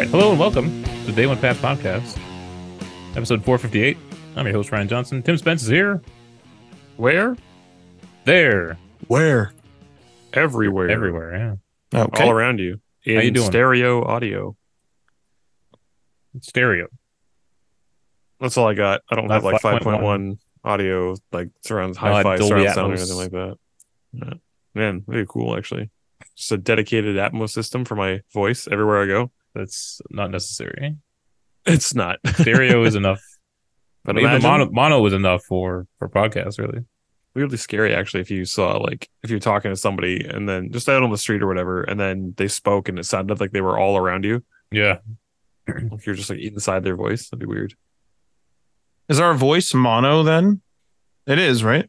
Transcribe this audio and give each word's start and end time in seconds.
All 0.00 0.06
right, 0.06 0.12
hello 0.12 0.30
and 0.30 0.40
welcome 0.40 0.82
to 0.82 1.06
the 1.08 1.12
Day 1.12 1.26
One 1.26 1.36
Pass 1.36 1.58
podcast, 1.58 2.18
episode 3.14 3.44
458. 3.44 3.98
I'm 4.34 4.46
your 4.46 4.54
host 4.54 4.72
Ryan 4.72 4.88
Johnson. 4.88 5.22
Tim 5.22 5.36
Spence 5.36 5.60
is 5.62 5.68
here. 5.68 6.00
Where? 6.96 7.36
There, 8.24 8.78
Where? 9.08 9.52
Everywhere. 10.32 10.88
everywhere. 10.88 11.58
Yeah, 11.92 12.00
Okay. 12.00 12.24
All 12.24 12.30
around 12.30 12.60
you. 12.60 12.80
In 13.04 13.16
How 13.16 13.20
you 13.20 13.30
doing? 13.30 13.46
stereo 13.46 14.02
audio. 14.02 14.56
stereo. 16.40 16.86
That's 18.40 18.56
all 18.56 18.68
I 18.68 18.72
got. 18.72 19.02
I 19.10 19.16
don't 19.16 19.26
Not 19.26 19.42
have 19.42 19.44
like 19.44 19.60
5.1. 19.60 19.82
5.1 19.82 20.38
audio, 20.64 21.14
like 21.30 21.50
surround 21.60 21.96
No, 21.96 22.00
hi-fi 22.00 22.36
Dolby 22.38 22.48
surround 22.48 22.74
sound 22.74 22.92
or 22.92 22.96
Atmos. 22.96 23.00
anything 23.00 23.16
like 23.18 23.32
that. 23.32 23.56
Yeah. 24.14 24.32
Man, 24.74 25.04
very 25.06 25.26
cool 25.28 25.58
actually. 25.58 25.90
Just 26.38 26.52
a 26.52 26.56
dedicated 26.56 27.16
Atmos 27.16 27.50
system 27.50 27.84
for 27.84 27.96
my 27.96 28.22
voice 28.32 28.66
everywhere 28.66 29.02
I 29.02 29.06
go. 29.06 29.30
That's 29.54 30.00
not 30.10 30.30
necessary. 30.30 30.96
It's 31.66 31.94
not. 31.94 32.18
Stereo 32.34 32.84
is 32.84 32.94
enough. 32.94 33.20
but 34.04 34.18
Even 34.18 34.42
mono, 34.42 34.70
mono 34.70 35.04
is 35.06 35.12
enough 35.12 35.42
for 35.44 35.86
for 35.98 36.08
podcasts. 36.08 36.58
Really. 36.58 36.84
weirdly 37.34 37.56
scary 37.56 37.94
actually 37.94 38.20
if 38.20 38.30
you 38.30 38.44
saw 38.44 38.76
like 38.78 39.08
if 39.22 39.30
you're 39.30 39.38
talking 39.38 39.70
to 39.70 39.76
somebody 39.76 40.24
and 40.26 40.48
then 40.48 40.70
just 40.72 40.88
out 40.88 41.02
on 41.02 41.10
the 41.10 41.18
street 41.18 41.42
or 41.42 41.46
whatever 41.46 41.82
and 41.82 42.00
then 42.00 42.34
they 42.36 42.48
spoke 42.48 42.88
and 42.88 42.98
it 42.98 43.04
sounded 43.04 43.40
like 43.40 43.52
they 43.52 43.60
were 43.60 43.78
all 43.78 43.96
around 43.96 44.24
you. 44.24 44.42
Yeah. 44.70 44.98
Like 45.90 46.04
you're 46.06 46.16
just 46.16 46.30
like 46.30 46.40
inside 46.40 46.82
their 46.82 46.96
voice. 46.96 47.28
That'd 47.28 47.38
be 47.40 47.46
weird. 47.46 47.74
Is 49.08 49.20
our 49.20 49.34
voice 49.34 49.72
mono 49.74 50.22
then? 50.24 50.62
It 51.26 51.38
is, 51.38 51.62
right? 51.62 51.88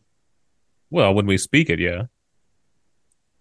Well, 0.91 1.13
when 1.15 1.25
we 1.25 1.37
speak 1.37 1.69
it, 1.69 1.79
yeah. 1.79 2.03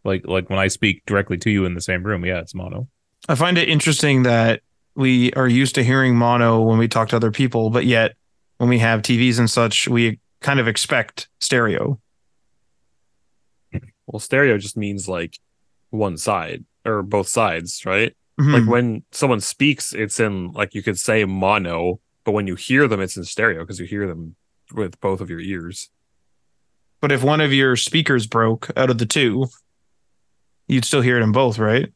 Like 0.05 0.27
like 0.27 0.49
when 0.49 0.59
I 0.59 0.69
speak 0.69 1.03
directly 1.05 1.37
to 1.39 1.51
you 1.51 1.67
in 1.67 1.75
the 1.75 1.81
same 1.83 2.05
room, 2.05 2.25
yeah, 2.25 2.39
it's 2.41 2.55
mono. 2.55 2.89
I 3.29 3.35
find 3.35 3.59
it 3.59 3.69
interesting 3.69 4.25
that 4.25 4.63
we 4.95 5.33
are 5.35 5.47
used 5.49 5.75
to 5.77 5.85
hearing 5.85 6.17
mono 6.17 6.61
when 6.63 6.79
we 6.79 6.89
talk 6.89 7.09
to 7.11 7.17
other 7.17 7.31
people, 7.31 7.71
but 7.71 7.85
yet 7.85 8.17
when 8.59 8.69
we 8.69 8.79
have 8.79 9.03
TVs 9.03 9.39
and 9.39 9.49
such, 9.49 9.89
we 9.89 10.19
kind 10.41 10.59
of 10.61 10.67
expect 10.69 11.29
stereo. 11.39 12.01
Well, 14.07 14.19
stereo 14.21 14.59
just 14.59 14.77
means 14.77 15.09
like 15.09 15.39
one 15.91 16.17
side 16.17 16.65
or 16.85 17.03
both 17.03 17.29
sides, 17.29 17.85
right? 17.87 18.17
Mhm. 18.41 18.53
Like 18.61 18.69
when 18.69 19.05
someone 19.13 19.41
speaks, 19.41 19.93
it's 19.93 20.19
in 20.19 20.51
like 20.53 20.75
you 20.75 20.83
could 20.83 20.99
say 20.99 21.25
mono, 21.25 22.01
but 22.25 22.33
when 22.33 22.47
you 22.49 22.57
hear 22.57 22.89
them, 22.89 23.01
it's 23.01 23.17
in 23.17 23.25
stereo 23.25 23.61
because 23.61 23.79
you 23.79 23.87
hear 23.87 24.09
them 24.09 24.35
with 24.75 24.99
both 25.01 25.21
of 25.21 25.31
your 25.31 25.41
ears. 25.41 25.91
but 27.01 27.11
if 27.11 27.23
one 27.23 27.41
of 27.41 27.51
your 27.51 27.77
speakers 27.77 28.27
broke 28.27 28.71
out 28.77 28.91
of 28.91 28.99
the 28.99 29.07
two, 29.07 29.47
you'd 30.69 30.85
still 30.85 31.01
hear 31.01 31.17
it 31.19 31.23
in 31.23 31.33
both, 31.33 31.59
right? 31.59 31.91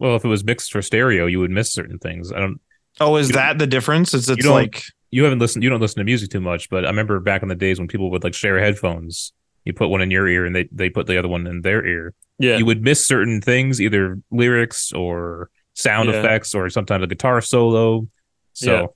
Well, 0.00 0.16
if 0.16 0.24
it 0.24 0.28
was 0.28 0.42
mixed 0.42 0.72
for 0.72 0.82
stereo, 0.82 1.26
you 1.26 1.38
would 1.38 1.50
miss 1.52 1.72
certain 1.72 1.98
things. 1.98 2.32
I 2.32 2.40
don't. 2.40 2.60
Oh, 2.98 3.16
is 3.16 3.28
that 3.28 3.58
the 3.58 3.66
difference? 3.68 4.12
It's 4.14 4.28
it's 4.28 4.42
don't- 4.44 4.52
like 4.54 4.82
You 5.12 5.22
haven't 5.24 5.38
listened. 5.38 5.62
You 5.62 5.70
don't 5.70 5.80
listen 5.80 5.98
to 5.98 6.04
music 6.04 6.30
too 6.30 6.40
much, 6.40 6.68
but 6.70 6.84
I 6.84 6.88
remember 6.88 7.20
back 7.20 7.42
in 7.42 7.48
the 7.48 7.54
days 7.54 7.78
when 7.78 7.86
people 7.86 8.10
would 8.10 8.24
like 8.24 8.34
share 8.34 8.58
headphones. 8.58 9.32
You 9.64 9.72
put 9.74 9.88
one 9.88 10.00
in 10.00 10.10
your 10.10 10.26
ear, 10.26 10.44
and 10.46 10.56
they 10.56 10.68
they 10.72 10.88
put 10.90 11.06
the 11.06 11.18
other 11.18 11.28
one 11.28 11.46
in 11.46 11.60
their 11.62 11.86
ear. 11.86 12.14
Yeah. 12.38 12.56
You 12.56 12.64
would 12.66 12.82
miss 12.82 13.06
certain 13.06 13.40
things, 13.42 13.80
either 13.80 14.18
lyrics 14.30 14.90
or 14.92 15.50
sound 15.74 16.08
Yeah. 16.08 16.20
effects, 16.20 16.54
or 16.54 16.70
sometimes 16.70 17.04
a 17.04 17.06
guitar 17.06 17.40
solo. 17.42 18.08
So 18.54 18.94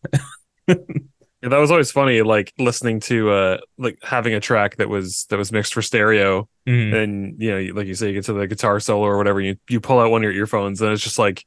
Yeah, 0.66 0.74
that 1.48 1.58
was 1.58 1.70
always 1.70 1.90
funny, 1.90 2.22
like 2.22 2.52
listening 2.58 3.00
to 3.00 3.30
uh 3.30 3.58
like 3.78 3.98
having 4.02 4.34
a 4.34 4.40
track 4.40 4.76
that 4.76 4.88
was 4.88 5.26
that 5.30 5.36
was 5.38 5.52
mixed 5.52 5.74
for 5.74 5.82
stereo, 5.82 6.48
mhm. 6.66 6.94
and 6.94 7.42
you 7.42 7.50
know, 7.50 7.74
like 7.74 7.86
you 7.86 7.94
say, 7.94 8.08
you 8.08 8.14
get 8.14 8.24
to 8.24 8.32
the 8.32 8.46
guitar 8.46 8.80
solo 8.80 9.04
or 9.04 9.16
whatever, 9.18 9.40
you 9.40 9.56
you 9.68 9.80
pull 9.80 9.98
out 10.00 10.10
one 10.10 10.22
of 10.22 10.24
your 10.24 10.32
earphones, 10.32 10.80
and 10.80 10.92
it's 10.92 11.02
just 11.02 11.18
like 11.18 11.44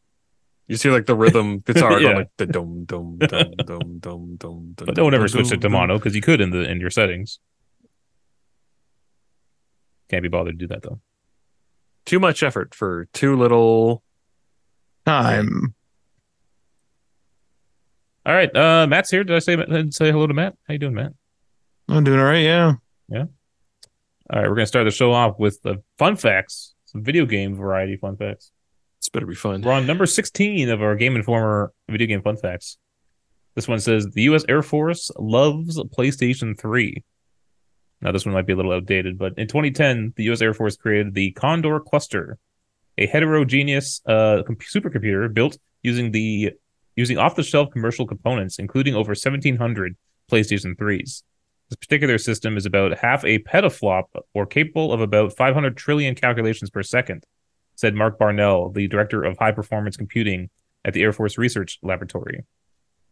you 0.67 0.75
see 0.75 0.89
like 0.89 1.05
the 1.05 1.15
rhythm 1.15 1.59
guitar 1.65 1.93
Yeah. 1.93 1.99
going 1.99 2.17
like 2.17 2.29
the 2.37 2.45
dum 2.45 2.83
dum 2.85 3.17
dum 3.19 3.51
dum 3.65 3.99
dum 3.99 4.35
dum. 4.37 4.73
but 4.85 4.95
don't 4.95 5.13
ever 5.13 5.27
switch 5.27 5.51
it 5.51 5.61
to 5.61 5.69
mono 5.69 5.97
because 5.97 6.15
you 6.15 6.21
could 6.21 6.41
in 6.41 6.49
the 6.51 6.69
in 6.69 6.79
your 6.79 6.89
settings. 6.89 7.39
Can't 10.09 10.23
be 10.23 10.29
bothered 10.29 10.57
to 10.59 10.67
do 10.67 10.73
that 10.73 10.83
though. 10.83 10.99
Too 12.05 12.19
much 12.19 12.43
effort 12.43 12.73
for 12.73 13.07
too 13.13 13.35
little. 13.35 14.03
time. 15.05 15.73
All 18.27 18.33
right, 18.33 18.53
uh, 18.53 18.85
Matt's 18.87 19.09
here. 19.09 19.23
Did 19.23 19.37
I 19.37 19.39
say 19.39 19.55
did 19.55 19.93
say 19.93 20.11
hello 20.11 20.27
to 20.27 20.33
Matt? 20.33 20.53
How 20.67 20.73
you 20.73 20.79
doing, 20.79 20.95
Matt? 20.95 21.13
I'm 21.87 22.03
doing 22.03 22.19
all 22.19 22.25
right. 22.25 22.43
Yeah. 22.43 22.73
Yeah. 23.07 23.23
All 24.29 24.41
right, 24.41 24.49
we're 24.49 24.55
gonna 24.55 24.65
start 24.65 24.83
the 24.83 24.91
show 24.91 25.13
off 25.13 25.39
with 25.39 25.61
the 25.61 25.81
fun 25.97 26.17
facts, 26.17 26.75
some 26.87 27.05
video 27.05 27.25
game 27.25 27.55
variety 27.55 27.95
fun 27.95 28.17
facts. 28.17 28.51
It's 28.99 29.07
better 29.07 29.25
be 29.25 29.33
fun. 29.33 29.61
We're 29.61 29.71
on 29.71 29.87
number 29.87 30.05
16 30.05 30.67
of 30.67 30.81
our 30.81 30.97
Game 30.97 31.15
Informer 31.15 31.71
video 31.87 32.05
game 32.07 32.21
fun 32.21 32.35
facts. 32.35 32.77
This 33.55 33.65
one 33.65 33.79
says 33.79 34.07
the 34.07 34.23
U.S. 34.23 34.43
Air 34.49 34.61
Force 34.61 35.09
loves 35.17 35.79
PlayStation 35.97 36.59
3. 36.59 37.01
Now, 38.01 38.11
this 38.11 38.25
one 38.25 38.33
might 38.33 38.45
be 38.45 38.51
a 38.51 38.57
little 38.57 38.73
outdated, 38.73 39.17
but 39.17 39.37
in 39.37 39.47
2010, 39.47 40.15
the 40.17 40.25
U.S. 40.25 40.41
Air 40.41 40.53
Force 40.53 40.75
created 40.75 41.13
the 41.13 41.31
Condor 41.31 41.79
Cluster, 41.79 42.37
a 42.97 43.07
heterogeneous 43.07 44.01
uh, 44.05 44.43
comp- 44.45 44.63
supercomputer 44.63 45.33
built 45.33 45.57
using 45.81 46.11
the 46.11 46.51
using 46.97 47.17
off-the-shelf 47.17 47.71
commercial 47.71 48.05
components, 48.05 48.59
including 48.59 48.95
over 48.95 49.11
1,700 49.11 49.95
PlayStation 50.29 50.75
3s. 50.75 51.23
This 51.69 51.77
particular 51.79 52.17
system 52.17 52.57
is 52.57 52.65
about 52.65 52.97
half 52.97 53.23
a 53.23 53.39
petaflop, 53.39 54.03
or 54.33 54.45
capable 54.45 54.91
of 54.91 54.99
about 54.99 55.37
500 55.37 55.77
trillion 55.77 56.15
calculations 56.15 56.69
per 56.69 56.83
second 56.83 57.23
said 57.77 57.93
Mark 57.93 58.17
Barnell, 58.17 58.71
the 58.71 58.87
director 58.87 59.23
of 59.23 59.37
high 59.37 59.51
performance 59.51 59.95
computing 59.95 60.49
at 60.83 60.93
the 60.93 61.03
Air 61.03 61.13
Force 61.13 61.37
Research 61.37 61.77
Laboratory. 61.83 62.43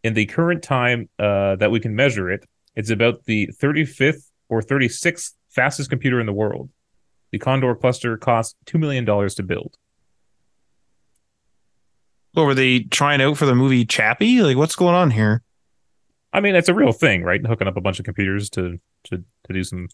In 0.04 0.16
the 0.16 0.26
current 0.26 0.64
time 0.64 1.08
uh, 1.20 1.56
that 1.58 1.72
we 1.72 1.80
can 1.80 1.96
measure 1.96 2.30
it, 2.30 2.46
it's 2.76 2.90
about 2.90 3.26
the 3.26 3.48
35th 3.62 4.30
or 4.50 4.62
36th 4.62 5.34
fastest 5.50 5.90
computer 5.90 6.20
in 6.20 6.26
the 6.26 6.34
world. 6.34 6.70
The 7.32 7.40
Condor 7.40 7.76
cluster 7.76 8.18
cost 8.18 8.56
$2 8.66 8.80
million 8.80 9.06
to 9.06 9.44
build. 9.44 9.78
What 12.36 12.46
were 12.46 12.54
they 12.54 12.80
trying 12.82 13.22
out 13.22 13.38
for 13.38 13.46
the 13.46 13.56
movie 13.56 13.86
Chappie? 13.86 14.42
Like, 14.42 14.58
what's 14.58 14.76
going 14.76 14.94
on 14.94 15.12
here? 15.12 15.42
I 16.34 16.42
mean, 16.42 16.56
it's 16.56 16.70
a 16.70 16.74
real 16.74 16.92
thing, 16.92 17.24
right? 17.24 17.40
Hooking 17.46 17.68
up 17.68 17.78
a 17.78 17.82
bunch 17.82 17.98
of 17.98 18.06
computers 18.06 18.50
to, 18.52 18.78
to, 19.06 19.18
to 19.48 19.54
do 19.54 19.64
some 19.64 19.88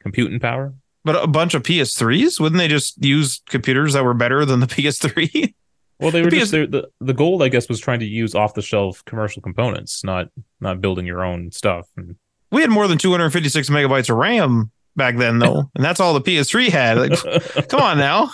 computing 0.00 0.40
power. 0.40 0.74
But 1.04 1.22
a 1.22 1.28
bunch 1.28 1.54
of 1.54 1.62
PS3s? 1.62 2.40
Wouldn't 2.40 2.58
they 2.58 2.66
just 2.66 3.02
use 3.04 3.40
computers 3.48 3.92
that 3.92 4.04
were 4.04 4.14
better 4.14 4.44
than 4.44 4.60
the 4.60 4.66
PS3? 4.66 5.54
Well, 5.98 6.10
they 6.10 6.20
were 6.20 6.28
The 6.28 6.38
just 6.40 6.52
the 6.52 6.66
the 6.66 6.88
the 7.00 7.14
goal, 7.14 7.42
I 7.42 7.48
guess, 7.48 7.70
was 7.70 7.80
trying 7.80 8.00
to 8.00 8.04
use 8.04 8.34
off 8.34 8.52
the 8.52 8.60
shelf 8.60 9.02
commercial 9.06 9.40
components, 9.40 10.04
not 10.04 10.28
not 10.60 10.82
building 10.82 11.06
your 11.06 11.24
own 11.24 11.50
stuff. 11.52 11.88
And 11.96 12.16
we 12.50 12.60
had 12.60 12.68
more 12.68 12.86
than 12.86 12.98
256 12.98 13.70
megabytes 13.70 14.10
of 14.10 14.18
RAM 14.18 14.70
back 14.94 15.16
then, 15.16 15.38
though, 15.38 15.70
and 15.74 15.82
that's 15.82 15.98
all 15.98 16.12
the 16.12 16.20
PS3 16.20 16.68
had. 16.68 16.98
Like, 16.98 17.68
come 17.70 17.80
on 17.80 17.96
now. 17.96 18.30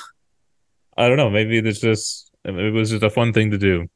I 0.97 1.07
don't 1.07 1.17
know. 1.17 1.31
Maybe 1.31 1.59
it's 1.59 1.79
just 1.79 2.32
it 2.45 2.73
was 2.73 2.91
just 2.91 3.03
a 3.03 3.11
fun 3.11 3.33
thing 3.33 3.51
to 3.51 3.59
do. 3.59 3.89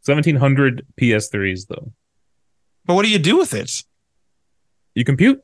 Seventeen 0.00 0.36
hundred 0.36 0.86
PS3s 1.00 1.68
though. 1.68 1.92
But 2.84 2.94
what 2.94 3.04
do 3.04 3.10
you 3.10 3.18
do 3.18 3.38
with 3.38 3.54
it? 3.54 3.84
You 4.94 5.04
compute. 5.04 5.42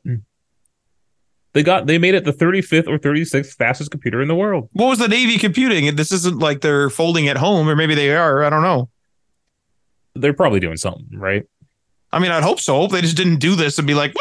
They 1.53 1.63
got 1.63 1.87
they 1.87 1.97
made 1.97 2.13
it 2.13 2.25
the 2.25 2.33
35th 2.33 2.87
or 2.87 2.99
36th 2.99 3.55
fastest 3.55 3.89
computer 3.89 4.21
in 4.21 4.27
the 4.27 4.35
world. 4.35 4.69
What 4.73 4.87
was 4.87 4.99
the 4.99 5.07
Navy 5.07 5.37
computing? 5.37 5.95
This 5.95 6.11
isn't 6.11 6.39
like 6.39 6.61
they're 6.61 6.89
folding 6.89 7.27
at 7.27 7.37
home, 7.37 7.67
or 7.67 7.75
maybe 7.75 7.95
they 7.95 8.15
are. 8.15 8.43
I 8.43 8.49
don't 8.49 8.61
know. 8.61 8.89
They're 10.13 10.33
probably 10.33 10.59
doing 10.59 10.77
something, 10.77 11.07
right? 11.13 11.43
I 12.11 12.19
mean, 12.19 12.31
I'd 12.31 12.43
hope 12.43 12.59
so. 12.59 12.87
They 12.87 13.01
just 13.01 13.17
didn't 13.17 13.37
do 13.37 13.55
this 13.55 13.77
and 13.77 13.87
be 13.87 13.93
like, 13.93 14.13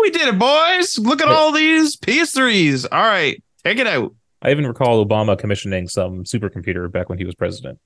we 0.00 0.10
did 0.10 0.28
it, 0.28 0.38
boys. 0.38 0.98
Look 0.98 1.20
at 1.20 1.28
all 1.28 1.52
these 1.52 1.96
PS3s. 1.96 2.86
All 2.90 3.00
right, 3.00 3.42
take 3.64 3.78
it 3.78 3.86
out. 3.86 4.14
I 4.42 4.50
even 4.50 4.66
recall 4.66 5.04
Obama 5.04 5.38
commissioning 5.38 5.88
some 5.88 6.24
supercomputer 6.24 6.90
back 6.90 7.08
when 7.08 7.18
he 7.18 7.24
was 7.24 7.34
president. 7.34 7.78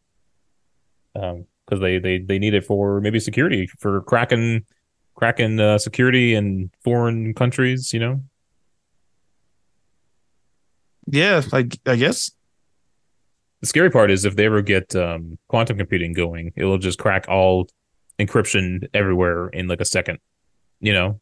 Um, 1.15 1.47
because 1.65 1.81
they 1.81 1.99
they 1.99 2.19
they 2.19 2.39
need 2.39 2.55
it 2.55 2.65
for 2.65 3.01
maybe 3.01 3.21
security 3.21 3.67
for 3.79 4.03
cracking 4.03 4.65
cracking 5.15 5.61
uh, 5.61 5.79
security 5.79 6.35
in 6.35 6.71
foreign 6.83 7.33
countries. 7.35 7.93
You 7.93 8.01
know, 8.01 8.23
Yeah, 11.07 11.43
I, 11.53 11.69
I 11.87 11.97
guess. 11.97 12.31
the 13.61 13.67
scary 13.67 13.91
part 13.91 14.11
is 14.11 14.25
if 14.25 14.37
they 14.37 14.47
ever 14.47 14.63
get 14.63 14.95
um, 14.97 15.39
quantum 15.49 15.79
computing 15.79 16.13
going, 16.13 16.53
it'll 16.57 16.79
just 16.79 16.99
crack 16.99 17.27
all 17.29 17.69
encryption 18.19 18.89
everywhere 18.95 19.49
in 19.49 19.69
like 19.69 19.81
a 19.81 19.85
second. 19.85 20.19
You 20.81 20.93
know, 20.93 21.21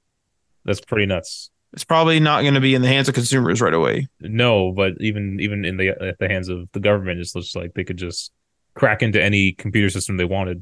that's 0.64 0.80
pretty 0.80 1.06
nuts. 1.06 1.50
It's 1.72 1.84
probably 1.84 2.18
not 2.18 2.42
going 2.42 2.54
to 2.54 2.60
be 2.60 2.74
in 2.74 2.82
the 2.82 2.88
hands 2.88 3.08
of 3.08 3.14
consumers 3.14 3.60
right 3.60 3.74
away. 3.74 4.08
No, 4.20 4.72
but 4.72 4.94
even 5.00 5.38
even 5.40 5.64
in 5.64 5.76
the 5.76 5.88
at 5.90 6.18
the 6.18 6.28
hands 6.28 6.48
of 6.48 6.68
the 6.72 6.80
government, 6.80 7.20
it's 7.20 7.32
just 7.32 7.54
like 7.54 7.74
they 7.74 7.84
could 7.84 7.98
just 7.98 8.32
crack 8.74 9.02
into 9.02 9.22
any 9.22 9.52
computer 9.52 9.90
system 9.90 10.16
they 10.16 10.24
wanted. 10.24 10.58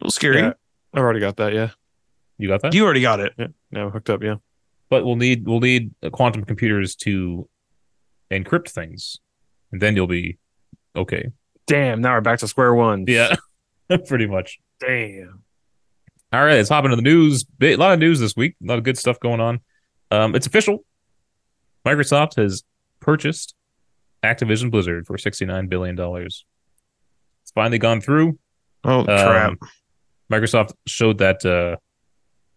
A 0.00 0.04
little 0.04 0.10
scary. 0.12 0.38
Yeah. 0.38 0.52
I've 0.92 1.02
already 1.02 1.20
got 1.20 1.36
that. 1.36 1.52
Yeah. 1.52 1.70
You 2.38 2.48
got 2.48 2.62
that? 2.62 2.74
You 2.74 2.84
already 2.84 3.00
got 3.00 3.20
it. 3.20 3.32
Yeah. 3.38 3.48
Now 3.70 3.90
hooked 3.90 4.10
up. 4.10 4.22
Yeah. 4.22 4.36
but 4.90 5.04
we'll 5.04 5.16
need 5.16 5.46
we'll 5.46 5.60
need 5.60 5.92
uh, 6.02 6.10
quantum 6.10 6.44
computers 6.44 6.94
to 6.96 7.48
encrypt 8.30 8.70
things, 8.70 9.18
and 9.72 9.80
then 9.80 9.96
you'll 9.96 10.06
be 10.06 10.38
okay. 10.96 11.30
Damn, 11.66 12.00
now 12.00 12.12
we're 12.14 12.20
back 12.20 12.40
to 12.40 12.48
square 12.48 12.74
one. 12.74 13.04
Yeah, 13.08 13.36
pretty 14.06 14.26
much. 14.26 14.58
Damn. 14.80 15.43
All 16.34 16.44
right, 16.44 16.56
let's 16.56 16.68
hop 16.68 16.84
into 16.84 16.96
the 16.96 17.02
news. 17.02 17.44
A 17.62 17.76
lot 17.76 17.92
of 17.92 18.00
news 18.00 18.18
this 18.18 18.34
week. 18.34 18.56
A 18.60 18.66
lot 18.66 18.78
of 18.78 18.82
good 18.82 18.98
stuff 18.98 19.20
going 19.20 19.40
on. 19.40 19.60
Um, 20.10 20.34
it's 20.34 20.48
official. 20.48 20.84
Microsoft 21.86 22.34
has 22.34 22.64
purchased 22.98 23.54
Activision 24.24 24.68
Blizzard 24.68 25.06
for 25.06 25.16
$69 25.16 25.68
billion. 25.68 25.96
It's 26.26 26.44
finally 27.54 27.78
gone 27.78 28.00
through. 28.00 28.36
Oh 28.82 29.04
crap! 29.04 29.50
Um, 29.50 29.58
Microsoft 30.28 30.72
showed 30.86 31.18
that 31.18 31.46
uh, 31.46 31.76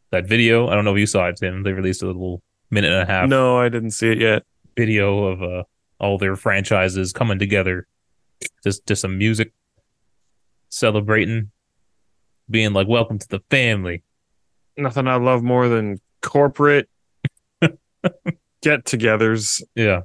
that 0.10 0.28
video. 0.28 0.70
I 0.70 0.74
don't 0.74 0.84
know 0.84 0.96
if 0.96 1.00
you 1.00 1.06
saw 1.06 1.28
it, 1.28 1.38
Tim. 1.38 1.62
They 1.62 1.72
released 1.72 2.02
a 2.02 2.08
little 2.08 2.42
minute 2.72 2.92
and 2.92 3.04
a 3.04 3.06
half 3.06 3.30
No, 3.30 3.60
I 3.60 3.70
didn't 3.70 3.92
see 3.92 4.10
it 4.10 4.20
yet. 4.20 4.44
video 4.76 5.26
of 5.26 5.44
uh, 5.44 5.64
all 6.00 6.18
their 6.18 6.36
franchises 6.36 7.14
coming 7.14 7.38
together, 7.38 7.86
just 8.64 8.88
to 8.88 8.96
some 8.96 9.20
music, 9.20 9.54
celebrating, 10.70 11.52
being 12.50 12.74
like, 12.74 12.88
"Welcome 12.88 13.20
to 13.20 13.28
the 13.28 13.42
family." 13.50 14.04
Nothing 14.78 15.08
I 15.08 15.16
love 15.16 15.44
more 15.44 15.68
than 15.70 16.00
corporate 16.22 16.88
get-togethers. 18.62 19.64
Yeah. 19.76 20.02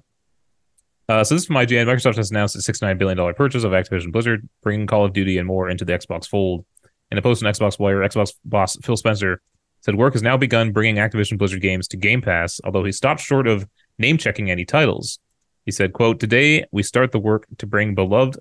Uh, 1.09 1.23
so 1.25 1.35
this 1.35 1.43
is 1.43 1.47
from 1.47 1.57
IGN. 1.57 1.87
Microsoft 1.87 2.17
has 2.17 2.31
announced 2.31 2.57
a 2.57 2.59
$69 2.59 2.97
billion 2.97 3.35
purchase 3.35 3.65
of 3.65 3.73
Activision 3.73 4.13
Blizzard, 4.13 4.49
bringing 4.63 4.87
Call 4.87 5.05
of 5.05 5.13
Duty 5.13 5.37
and 5.37 5.47
more 5.47 5.69
into 5.69 5.85
the 5.85 5.93
Xbox 5.93 6.27
fold. 6.27 6.65
In 7.11 7.19
a 7.19 7.23
post 7.23 7.45
on 7.45 7.53
Xbox 7.53 7.79
Wire, 7.79 7.99
Xbox 7.99 8.33
boss 8.45 8.79
Phil 8.83 8.97
Spencer 8.97 9.43
said 9.83 9.97
work 9.97 10.15
has 10.15 10.23
now 10.23 10.37
begun 10.37 10.73
bringing 10.73 10.97
Activision 10.97 11.37
Blizzard 11.37 11.61
games 11.61 11.87
to 11.89 11.97
Game 11.99 12.23
Pass, 12.23 12.61
although 12.65 12.85
he 12.85 12.93
stopped 12.93 13.21
short 13.21 13.47
of 13.47 13.69
name 13.99 14.17
checking 14.17 14.51
any 14.51 14.65
titles. 14.65 15.19
He 15.67 15.73
said, 15.73 15.93
quote, 15.93 16.19
Today 16.19 16.65
we 16.73 16.83
start 16.83 17.13
the 17.13 17.19
work 17.19 17.47
to 17.59 17.67
bring 17.67 17.95
beloved 17.95 18.39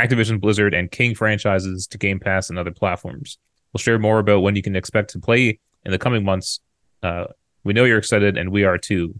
Activision 0.00 0.40
Blizzard 0.40 0.74
and 0.74 0.90
King 0.90 1.14
franchises 1.14 1.86
to 1.88 1.98
Game 1.98 2.18
Pass 2.18 2.50
and 2.50 2.58
other 2.58 2.70
platforms. 2.70 3.38
We'll 3.72 3.78
share 3.78 3.98
more 3.98 4.18
about 4.18 4.40
when 4.40 4.56
you 4.56 4.62
can 4.62 4.76
expect 4.76 5.10
to 5.10 5.18
play 5.18 5.58
in 5.84 5.92
the 5.92 5.98
coming 5.98 6.24
months. 6.24 6.60
Uh, 7.02 7.26
we 7.64 7.72
know 7.72 7.84
you're 7.84 7.98
excited, 7.98 8.36
and 8.36 8.50
we 8.50 8.64
are 8.64 8.78
too. 8.78 9.14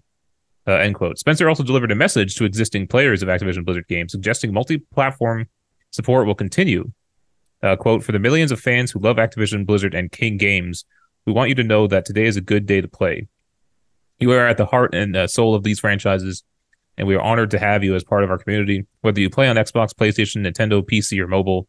Uh, 0.66 0.72
end 0.72 0.94
quote. 0.94 1.18
Spencer 1.18 1.48
also 1.48 1.62
delivered 1.62 1.90
a 1.90 1.94
message 1.94 2.34
to 2.36 2.44
existing 2.44 2.86
players 2.86 3.22
of 3.22 3.28
Activision 3.28 3.64
Blizzard 3.64 3.88
games, 3.88 4.12
suggesting 4.12 4.52
multi-platform 4.52 5.48
support 5.90 6.26
will 6.26 6.34
continue. 6.34 6.90
Uh, 7.62 7.76
quote: 7.76 8.02
For 8.02 8.12
the 8.12 8.18
millions 8.18 8.52
of 8.52 8.60
fans 8.60 8.90
who 8.90 8.98
love 9.00 9.16
Activision 9.16 9.66
Blizzard 9.66 9.94
and 9.94 10.10
King 10.10 10.36
games, 10.36 10.84
we 11.26 11.32
want 11.32 11.48
you 11.48 11.54
to 11.56 11.64
know 11.64 11.86
that 11.86 12.04
today 12.04 12.26
is 12.26 12.36
a 12.36 12.40
good 12.40 12.66
day 12.66 12.80
to 12.80 12.88
play. 12.88 13.28
You 14.18 14.32
are 14.32 14.46
at 14.46 14.58
the 14.58 14.66
heart 14.66 14.94
and 14.94 15.16
uh, 15.16 15.26
soul 15.26 15.54
of 15.54 15.62
these 15.62 15.80
franchises, 15.80 16.44
and 17.00 17.08
we 17.08 17.14
are 17.14 17.23
honored 17.23 17.50
to 17.50 17.58
have 17.58 17.82
you 17.82 17.94
as 17.94 18.05
part 18.05 18.25
of 18.25 18.31
our 18.31 18.37
community. 18.37 18.87
Whether 19.00 19.23
you 19.23 19.31
play 19.31 19.49
on 19.49 19.56
Xbox, 19.56 19.94
PlayStation, 19.94 20.47
Nintendo, 20.47 20.82
PC, 20.82 21.19
or 21.19 21.26
mobile, 21.26 21.67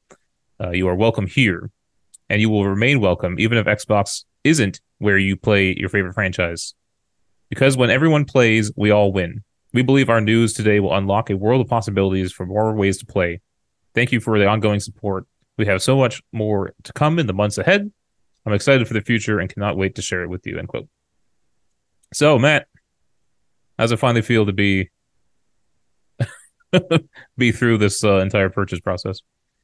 uh, 0.62 0.72
you 0.72 0.90
are 0.90 0.94
welcome 0.94 1.26
here, 1.26 1.72
and 2.30 2.42
you 2.42 2.50
will 2.50 2.68
remain 2.68 3.00
welcome 3.00 3.40
even 3.40 3.58
if 3.58 3.66
Xbox 3.66 4.26
isn't 4.44 4.82
where 4.98 5.18
you 5.18 5.38
play 5.38 5.74
your 5.78 5.88
favorite 5.88 6.16
franchise. 6.16 6.74
Because 7.48 7.78
when 7.78 7.90
everyone 7.90 8.26
plays, 8.26 8.74
we 8.76 8.92
all 8.92 9.14
win. 9.14 9.46
We 9.72 9.84
believe 9.84 10.10
our 10.10 10.20
news 10.20 10.52
today 10.52 10.82
will 10.82 10.94
unlock 10.94 11.30
a 11.30 11.38
world 11.38 11.62
of 11.62 11.70
possibilities 11.70 12.34
for 12.34 12.46
more 12.46 12.76
ways 12.76 12.98
to 12.98 13.06
play. 13.06 13.40
Thank 13.96 14.12
you 14.12 14.20
for 14.20 14.38
the 14.38 14.48
ongoing 14.48 14.82
support. 14.82 15.28
We 15.58 15.66
have 15.66 15.82
so 15.82 15.96
much 15.96 16.22
more 16.34 16.74
to 16.84 16.92
come 16.92 17.20
in 17.20 17.28
the 17.28 17.34
months 17.34 17.58
ahead. 17.58 17.90
I'm 18.46 18.52
excited 18.52 18.86
for 18.86 18.96
the 18.96 19.02
future 19.02 19.40
and 19.40 19.50
cannot 19.50 19.78
wait 19.78 19.96
to 19.96 20.02
share 20.02 20.24
it 20.24 20.30
with 20.30 20.46
you. 20.46 20.60
End 20.60 20.68
quote. 20.68 20.90
So, 22.14 22.38
Matt, 22.38 22.68
how's 23.80 23.94
it 23.94 23.98
finally 23.98 24.24
feel 24.24 24.46
to 24.46 24.52
be 24.52 24.90
be 27.38 27.52
through 27.52 27.78
this 27.78 28.04
uh, 28.04 28.18
entire 28.18 28.50
purchase 28.50 28.80
process? 28.80 29.22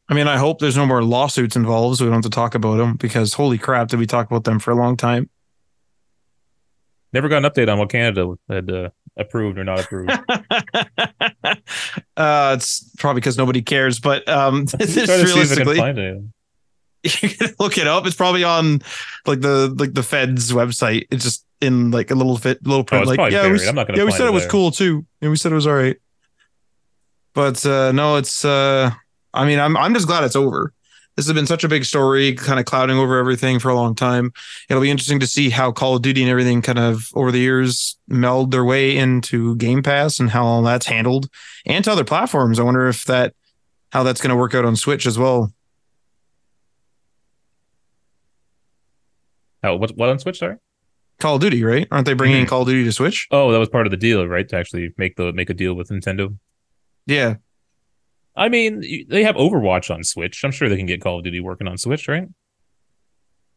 I 0.10 0.14
mean, 0.14 0.28
I 0.28 0.38
hope 0.38 0.60
there's 0.60 0.78
no 0.78 0.86
more 0.86 1.04
lawsuits 1.04 1.56
involved, 1.56 1.98
so 1.98 2.06
we 2.06 2.10
don't 2.10 2.24
have 2.24 2.32
to 2.32 2.36
talk 2.36 2.56
about 2.56 2.78
them. 2.78 2.96
Because 2.96 3.34
holy 3.34 3.58
crap, 3.58 3.90
did 3.90 4.00
we 4.00 4.06
talk 4.06 4.28
about 4.28 4.46
them 4.46 4.60
for 4.60 4.72
a 4.72 4.76
long 4.76 4.96
time? 4.96 5.30
Never 7.14 7.28
got 7.30 7.44
an 7.44 7.52
update 7.52 7.72
on 7.72 7.80
what 7.80 7.90
Canada 7.90 8.36
had 8.50 8.70
uh, 8.72 8.90
approved 9.18 9.58
or 9.58 9.64
not 9.64 9.80
approved. 9.80 10.12
uh, 12.18 12.56
it's 12.58 12.90
probably 12.98 13.20
because 13.22 13.38
nobody 13.38 13.62
cares, 13.62 14.00
but 14.00 14.28
um, 14.30 14.62
it's 14.80 14.94
Try 14.94 15.06
to 15.18 15.28
see 15.28 15.40
if 15.40 15.52
I 15.52 15.56
can 15.56 15.68
realistically, 15.68 16.30
you 17.04 17.30
can 17.30 17.54
look 17.60 17.78
it 17.78 17.88
up. 17.88 18.06
It's 18.06 18.16
probably 18.16 18.44
on 18.44 18.82
like 19.26 19.42
the 19.42 19.74
like 19.78 19.94
the 19.94 20.04
Fed's 20.04 20.52
website. 20.52 21.08
It's 21.12 21.24
just 21.24 21.46
in 21.62 21.92
like 21.92 22.12
a 22.12 22.16
little 22.16 22.38
fit, 22.38 22.66
little 22.66 22.82
Oh, 22.82 22.84
print. 22.84 23.08
it's 23.08 23.18
like 23.18 23.32
yeah, 23.32 23.50
we. 23.52 23.66
I'm 23.68 23.76
not 23.76 23.88
gonna 23.88 24.00
yeah, 24.00 24.06
we 24.06 24.12
said 24.12 24.26
it 24.26 24.30
it 24.30 24.34
was 24.34 24.46
cool 24.46 24.72
too, 24.72 25.06
and 25.22 25.32
we 25.32 25.38
said 25.38 25.52
it 25.52 25.56
was 25.56 25.68
all 25.68 25.76
right. 25.76 25.98
But 27.38 27.64
uh, 27.68 27.92
no, 27.92 28.16
it's. 28.16 28.44
uh 28.44 28.90
I 29.32 29.46
mean, 29.46 29.60
I'm 29.60 29.78
I'm 29.78 29.94
just 29.94 30.08
glad 30.08 30.24
it's 30.24 30.36
over. 30.36 30.74
This 31.16 31.28
has 31.28 31.34
been 31.36 31.46
such 31.46 31.64
a 31.64 31.68
big 31.68 31.86
story, 31.86 32.34
kind 32.34 32.60
of 32.60 32.66
clouding 32.66 32.98
over 32.98 33.20
everything 33.20 33.60
for 33.60 33.70
a 33.70 33.76
long 33.76 33.94
time. 33.94 34.34
It'll 34.70 34.82
be 34.82 34.90
interesting 34.90 35.20
to 35.20 35.28
see 35.28 35.52
how 35.52 35.72
Call 35.72 35.96
of 35.96 36.02
Duty 36.02 36.24
and 36.24 36.32
everything 36.32 36.64
kind 36.64 36.80
of 36.80 37.10
over 37.14 37.32
the 37.32 37.38
years 37.38 37.96
meld 38.08 38.50
their 38.50 38.66
way 38.66 38.98
into 38.98 39.56
Game 39.58 39.84
Pass 39.84 40.20
and 40.20 40.32
how 40.32 40.46
all 40.46 40.64
that's 40.64 40.88
handled, 40.88 41.30
and 41.68 41.86
to 41.86 41.92
other 41.92 42.04
platforms. 42.04 42.60
I 42.60 42.64
wonder 42.64 42.88
if 42.88 43.06
that 43.06 43.36
how 43.92 44.02
that's 44.02 44.20
going 44.20 44.32
to 44.32 44.36
work 44.36 44.56
out 44.56 44.66
on 44.66 44.76
Switch 44.76 45.06
as 45.06 45.20
well. 45.20 45.54
Oh, 49.64 49.76
what, 49.76 49.96
what 49.96 50.10
on 50.10 50.18
Switch? 50.18 50.40
Sorry. 50.40 50.56
Call 51.20 51.36
of 51.36 51.42
Duty, 51.42 51.64
right? 51.64 51.88
Aren't 51.92 52.08
they 52.08 52.14
bringing 52.14 52.46
Mhm. 52.46 52.50
Call 52.50 52.62
of 52.64 52.68
Duty 52.68 52.84
to 52.86 52.92
Switch? 52.92 53.28
Oh, 53.30 53.52
that 53.52 53.60
was 53.60 53.70
part 53.70 53.86
of 53.86 53.92
the 53.92 53.98
deal, 53.98 54.28
right? 54.28 54.50
To 54.50 54.56
actually 54.56 54.94
make 54.98 55.18
the 55.18 55.32
make 55.34 55.52
a 55.52 55.54
deal 55.54 55.76
with 55.76 55.90
Nintendo. 55.90 56.36
Yeah, 57.08 57.36
I 58.38 58.50
mean, 58.50 59.08
they 59.10 59.24
have 59.24 59.36
Overwatch 59.36 59.94
on 59.94 60.04
Switch. 60.04 60.44
I'm 60.44 60.52
sure 60.52 60.70
they 60.70 60.78
can 60.78 60.86
get 60.86 61.02
Call 61.02 61.18
of 61.18 61.24
Duty 61.24 61.40
working 61.40 61.68
on 61.68 61.78
Switch, 61.80 62.08
right? 62.08 62.28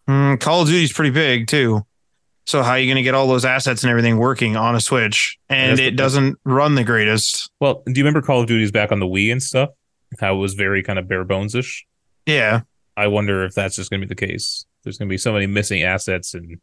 Mm, 0.08 0.40
Call 0.40 0.62
of 0.62 0.68
Duty's 0.68 0.92
pretty 0.92 1.10
big 1.10 1.46
too. 1.46 1.82
So 2.46 2.62
how 2.62 2.70
are 2.70 2.78
you 2.78 2.86
going 2.86 2.96
to 2.96 3.02
get 3.02 3.14
all 3.14 3.28
those 3.28 3.44
assets 3.44 3.84
and 3.84 3.90
everything 3.90 4.16
working 4.16 4.56
on 4.56 4.74
a 4.74 4.80
Switch? 4.80 5.38
And 5.50 5.72
That's 5.72 5.80
it 5.80 5.96
doesn't 5.96 6.38
run 6.44 6.74
the 6.74 6.82
greatest. 6.82 7.50
Well, 7.60 7.82
do 7.84 7.92
you 7.92 8.02
remember 8.02 8.22
Call 8.22 8.40
of 8.40 8.46
Duty's 8.46 8.72
back 8.72 8.90
on 8.90 9.00
the 9.00 9.06
Wii 9.06 9.30
and 9.30 9.42
stuff? 9.42 9.68
How 10.18 10.34
it 10.34 10.38
was 10.38 10.54
very 10.54 10.82
kind 10.82 10.98
of 10.98 11.06
bare 11.06 11.24
bones 11.24 11.54
ish. 11.54 11.86
Yeah, 12.24 12.62
I 12.96 13.08
wonder 13.08 13.44
if 13.44 13.54
that's 13.54 13.76
just 13.76 13.90
going 13.90 14.00
to 14.00 14.06
be 14.06 14.14
the 14.14 14.26
case. 14.26 14.64
There's 14.82 14.96
going 14.96 15.08
to 15.08 15.12
be 15.12 15.18
so 15.18 15.32
many 15.32 15.46
missing 15.46 15.82
assets 15.82 16.34
and 16.34 16.58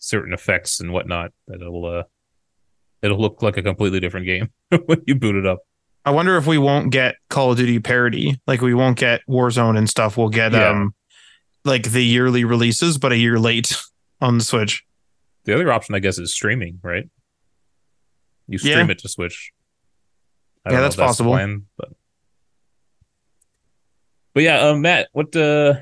certain 0.00 0.32
effects 0.32 0.80
and 0.80 0.92
whatnot 0.92 1.32
that 1.46 1.62
it'll 1.62 1.86
uh, 1.86 2.02
it'll 3.00 3.18
look 3.18 3.42
like 3.42 3.56
a 3.56 3.62
completely 3.62 4.00
different 4.00 4.26
game 4.26 4.50
when 4.86 5.02
you 5.06 5.14
boot 5.14 5.36
it 5.36 5.46
up. 5.46 5.60
I 6.08 6.10
wonder 6.10 6.38
if 6.38 6.46
we 6.46 6.56
won't 6.56 6.90
get 6.90 7.16
Call 7.28 7.52
of 7.52 7.58
Duty 7.58 7.80
parody, 7.80 8.40
like 8.46 8.62
we 8.62 8.72
won't 8.72 8.96
get 8.98 9.20
Warzone 9.28 9.76
and 9.76 9.90
stuff. 9.90 10.16
We'll 10.16 10.30
get 10.30 10.52
Yeah. 10.52 10.70
um 10.70 10.94
like 11.66 11.90
the 11.90 12.02
yearly 12.02 12.44
releases, 12.44 12.96
but 12.96 13.12
a 13.12 13.16
year 13.18 13.38
late 13.38 13.76
on 14.22 14.38
the 14.38 14.44
Switch. 14.44 14.84
The 15.44 15.54
other 15.54 15.70
option, 15.70 15.94
I 15.94 15.98
guess, 15.98 16.18
is 16.18 16.32
streaming, 16.32 16.80
right? 16.82 17.04
You 18.46 18.56
stream 18.56 18.86
Yeah. 18.86 18.92
it 18.92 18.98
to 19.00 19.08
Switch. 19.10 19.52
I 20.64 20.70
Yeah, 20.70 20.76
don't 20.76 20.82
that's 20.84 20.96
possible. 20.96 21.32
plan, 21.32 21.66
but 21.76 21.90
but 24.32 24.42
yeah, 24.44 24.60
um, 24.60 24.80
Matt, 24.80 25.08
what 25.12 25.34
uh, 25.36 25.74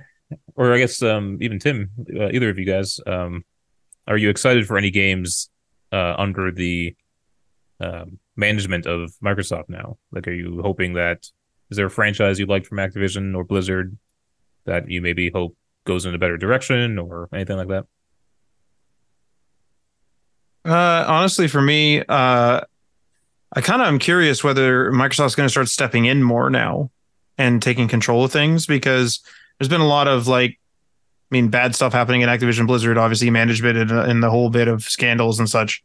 or 0.57 0.73
I 0.75 0.79
guess 0.79 1.03
um, 1.03 1.39
even 1.41 1.61
Tim, 1.61 1.91
uh, 2.19 2.31
either 2.31 2.49
of 2.49 2.59
you 2.59 2.65
guys, 2.65 2.99
um, 3.07 3.45
are 4.09 4.17
you 4.17 4.29
excited 4.31 4.67
for 4.67 4.77
any 4.77 4.91
games 4.91 5.51
uh 5.93 6.15
under 6.19 6.51
the 6.51 6.97
um 7.79 8.19
management 8.37 8.87
of 8.87 9.13
Microsoft 9.25 9.69
now? 9.69 9.99
Like, 10.13 10.29
are 10.29 10.33
you 10.33 10.61
hoping 10.63 10.95
that 10.95 11.27
is 11.71 11.77
there 11.77 11.87
a 11.87 11.91
franchise 11.91 12.39
you 12.39 12.47
like 12.47 12.65
from 12.65 12.79
Activision 12.79 13.35
or 13.35 13.45
Blizzard 13.45 13.97
that 14.65 14.89
you 14.91 15.03
maybe 15.03 15.31
hope 15.31 15.57
goes 15.85 16.07
in 16.07 16.15
a 16.15 16.19
better 16.19 16.37
direction 16.37 16.99
or 16.99 17.29
anything 17.33 17.57
like 17.57 17.69
that? 17.69 17.87
Uh, 20.65 21.05
honestly, 21.07 21.49
for 21.49 21.63
me, 21.63 22.01
uh, 22.01 22.61
I 23.53 23.61
kind 23.61 23.81
of 23.81 23.89
am 23.89 23.99
curious 23.99 24.43
whether 24.43 24.91
Microsoft's 24.91 25.35
going 25.35 25.47
to 25.47 25.51
start 25.51 25.69
stepping 25.69 26.07
in 26.07 26.23
more 26.23 26.51
now 26.51 26.91
and 27.39 27.63
taking 27.63 27.89
control 27.89 28.25
of 28.25 28.33
things 28.33 28.67
because 28.67 29.21
there's 29.59 29.69
been 29.69 29.81
a 29.81 29.87
lot 29.87 30.09
of 30.09 30.27
like, 30.27 30.51
I 31.31 31.35
mean, 31.35 31.49
bad 31.49 31.75
stuff 31.75 31.93
happening 31.93 32.23
in 32.23 32.29
Activision 32.29 32.67
Blizzard, 32.67 32.99
obviously 32.99 33.31
management 33.31 33.79
and, 33.79 33.91
and 33.91 34.23
the 34.23 34.31
whole 34.31 34.51
bit 34.51 34.69
of 34.69 34.83
scandals 34.83 35.39
and 35.39 35.49
such. 35.49 35.83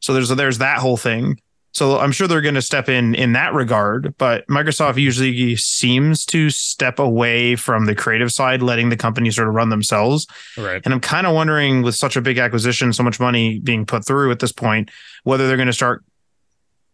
So 0.00 0.14
there's 0.14 0.30
there's 0.30 0.58
that 0.58 0.78
whole 0.78 0.96
thing. 0.96 1.40
So 1.72 1.98
I'm 1.98 2.10
sure 2.10 2.26
they're 2.26 2.40
going 2.40 2.56
to 2.56 2.62
step 2.62 2.88
in 2.88 3.14
in 3.14 3.32
that 3.34 3.54
regard, 3.54 4.14
but 4.18 4.46
Microsoft 4.48 4.90
mm-hmm. 4.90 4.98
usually 4.98 5.56
seems 5.56 6.24
to 6.26 6.50
step 6.50 6.98
away 6.98 7.54
from 7.54 7.84
the 7.84 7.94
creative 7.94 8.32
side, 8.32 8.60
letting 8.60 8.88
the 8.88 8.96
company 8.96 9.30
sort 9.30 9.48
of 9.48 9.54
run 9.54 9.68
themselves. 9.68 10.26
Right. 10.58 10.82
And 10.84 10.92
I'm 10.92 11.00
kind 11.00 11.26
of 11.26 11.34
wondering, 11.34 11.82
with 11.82 11.94
such 11.94 12.16
a 12.16 12.20
big 12.20 12.38
acquisition, 12.38 12.92
so 12.92 13.02
much 13.02 13.20
money 13.20 13.60
being 13.60 13.86
put 13.86 14.04
through 14.04 14.32
at 14.32 14.40
this 14.40 14.52
point, 14.52 14.90
whether 15.22 15.46
they're 15.46 15.56
going 15.56 15.68
to 15.68 15.72
start 15.72 16.04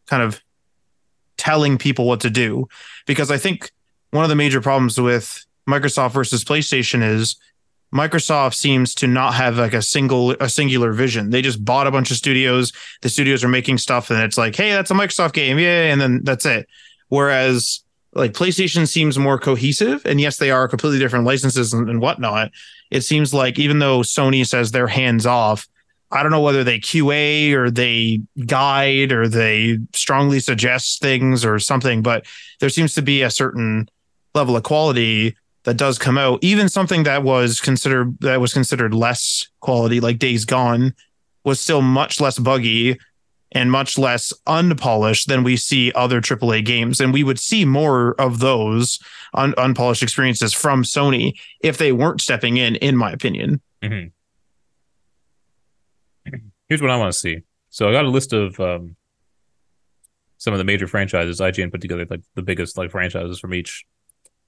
kind 0.07 0.23
of 0.23 0.43
telling 1.37 1.79
people 1.79 2.07
what 2.07 2.21
to 2.21 2.31
do. 2.31 2.69
Because 3.07 3.31
I 3.31 3.39
think 3.39 3.73
one 4.11 4.25
of 4.25 4.29
the 4.29 4.37
major 4.37 4.61
problems 4.61 5.01
with 5.01 5.45
Microsoft 5.69 6.13
versus 6.13 6.45
PlayStation 6.45 7.03
is 7.03 7.37
Microsoft 7.95 8.55
seems 8.55 8.95
to 8.97 9.07
not 9.07 9.35
have 9.35 9.59
like 9.59 9.75
a 9.75 9.83
single 9.83 10.33
a 10.33 10.49
singular 10.49 10.93
vision. 10.93 11.31
They 11.31 11.43
just 11.43 11.65
bought 11.65 11.87
a 11.87 11.91
bunch 11.91 12.11
of 12.11 12.17
studios. 12.17 12.73
The 13.03 13.09
studios 13.09 13.45
are 13.45 13.49
making 13.49 13.79
stuff, 13.79 14.11
and 14.11 14.23
it's 14.23 14.37
like, 14.37 14.57
hey, 14.57 14.73
that's 14.73 14.91
a 14.91 14.95
Microsoft 14.95 15.33
game, 15.33 15.59
yeah, 15.59 15.93
and 15.93 16.01
then 16.01 16.23
that's 16.25 16.47
it. 16.47 16.69
Whereas 17.09 17.83
like 18.13 18.33
PlayStation 18.33 18.89
seems 18.89 19.19
more 19.19 19.39
cohesive, 19.39 20.05
and 20.05 20.21
yes, 20.21 20.39
they 20.39 20.51
are 20.51 20.69
completely 20.69 20.99
different 20.99 21.27
licenses 21.27 21.73
and, 21.73 21.89
and 21.89 22.01
whatnot. 22.01 22.51
It 22.91 23.03
seems 23.03 23.33
like 23.33 23.59
even 23.59 23.79
though 23.79 24.01
Sony 24.01 24.47
says 24.47 24.73
they're 24.73 24.87
hands 24.89 25.27
off, 25.27 25.69
I 26.11 26.23
don't 26.23 26.33
know 26.33 26.41
whether 26.41 26.65
they 26.65 26.79
QA 26.79 27.53
or 27.53 27.71
they 27.71 28.21
guide 28.47 29.13
or 29.13 29.29
they 29.29 29.79
strongly 29.93 30.41
suggest 30.41 31.03
things 31.03 31.45
or 31.45 31.59
something, 31.59 32.03
but 32.03 32.27
there 32.61 32.69
seems 32.69 32.95
to 32.95 33.03
be 33.03 33.23
a 33.23 33.31
certain 33.31 33.89
level 34.35 34.57
of 34.57 34.63
quality 34.63 35.37
that 35.67 35.77
does 35.77 35.99
come 35.99 36.17
out. 36.17 36.39
Even 36.43 36.69
something 36.69 37.03
that 37.03 37.25
was 37.25 37.61
considered 37.61 38.17
that 38.21 38.41
was 38.41 38.55
considered 38.55 38.95
less 38.95 39.49
quality, 39.61 39.99
like 40.01 40.19
Days 40.19 40.45
Gone, 40.45 40.95
was 41.45 41.61
still 41.61 41.83
much 41.83 42.21
less 42.21 42.39
buggy 42.39 42.97
and 43.51 43.71
much 43.71 43.99
less 43.99 44.33
unpolished 44.47 45.29
than 45.29 45.43
we 45.43 45.57
see 45.57 45.91
other 45.93 46.21
AAA 46.21 46.65
games. 46.65 47.01
And 47.01 47.13
we 47.13 47.25
would 47.25 47.41
see 47.41 47.65
more 47.65 48.15
of 48.21 48.39
those 48.39 49.01
un- 49.35 49.55
unpolished 49.59 50.03
experiences 50.05 50.53
from 50.53 50.85
Sony 50.85 51.33
if 51.61 51.79
they 51.79 51.91
weren't 51.91 52.21
stepping 52.21 52.57
in, 52.59 52.77
in 52.77 52.97
my 52.97 53.11
opinion. 53.11 53.61
Mhm. 53.83 54.13
Here's 56.69 56.83
what 56.83 56.91
I 56.91 56.97
want 56.97 57.13
to 57.13 57.19
see. 57.19 57.39
So 57.71 57.89
I 57.89 57.93
got 57.93 58.05
a 58.05 58.09
list 58.09 58.33
of 58.33 58.59
um, 58.61 58.95
some 60.39 60.55
of 60.55 60.59
the 60.59 60.65
major 60.65 60.87
franchises. 60.87 61.41
IGN 61.41 61.73
put 61.73 61.81
together 61.81 62.07
like 62.09 62.23
the 62.35 62.43
biggest 62.43 62.79
like 62.79 62.93
franchises 62.93 63.41
from 63.41 63.53
each 63.53 63.85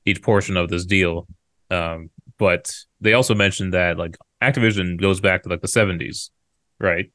each 0.09 0.23
portion 0.23 0.57
of 0.57 0.69
this 0.69 0.85
deal. 0.85 1.27
Um, 1.71 2.11
but 2.39 2.73
they 3.01 3.13
also 3.13 3.35
mentioned 3.35 3.75
that 3.75 3.99
like 3.99 4.17
Activision 4.43 5.01
goes 5.01 5.21
back 5.21 5.43
to 5.43 5.49
like 5.49 5.61
the 5.61 5.69
70s, 5.69 6.31
right? 6.79 7.11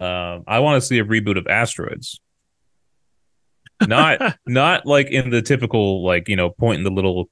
Um, 0.00 0.44
I 0.46 0.58
want 0.58 0.82
to 0.82 0.86
see 0.86 0.98
a 0.98 1.04
reboot 1.04 1.38
of 1.38 1.46
Asteroids. 1.46 2.20
Not 3.86 4.36
not 4.46 4.86
like 4.86 5.08
in 5.08 5.30
the 5.30 5.42
typical 5.42 6.04
like 6.04 6.28
you 6.28 6.36
know 6.36 6.50
pointing 6.50 6.84
the 6.84 6.90
little 6.90 7.28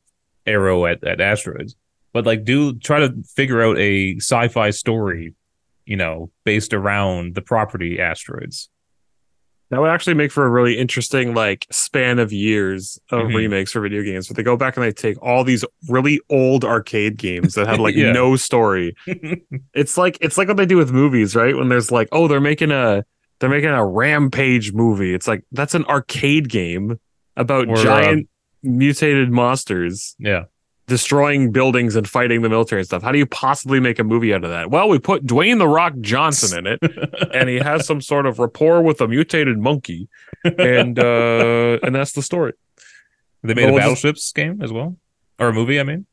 arrow 0.46 0.86
at, 0.86 1.04
at 1.04 1.20
asteroids, 1.20 1.76
but 2.12 2.26
like 2.26 2.44
do 2.44 2.78
try 2.78 3.00
to 3.00 3.14
figure 3.34 3.62
out 3.62 3.78
a 3.78 4.16
sci-fi 4.16 4.70
story, 4.70 5.34
you 5.84 5.96
know, 5.96 6.30
based 6.44 6.74
around 6.74 7.34
the 7.34 7.42
property 7.42 8.00
asteroids. 8.00 8.68
That 9.72 9.80
would 9.80 9.88
actually 9.88 10.12
make 10.14 10.30
for 10.30 10.44
a 10.44 10.50
really 10.50 10.78
interesting 10.78 11.32
like 11.34 11.66
span 11.70 12.18
of 12.18 12.30
years 12.30 13.00
of 13.10 13.22
Mhm. 13.28 13.34
remakes 13.34 13.72
for 13.72 13.80
video 13.80 14.02
games. 14.02 14.28
But 14.28 14.36
they 14.36 14.42
go 14.42 14.54
back 14.56 14.76
and 14.76 14.84
they 14.84 14.92
take 14.92 15.16
all 15.22 15.44
these 15.44 15.64
really 15.88 16.20
old 16.28 16.62
arcade 16.64 17.16
games 17.16 17.54
that 17.54 17.66
have 17.66 17.80
like 17.80 17.94
Yeah. 17.96 18.12
no 18.12 18.36
story. 18.36 18.94
It's 19.74 19.96
like 19.96 20.18
it's 20.20 20.36
like 20.36 20.46
what 20.48 20.58
they 20.58 20.66
do 20.66 20.76
with 20.76 20.92
movies, 20.92 21.34
right? 21.34 21.56
When 21.56 21.68
there's 21.70 21.90
like, 21.90 22.08
oh, 22.12 22.28
they're 22.28 22.38
making 22.40 22.70
a 22.70 23.04
they're 23.40 23.48
making 23.50 23.70
a 23.70 23.84
rampage 23.84 24.72
movie. 24.74 25.14
It's 25.14 25.26
like 25.26 25.42
that's 25.52 25.74
an 25.74 25.84
arcade 25.86 26.48
game 26.50 27.00
about 27.36 27.66
Or, 27.68 27.72
uh, 27.78 27.82
giant 27.82 28.28
mutated 28.62 29.30
monsters 29.32 30.14
yeah. 30.18 30.44
Destroying 30.92 31.50
buildings 31.52 31.96
and 31.96 32.06
fighting 32.06 32.42
the 32.42 32.50
military 32.50 32.80
and 32.82 32.86
stuff. 32.86 33.02
How 33.02 33.12
do 33.12 33.16
you 33.18 33.24
possibly 33.24 33.80
make 33.80 33.98
a 33.98 34.04
movie 34.04 34.34
out 34.34 34.44
of 34.44 34.50
that? 34.50 34.70
Well, 34.70 34.90
we 34.90 34.98
put 34.98 35.24
Dwayne 35.24 35.56
the 35.58 35.66
Rock 35.66 35.94
Johnson 36.02 36.58
in 36.58 36.66
it, 36.66 36.80
and 37.34 37.48
he 37.48 37.56
has 37.56 37.86
some 37.86 38.02
sort 38.02 38.26
of 38.26 38.38
rapport 38.38 38.82
with 38.82 39.00
a 39.00 39.08
mutated 39.08 39.58
monkey, 39.58 40.08
and 40.44 40.98
uh, 40.98 41.78
and 41.82 41.94
that's 41.94 42.12
the 42.12 42.20
story. 42.22 42.52
they 43.42 43.54
made 43.54 43.64
Well, 43.64 43.70
a 43.70 43.72
we'll 43.72 43.80
just- 43.80 44.02
battleships 44.02 44.32
game 44.32 44.60
as 44.62 44.70
well, 44.70 44.96
or 45.38 45.48
a 45.48 45.52
movie. 45.54 45.80
I 45.80 45.82
mean, 45.84 46.04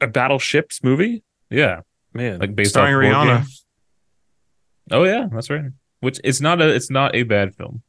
A 0.00 0.06
battleships 0.06 0.84
movie, 0.84 1.24
yeah, 1.50 1.80
man. 2.14 2.38
like 2.38 2.54
based 2.54 2.70
Starring 2.70 3.12
off 3.12 3.26
board 3.26 3.38
Rihanna. 3.40 3.62
Oh 4.92 5.04
yeah, 5.04 5.26
that's 5.32 5.50
right. 5.50 5.64
Which 6.00 6.20
it's 6.22 6.40
not 6.40 6.62
a 6.62 6.72
it's 6.72 6.90
not 6.90 7.14
a 7.16 7.24
bad 7.24 7.54
film. 7.56 7.82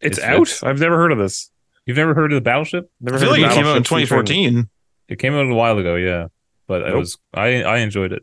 it's, 0.00 0.18
it's- 0.18 0.28
out. 0.30 0.42
it's- 0.42 0.62
I've 0.64 0.80
never 0.80 0.96
heard 0.96 1.12
of 1.12 1.18
this. 1.18 1.50
You've 1.86 1.96
never 1.96 2.14
heard 2.14 2.30
of 2.30 2.36
the 2.36 2.42
Battleship? 2.42 2.90
Never 3.00 3.16
I 3.16 3.20
feel 3.20 3.30
heard 3.32 3.40
like 3.40 3.50
of 3.50 3.52
it 3.52 3.54
came 3.56 3.66
out 3.66 3.76
in 3.78 3.82
2014. 3.82 4.68
It 5.10 5.18
came 5.18 5.34
out 5.34 5.44
a 5.44 5.54
while 5.54 5.76
ago, 5.76 5.96
yeah, 5.96 6.28
but 6.68 6.82
it 6.82 6.94
was 6.94 7.18
I 7.34 7.64
I 7.64 7.78
enjoyed 7.78 8.12
it. 8.12 8.22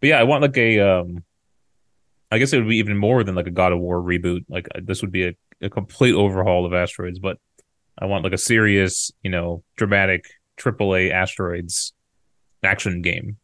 But 0.00 0.10
yeah, 0.10 0.20
I 0.20 0.22
want 0.22 0.42
like 0.42 0.56
a 0.56 0.78
um, 0.78 1.24
I 2.30 2.38
guess 2.38 2.52
it 2.52 2.58
would 2.58 2.68
be 2.68 2.78
even 2.78 2.96
more 2.96 3.24
than 3.24 3.34
like 3.34 3.48
a 3.48 3.50
God 3.50 3.72
of 3.72 3.80
War 3.80 4.00
reboot. 4.00 4.44
Like 4.48 4.68
uh, 4.74 4.80
this 4.82 5.02
would 5.02 5.10
be 5.10 5.26
a, 5.26 5.34
a 5.60 5.68
complete 5.68 6.14
overhaul 6.14 6.64
of 6.64 6.72
asteroids, 6.72 7.18
but 7.18 7.38
I 7.98 8.06
want 8.06 8.22
like 8.22 8.32
a 8.32 8.38
serious, 8.38 9.10
you 9.24 9.30
know, 9.30 9.64
dramatic 9.76 10.30
AAA 10.56 11.10
asteroids 11.10 11.92
action 12.62 13.02
game. 13.02 13.38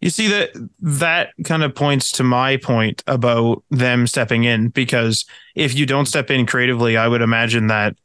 You 0.00 0.10
see 0.10 0.26
that 0.28 0.50
that 0.80 1.30
kind 1.44 1.62
of 1.62 1.76
points 1.76 2.10
to 2.12 2.24
my 2.24 2.56
point 2.56 3.04
about 3.06 3.62
them 3.70 4.08
stepping 4.08 4.44
in 4.44 4.68
because 4.68 5.24
if 5.54 5.74
you 5.74 5.86
don't 5.86 6.06
step 6.06 6.28
in 6.28 6.44
creatively, 6.44 6.96
I 6.96 7.06
would 7.06 7.22
imagine 7.22 7.68
that 7.68 7.96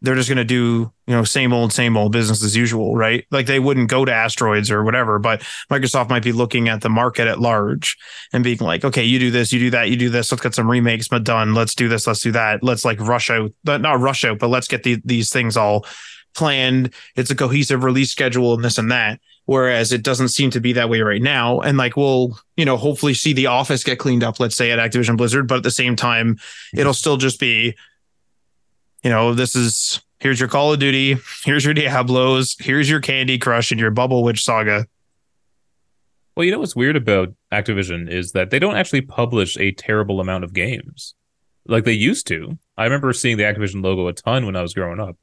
they're 0.00 0.14
just 0.14 0.28
going 0.28 0.36
to 0.36 0.44
do, 0.44 0.92
you 1.06 1.14
know, 1.14 1.24
same 1.24 1.52
old 1.52 1.72
same 1.72 1.96
old 1.96 2.12
business 2.12 2.42
as 2.44 2.56
usual, 2.56 2.94
right? 2.94 3.26
Like 3.30 3.46
they 3.46 3.58
wouldn't 3.58 3.90
go 3.90 4.04
to 4.04 4.12
asteroids 4.12 4.70
or 4.70 4.84
whatever, 4.84 5.18
but 5.18 5.40
Microsoft 5.70 6.08
might 6.08 6.22
be 6.22 6.32
looking 6.32 6.68
at 6.68 6.82
the 6.82 6.88
market 6.88 7.26
at 7.26 7.40
large 7.40 7.96
and 8.32 8.44
being 8.44 8.58
like, 8.58 8.84
"Okay, 8.84 9.04
you 9.04 9.18
do 9.18 9.30
this, 9.30 9.52
you 9.52 9.58
do 9.58 9.70
that, 9.70 9.90
you 9.90 9.96
do 9.96 10.10
this. 10.10 10.30
Let's 10.30 10.42
get 10.42 10.54
some 10.54 10.70
remakes 10.70 11.08
but 11.08 11.24
done. 11.24 11.54
Let's 11.54 11.74
do 11.74 11.88
this, 11.88 12.06
let's 12.06 12.20
do 12.20 12.32
that. 12.32 12.62
Let's 12.62 12.84
like 12.84 13.00
rush 13.00 13.30
out, 13.30 13.52
not 13.64 14.00
rush 14.00 14.24
out, 14.24 14.38
but 14.38 14.48
let's 14.48 14.68
get 14.68 14.84
the, 14.84 15.00
these 15.04 15.32
things 15.32 15.56
all 15.56 15.84
planned. 16.34 16.94
It's 17.16 17.30
a 17.30 17.36
cohesive 17.36 17.82
release 17.82 18.10
schedule 18.10 18.54
and 18.54 18.64
this 18.64 18.78
and 18.78 18.90
that." 18.92 19.20
whereas 19.48 19.92
it 19.92 20.02
doesn't 20.02 20.28
seem 20.28 20.50
to 20.50 20.60
be 20.60 20.74
that 20.74 20.90
way 20.90 21.00
right 21.00 21.22
now 21.22 21.58
and 21.60 21.78
like 21.78 21.96
we'll 21.96 22.38
you 22.58 22.66
know 22.66 22.76
hopefully 22.76 23.14
see 23.14 23.32
the 23.32 23.46
office 23.46 23.82
get 23.82 23.98
cleaned 23.98 24.22
up 24.22 24.38
let's 24.38 24.54
say 24.54 24.70
at 24.70 24.78
activision 24.78 25.16
blizzard 25.16 25.48
but 25.48 25.56
at 25.56 25.62
the 25.62 25.70
same 25.70 25.96
time 25.96 26.36
it'll 26.74 26.92
still 26.92 27.16
just 27.16 27.40
be 27.40 27.74
you 29.04 29.10
know 29.10 29.34
this 29.34 29.54
is 29.54 30.00
here's 30.20 30.40
your 30.40 30.48
call 30.48 30.72
of 30.72 30.78
duty 30.80 31.16
here's 31.44 31.64
your 31.64 31.74
diablos 31.74 32.56
here's 32.58 32.88
your 32.90 33.00
candy 33.00 33.38
crush 33.38 33.70
and 33.70 33.80
your 33.80 33.90
bubble 33.90 34.22
witch 34.24 34.42
saga 34.44 34.86
Well, 36.36 36.44
you 36.44 36.52
know 36.52 36.58
what's 36.60 36.76
weird 36.76 36.96
about 36.96 37.34
Activision 37.52 38.10
is 38.10 38.32
that 38.32 38.50
they 38.50 38.58
don't 38.58 38.76
actually 38.76 39.00
publish 39.02 39.56
a 39.58 39.72
terrible 39.72 40.20
amount 40.20 40.44
of 40.44 40.52
games 40.52 41.14
like 41.66 41.84
they 41.84 41.92
used 41.92 42.26
to. 42.28 42.58
I 42.76 42.84
remember 42.84 43.12
seeing 43.12 43.36
the 43.36 43.42
Activision 43.44 43.82
logo 43.82 44.06
a 44.08 44.12
ton 44.12 44.46
when 44.46 44.56
I 44.56 44.62
was 44.62 44.72
growing 44.74 45.00
up. 45.00 45.16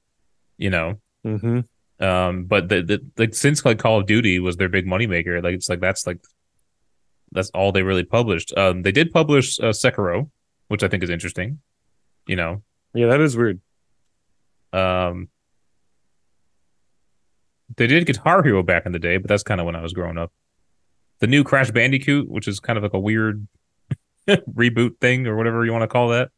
You 0.58 0.70
know, 0.70 1.00
Mm-hmm. 1.26 2.04
um, 2.06 2.44
but 2.46 2.70
the, 2.70 2.84
the 2.84 3.00
like 3.18 3.34
since 3.34 3.66
like 3.66 3.80
Call 3.80 4.00
of 4.00 4.06
Duty 4.06 4.40
was 4.40 4.58
their 4.58 4.70
big 4.70 4.86
moneymaker, 4.86 5.42
like 5.44 5.56
it's 5.56 5.68
like 5.70 5.80
that's 5.80 6.06
like 6.06 6.20
that's 7.32 7.50
all 7.50 7.72
they 7.72 7.82
really 7.82 8.04
published. 8.04 8.56
Um, 8.56 8.84
they 8.84 8.92
did 8.92 9.12
publish 9.12 9.60
uh, 9.60 9.72
Sekiro, 9.74 10.30
which 10.68 10.84
I 10.84 10.88
think 10.88 11.02
is 11.04 11.10
interesting. 11.10 11.60
You 12.28 12.36
know, 12.36 12.62
Yeah, 12.96 13.08
that 13.08 13.22
is 13.22 13.36
weird. 13.38 13.60
um, 14.74 15.28
they 17.78 17.88
did 17.88 18.06
Guitar 18.06 18.42
Hero 18.44 18.64
back 18.64 18.86
in 18.86 18.92
the 18.92 19.00
day, 19.00 19.18
but 19.18 19.28
that's 19.28 19.44
kind 19.44 19.60
of 19.60 19.66
when 19.66 19.76
I 19.76 19.82
was 19.82 19.94
growing 19.94 20.18
up. 20.18 20.32
The 21.20 21.28
new 21.28 21.44
Crash 21.44 21.72
Bandicoot, 21.72 22.30
which 22.30 22.48
is 22.48 22.60
kind 22.60 22.78
of 22.78 22.84
like 22.84 22.94
a 22.94 23.00
weird 23.00 23.48
reboot 24.30 25.00
thing 25.00 25.28
or 25.28 25.36
whatever 25.36 25.66
you 25.66 25.72
want 25.72 25.82
to 25.84 25.88
call 25.88 26.10
that. 26.10 26.30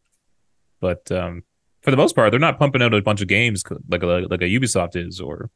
But 0.79 1.11
um, 1.11 1.43
for 1.81 1.91
the 1.91 1.97
most 1.97 2.15
part, 2.15 2.31
they're 2.31 2.39
not 2.39 2.57
pumping 2.59 2.81
out 2.81 2.93
a 2.93 3.01
bunch 3.01 3.21
of 3.21 3.27
games 3.27 3.63
like 3.89 4.03
a 4.03 4.07
like 4.07 4.41
a 4.41 4.45
Ubisoft 4.45 4.95
is 4.95 5.19
or 5.19 5.49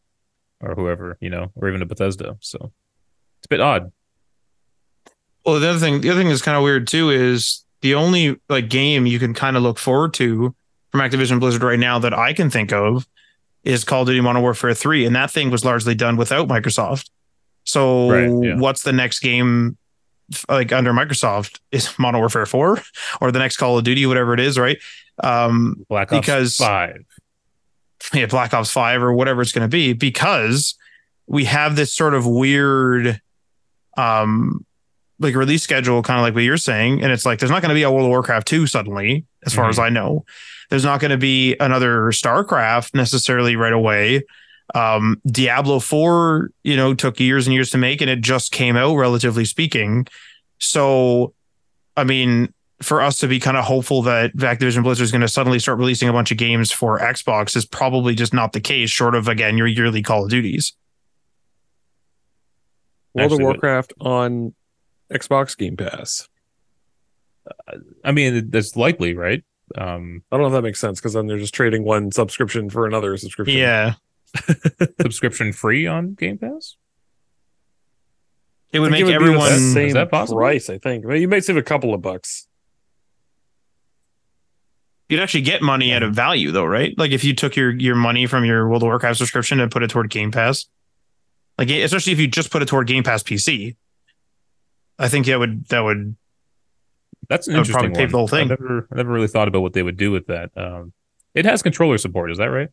or 0.59 0.75
whoever 0.75 1.17
you 1.21 1.29
know, 1.29 1.51
or 1.55 1.67
even 1.69 1.81
a 1.81 1.85
Bethesda. 1.85 2.37
So 2.41 2.71
it's 3.39 3.45
a 3.45 3.49
bit 3.49 3.61
odd. 3.61 3.91
well 5.45 5.59
the 5.59 5.69
other 5.69 5.79
thing 5.79 6.01
the 6.01 6.09
other 6.09 6.19
thing 6.19 6.29
that's 6.29 6.41
kind 6.41 6.57
of 6.57 6.63
weird 6.63 6.87
too 6.87 7.09
is 7.09 7.63
the 7.81 7.95
only 7.95 8.39
like 8.49 8.69
game 8.69 9.05
you 9.05 9.19
can 9.19 9.33
kind 9.33 9.55
of 9.57 9.63
look 9.63 9.79
forward 9.79 10.13
to 10.15 10.53
from 10.91 11.01
activision 11.01 11.39
blizzard 11.39 11.63
right 11.63 11.79
now 11.79 11.97
that 11.99 12.13
i 12.13 12.33
can 12.33 12.49
think 12.49 12.71
of 12.73 13.07
is 13.63 13.83
call 13.83 14.01
of 14.01 14.07
duty 14.07 14.21
modern 14.21 14.41
warfare 14.41 14.73
3 14.73 15.05
and 15.05 15.15
that 15.15 15.29
thing 15.31 15.49
was 15.51 15.63
largely 15.65 15.95
done 15.95 16.17
without 16.17 16.47
microsoft 16.47 17.09
so 17.63 18.09
Right, 18.09 18.47
yeah. 18.47 18.55
what's 18.57 18.83
the 18.83 18.91
next 18.93 19.19
game 19.19 19.77
like 20.49 20.71
under 20.71 20.93
microsoft 20.93 21.59
is 21.71 21.89
modern 21.99 22.19
warfare 22.19 22.45
4 22.45 22.81
or 23.21 23.31
the 23.31 23.39
next 23.39 23.57
call 23.57 23.77
of 23.77 23.83
duty 23.83 24.05
whatever 24.05 24.33
it 24.33 24.39
is 24.39 24.57
right 24.57 24.77
um 25.23 25.83
Black 25.89 26.11
Ops 26.11 26.25
Because- 26.25 26.55
Five. 26.57 27.03
yeah, 28.13 28.25
Black 28.25 28.53
Ops 28.53 28.71
5 28.71 29.03
or 29.03 29.13
whatever 29.13 29.41
it's 29.41 29.51
going 29.51 29.61
to 29.63 29.67
be 29.67 29.93
because 29.93 30.73
we 31.27 31.45
have 31.45 31.75
this 31.75 31.93
sort 31.93 32.13
of 32.15 32.25
weird 32.25 33.21
um 33.97 34.65
like 35.19 35.35
release 35.35 35.61
schedule 35.61 36.01
kind 36.01 36.19
of 36.19 36.23
like 36.23 36.33
what 36.33 36.43
you're 36.43 36.57
saying 36.57 37.03
and 37.03 37.11
it's 37.11 37.25
like 37.25 37.37
there's 37.39 37.51
not 37.51 37.61
going 37.61 37.69
to 37.69 37.75
be 37.75 37.83
a 37.83 37.91
World 37.91 38.05
of 38.05 38.09
Warcraft 38.09 38.47
2 38.47 38.65
suddenly 38.65 39.25
as 39.45 39.53
far 39.53 39.65
Mhm. 39.65 39.69
as 39.69 39.79
I 39.79 39.89
know. 39.89 40.25
There's 40.71 40.85
not 40.85 41.01
going 41.01 41.11
to 41.11 41.17
be 41.17 41.55
another 41.59 42.05
StarCraft 42.11 42.95
necessarily 42.95 43.55
right 43.55 43.73
away. 43.73 44.23
Um 44.73 45.21
Diablo 45.27 45.79
4, 45.79 46.49
you 46.63 46.77
know, 46.77 46.93
took 46.93 47.19
years 47.19 47.45
and 47.45 47.53
years 47.53 47.69
to 47.71 47.77
make 47.77 47.99
and 48.01 48.09
it 48.09 48.21
just 48.21 48.53
came 48.53 48.77
out 48.77 48.95
relatively 48.95 49.43
speaking. 49.45 50.07
So 50.59 51.33
I 51.97 52.05
mean, 52.05 52.53
for 52.81 53.01
us 53.01 53.17
to 53.17 53.27
be 53.27 53.37
kind 53.37 53.57
of 53.57 53.65
hopeful 53.65 54.01
that 54.03 54.33
Activision 54.37 54.81
Blizzard 54.81 55.03
is 55.03 55.11
going 55.11 55.21
to 55.21 55.27
suddenly 55.27 55.59
start 55.59 55.77
releasing 55.77 56.07
a 56.07 56.13
bunch 56.13 56.31
of 56.31 56.37
games 56.37 56.71
for 56.71 56.97
Xbox 56.99 57.55
is 57.57 57.65
probably 57.65 58.15
just 58.15 58.33
not 58.33 58.53
the 58.53 58.61
case, 58.61 58.89
short 58.89 59.13
of 59.13 59.27
again 59.27 59.57
your 59.57 59.67
yearly 59.67 60.01
Call 60.01 60.23
of 60.23 60.29
Duties. 60.29 60.73
World 63.13 63.25
Actually, 63.33 63.43
of 63.43 63.47
what- 63.47 63.55
Warcraft 63.55 63.93
on 63.99 64.53
Xbox 65.11 65.57
Game 65.57 65.75
Pass. 65.75 66.29
I 68.05 68.11
mean, 68.13 68.49
that's 68.51 68.77
likely, 68.77 69.15
right? 69.15 69.43
Um, 69.77 70.23
I 70.31 70.35
don't 70.37 70.41
know 70.41 70.47
if 70.47 70.53
that 70.53 70.61
makes 70.63 70.79
sense 70.79 70.99
because 70.99 71.13
then 71.13 71.27
they're 71.27 71.37
just 71.37 71.53
trading 71.53 71.83
one 71.83 72.11
subscription 72.11 72.69
for 72.69 72.85
another 72.85 73.15
subscription. 73.17 73.57
Yeah, 73.57 73.93
subscription 75.01 75.53
free 75.53 75.87
on 75.87 76.13
Game 76.13 76.37
Pass. 76.37 76.75
it 78.71 78.79
would 78.79 78.91
I 78.93 78.97
think 78.97 79.07
make 79.07 79.15
it 79.15 79.19
would 79.19 79.25
be 79.25 79.31
the 79.33 79.39
everyone. 79.41 79.73
same 79.73 79.87
Is 79.87 79.93
that 79.93 80.11
possible? 80.11 80.39
price. 80.39 80.69
I 80.69 80.77
think. 80.77 81.05
Well, 81.05 81.17
you 81.17 81.27
might 81.27 81.43
save 81.43 81.57
a 81.57 81.63
couple 81.63 81.93
of 81.93 82.01
bucks. 82.01 82.47
You'd 85.09 85.19
actually 85.19 85.41
get 85.41 85.61
money 85.61 85.91
at 85.91 86.03
a 86.03 86.09
value 86.09 86.51
though, 86.51 86.63
right? 86.65 86.97
Like 86.97 87.11
if 87.11 87.23
you 87.23 87.35
took 87.35 87.55
your 87.55 87.71
your 87.71 87.95
money 87.95 88.27
from 88.27 88.45
your 88.45 88.67
World 88.69 88.83
of 88.83 88.87
Warcraft 88.87 89.17
subscription 89.17 89.59
and 89.59 89.69
put 89.69 89.83
it 89.83 89.89
toward 89.89 90.09
Game 90.09 90.31
Pass, 90.31 90.67
like 91.57 91.69
especially 91.69 92.13
if 92.13 92.19
you 92.19 92.27
just 92.27 92.49
put 92.49 92.61
it 92.61 92.69
toward 92.69 92.87
Game 92.87 93.03
Pass 93.03 93.21
PC, 93.21 93.75
I 94.97 95.09
think 95.09 95.25
that 95.25 95.37
would 95.37 95.65
that 95.67 95.81
would 95.81 96.15
That's 97.29 97.47
an 97.47 97.53
That 97.53 97.59
would 97.59 97.69
probably 97.69 97.87
interesting 97.89 97.93
pay 97.93 98.05
for 98.07 98.11
the 98.11 98.17
one. 98.17 98.19
whole 98.19 98.27
thing. 98.27 98.45
I 98.45 98.49
never, 98.49 98.87
I 98.91 98.95
never 98.95 99.11
really 99.11 99.27
thought 99.27 99.47
about 99.47 99.61
what 99.61 99.73
they 99.73 99.83
would 99.83 99.97
do 99.97 100.11
with 100.11 100.27
that. 100.27 100.51
Um, 100.55 100.93
it 101.33 101.45
has 101.45 101.61
controller 101.61 101.97
support. 101.97 102.31
Is 102.31 102.37
that 102.39 102.47
right? 102.47 102.69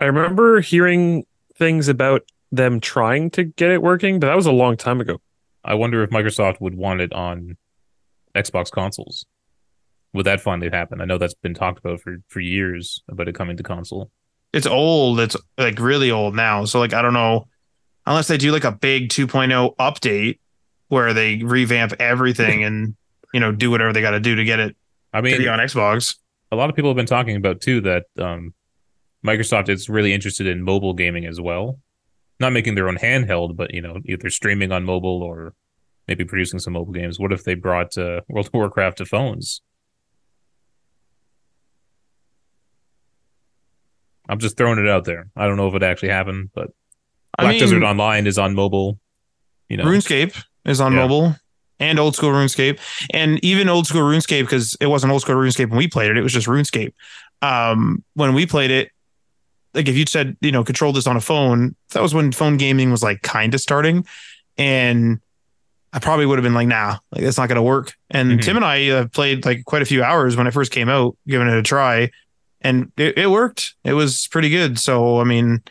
I 0.00 0.06
remember 0.06 0.60
hearing 0.60 1.24
things 1.56 1.88
about 1.88 2.22
them 2.52 2.80
trying 2.80 3.30
to 3.30 3.44
get 3.44 3.70
it 3.70 3.82
working, 3.82 4.20
but 4.20 4.26
that 4.28 4.36
was 4.36 4.46
a 4.46 4.52
long 4.52 4.76
time 4.76 5.00
ago. 5.00 5.20
I 5.64 5.74
wonder 5.74 6.02
if 6.02 6.10
Microsoft 6.10 6.60
would 6.60 6.74
want 6.76 7.00
it 7.00 7.12
on 7.12 7.56
Xbox 8.34 8.70
consoles. 8.70 9.24
Would 10.12 10.26
that 10.26 10.40
finally 10.40 10.70
happen? 10.70 11.00
I 11.00 11.06
know 11.06 11.18
that's 11.18 11.34
been 11.34 11.54
talked 11.54 11.78
about 11.78 12.00
for 12.00 12.18
for 12.28 12.38
years 12.40 13.02
about 13.08 13.26
it 13.28 13.34
coming 13.34 13.56
to 13.56 13.62
console. 13.62 14.10
it's 14.52 14.66
old. 14.66 15.18
It's 15.18 15.36
like 15.58 15.78
really 15.80 16.10
old 16.12 16.36
now. 16.36 16.64
So 16.66 16.78
like 16.78 16.92
I 16.92 17.02
don't 17.02 17.14
know 17.14 17.48
unless 18.06 18.28
they 18.28 18.36
do 18.36 18.52
like 18.52 18.64
a 18.64 18.70
big 18.72 19.08
2.0 19.08 19.74
update 19.76 20.38
where 20.88 21.12
they 21.14 21.42
revamp 21.42 21.94
everything 21.98 22.62
and 22.62 22.94
you 23.34 23.40
know 23.40 23.52
do 23.52 23.70
whatever 23.70 23.92
they 23.92 24.00
got 24.00 24.12
to 24.12 24.20
do 24.20 24.34
to 24.36 24.44
get 24.44 24.60
it 24.60 24.76
I 25.12 25.18
to 25.18 25.22
mean, 25.22 25.38
be 25.38 25.48
on 25.48 25.58
Xbox. 25.58 26.16
a 26.50 26.56
lot 26.56 26.70
of 26.70 26.76
people 26.76 26.88
have 26.90 26.96
been 26.96 27.04
talking 27.04 27.36
about 27.36 27.60
too 27.60 27.80
that 27.82 28.04
um, 28.18 28.54
Microsoft 29.26 29.68
is 29.68 29.88
really 29.88 30.14
interested 30.14 30.46
in 30.46 30.62
mobile 30.62 30.94
gaming 30.94 31.26
as 31.26 31.40
well. 31.40 31.78
Not 32.40 32.52
making 32.52 32.74
their 32.74 32.88
own 32.88 32.96
handheld, 32.96 33.56
but 33.56 33.72
you 33.74 33.80
know, 33.80 33.98
either 34.06 34.30
streaming 34.30 34.72
on 34.72 34.84
mobile 34.84 35.22
or 35.22 35.54
maybe 36.08 36.24
producing 36.24 36.58
some 36.58 36.72
mobile 36.72 36.92
games. 36.92 37.18
What 37.18 37.32
if 37.32 37.44
they 37.44 37.54
brought 37.54 37.96
uh, 37.98 38.20
World 38.28 38.46
of 38.48 38.54
Warcraft 38.54 38.98
to 38.98 39.04
phones? 39.04 39.62
I'm 44.28 44.38
just 44.38 44.56
throwing 44.56 44.78
it 44.78 44.88
out 44.88 45.04
there. 45.04 45.28
I 45.36 45.46
don't 45.46 45.56
know 45.56 45.68
if 45.68 45.74
it 45.74 45.82
actually 45.82 46.08
happened, 46.10 46.50
but 46.54 46.68
Black 47.38 47.48
I 47.48 47.50
mean, 47.52 47.60
Desert 47.60 47.82
Online 47.82 48.26
is 48.26 48.38
on 48.38 48.54
mobile. 48.54 48.98
You 49.68 49.76
know, 49.78 49.84
RuneScape 49.84 50.42
is 50.64 50.80
on 50.80 50.92
Yeah. 50.92 50.98
mobile 51.00 51.36
and 51.80 51.98
old 51.98 52.14
school 52.16 52.30
RuneScape, 52.30 52.78
and 53.12 53.42
even 53.44 53.68
old 53.68 53.86
school 53.86 54.02
RuneScape 54.02 54.42
because 54.42 54.76
it 54.80 54.86
wasn't 54.86 55.12
old 55.12 55.22
school 55.22 55.36
RuneScape 55.36 55.70
when 55.70 55.78
we 55.78 55.88
played 55.88 56.10
it; 56.10 56.16
it 56.16 56.22
was 56.22 56.32
just 56.32 56.46
RuneScape. 56.46 56.92
Um, 57.42 58.02
when 58.14 58.32
we 58.34 58.46
played 58.46 58.70
it, 58.70 58.90
like 59.74 59.88
if 59.88 59.96
you 59.96 60.06
said 60.06 60.36
you 60.40 60.52
know 60.52 60.64
control 60.64 60.92
this 60.92 61.06
on 61.06 61.16
a 61.16 61.20
phone, 61.20 61.74
that 61.90 62.02
was 62.02 62.14
when 62.14 62.32
phone 62.32 62.56
gaming 62.56 62.90
was 62.90 63.02
like 63.02 63.22
kind 63.22 63.54
of 63.54 63.60
starting, 63.60 64.06
and 64.56 65.20
I 65.92 65.98
probably 65.98 66.26
would 66.26 66.38
have 66.38 66.44
been 66.44 66.54
like, 66.54 66.68
nah, 66.68 66.98
like 67.12 67.22
that's 67.22 67.38
not 67.38 67.48
going 67.48 67.56
to 67.56 67.62
work. 67.62 67.92
And 68.10 68.38
Mhm. 68.38 68.42
Tim 68.42 68.56
and 68.56 68.64
I 68.64 68.88
uh, 68.88 69.06
played 69.08 69.44
like 69.44 69.64
quite 69.64 69.82
a 69.82 69.86
few 69.86 70.02
hours 70.02 70.36
when 70.36 70.46
it 70.46 70.52
first 70.52 70.72
came 70.72 70.88
out, 70.88 71.16
giving 71.26 71.48
it 71.48 71.54
a 71.54 71.62
try, 71.62 72.10
and 72.60 72.90
it, 72.96 73.18
it 73.18 73.30
worked. 73.30 73.74
It 73.84 73.92
was 73.94 74.26
pretty 74.28 74.48
good. 74.50 74.78
So 74.78 75.20
I 75.20 75.24
mean. 75.24 75.62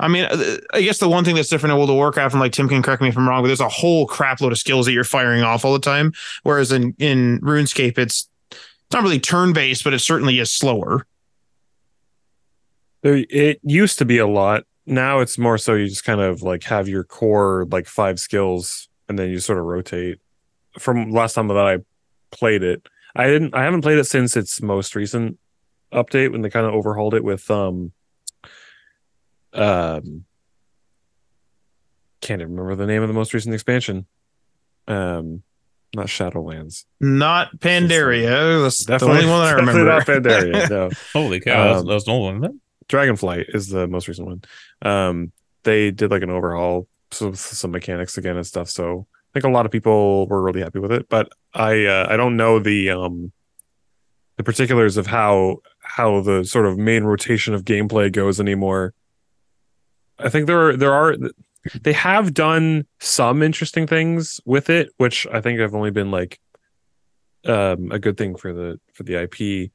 I 0.00 0.08
mean, 0.08 0.24
uh, 0.24 0.58
I 0.72 0.82
guess 0.82 0.98
the 0.98 1.08
one 1.08 1.24
thing 1.24 1.34
that's 1.34 1.48
different 1.48 1.72
in 1.72 1.78
World 1.78 1.90
of 1.90 1.96
Warcraft, 1.96 2.34
and 2.34 2.40
like 2.40 2.52
Tim 2.52 2.68
can 2.68 2.82
correct 2.82 3.02
me 3.02 3.08
if 3.08 3.18
I'm 3.18 3.28
wrong, 3.28 3.42
but 3.42 3.48
there's 3.48 3.60
a 3.60 3.68
whole 3.68 4.06
crap 4.06 4.40
load 4.40 4.52
of 4.52 4.58
skills 4.58 4.86
that 4.86 4.92
you're 4.92 5.04
firing 5.04 5.42
off 5.42 5.64
all 5.64 5.72
the 5.72 5.80
time. 5.80 6.12
Whereas 6.44 6.70
in 6.70 6.94
in 6.98 7.40
RuneScape, 7.40 7.98
it's 7.98 8.28
it's 8.50 8.92
not 8.92 9.02
really 9.02 9.20
turn 9.20 9.52
based, 9.52 9.84
but 9.84 9.92
it 9.92 9.98
certainly 9.98 10.38
is 10.38 10.52
slower. 10.52 11.06
There, 13.02 13.24
it 13.28 13.60
used 13.62 13.98
to 13.98 14.04
be 14.04 14.18
a 14.18 14.26
lot. 14.26 14.64
Now 14.86 15.20
it's 15.20 15.36
more 15.36 15.58
so 15.58 15.74
you 15.74 15.88
just 15.88 16.04
kind 16.04 16.20
of 16.20 16.42
like 16.42 16.64
have 16.64 16.88
your 16.88 17.04
core 17.04 17.66
like 17.70 17.86
five 17.86 18.18
skills 18.18 18.88
and 19.08 19.18
then 19.18 19.30
you 19.30 19.40
sort 19.40 19.58
of 19.58 19.64
rotate. 19.64 20.18
From 20.78 21.10
last 21.10 21.34
time 21.34 21.48
that 21.48 21.58
I 21.58 21.78
played 22.30 22.62
it, 22.62 22.88
I 23.16 23.26
didn't. 23.26 23.54
I 23.54 23.64
haven't 23.64 23.82
played 23.82 23.98
it 23.98 24.04
since 24.04 24.36
its 24.36 24.62
most 24.62 24.94
recent 24.94 25.38
update 25.92 26.30
when 26.30 26.42
they 26.42 26.50
kind 26.50 26.66
of 26.66 26.74
overhauled 26.74 27.14
it 27.14 27.24
with 27.24 27.50
um 27.50 27.92
um 29.54 30.24
can't 32.20 32.40
even 32.40 32.54
remember 32.56 32.74
the 32.76 32.86
name 32.90 33.02
of 33.02 33.08
the 33.08 33.14
most 33.14 33.32
recent 33.32 33.54
expansion. 33.54 34.06
Um, 34.88 35.42
not 35.94 36.06
Shadowlands. 36.06 36.84
Not 37.00 37.58
Pandaria. 37.58 38.62
That's 38.62 38.84
the 38.84 39.08
only 39.08 39.24
one 39.26 39.40
I 39.42 39.52
remember. 39.52 39.84
not 39.84 40.06
Pandaria. 40.06 40.68
No. 40.68 40.90
holy 41.12 41.40
cow, 41.40 41.64
that 41.64 41.70
was- 41.70 41.80
Um, 41.82 41.86
that 41.86 41.94
was 41.94 42.06
an 42.06 42.12
old 42.12 42.22
one, 42.34 42.44
isn't? 42.44 42.60
Dragonflight 42.88 43.54
is 43.54 43.68
the 43.68 43.86
most 43.86 44.08
recent 44.08 44.26
one. 44.26 44.42
Um, 44.82 45.32
they 45.64 45.90
did 45.90 46.10
like 46.10 46.22
an 46.22 46.30
overhaul, 46.30 46.88
so 47.10 47.28
with 47.28 47.38
some 47.38 47.70
mechanics 47.70 48.16
again 48.18 48.36
and 48.36 48.46
stuff. 48.46 48.68
So 48.70 49.06
I 49.12 49.28
think 49.34 49.44
a 49.44 49.54
lot 49.54 49.66
of 49.66 49.72
people 49.72 50.26
were 50.26 50.42
really 50.42 50.60
happy 50.62 50.78
with 50.78 50.92
it. 50.92 51.08
But 51.08 51.28
I 51.54 51.84
uh, 51.84 52.06
I 52.08 52.16
don't 52.16 52.36
know 52.36 52.58
the 52.58 52.90
um 52.90 53.30
the 54.38 54.42
particulars 54.42 54.96
of 54.96 55.06
how 55.06 55.58
how 55.82 56.22
the 56.22 56.44
sort 56.44 56.64
of 56.66 56.78
main 56.78 57.04
rotation 57.04 57.52
of 57.54 57.64
gameplay 57.64 58.10
goes 58.10 58.40
anymore. 58.40 58.94
I 60.18 60.28
think 60.28 60.46
there 60.46 60.68
are 60.68 60.76
there 60.76 60.92
are 60.92 61.16
they 61.82 61.92
have 61.92 62.34
done 62.34 62.86
some 63.00 63.42
interesting 63.42 63.86
things 63.86 64.40
with 64.44 64.70
it, 64.70 64.90
which 64.96 65.26
I 65.32 65.40
think 65.40 65.60
have 65.60 65.74
only 65.74 65.90
been 65.90 66.10
like 66.10 66.40
um 67.46 67.92
a 67.92 67.98
good 67.98 68.16
thing 68.16 68.36
for 68.36 68.52
the 68.52 68.80
for 68.94 69.04
the 69.04 69.14
IP 69.22 69.70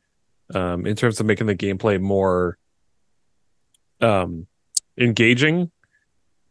um 0.54 0.86
in 0.86 0.96
terms 0.96 1.20
of 1.20 1.26
making 1.26 1.48
the 1.48 1.56
gameplay 1.56 2.00
more 2.00 2.58
um 4.02 4.48
engaging. 4.98 5.72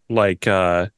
Like 0.09 0.47
uh 0.47 0.89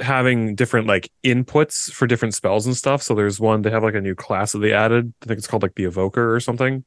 having 0.00 0.54
different 0.54 0.88
like 0.88 1.10
inputs 1.24 1.92
for 1.92 2.06
different 2.06 2.34
spells 2.34 2.66
and 2.66 2.76
stuff. 2.76 3.02
So 3.02 3.14
there's 3.14 3.38
one 3.38 3.62
they 3.62 3.70
have 3.70 3.84
like 3.84 3.94
a 3.94 4.00
new 4.00 4.14
class 4.14 4.52
that 4.52 4.58
they 4.58 4.72
added. 4.72 5.12
I 5.22 5.26
think 5.26 5.38
it's 5.38 5.46
called 5.46 5.62
like 5.62 5.74
the 5.74 5.84
evoker 5.84 6.34
or 6.34 6.40
something. 6.40 6.84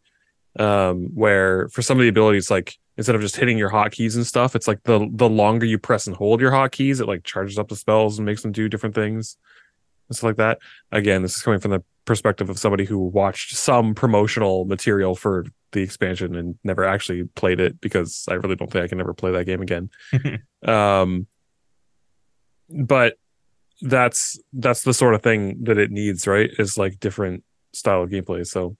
Um 0.57 1.09
where 1.13 1.69
for 1.69 1.81
some 1.81 1.97
of 1.97 2.01
the 2.01 2.09
abilities 2.09 2.49
like 2.49 2.77
instead 2.97 3.15
of 3.15 3.21
just 3.21 3.35
hitting 3.35 3.57
your 3.57 3.71
hotkeys 3.71 4.15
and 4.15 4.25
stuff 4.25 4.55
it's 4.55 4.67
like 4.67 4.81
the 4.83 5.07
the 5.13 5.29
longer 5.29 5.65
you 5.65 5.77
press 5.77 6.07
and 6.07 6.15
hold 6.15 6.41
your 6.41 6.51
hotkeys 6.51 6.99
it 6.99 7.07
like 7.07 7.23
charges 7.23 7.57
up 7.57 7.67
the 7.67 7.75
spells 7.75 8.17
and 8.17 8.25
makes 8.25 8.41
them 8.41 8.51
do 8.51 8.69
different 8.69 8.95
things 8.95 9.37
and 10.09 10.15
stuff 10.15 10.29
like 10.29 10.37
that 10.37 10.59
again 10.91 11.21
this 11.21 11.35
is 11.35 11.43
coming 11.43 11.59
from 11.59 11.71
the 11.71 11.83
perspective 12.05 12.49
of 12.49 12.59
somebody 12.59 12.85
who 12.85 12.99
watched 12.99 13.55
some 13.55 13.95
promotional 13.95 14.65
material 14.65 15.15
for 15.15 15.45
the 15.71 15.81
expansion 15.81 16.35
and 16.35 16.57
never 16.63 16.85
actually 16.85 17.23
played 17.35 17.59
it 17.59 17.81
because 17.81 18.25
I 18.29 18.35
really 18.35 18.55
don't 18.55 18.71
think 18.71 18.85
I 18.85 18.87
can 18.87 18.99
ever 18.99 19.13
play 19.13 19.31
that 19.31 19.45
game 19.45 19.61
again. 19.61 19.89
um, 20.67 21.27
but 22.69 23.17
that's 23.81 24.39
that's 24.53 24.83
the 24.83 24.93
sort 24.93 25.15
of 25.15 25.21
thing 25.21 25.63
that 25.63 25.77
it 25.77 25.91
needs, 25.91 26.27
right? 26.27 26.49
Is 26.57 26.77
like 26.77 26.99
different 26.99 27.43
style 27.73 28.03
of 28.03 28.09
gameplay. 28.09 28.47
So 28.47 28.77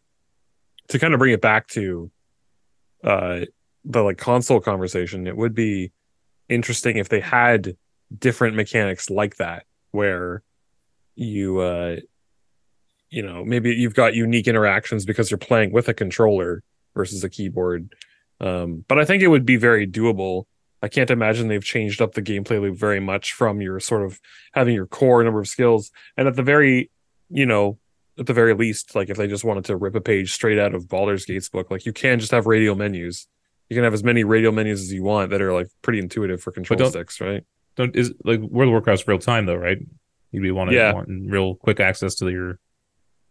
to 0.89 0.99
kind 0.99 1.13
of 1.13 1.19
bring 1.19 1.34
it 1.34 1.41
back 1.41 1.67
to 1.69 2.12
uh 3.04 3.41
the 3.85 4.01
like 4.01 4.17
console 4.17 4.59
conversation, 4.59 5.27
it 5.27 5.37
would 5.37 5.53
be 5.53 5.91
interesting 6.49 6.97
if 6.97 7.09
they 7.09 7.19
had 7.19 7.77
different 8.17 8.55
mechanics 8.55 9.09
like 9.09 9.37
that 9.37 9.65
where 9.91 10.43
you 11.15 11.59
uh 11.59 11.95
you 13.09 13.23
know 13.23 13.43
maybe 13.43 13.71
you've 13.71 13.95
got 13.95 14.13
unique 14.13 14.47
interactions 14.47 15.05
because 15.05 15.31
you're 15.31 15.37
playing 15.37 15.71
with 15.71 15.87
a 15.87 15.93
controller 15.93 16.63
versus 16.93 17.23
a 17.23 17.29
keyboard. 17.29 17.93
Um 18.41 18.83
but 18.87 18.99
i 18.99 19.05
think 19.05 19.23
it 19.23 19.27
would 19.27 19.45
be 19.45 19.57
very 19.57 19.87
doable. 19.87 20.45
I 20.81 20.87
can't 20.87 21.09
imagine 21.09 21.47
they've 21.47 21.63
changed 21.63 22.01
up 22.01 22.13
the 22.13 22.21
gameplay 22.21 22.61
loop 22.61 22.77
very 22.77 22.99
much 22.99 23.33
from 23.33 23.61
your 23.61 23.79
sort 23.79 24.03
of 24.03 24.19
having 24.53 24.75
your 24.75 24.85
core 24.85 25.23
number 25.23 25.39
of 25.39 25.47
skills. 25.47 25.91
And 26.17 26.27
at 26.27 26.35
the 26.35 26.43
very 26.43 26.91
you 27.29 27.45
know 27.45 27.79
at 28.19 28.25
the 28.25 28.33
very 28.33 28.53
least 28.53 28.95
like 28.95 29.09
if 29.09 29.17
they 29.17 29.27
just 29.27 29.43
wanted 29.43 29.65
to 29.65 29.77
rip 29.77 29.95
a 29.95 30.01
page 30.01 30.33
straight 30.33 30.59
out 30.59 30.75
of 30.75 30.87
Baldur's 30.87 31.25
Gate's 31.25 31.49
book 31.49 31.71
like 31.71 31.85
you 31.85 31.93
can 31.93 32.19
just 32.19 32.31
have 32.31 32.45
radial 32.45 32.75
menus 32.75 33.27
you 33.69 33.75
can 33.75 33.84
have 33.84 33.93
as 33.93 34.04
many 34.04 34.23
radial 34.23 34.51
menus 34.51 34.82
as 34.82 34.93
you 34.93 35.04
want 35.04 35.32
that 35.32 35.41
are 35.41 35.54
like 35.54 35.67
pretty 35.82 35.99
intuitive 35.99 36.41
for 36.41 36.51
control 36.51 36.89
sticks 36.89 37.19
right 37.21 37.43
Don't 37.75 37.95
is 37.95 38.13
like 38.23 38.39
World 38.39 38.69
of 38.69 38.71
Warcraft's 38.73 39.08
real 39.08 39.19
time 39.19 39.45
though, 39.45 39.56
right? 39.56 39.78
You'd 40.32 40.41
be 40.43 40.51
wanting, 40.51 40.75
Yeah. 40.75 40.93
wanting 40.93 41.30
real 41.30 41.56
quick 41.56 41.80
access 41.80 42.15
to 42.15 42.30
your 42.30 42.60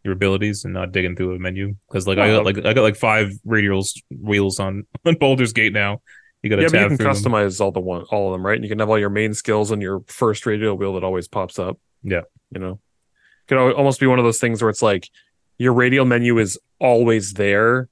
your 0.02 0.12
abilities 0.12 0.64
and 0.64 0.74
not 0.74 0.92
digging 0.92 1.16
through 1.16 1.34
a 1.34 1.38
menu. 1.38 1.76
Because 1.88 2.06
like 2.06 2.18
I 2.18 2.28
got 2.30 2.44
like 2.44 2.58
I 2.58 2.72
got 2.74 2.82
like 2.82 2.96
five 2.96 3.30
radial 3.44 3.82
wheels 4.10 4.60
on 4.60 4.86
on 5.06 5.14
Baldur's 5.16 5.52
Gate 5.52 5.72
now. 5.72 6.02
You 6.42 6.50
got 6.50 6.56
to 6.56 6.62
yeah, 6.62 6.68
but 6.68 6.80
you 6.80 6.88
can 6.88 6.96
through 6.98 7.06
them. 7.06 7.14
customize 7.32 7.58
all 7.60 7.72
the 7.72 7.80
one, 7.80 8.02
all 8.10 8.28
of 8.28 8.32
them, 8.34 8.44
right? 8.44 8.54
And 8.56 8.62
you 8.64 8.68
can 8.68 8.78
have 8.80 8.90
all 8.90 8.98
your 8.98 9.08
main 9.08 9.32
skills 9.32 9.72
on 9.72 9.80
your 9.80 10.02
first 10.08 10.44
radial 10.44 10.76
wheel 10.76 10.92
that 10.94 11.04
always 11.04 11.26
pops 11.26 11.58
up. 11.58 11.78
Yeah. 12.02 12.20
you 12.50 12.60
know, 12.60 12.72
it 12.72 13.46
could 13.48 13.56
almost 13.56 13.98
be 13.98 14.06
one 14.06 14.18
of 14.18 14.26
those 14.26 14.38
things 14.40 14.60
where 14.60 14.68
it's 14.68 14.82
like 14.82 15.08
your 15.56 15.72
radial 15.72 16.04
menu 16.04 16.38
is 16.38 16.58
always 16.78 17.32
there, 17.32 17.88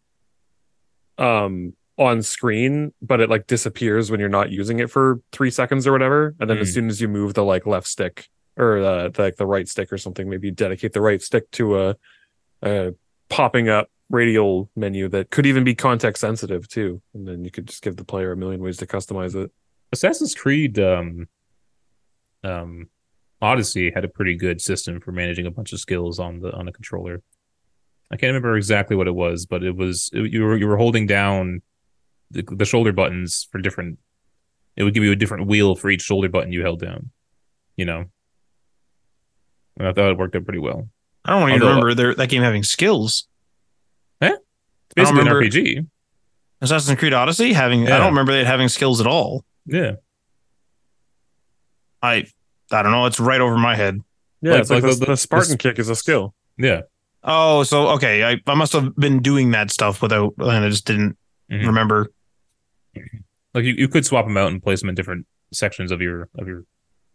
um, 1.17 1.73
on 2.03 2.23
screen, 2.23 2.93
but 3.01 3.21
it 3.21 3.31
like 3.31 3.47
disappears 3.47 4.11
when 4.11 4.21
you're 4.21 4.29
not 4.29 4.51
using 4.51 4.79
it 4.79 4.91
for 4.91 5.21
three 5.33 5.51
seconds 5.51 5.87
or 5.87 5.93
whatever. 5.93 6.35
And 6.41 6.49
then 6.49 6.59
as 6.59 6.69
Hmm. 6.71 6.75
soon 6.75 6.89
as 6.89 7.01
you 7.01 7.09
move 7.09 7.35
the 7.35 7.45
like 7.45 7.67
left 7.67 7.87
stick 7.87 8.29
or 8.57 8.79
uh, 8.79 9.09
the, 9.09 9.23
like 9.23 9.37
the 9.37 9.47
right 9.47 9.69
stick 9.69 9.93
or 9.93 9.99
something, 9.99 10.29
maybe 10.29 10.49
you 10.49 10.53
dedicate 10.53 10.93
the 10.93 11.01
right 11.01 11.23
stick 11.23 11.51
to 11.53 11.79
a, 11.81 11.97
a 12.63 12.95
popping 13.29 13.69
up 13.69 13.89
radial 14.11 14.71
menu 14.77 15.09
that 15.09 15.31
could 15.31 15.47
even 15.47 15.65
be 15.65 15.75
context 15.75 16.21
sensitive 16.21 16.69
too, 16.69 17.01
and 17.15 17.27
then 17.27 17.45
you 17.45 17.51
could 17.51 17.67
just 17.67 17.83
give 17.83 17.97
the 17.97 18.05
player 18.05 18.33
a 18.33 18.37
million 18.37 18.61
ways 18.63 18.77
to 18.77 18.87
customize 18.87 19.35
it. 19.35 19.51
Assassin's 19.93 20.35
Creed 20.35 20.79
um, 20.79 21.29
um, 22.45 22.89
Odyssey 23.41 23.91
had 23.91 24.05
a 24.05 24.09
pretty 24.09 24.37
good 24.37 24.61
system 24.61 25.01
for 25.01 25.13
managing 25.13 25.47
a 25.47 25.51
bunch 25.51 25.73
of 25.73 25.81
skills 25.81 26.19
on 26.19 26.41
the 26.41 26.53
on 26.53 26.69
a 26.69 26.73
controller. 26.73 27.23
I 28.11 28.17
can't 28.17 28.29
remember 28.29 28.57
exactly 28.57 28.95
what 28.97 29.09
it 29.09 29.15
was, 29.15 29.47
but 29.47 29.63
it 29.65 29.75
was 29.75 30.11
it, 30.13 30.31
you 30.31 30.43
were 30.43 30.57
you 30.57 30.67
were 30.67 30.77
holding 30.77 31.07
down 31.07 31.63
the, 32.33 32.43
the 32.57 32.65
shoulder 32.65 32.93
buttons 32.93 33.49
for 33.53 33.61
different. 33.61 33.99
It 34.77 34.85
would 34.85 34.95
give 34.95 35.05
you 35.05 35.13
a 35.13 35.17
different 35.17 35.47
wheel 35.47 35.75
for 35.75 35.91
each 35.91 36.03
shoulder 36.03 36.29
button 36.29 36.53
you 36.53 36.63
held 36.63 36.81
down. 36.81 37.11
You 37.77 37.85
know, 37.87 38.05
and 39.79 39.89
I 39.89 39.93
thought 39.93 40.11
it 40.11 40.19
worked 40.19 40.37
out 40.37 40.45
pretty 40.45 40.59
well. 40.59 40.89
I 41.25 41.39
don't 41.39 41.49
even 41.51 41.63
Although- 41.63 41.69
remember 41.69 41.95
there, 41.95 42.15
that 42.15 42.29
game 42.29 42.43
having 42.43 42.63
skills. 42.63 43.29
Yeah, 44.21 44.37
it's 44.97 45.11
I 45.11 45.15
don't 45.15 45.25
basically 45.25 45.77
an 45.77 45.83
RPG. 45.83 45.87
Assassin's 46.61 46.99
Creed 46.99 47.13
Odyssey 47.13 47.53
having 47.53 47.85
I 47.91 47.99
don't 47.99 48.09
remember 48.11 48.33
it 48.33 48.47
having 48.47 48.69
skills 48.69 49.01
at 49.01 49.07
all. 49.07 49.45
Yeah, 49.67 49.93
I 52.03 52.27
I 52.71 52.83
don't 52.83 52.93
know. 52.93 53.07
It's 53.07 53.21
right 53.21 53.41
over 53.41 53.57
my 53.57 53.75
head. 53.77 54.01
Yeah, 54.41 54.53
Like- 54.53 54.61
it's 54.63 54.71
like, 54.71 54.83
like 54.83 54.93
the, 54.95 54.99
the- 55.01 55.07
the 55.07 55.17
Spartan 55.17 55.53
the- 55.53 55.59
kick 55.59 55.79
is 55.79 55.89
a 55.89 55.97
skill. 55.97 56.35
yeah. 56.59 56.83
Oh, 57.25 57.63
so 57.63 57.89
okay. 57.91 58.25
I, 58.25 58.41
I 58.49 58.55
must 58.57 58.73
have 58.73 58.97
been 58.97 59.21
doing 59.23 59.53
that 59.53 59.71
stuff 59.71 60.03
without, 60.03 60.35
and 60.39 60.65
I 60.65 60.69
just 60.69 60.87
didn't 60.87 61.17
Mhm. 61.51 61.67
remember. 61.67 62.11
Like 63.55 63.65
you, 63.65 63.75
you 63.75 63.89
could 63.89 64.07
swap 64.07 64.27
them 64.27 64.37
out 64.37 64.51
and 64.51 64.63
place 64.63 64.81
them 64.81 64.89
in 64.89 64.95
different 64.95 65.27
sections 65.53 65.93
of 65.93 66.01
your 66.01 66.29
of 66.39 66.47
your 66.47 66.65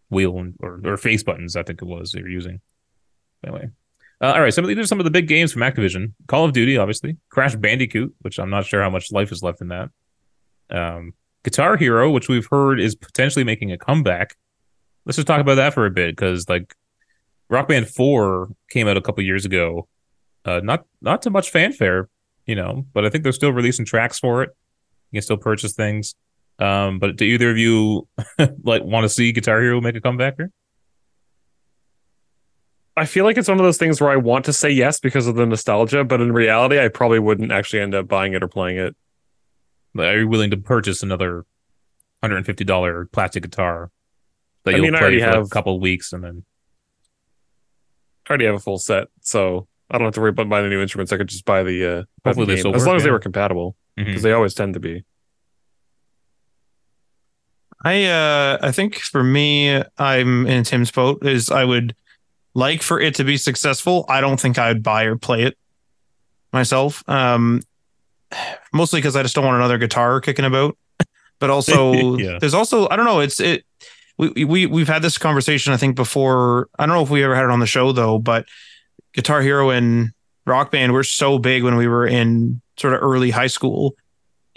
wheel 0.10 0.38
and, 0.40 0.56
or 0.60 0.80
or 0.86 0.98
face 0.98 1.24
buttons. 1.24 1.56
I 1.56 1.64
think 1.64 1.82
it 1.82 1.86
was 1.86 2.14
you're 2.14 2.30
using. 2.30 2.62
Anyway, 3.44 3.70
uh, 4.22 4.34
all 4.34 4.42
right. 4.42 4.54
Some 4.54 4.64
of 4.64 4.70
these 4.70 4.78
are 4.78 4.88
some 4.88 5.00
of 5.00 5.04
the 5.04 5.12
big 5.12 5.28
games 5.28 5.54
from 5.54 5.62
Activision. 5.62 6.14
Call 6.28 6.46
of 6.46 6.54
Duty, 6.54 6.78
obviously. 6.78 7.18
Crash 7.30 7.56
Bandicoot, 7.56 8.14
which 8.22 8.40
I'm 8.40 8.50
not 8.50 8.66
sure 8.66 8.82
how 8.82 8.90
much 8.90 9.12
life 9.12 9.32
is 9.32 9.44
left 9.44 9.62
in 9.62 9.70
that. 9.70 9.90
Um, 10.70 11.14
Guitar 11.44 11.78
Hero, 11.78 12.12
which 12.12 12.28
we've 12.28 12.48
heard 12.50 12.80
is 12.80 12.96
potentially 12.96 13.44
making 13.44 13.72
a 13.72 13.78
comeback. 13.78 14.36
Let's 15.06 15.16
just 15.16 15.28
talk 15.28 15.40
about 15.40 15.56
that 15.56 15.74
for 15.74 15.86
a 15.86 15.92
bit 15.92 16.16
because 16.16 16.50
like 16.50 16.76
Rock 17.50 17.68
Band 17.68 17.88
Four 17.88 18.50
came 18.70 18.88
out 18.88 18.98
a 18.98 19.02
couple 19.02 19.24
years 19.24 19.46
ago. 19.46 19.88
Uh, 20.44 20.62
not 20.64 20.86
not 21.02 21.22
too 21.22 21.30
much 21.30 21.52
fanfare, 21.52 22.10
you 22.46 22.56
know, 22.56 22.86
but 22.94 23.06
I 23.06 23.10
think 23.10 23.24
they're 23.24 23.34
still 23.34 23.54
releasing 23.54 23.86
tracks 23.86 24.20
for 24.20 24.44
it. 24.44 24.50
You 25.12 25.18
can 25.18 25.22
still 25.24 25.38
purchase 25.38 25.74
things. 25.74 26.16
Um, 26.60 27.00
but 27.00 27.16
do 27.16 27.26
either 27.26 27.52
of 27.52 27.58
you 27.58 28.08
like 28.64 28.84
want 28.84 29.04
to 29.04 29.10
see 29.10 29.32
Guitar 29.32 29.62
Hero 29.62 29.80
make 29.80 29.96
a 29.96 30.02
comeback 30.02 30.36
here? 30.38 30.52
I 32.96 33.06
feel 33.06 33.26
like 33.26 33.38
it's 33.38 33.48
one 33.48 33.60
of 33.60 33.64
those 33.64 33.78
things 33.78 34.02
where 34.02 34.10
I 34.10 34.16
want 34.16 34.46
to 34.46 34.54
say 34.54 34.72
yes 34.72 35.00
because 35.00 35.28
of 35.28 35.36
the 35.36 35.46
nostalgia, 35.46 36.04
but 36.04 36.20
in 36.20 36.32
reality, 36.32 36.80
I 36.80 36.88
probably 36.88 37.20
wouldn't 37.20 37.52
actually 37.52 37.82
end 37.82 37.94
up 37.94 38.08
buying 38.08 38.34
it 38.34 38.42
or 38.42 38.48
playing 38.48 38.80
it. 38.80 38.96
Like, 39.94 40.08
are 40.08 40.20
you 40.20 40.28
willing 40.28 40.50
to 40.50 40.58
purchase 40.58 41.04
another 41.04 41.46
hundred 42.24 42.38
and 42.38 42.46
fifty 42.46 42.64
dollar 42.64 43.06
plastic 43.12 43.44
guitar 43.44 43.92
that 44.64 44.74
I 44.74 44.78
you'll 44.78 44.86
mean, 44.86 44.94
play 44.94 45.02
already 45.02 45.20
for 45.20 45.26
like 45.28 45.36
have- 45.36 45.46
a 45.46 45.50
couple 45.50 45.76
of 45.76 45.82
weeks 45.82 46.12
and 46.12 46.24
then 46.24 46.44
I 48.26 48.32
already 48.32 48.46
have 48.46 48.56
a 48.56 48.60
full 48.60 48.80
set, 48.80 49.08
so 49.22 49.68
I 49.90 49.98
don't 49.98 50.06
have 50.06 50.16
to 50.16 50.20
worry 50.22 50.32
about 50.32 50.50
buying 50.50 50.66
the 50.66 50.70
new 50.70 50.82
instruments. 50.82 51.14
I 51.14 51.18
could 51.18 51.30
just 51.30 51.46
buy 51.46 51.64
the 51.64 51.86
uh, 52.00 52.04
buy 52.24 52.34
the 52.34 52.46
game, 52.46 52.76
as 52.76 52.86
long 52.86 52.98
as 52.98 53.04
they 53.04 53.12
were 53.12 53.20
compatible 53.20 53.76
because 53.98 54.20
Mhm. 54.22 54.24
they 54.24 54.32
always 54.32 54.54
tend 54.54 54.74
to 54.76 54.80
be. 54.80 55.04
I 57.84 58.06
uh 58.06 58.58
I 58.62 58.72
think 58.72 58.96
for 59.00 59.24
me, 59.24 59.84
I'm 59.98 60.48
in 60.48 60.64
Tim's 60.64 60.92
boat. 60.92 61.26
Is 61.26 61.52
I 61.52 61.64
would 61.64 61.96
like 62.54 62.82
for 62.82 63.00
it 63.00 63.16
to 63.16 63.24
be 63.24 63.38
successful. 63.38 64.06
I 64.10 64.20
don't 64.22 64.40
think 64.40 64.58
I 64.58 64.70
would 64.70 64.82
buy 64.84 65.04
or 65.04 65.16
play 65.16 65.44
it 65.44 65.58
myself. 66.52 67.04
Um, 67.08 67.62
mostly 68.74 69.00
because 69.00 69.16
I 69.16 69.22
just 69.22 69.36
don't 69.36 69.46
want 69.46 69.58
another 69.58 69.78
guitar 69.78 70.20
kicking 70.22 70.46
about. 70.46 70.76
But 71.40 71.52
also, 71.52 72.18
Yeah. 72.18 72.40
there's 72.40 72.56
also 72.56 72.88
I 72.90 72.96
don't 72.96 73.06
know. 73.06 73.20
It's 73.20 73.40
it. 73.40 73.64
We 74.18 74.44
we 74.46 74.66
we've 74.66 74.88
had 74.88 75.04
this 75.04 75.20
conversation 75.20 75.72
I 75.72 75.78
think 75.78 75.96
before. 75.96 76.70
I 76.80 76.88
don't 76.88 76.96
know 76.96 77.04
if 77.04 77.12
we 77.12 77.24
ever 77.24 77.36
had 77.36 77.44
it 77.46 77.52
on 77.52 77.60
the 77.60 77.68
show 77.68 77.92
though. 77.92 78.18
But 78.18 78.46
Guitar 79.14 79.42
Hero 79.42 79.70
and 79.70 80.10
Rock 80.48 80.72
Band 80.72 80.94
were 80.94 81.04
so 81.04 81.38
big 81.38 81.64
when 81.64 81.76
we 81.76 81.88
were 81.88 82.08
in 82.08 82.60
sort 82.80 82.94
of 82.94 83.02
early 83.02 83.32
high 83.32 83.48
school, 83.48 83.96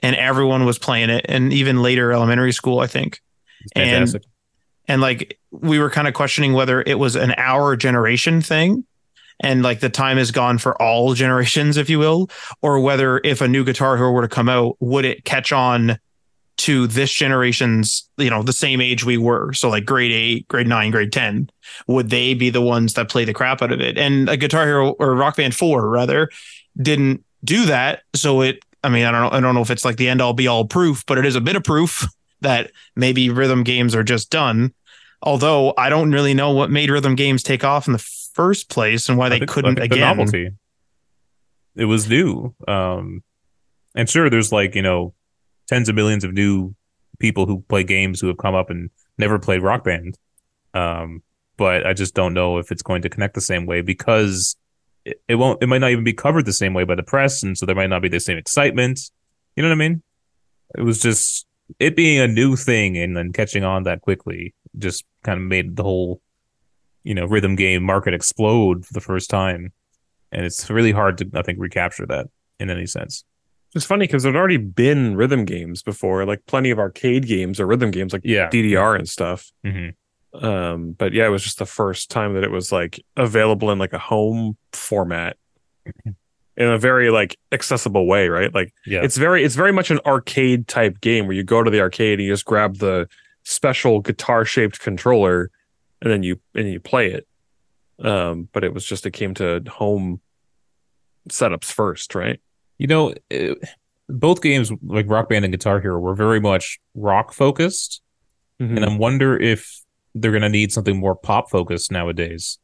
and 0.03 0.17
everyone 0.17 0.65
was 0.65 0.79
playing 0.79 1.11
it, 1.11 1.27
and 1.29 1.53
even 1.53 1.83
later 1.83 2.13
elementary 2.13 2.53
school. 2.53 2.81
I 2.81 2.87
think 2.87 3.21
and- 3.75 3.91
fantastic. 3.91 4.23
and 4.89 5.01
like 5.01 5.39
we 5.51 5.79
were 5.79 5.91
kind 5.91 6.09
of 6.09 6.15
questioning 6.15 6.53
whether 6.53 6.83
it 6.83 6.99
was 6.99 7.17
an 7.17 7.35
our 7.37 7.77
generation 7.77 8.41
thing 8.41 8.85
and 9.43 9.63
like 9.63 9.81
the 9.81 9.89
time 9.89 10.19
is 10.19 10.31
gone 10.31 10.59
for 10.59 10.81
all 10.81 11.15
generations 11.23 11.77
if 11.77 11.91
you 11.91 11.99
will 11.99 12.31
or 12.63 12.81
whether 12.81 13.21
if 13.25 13.41
a 13.41 13.49
new 13.49 13.65
guitar 13.65 13.97
hero 13.97 14.11
were 14.11 14.23
to 14.23 14.29
come 14.29 14.49
out 14.49 14.77
would 14.81 15.05
it 15.05 15.25
catch 15.25 15.53
on 15.53 15.99
to 16.57 16.87
this 16.87 17.13
generation's 17.13 18.09
you 18.19 18.31
know 18.31 18.43
the 18.43 18.53
same 18.53 18.81
age 18.81 19.05
we 19.05 19.17
were 19.19 19.53
so 19.53 19.69
like 19.69 19.85
grade 19.85 20.13
8 20.13 20.49
grade 20.49 20.67
9 20.67 20.91
grade 20.91 21.13
10 21.13 21.51
would 21.87 22.11
they 22.11 22.35
be 22.35 22.51
the 22.51 22.61
ones 22.61 22.95
that 22.95 23.09
play 23.09 23.25
the 23.25 23.33
crap 23.35 23.63
out 23.63 23.73
of 23.73 23.81
it 23.81 23.99
and 23.99 24.29
a 24.29 24.37
guitar 24.37 24.67
hero 24.67 24.91
or 24.93 25.15
rock 25.15 25.37
band 25.37 25.55
4 25.55 25.89
rather 25.89 26.29
didn't 26.81 27.25
do 27.45 27.67
that 27.67 28.03
so 28.15 28.43
it 28.43 28.65
i 28.85 28.89
mean 28.89 29.05
i 29.05 29.11
don't 29.11 29.23
know 29.23 29.37
i 29.37 29.41
don't 29.41 29.55
know 29.55 29.63
if 29.63 29.71
it's 29.71 29.85
like 29.85 29.97
the 29.97 30.09
end 30.09 30.21
all 30.21 30.33
be 30.33 30.47
all 30.47 30.65
proof 30.65 31.05
but 31.07 31.19
it 31.19 31.25
is 31.25 31.37
a 31.37 31.41
bit 31.41 31.57
of 31.57 31.65
proof 31.65 32.07
that 32.41 32.73
maybe 32.97 33.31
rhythm 33.31 33.63
games 33.63 33.95
are 33.95 34.03
just 34.03 34.31
done. 34.31 34.73
Although 35.23 35.75
I 35.77 35.91
don't 35.91 36.13
really 36.13 36.35
know 36.35 36.53
what 36.53 36.71
made 36.71 36.91
rhythm 36.91 37.15
games 37.15 37.43
take 37.43 37.65
off 37.65 37.87
in 37.87 37.93
the 37.93 37.99
first 37.99 38.71
place 38.71 39.09
and 39.09 39.19
why 39.19 39.29
they 39.29 39.41
couldn't 39.41 39.75
the 39.77 39.83
again. 39.83 40.01
novelty. 40.01 40.51
It 41.77 41.85
was 41.85 42.09
new. 42.09 42.55
Um, 42.67 43.23
and 43.95 44.09
sure, 44.09 44.31
there's 44.31 44.53
like 44.53 44.75
you 44.75 44.83
know 44.83 45.15
tens 45.69 45.89
of 45.89 45.95
millions 45.95 46.25
of 46.25 46.33
new 46.33 46.75
people 47.19 47.47
who 47.47 47.63
play 47.69 47.85
games 47.85 48.21
who 48.21 48.29
have 48.29 48.39
come 48.39 48.55
up 48.55 48.71
and 48.71 48.89
never 49.19 49.39
played 49.39 49.63
Rock 49.63 49.85
Band. 49.85 50.17
Um, 50.73 51.23
but 51.59 51.87
I 51.87 51.93
just 51.93 52.15
don't 52.15 52.33
know 52.33 52.57
if 52.57 52.73
it's 52.73 52.83
going 52.83 53.03
to 53.03 53.11
connect 53.11 53.35
the 53.35 53.43
same 53.43 53.67
way 53.67 53.83
because 53.83 54.57
it, 55.05 55.21
it 55.29 55.35
won't. 55.37 55.63
It 55.63 55.67
might 55.67 55.79
not 55.81 55.91
even 55.91 56.05
be 56.05 56.13
covered 56.13 56.45
the 56.47 56.53
same 56.53 56.75
way 56.75 56.85
by 56.85 56.95
the 56.95 57.03
press, 57.03 57.43
and 57.43 57.57
so 57.57 57.67
there 57.67 57.75
might 57.77 57.91
not 57.91 58.03
be 58.03 58.09
the 58.09 58.21
same 58.21 58.39
excitement. 58.39 59.01
You 59.57 59.63
know 59.63 59.69
what 59.69 59.75
I 59.75 59.79
mean? 59.89 60.03
It 60.77 60.83
was 60.83 61.01
just 61.01 61.47
it 61.79 61.95
being 61.97 62.21
a 62.21 62.27
new 62.29 62.57
thing 62.57 62.97
and 62.99 63.17
then 63.17 63.33
catching 63.33 63.65
on 63.65 63.85
that 63.85 64.01
quickly 64.03 64.55
just 64.79 65.05
kind 65.23 65.39
of 65.41 65.47
made 65.47 65.77
the 65.77 65.83
whole 65.83 66.21
you 67.05 67.15
know 67.15 67.27
rhythm 67.27 67.55
game 67.57 67.83
market 67.83 68.13
explode 68.13 68.85
for 68.85 68.93
the 68.93 69.01
first 69.01 69.31
time 69.31 69.73
and 70.33 70.45
it's 70.45 70.69
really 70.69 70.91
hard 70.93 71.17
to 71.17 71.29
i 71.35 71.43
think 71.43 71.59
recapture 71.61 72.07
that 72.07 72.27
in 72.59 72.71
any 72.71 72.87
sense 72.87 73.25
It's 73.75 73.85
funny 73.85 74.07
because 74.07 74.23
there'd 74.25 74.35
already 74.37 74.57
been 74.59 75.17
rhythm 75.17 75.45
games 75.45 75.83
before, 75.83 76.25
like 76.27 76.45
plenty 76.47 76.71
of 76.71 76.79
arcade 76.81 77.27
games 77.27 77.61
or 77.61 77.67
rhythm 77.67 77.91
games 77.93 78.13
like 78.13 78.23
yeah 78.25 78.51
DDR 78.51 78.97
and 78.99 79.09
stuff. 79.09 79.51
hmm 79.65 79.91
Um, 80.33 80.93
but 80.93 81.13
yeah, 81.13 81.27
it 81.27 81.31
was 81.31 81.43
just 81.43 81.59
the 81.59 81.67
first 81.67 82.11
time 82.11 82.35
that 82.35 82.45
it 82.45 82.51
was 82.51 82.71
like 82.73 83.05
available 83.17 83.71
in 83.71 83.79
like 83.79 83.93
a 83.93 83.99
home 83.99 84.57
format 84.73 85.37
in 86.05 86.15
a 86.69 86.79
very 86.79 87.11
like 87.11 87.37
accessible 87.53 88.07
way, 88.07 88.29
right? 88.29 88.55
Like 88.55 88.73
yeah 88.87 89.03
it's 89.03 89.17
very 89.17 89.45
it's 89.45 89.57
very 89.57 89.73
much 89.73 89.91
an 89.91 89.99
arcade 90.07 90.69
type 90.69 91.01
game 91.01 91.27
where 91.27 91.35
you 91.37 91.43
go 91.43 91.63
to 91.63 91.71
the 91.71 91.81
arcade 91.81 92.19
and 92.19 92.27
you 92.27 92.33
just 92.33 92.45
grab 92.45 92.77
the 92.79 93.09
special 93.45 94.01
guitar 94.01 94.45
shaped 94.45 94.79
controller 94.81 95.51
and 96.03 96.11
then 96.13 96.23
you 96.23 96.39
and 96.55 96.69
you 96.71 96.79
play 96.81 97.11
it. 97.13 97.27
Um, 98.05 98.49
but 98.53 98.63
it 98.65 98.73
was 98.73 98.85
just 98.85 99.05
it 99.07 99.11
came 99.11 99.35
to 99.35 99.63
home 99.69 100.21
setups 101.29 101.73
first, 101.73 102.15
right? 102.15 102.41
you 102.79 102.87
know 102.87 103.13
it, 103.29 103.59
both 104.09 104.41
games 104.41 104.73
like 104.83 105.05
rock 105.07 105.29
band 105.29 105.45
and 105.45 105.53
guitar 105.53 105.81
hero 105.81 105.99
were 106.01 106.15
very 106.15 106.41
much 106.41 106.79
rock 106.95 107.33
focused 107.35 108.01
Mm-hmm. 108.59 108.77
and 108.77 108.85
i 108.87 108.97
wonder 108.97 109.39
if 109.39 109.83
they're 110.15 110.33
going 110.33 110.43
to 110.43 110.49
need 110.49 110.73
something 110.73 110.99
more 110.99 111.15
pop 111.15 111.51
focused 111.51 111.91
nowadays 111.93 112.59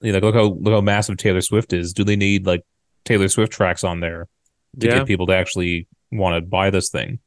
you 0.00 0.12
know, 0.12 0.16
like 0.18 0.22
look 0.22 0.34
how 0.34 0.44
look 0.60 0.72
how 0.74 0.80
massive 0.80 1.16
taylor 1.16 1.40
swift 1.40 1.72
is 1.72 1.92
do 1.92 2.04
they 2.04 2.16
need 2.16 2.46
like 2.46 2.62
taylor 3.04 3.28
swift 3.28 3.52
tracks 3.52 3.84
on 3.84 4.00
there 4.00 4.28
to 4.78 4.86
Yeah. 4.86 4.98
get 4.98 5.06
people 5.06 5.26
to 5.26 5.34
actually 5.34 5.88
want 6.12 6.36
to 6.42 6.48
buy 6.48 6.70
this 6.70 6.88
thing 6.90 7.18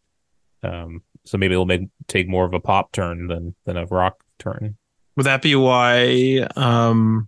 um 0.64 1.02
so 1.26 1.38
maybe 1.38 1.54
it'll 1.54 1.66
make 1.66 1.82
take 2.08 2.28
more 2.28 2.46
of 2.46 2.54
a 2.54 2.60
pop 2.60 2.92
turn 2.92 3.28
than 3.28 3.56
than 3.66 3.78
a 3.78 3.86
rock 3.86 4.24
turn 4.40 4.76
Would 5.16 5.26
that 5.26 5.42
be 5.42 5.56
why 5.56 6.48
um 6.56 7.28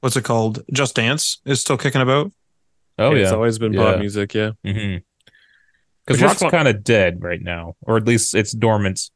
what's 0.00 0.16
it 0.16 0.24
called? 0.24 0.62
Just 0.72 0.94
Dance 0.96 1.40
is 1.44 1.60
still 1.60 1.76
kicking 1.76 2.00
about? 2.00 2.32
oh 2.98 3.14
yeah, 3.14 3.24
It's 3.24 3.32
always 3.32 3.58
been 3.58 3.72
Yeah. 3.74 3.82
pop 3.92 3.98
music, 3.98 4.32
yeah. 4.34 4.50
Mm-hmm. 4.64 4.98
Because 6.06 6.22
rock's 6.22 6.40
kind 6.50 6.68
of 6.68 6.82
dead 6.82 7.22
right 7.22 7.40
now, 7.42 7.76
or 7.82 7.96
at 7.98 8.06
least 8.06 8.34
it's 8.34 8.52
dormant. 8.52 9.10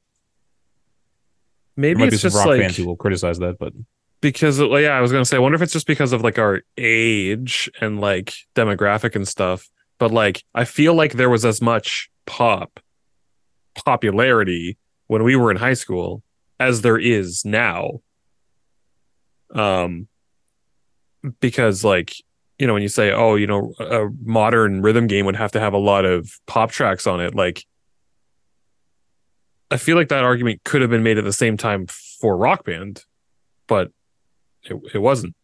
There 1.77 1.83
Maybe 1.83 2.01
might 2.01 2.11
be 2.11 2.15
it's 2.15 2.23
some 2.23 2.31
just 2.31 2.37
rock 2.37 2.47
like 2.47 2.61
fans 2.61 2.77
who 2.77 2.87
will 2.87 2.97
criticize 2.97 3.39
that, 3.39 3.59
but 3.59 3.73
because 4.21 4.59
yeah, 4.59 4.97
I 4.97 5.01
was 5.01 5.13
gonna 5.13 5.25
say, 5.25 5.37
I 5.37 5.41
wonder 5.41 5.57
if 5.57 5.63
it's 5.63 5.73
just 5.73 5.87
because 5.87 6.13
of 6.13 6.23
like 6.23 6.39
our 6.39 6.63
age 6.79 7.71
and 7.81 8.01
like 8.01 8.35
demographic 8.55 9.15
and 9.15 9.27
stuff. 9.27 9.69
But 9.99 10.11
like, 10.11 10.45
I 10.55 10.65
feel 10.65 10.95
like 10.95 11.13
there 11.13 11.31
was 11.31 11.45
as 11.45 11.61
much 11.61 12.11
pop 12.27 12.81
popularity 13.85 14.79
when 15.09 15.25
we 15.25 15.37
were 15.37 15.51
in 15.51 15.57
high 15.57 15.75
school 15.75 16.23
as 16.59 16.83
there 16.83 16.99
is 16.99 17.45
now. 17.45 18.01
Um, 19.55 20.09
because 21.41 21.85
like 21.85 22.15
you 22.59 22.67
know, 22.67 22.73
when 22.73 22.83
you 22.83 22.89
say, 22.89 23.13
oh, 23.13 23.35
you 23.35 23.47
know, 23.47 23.75
a 23.81 24.07
modern 24.23 24.81
rhythm 24.81 25.07
game 25.07 25.27
would 25.27 25.37
have 25.37 25.53
to 25.53 25.61
have 25.61 25.73
a 25.73 25.79
lot 25.79 26.05
of 26.05 26.31
pop 26.47 26.71
tracks 26.71 27.07
on 27.07 27.21
it, 27.21 27.35
like 27.35 27.67
I 29.75 29.77
feel 29.77 29.97
like 29.97 30.09
that 30.09 30.23
argument 30.25 30.63
could 30.65 30.81
have 30.83 30.91
been 30.91 31.03
made 31.03 31.19
at 31.19 31.25
the 31.25 31.33
same 31.33 31.57
time 31.57 31.87
for 32.21 32.37
Rock 32.37 32.65
Band, 32.65 33.03
but 33.67 33.91
it, 34.63 34.77
it 34.95 34.99
wasn't. 34.99 35.35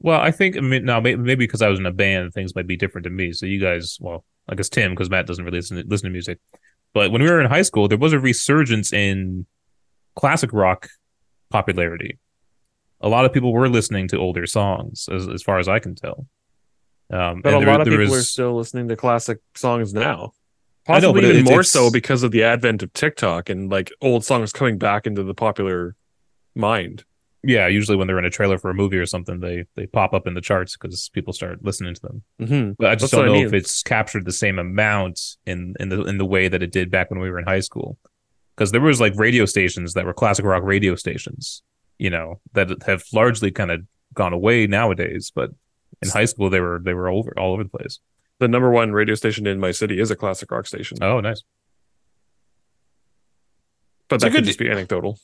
Well, 0.00 0.20
I 0.20 0.30
think 0.32 0.56
I 0.56 0.60
mean, 0.60 0.84
now 0.84 1.00
maybe 1.00 1.34
because 1.36 1.62
I 1.62 1.68
was 1.68 1.78
in 1.78 1.86
a 1.86 1.92
band, 1.92 2.32
things 2.34 2.54
might 2.56 2.66
be 2.66 2.76
different 2.76 3.04
to 3.04 3.10
me. 3.10 3.32
So 3.32 3.46
you 3.46 3.60
guys, 3.60 3.96
well, 4.00 4.24
I 4.48 4.54
guess 4.56 4.68
Tim, 4.68 4.92
because 4.92 5.10
Matt 5.10 5.26
doesn't 5.26 5.44
really 5.44 5.58
listen 5.58 5.76
to, 5.76 5.84
listen 5.86 6.06
to 6.06 6.12
music. 6.12 6.38
But 6.92 7.10
when 7.12 7.22
we 7.22 7.28
were 7.30 7.40
in 7.40 7.48
high 7.50 7.62
school, 7.62 7.86
there 7.88 7.98
was 7.98 8.12
a 8.12 8.18
resurgence 8.20 8.92
in 8.92 9.46
classic 10.16 10.52
rock 10.52 10.88
popularity. 11.50 12.18
A 13.00 13.08
lot 13.08 13.24
of 13.24 13.32
people 13.32 13.52
were 13.52 13.68
listening 13.68 14.08
to 14.08 14.18
older 14.18 14.46
songs, 14.46 15.08
as 15.12 15.28
as 15.28 15.42
far 15.42 15.58
as 15.60 15.68
I 15.68 15.78
can 15.78 15.94
tell. 15.94 16.26
Um, 17.10 17.42
But 17.42 17.54
a 17.54 17.58
there- 17.58 17.66
lot 17.68 17.80
of 17.80 17.86
there 17.88 17.98
people 17.98 18.14
are 18.16 18.22
still 18.22 18.56
listening 18.56 18.88
to 18.88 18.96
classic 18.96 19.38
songs 19.54 19.94
now. 19.94 20.32
I 20.88 21.00
know, 21.00 21.12
Possibly 21.12 21.20
but 21.20 21.24
even 21.28 21.36
it's- 21.42 21.50
more 21.50 21.62
so 21.62 21.90
because 21.90 22.22
of 22.22 22.30
the 22.30 22.42
advent 22.44 22.82
of 22.82 22.92
TikTok 22.92 23.48
and 23.50 23.70
like 23.70 23.92
old 24.00 24.24
songs 24.24 24.52
coming 24.52 24.78
back 24.78 25.06
into 25.06 25.22
the 25.22 25.34
popular 25.34 25.94
mind. 26.54 27.04
yeah, 27.44 27.66
usually 27.68 27.96
when 27.96 28.06
they're 28.08 28.18
in 28.18 28.24
a 28.24 28.30
trailer 28.30 28.58
for 28.58 28.70
a 28.70 28.74
movie 28.74 28.98
or 28.98 29.06
something, 29.06 29.40
they 29.40 29.64
they 29.76 29.86
pop 29.86 30.12
up 30.12 30.26
in 30.26 30.34
the 30.34 30.40
charts 30.40 30.76
because 30.76 31.08
people 31.10 31.32
start 31.32 31.62
listening 31.64 31.94
to 31.94 32.02
them. 32.02 32.22
Mm-hmm. 32.40 32.70
But 32.78 32.88
I 32.90 32.94
just 32.94 33.12
That's 33.12 33.22
don't 33.22 33.30
what 33.30 33.36
I 33.36 33.40
know 33.42 33.46
if 33.46 33.52
it's 33.52 33.82
captured 33.82 34.24
the 34.24 34.32
same 34.32 34.58
amount 34.58 35.20
in 35.46 35.74
in 35.78 35.88
the 35.90 36.02
in 36.04 36.18
the 36.18 36.24
way 36.26 36.48
that 36.48 36.62
it 36.62 36.72
did 36.72 36.90
back 36.90 37.10
when 37.10 37.20
we 37.20 37.30
were 37.30 37.38
in 37.38 37.44
high 37.46 37.60
school. 37.60 37.96
Because 38.56 38.72
there 38.72 38.80
was 38.80 39.00
like 39.00 39.12
radio 39.16 39.44
stations 39.44 39.94
that 39.94 40.04
were 40.04 40.12
classic 40.14 40.44
rock 40.44 40.64
radio 40.64 40.96
stations, 40.96 41.62
you 41.98 42.10
know, 42.10 42.40
that 42.54 42.68
have 42.86 43.04
largely 43.12 43.52
kind 43.52 43.70
of 43.70 43.82
gone 44.14 44.32
away 44.32 44.66
nowadays. 44.66 45.30
But 45.32 45.50
in 46.02 46.08
high 46.08 46.24
school, 46.24 46.50
they 46.50 46.60
were 46.60 46.80
they 46.82 46.94
were 46.94 47.08
over 47.08 47.32
all 47.38 47.52
over 47.52 47.62
the 47.62 47.68
place. 47.70 48.00
The 48.40 48.48
number 48.48 48.70
one 48.70 48.92
radio 48.92 49.14
station 49.14 49.46
in 49.46 49.58
my 49.58 49.70
city 49.72 49.98
is 50.00 50.10
a 50.10 50.16
classic 50.16 50.50
rock 50.50 50.66
station, 50.66 50.98
Oh, 51.02 51.20
nice. 51.20 51.42
but 54.08 54.16
It's 54.16 54.24
that 54.24 54.30
could 54.30 54.38
good- 54.38 54.46
just 54.46 54.58
be 54.58 54.68
anecdotal. 54.70 55.18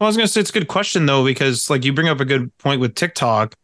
Well, 0.00 0.06
I 0.06 0.08
was 0.08 0.16
gonna 0.16 0.28
say 0.28 0.40
it's 0.40 0.50
a 0.50 0.52
good 0.54 0.66
question 0.68 1.06
though 1.06 1.24
because 1.24 1.70
like 1.70 1.84
you 1.84 1.92
bring 1.92 2.08
up 2.08 2.20
a 2.20 2.24
good 2.24 2.56
point 2.58 2.80
with 2.80 2.94
TikTok. 2.94 3.54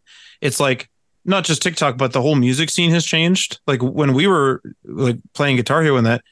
It's 0.40 0.60
like 0.60 0.88
not 1.24 1.44
just 1.44 1.60
TikTok, 1.62 1.98
but 1.98 2.12
the 2.12 2.22
whole 2.22 2.36
music 2.36 2.70
scene 2.70 2.90
has 2.90 3.04
changed. 3.04 3.58
Like 3.66 3.82
when 3.82 4.14
we 4.14 4.26
were 4.26 4.62
like 4.84 5.16
playing 5.34 5.56
Guitar 5.56 5.82
Hero 5.82 5.96
and 5.96 6.06
that, 6.06 6.22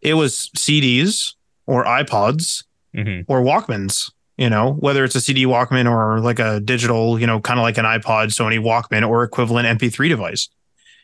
it 0.00 0.14
was 0.14 0.48
CDs 0.56 1.34
or 1.66 1.84
iPods 1.84 2.64
hmm 2.94 3.20
or 3.26 3.40
Walkmans. 3.42 4.12
You 4.38 4.48
know, 4.48 4.72
whether 4.74 5.04
it's 5.04 5.14
a 5.14 5.20
CD 5.20 5.44
Walkman 5.44 5.90
or 5.90 6.20
like 6.20 6.38
a 6.38 6.58
digital, 6.60 7.18
you 7.20 7.26
know, 7.26 7.38
kind 7.40 7.58
of 7.60 7.62
like 7.64 7.78
an 7.78 7.84
iPod, 7.84 8.28
Sony 8.28 8.58
Walkman 8.58 9.06
or 9.06 9.22
equivalent 9.24 9.66
MP3 9.78 10.08
device. 10.08 10.48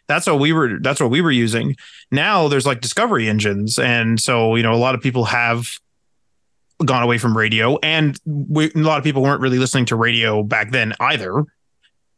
That's 0.09 0.27
what 0.27 0.38
we 0.38 0.53
were. 0.53 0.79
That's 0.81 1.01
what 1.01 1.11
we 1.11 1.21
were 1.21 1.31
using. 1.31 1.77
Now 2.11 2.49
there's 2.49 2.66
like 2.66 2.81
discovery 2.81 3.29
engines, 3.29 3.79
and 3.79 4.18
so 4.18 4.57
you 4.57 4.62
know, 4.62 4.73
a 4.73 4.77
lot 4.77 4.94
of 4.94 5.03
people 5.03 5.27
have 5.27 5.68
gone 6.85 7.03
away 7.03 7.18
from 7.18 7.37
radio, 7.37 7.79
and 7.83 8.18
we, 8.25 8.71
a 8.75 8.79
lot 8.79 8.99
of 8.99 9.05
people 9.05 9.23
weren't 9.23 9.40
really 9.40 9.59
listening 9.59 9.85
to 9.87 9.97
radio 9.97 10.42
back 10.42 10.71
then 10.71 10.94
either. 11.01 11.44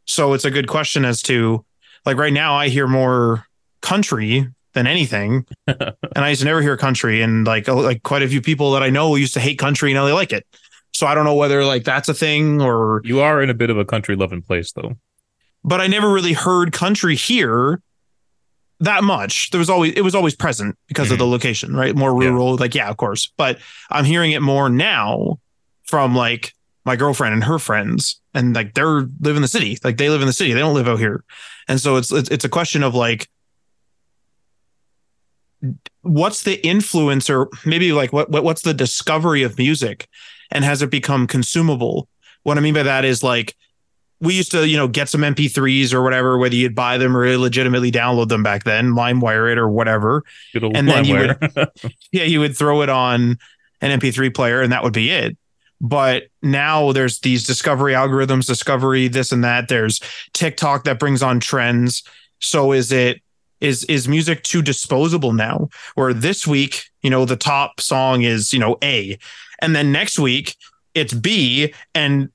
So 0.06 0.32
it's 0.34 0.44
a 0.44 0.50
good 0.50 0.68
question 0.68 1.04
as 1.04 1.20
to 1.22 1.64
like 2.06 2.16
right 2.16 2.32
now, 2.32 2.54
I 2.54 2.68
hear 2.68 2.86
more 2.86 3.44
country 3.82 4.48
than 4.72 4.86
anything, 4.86 5.46
and 5.66 5.94
I 6.14 6.28
used 6.28 6.42
to 6.42 6.46
never 6.46 6.62
hear 6.62 6.76
country, 6.76 7.22
and 7.22 7.44
like 7.44 7.66
like 7.66 8.04
quite 8.04 8.22
a 8.22 8.28
few 8.28 8.40
people 8.40 8.72
that 8.72 8.84
I 8.84 8.90
know 8.90 9.16
used 9.16 9.34
to 9.34 9.40
hate 9.40 9.58
country, 9.58 9.90
and 9.90 9.96
now 9.96 10.06
they 10.06 10.12
like 10.12 10.32
it. 10.32 10.46
So 10.92 11.06
I 11.06 11.14
don't 11.14 11.24
know 11.24 11.34
whether 11.34 11.64
like 11.64 11.84
that's 11.84 12.08
a 12.08 12.14
thing 12.14 12.60
or 12.60 13.00
You 13.04 13.20
are 13.20 13.42
in 13.42 13.50
a 13.50 13.54
bit 13.54 13.70
of 13.70 13.78
a 13.78 13.84
country 13.84 14.14
loving 14.16 14.42
place, 14.42 14.72
though. 14.72 14.96
But 15.64 15.80
I 15.80 15.86
never 15.86 16.10
really 16.10 16.32
heard 16.32 16.72
country 16.72 17.16
here 17.16 17.80
that 18.80 19.04
much. 19.04 19.50
There 19.50 19.58
was 19.58 19.70
always 19.70 19.92
it 19.92 20.02
was 20.02 20.14
always 20.14 20.34
present 20.34 20.76
because 20.88 21.10
of 21.10 21.18
the 21.18 21.24
mm-hmm. 21.24 21.32
location, 21.32 21.76
right? 21.76 21.94
More 21.94 22.22
Yeah. 22.22 22.30
rural, 22.30 22.56
like 22.56 22.74
yeah, 22.74 22.88
of 22.88 22.96
course. 22.96 23.30
But 23.36 23.58
I'm 23.90 24.04
hearing 24.04 24.32
it 24.32 24.40
more 24.40 24.70
now 24.70 25.38
from 25.84 26.14
like 26.14 26.54
my 26.84 26.96
girlfriend 26.96 27.34
and 27.34 27.44
her 27.44 27.58
friends, 27.58 28.20
and 28.32 28.54
like 28.54 28.74
they're 28.74 29.06
live 29.20 29.36
in 29.36 29.42
the 29.42 29.48
city, 29.48 29.78
like 29.84 29.98
they 29.98 30.08
live 30.08 30.22
in 30.22 30.26
the 30.26 30.32
city, 30.32 30.52
they 30.52 30.60
don't 30.60 30.74
live 30.74 30.88
out 30.88 30.98
here, 30.98 31.24
and 31.68 31.80
so 31.80 31.96
it's 31.96 32.10
it's, 32.10 32.30
it's 32.30 32.44
a 32.44 32.48
question 32.48 32.82
of 32.82 32.94
like. 32.94 33.28
What's 36.00 36.44
the 36.44 36.66
influence, 36.66 37.28
or 37.28 37.50
maybe 37.66 37.92
like 37.92 38.14
what, 38.14 38.30
what 38.30 38.44
what's 38.44 38.62
the 38.62 38.72
discovery 38.72 39.42
of 39.42 39.58
music, 39.58 40.08
and 40.50 40.64
has 40.64 40.80
it 40.80 40.90
become 40.90 41.26
consumable? 41.26 42.08
What 42.44 42.56
I 42.56 42.62
mean 42.62 42.72
by 42.72 42.84
that 42.84 43.04
is 43.04 43.22
like 43.22 43.54
we 44.20 44.34
used 44.34 44.50
to, 44.52 44.68
you 44.68 44.76
know, 44.76 44.86
get 44.86 45.08
some 45.08 45.22
MP3s 45.22 45.94
or 45.94 46.02
whatever, 46.02 46.36
whether 46.36 46.54
you'd 46.54 46.74
buy 46.74 46.98
them 46.98 47.16
or 47.16 47.38
legitimately 47.38 47.90
download 47.90 48.28
them 48.28 48.42
back 48.42 48.64
then, 48.64 48.92
LimeWire 48.92 49.50
it 49.52 49.58
or 49.58 49.68
whatever. 49.68 50.24
And 50.54 50.88
then 50.88 51.04
you 51.04 51.14
LimeWire. 51.14 51.68
Yeah, 52.12 52.24
you 52.24 52.40
would 52.40 52.56
throw 52.56 52.82
it 52.82 52.88
on 52.88 53.38
an 53.80 53.98
MP3 53.98 54.34
player 54.34 54.60
and 54.60 54.72
that 54.72 54.82
would 54.82 54.92
be 54.92 55.10
it. 55.10 55.36
But 55.80 56.24
now 56.42 56.92
there's 56.92 57.20
these 57.20 57.46
discovery 57.46 57.94
algorithms, 57.94 58.46
discovery 58.46 59.08
this 59.08 59.32
and 59.32 59.42
that. 59.42 59.68
There's 59.68 60.00
TikTok 60.34 60.84
that 60.84 60.98
brings 60.98 61.22
on 61.22 61.40
trends. 61.40 62.02
So 62.40 62.72
is 62.72 62.92
it 62.92 63.22
is 63.60 63.84
is 63.84 64.06
music 64.06 64.42
too 64.42 64.60
disposable 64.60 65.32
now? 65.32 65.70
Where 65.94 66.12
this 66.12 66.46
week, 66.46 66.84
you 67.02 67.08
know, 67.08 67.24
the 67.24 67.36
top 67.36 67.80
song 67.80 68.22
is, 68.22 68.52
you 68.52 68.58
know, 68.58 68.76
A. 68.82 69.18
And 69.60 69.74
then 69.74 69.90
next 69.92 70.18
week 70.18 70.56
it's 70.94 71.14
B 71.14 71.72
and 71.94 72.30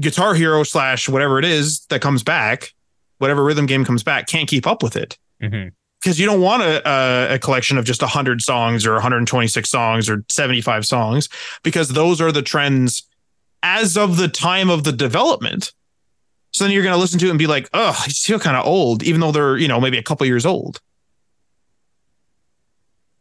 Guitar 0.00 0.34
Hero 0.34 0.62
slash 0.62 1.08
whatever 1.08 1.38
it 1.38 1.44
is 1.44 1.84
that 1.86 2.00
comes 2.00 2.22
back, 2.22 2.72
whatever 3.18 3.44
rhythm 3.44 3.66
game 3.66 3.84
comes 3.84 4.02
back, 4.02 4.26
can't 4.26 4.48
keep 4.48 4.66
up 4.66 4.82
with 4.82 4.96
it 4.96 5.18
hmm 5.40 5.68
because 6.02 6.18
you 6.18 6.26
don't 6.26 6.40
want 6.40 6.64
a, 6.64 6.88
a, 6.88 7.34
a 7.34 7.38
collection 7.38 7.78
of 7.78 7.84
just 7.84 8.02
100 8.02 8.42
songs 8.42 8.84
or 8.84 8.94
126 8.94 9.70
songs 9.70 10.10
or 10.10 10.24
75 10.28 10.84
songs 10.84 11.28
because 11.62 11.90
those 11.90 12.20
are 12.20 12.32
the 12.32 12.42
trends 12.42 13.04
as 13.62 13.96
of 13.96 14.16
the 14.16 14.26
time 14.26 14.68
of 14.68 14.82
the 14.82 14.90
development 14.90 15.72
so 16.50 16.64
then 16.64 16.72
you're 16.72 16.82
going 16.82 16.94
to 16.94 16.98
listen 16.98 17.20
to 17.20 17.28
it 17.28 17.30
and 17.30 17.38
be 17.38 17.46
like 17.46 17.68
oh 17.72 17.96
i 18.04 18.08
feel 18.08 18.40
kind 18.40 18.56
of 18.56 18.66
old 18.66 19.04
even 19.04 19.20
though 19.20 19.30
they're 19.30 19.56
you 19.56 19.68
know 19.68 19.80
maybe 19.80 19.96
a 19.96 20.02
couple 20.02 20.26
years 20.26 20.44
old 20.44 20.80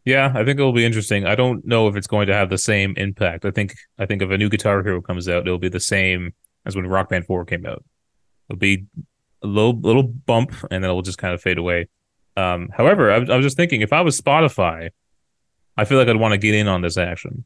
Yeah, 0.03 0.31
I 0.33 0.43
think 0.43 0.59
it'll 0.59 0.73
be 0.73 0.85
interesting. 0.85 1.27
I 1.27 1.35
don't 1.35 1.63
know 1.63 1.87
if 1.87 1.95
it's 1.95 2.07
going 2.07 2.25
to 2.25 2.33
have 2.33 2.49
the 2.49 2.57
same 2.57 2.95
impact. 2.97 3.45
I 3.45 3.51
think 3.51 3.75
I 3.99 4.07
think 4.07 4.23
if 4.23 4.31
a 4.31 4.37
new 4.37 4.49
Guitar 4.49 4.81
Hero 4.81 5.01
comes 5.01 5.29
out, 5.29 5.45
it'll 5.45 5.59
be 5.59 5.69
the 5.69 5.79
same 5.79 6.33
as 6.65 6.75
when 6.75 6.87
Rock 6.87 7.09
Band 7.09 7.25
4 7.25 7.45
came 7.45 7.65
out. 7.65 7.83
It'll 8.49 8.59
be 8.59 8.85
a 9.43 9.47
little 9.47 9.79
little 9.79 10.03
bump 10.03 10.51
and 10.69 10.83
then 10.83 10.89
it'll 10.89 11.01
just 11.01 11.17
kind 11.17 11.33
of 11.33 11.41
fade 11.41 11.57
away. 11.57 11.87
Um, 12.37 12.69
however, 12.75 13.11
I, 13.11 13.19
was- 13.19 13.29
I 13.29 13.35
was 13.35 13.45
just 13.45 13.57
thinking 13.57 13.81
if 13.81 13.93
I 13.93 14.01
was 14.01 14.19
Spotify, 14.19 14.89
I 15.77 15.85
feel 15.85 15.97
like 15.97 16.07
I'd 16.07 16.17
want 16.17 16.33
to 16.33 16.37
get 16.37 16.53
in 16.55 16.67
on 16.67 16.81
this 16.81 16.97
action 16.97 17.45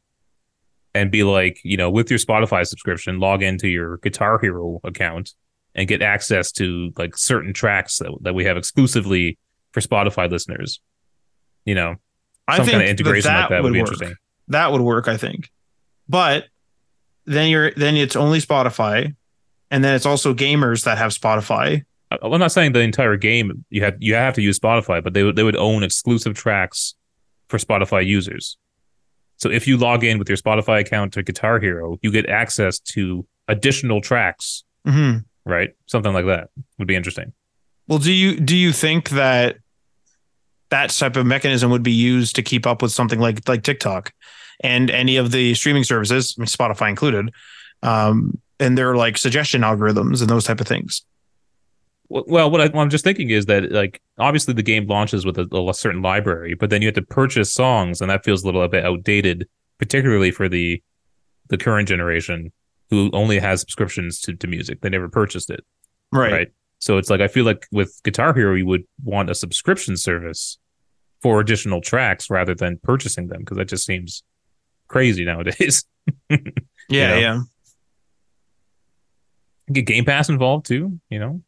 and 0.94 1.10
be 1.10 1.22
like, 1.24 1.60
you 1.62 1.76
know, 1.76 1.90
with 1.90 2.10
your 2.10 2.18
Spotify 2.18 2.66
subscription, 2.66 3.18
log 3.18 3.42
into 3.42 3.68
your 3.68 3.98
Guitar 3.98 4.38
Hero 4.38 4.80
account 4.84 5.34
and 5.74 5.86
get 5.88 6.02
access 6.02 6.52
to 6.52 6.92
like 6.96 7.16
certain 7.16 7.52
tracks 7.52 7.98
that, 7.98 8.10
that 8.22 8.34
we 8.34 8.44
have 8.44 8.56
exclusively 8.56 9.38
for 9.72 9.80
Spotify 9.80 10.30
listeners. 10.30 10.80
You 11.64 11.74
know, 11.74 11.96
i 12.48 12.56
some 12.56 12.66
think 12.66 12.74
kind 12.74 12.84
of 12.84 12.90
integration 12.90 13.28
that, 13.30 13.40
like 13.40 13.48
that 13.50 13.62
would, 13.62 13.70
would 13.70 13.72
be 13.74 13.80
work 13.80 13.92
interesting. 13.92 14.16
that 14.48 14.70
would 14.70 14.80
work 14.80 15.08
i 15.08 15.16
think 15.16 15.50
but 16.08 16.44
then 17.26 17.48
you're 17.50 17.72
then 17.72 17.96
it's 17.96 18.16
only 18.16 18.38
spotify 18.40 19.14
and 19.70 19.82
then 19.84 19.94
it's 19.94 20.06
also 20.06 20.32
gamers 20.34 20.84
that 20.84 20.98
have 20.98 21.10
spotify 21.12 21.84
I'm 22.22 22.38
not 22.38 22.52
saying 22.52 22.72
the 22.72 22.80
entire 22.80 23.16
game 23.16 23.64
you 23.68 23.82
have 23.82 23.96
you 23.98 24.14
have 24.14 24.34
to 24.34 24.40
use 24.40 24.60
Spotify, 24.60 25.02
but 25.02 25.12
they 25.12 25.24
would 25.24 25.34
they 25.34 25.42
would 25.42 25.56
own 25.56 25.82
exclusive 25.82 26.34
tracks 26.34 26.94
for 27.48 27.58
Spotify 27.58 28.06
users. 28.06 28.56
So 29.38 29.50
if 29.50 29.66
you 29.66 29.76
log 29.76 30.04
in 30.04 30.16
with 30.20 30.28
your 30.28 30.38
Spotify 30.38 30.78
account 30.80 31.14
to 31.14 31.24
Guitar 31.24 31.58
Hero, 31.58 31.98
you 32.02 32.12
get 32.12 32.28
access 32.28 32.78
to 32.94 33.26
additional 33.48 34.00
tracks, 34.00 34.62
Mhm. 34.86 35.24
right? 35.44 35.70
Something 35.86 36.12
like 36.12 36.26
that 36.26 36.50
would 36.78 36.86
be 36.86 36.94
interesting. 36.94 37.32
Well, 37.88 37.98
do 37.98 38.12
you 38.12 38.38
do 38.38 38.56
you 38.56 38.72
think 38.72 39.08
that 39.10 39.56
that 40.70 40.90
type 40.90 41.16
of 41.16 41.26
mechanism 41.26 41.72
would 41.72 41.82
be 41.82 41.90
used 41.92 42.36
to 42.36 42.42
keep 42.42 42.68
up 42.68 42.82
with 42.82 42.92
something 42.92 43.18
like 43.18 43.48
like 43.48 43.64
TikTok 43.64 44.12
and 44.60 44.90
any 44.90 45.16
of 45.16 45.32
the 45.32 45.54
streaming 45.54 45.84
services, 45.84 46.34
I 46.36 46.40
mean, 46.40 46.46
Spotify 46.46 46.88
included, 46.88 47.30
um, 47.82 48.38
and 48.58 48.76
their 48.76 48.96
like 48.96 49.18
suggestion 49.18 49.62
algorithms 49.62 50.20
and 50.20 50.30
those 50.30 50.44
type 50.44 50.60
of 50.60 50.66
things? 50.66 51.02
Well, 52.08 52.50
what, 52.50 52.60
I, 52.60 52.64
what 52.66 52.82
I'm 52.82 52.90
just 52.90 53.04
thinking 53.04 53.30
is 53.30 53.46
that 53.46 53.72
like 53.72 54.00
obviously 54.18 54.54
the 54.54 54.62
game 54.62 54.86
launches 54.86 55.26
with 55.26 55.38
a, 55.38 55.68
a 55.68 55.74
certain 55.74 56.02
library, 56.02 56.54
but 56.54 56.70
then 56.70 56.80
you 56.80 56.88
have 56.88 56.94
to 56.94 57.02
purchase 57.02 57.52
songs, 57.52 58.00
and 58.00 58.10
that 58.10 58.24
feels 58.24 58.42
a 58.42 58.46
little 58.46 58.66
bit 58.68 58.84
outdated, 58.84 59.48
particularly 59.78 60.30
for 60.30 60.48
the 60.48 60.82
the 61.48 61.58
current 61.58 61.88
generation 61.88 62.52
who 62.90 63.10
only 63.12 63.38
has 63.38 63.60
subscriptions 63.60 64.20
to, 64.20 64.34
to 64.34 64.46
music. 64.46 64.80
They 64.80 64.88
never 64.88 65.08
purchased 65.08 65.50
it. 65.50 65.64
Right. 66.12 66.32
right? 66.32 66.48
So 66.78 66.98
it's 66.98 67.10
like 67.10 67.20
I 67.20 67.28
feel 67.28 67.44
like 67.44 67.66
with 67.72 68.00
Guitar 68.04 68.32
Hero, 68.34 68.54
you 68.54 68.66
would 68.66 68.84
want 69.02 69.30
a 69.30 69.34
subscription 69.34 69.96
service 69.96 70.58
for 71.22 71.40
additional 71.40 71.80
tracks 71.80 72.30
rather 72.30 72.54
than 72.54 72.78
purchasing 72.82 73.28
them 73.28 73.40
because 73.40 73.56
that 73.56 73.68
just 73.68 73.84
seems 73.84 74.22
crazy 74.88 75.24
nowadays. 75.24 75.84
Yeah. 76.88 77.14
You 77.16 77.20
know? 77.20 77.20
Yeah. 77.20 77.40
Get 79.72 79.86
Game 79.86 80.04
Pass 80.04 80.28
involved 80.28 80.66
too, 80.66 81.00
you 81.10 81.18
know. 81.18 81.42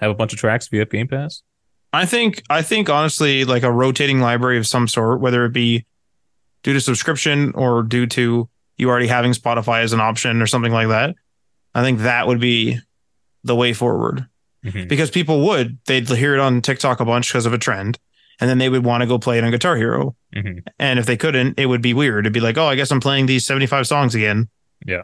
have 0.00 0.10
a 0.10 0.14
bunch 0.14 0.32
of 0.32 0.38
tracks 0.38 0.68
via 0.68 0.86
Game 0.86 1.08
Pass. 1.08 1.42
I 1.92 2.06
think 2.06 2.42
I 2.48 2.62
think 2.62 2.88
honestly, 2.88 3.44
like 3.44 3.64
a 3.64 3.72
rotating 3.72 4.20
library 4.20 4.58
of 4.58 4.66
some 4.66 4.86
sort, 4.86 5.20
whether 5.20 5.44
it 5.44 5.52
be 5.52 5.84
due 6.62 6.72
to 6.74 6.80
subscription 6.80 7.52
or 7.54 7.82
due 7.82 8.06
to 8.06 8.48
you 8.76 8.88
already 8.88 9.08
having 9.08 9.32
Spotify 9.32 9.82
as 9.82 9.92
an 9.92 10.00
option 10.00 10.40
or 10.40 10.46
something 10.46 10.72
like 10.72 10.88
that. 10.88 11.16
I 11.74 11.82
think 11.82 12.00
that 12.00 12.28
would 12.28 12.40
be 12.40 12.78
the 13.42 13.56
way 13.56 13.72
forward 13.72 14.26
Mhm. 14.64 14.88
because 14.88 15.10
people 15.10 15.44
would 15.46 15.78
they'd 15.86 16.08
hear 16.08 16.34
it 16.34 16.40
on 16.40 16.62
TikTok 16.62 17.00
a 17.00 17.04
bunch 17.04 17.32
because 17.32 17.46
of 17.46 17.52
a 17.52 17.58
trend, 17.58 17.98
and 18.40 18.48
then 18.48 18.58
they 18.58 18.68
would 18.68 18.84
want 18.84 19.02
to 19.02 19.06
go 19.06 19.18
play 19.18 19.38
it 19.38 19.44
on 19.44 19.50
Guitar 19.50 19.76
Hero. 19.76 20.14
Mhm. 20.34 20.62
And 20.78 20.98
if 20.98 21.06
they 21.06 21.16
couldn't, 21.16 21.58
it 21.58 21.66
would 21.66 21.82
be 21.82 21.94
weird. 21.94 22.24
It'd 22.26 22.32
be 22.32 22.40
like, 22.40 22.56
oh, 22.58 22.66
I 22.66 22.74
guess 22.74 22.90
I'm 22.90 23.00
playing 23.00 23.26
these 23.26 23.46
75 23.46 23.86
songs 23.86 24.14
again. 24.14 24.48
Yeah. 24.86 25.02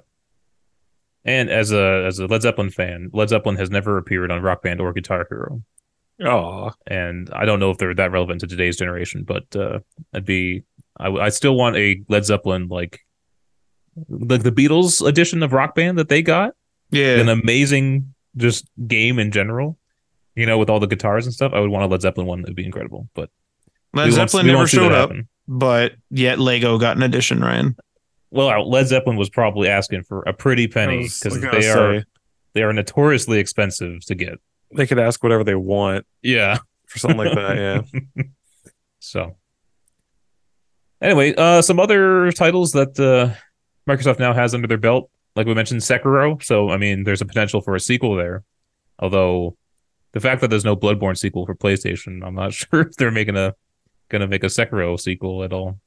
And 1.25 1.49
as 1.51 1.73
a 1.73 2.05
as 2.07 2.19
a 2.19 2.27
Led 2.27 2.43
Zeppelin 2.43 2.71
fan, 2.71 3.09
Led 3.13 3.31
Zeppelin 3.31 3.57
has 3.57 3.71
never 3.71 3.97
appeared 3.97 4.31
on 4.31 4.43
Rock 4.43 4.63
Band 4.63 4.81
or 4.81 4.93
Guitar 4.93 5.27
Hero, 5.29 5.63
Oh, 6.23 6.71
and 6.87 7.29
I 7.33 7.45
don't 7.45 7.59
know 7.61 7.71
if 7.71 7.79
they're 7.79 7.95
that 7.95 8.13
relevant 8.13 8.41
to 8.43 8.47
today's 8.47 8.77
generation. 8.77 9.25
But 9.25 9.57
uh, 9.57 9.79
I'd 10.13 10.27
be 10.27 10.65
I, 11.01 11.09
I 11.09 11.29
still 11.31 11.57
want 11.57 11.77
a 11.77 12.03
Led 12.11 12.25
Zeppelin 12.27 12.69
like 12.69 13.01
like 14.09 14.43
the 14.43 14.53
Beatles 14.53 15.05
edition 15.07 15.43
of 15.43 15.53
Rock 15.55 15.75
Band 15.75 15.99
that 15.99 16.09
they 16.11 16.21
got. 16.23 16.53
Yeah. 16.91 17.19
An 17.19 17.29
amazing 17.31 18.15
just 18.37 18.69
game 18.87 19.19
in 19.19 19.31
general. 19.31 19.79
You 20.37 20.47
know, 20.47 20.59
with 20.59 20.69
all 20.71 20.81
the 20.81 20.87
guitars 20.87 21.27
and 21.27 21.35
stuff, 21.35 21.53
I 21.55 21.61
would 21.61 21.71
want 21.71 21.85
a 21.85 21.87
Led 21.87 22.01
Zeppelin 22.03 22.27
one. 22.27 22.41
It'd 22.41 22.57
be 22.57 22.65
incredible. 22.67 23.09
But 23.15 23.31
Led 23.93 24.11
Zeppelin 24.13 24.47
never 24.47 24.59
won't 24.59 24.71
see 24.71 24.79
that 24.79 24.83
showed 24.85 24.93
up, 24.93 25.11
happen. 25.11 25.29
but 25.47 25.93
yet 26.11 26.39
Lego 26.41 26.77
got 26.79 26.97
an 26.97 27.03
edition, 27.05 27.41
Ryan. 27.41 27.77
Well, 28.31 28.69
Led 28.69 28.89
Zeppelin 28.89 29.17
was 29.17 29.31
probably 29.31 29.69
asking 29.69 30.03
for 30.03 30.23
a 30.23 30.33
pretty 30.33 30.67
penny 30.67 31.05
because 31.05 31.39
gonna 31.39 31.61
they 31.61 31.69
are 31.69 32.01
say, 32.01 32.05
they 32.55 32.63
are 32.65 32.73
notoriously 32.73 33.39
expensive 33.39 34.05
to 34.07 34.15
get. 34.17 34.41
they 34.75 34.87
could 34.89 34.99
ask 34.99 35.23
whatever 35.23 35.45
they 35.45 35.55
want 35.55 36.05
Yeah. 36.23 36.59
for 36.87 36.99
something 36.99 37.19
like 37.19 37.35
that. 37.35 37.57
Yeah. 38.17 38.25
So 38.99 39.37
anyway, 41.01 41.35
uh 41.37 41.63
some 41.63 41.79
other 41.79 42.33
titles 42.33 42.73
that 42.73 42.99
uh 42.99 43.35
Microsoft 43.89 44.19
now 44.19 44.33
has 44.33 44.55
under 44.55 44.67
their 44.67 44.79
belt, 44.79 45.11
like 45.37 45.47
we 45.47 45.55
mentioned 45.55 45.81
Sekiro. 45.83 46.43
So 46.43 46.71
I 46.71 46.77
mean 46.79 47.05
there's 47.05 47.21
a 47.21 47.27
potential 47.27 47.61
for 47.61 47.75
a 47.75 47.81
sequel 47.81 48.17
there. 48.17 48.43
Although 48.99 49.57
the 50.15 50.21
fact 50.21 50.41
that 50.41 50.49
there's 50.49 50.65
no 50.65 50.77
Bloodborne 50.77 51.19
sequel 51.19 51.45
for 51.45 51.55
PlayStation, 51.55 52.27
I'm 52.27 52.35
not 52.35 52.55
sure 52.55 52.81
if 52.81 52.97
they're 52.97 53.11
making 53.11 53.37
a 53.37 53.55
gonna 54.09 54.27
make 54.27 54.45
a 54.45 54.49
Sekiro 54.49 54.99
sequel 54.99 55.45
at 55.45 55.53
all. 55.53 55.79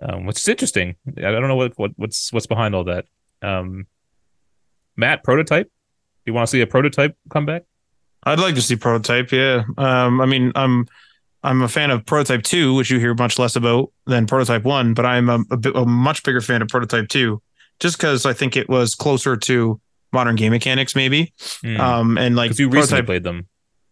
Um, 0.00 0.26
which 0.26 0.38
is 0.38 0.48
interesting. 0.48 0.96
I 1.18 1.20
don't 1.20 1.48
know 1.48 1.56
what, 1.56 1.72
what 1.76 1.92
what's 1.96 2.32
what's 2.32 2.46
behind 2.46 2.74
all 2.74 2.84
that. 2.84 3.06
Um 3.42 3.86
Matt, 4.96 5.24
prototype? 5.24 5.66
Do 5.66 6.30
you 6.30 6.34
want 6.34 6.46
to 6.46 6.50
see 6.50 6.60
a 6.60 6.66
prototype 6.66 7.16
come 7.30 7.46
back? 7.46 7.64
I'd 8.24 8.38
like 8.38 8.54
to 8.54 8.62
see 8.62 8.76
Prototype. 8.76 9.32
Yeah. 9.32 9.64
Um, 9.76 10.20
I 10.20 10.26
mean, 10.26 10.52
I'm 10.54 10.86
I'm 11.42 11.62
a 11.62 11.68
fan 11.68 11.90
of 11.90 12.06
Prototype 12.06 12.44
Two, 12.44 12.74
which 12.74 12.90
you 12.90 13.00
hear 13.00 13.14
much 13.14 13.38
less 13.38 13.56
about 13.56 13.92
than 14.06 14.26
Prototype 14.26 14.62
One, 14.62 14.94
but 14.94 15.04
I'm 15.04 15.28
a, 15.28 15.40
a, 15.50 15.56
bit, 15.56 15.74
a 15.74 15.84
much 15.84 16.22
bigger 16.22 16.40
fan 16.40 16.62
of 16.62 16.68
Prototype 16.68 17.08
Two, 17.08 17.42
just 17.80 17.96
because 17.96 18.24
I 18.24 18.32
think 18.32 18.56
it 18.56 18.68
was 18.68 18.94
closer 18.94 19.36
to 19.36 19.80
modern 20.12 20.36
game 20.36 20.50
mechanics, 20.52 20.94
maybe. 20.96 21.32
Hmm. 21.62 21.80
Um, 21.80 22.18
and 22.18 22.36
like 22.36 22.58
you 22.58 22.68
recently 22.68 23.02
played 23.04 23.24
them. 23.24 23.46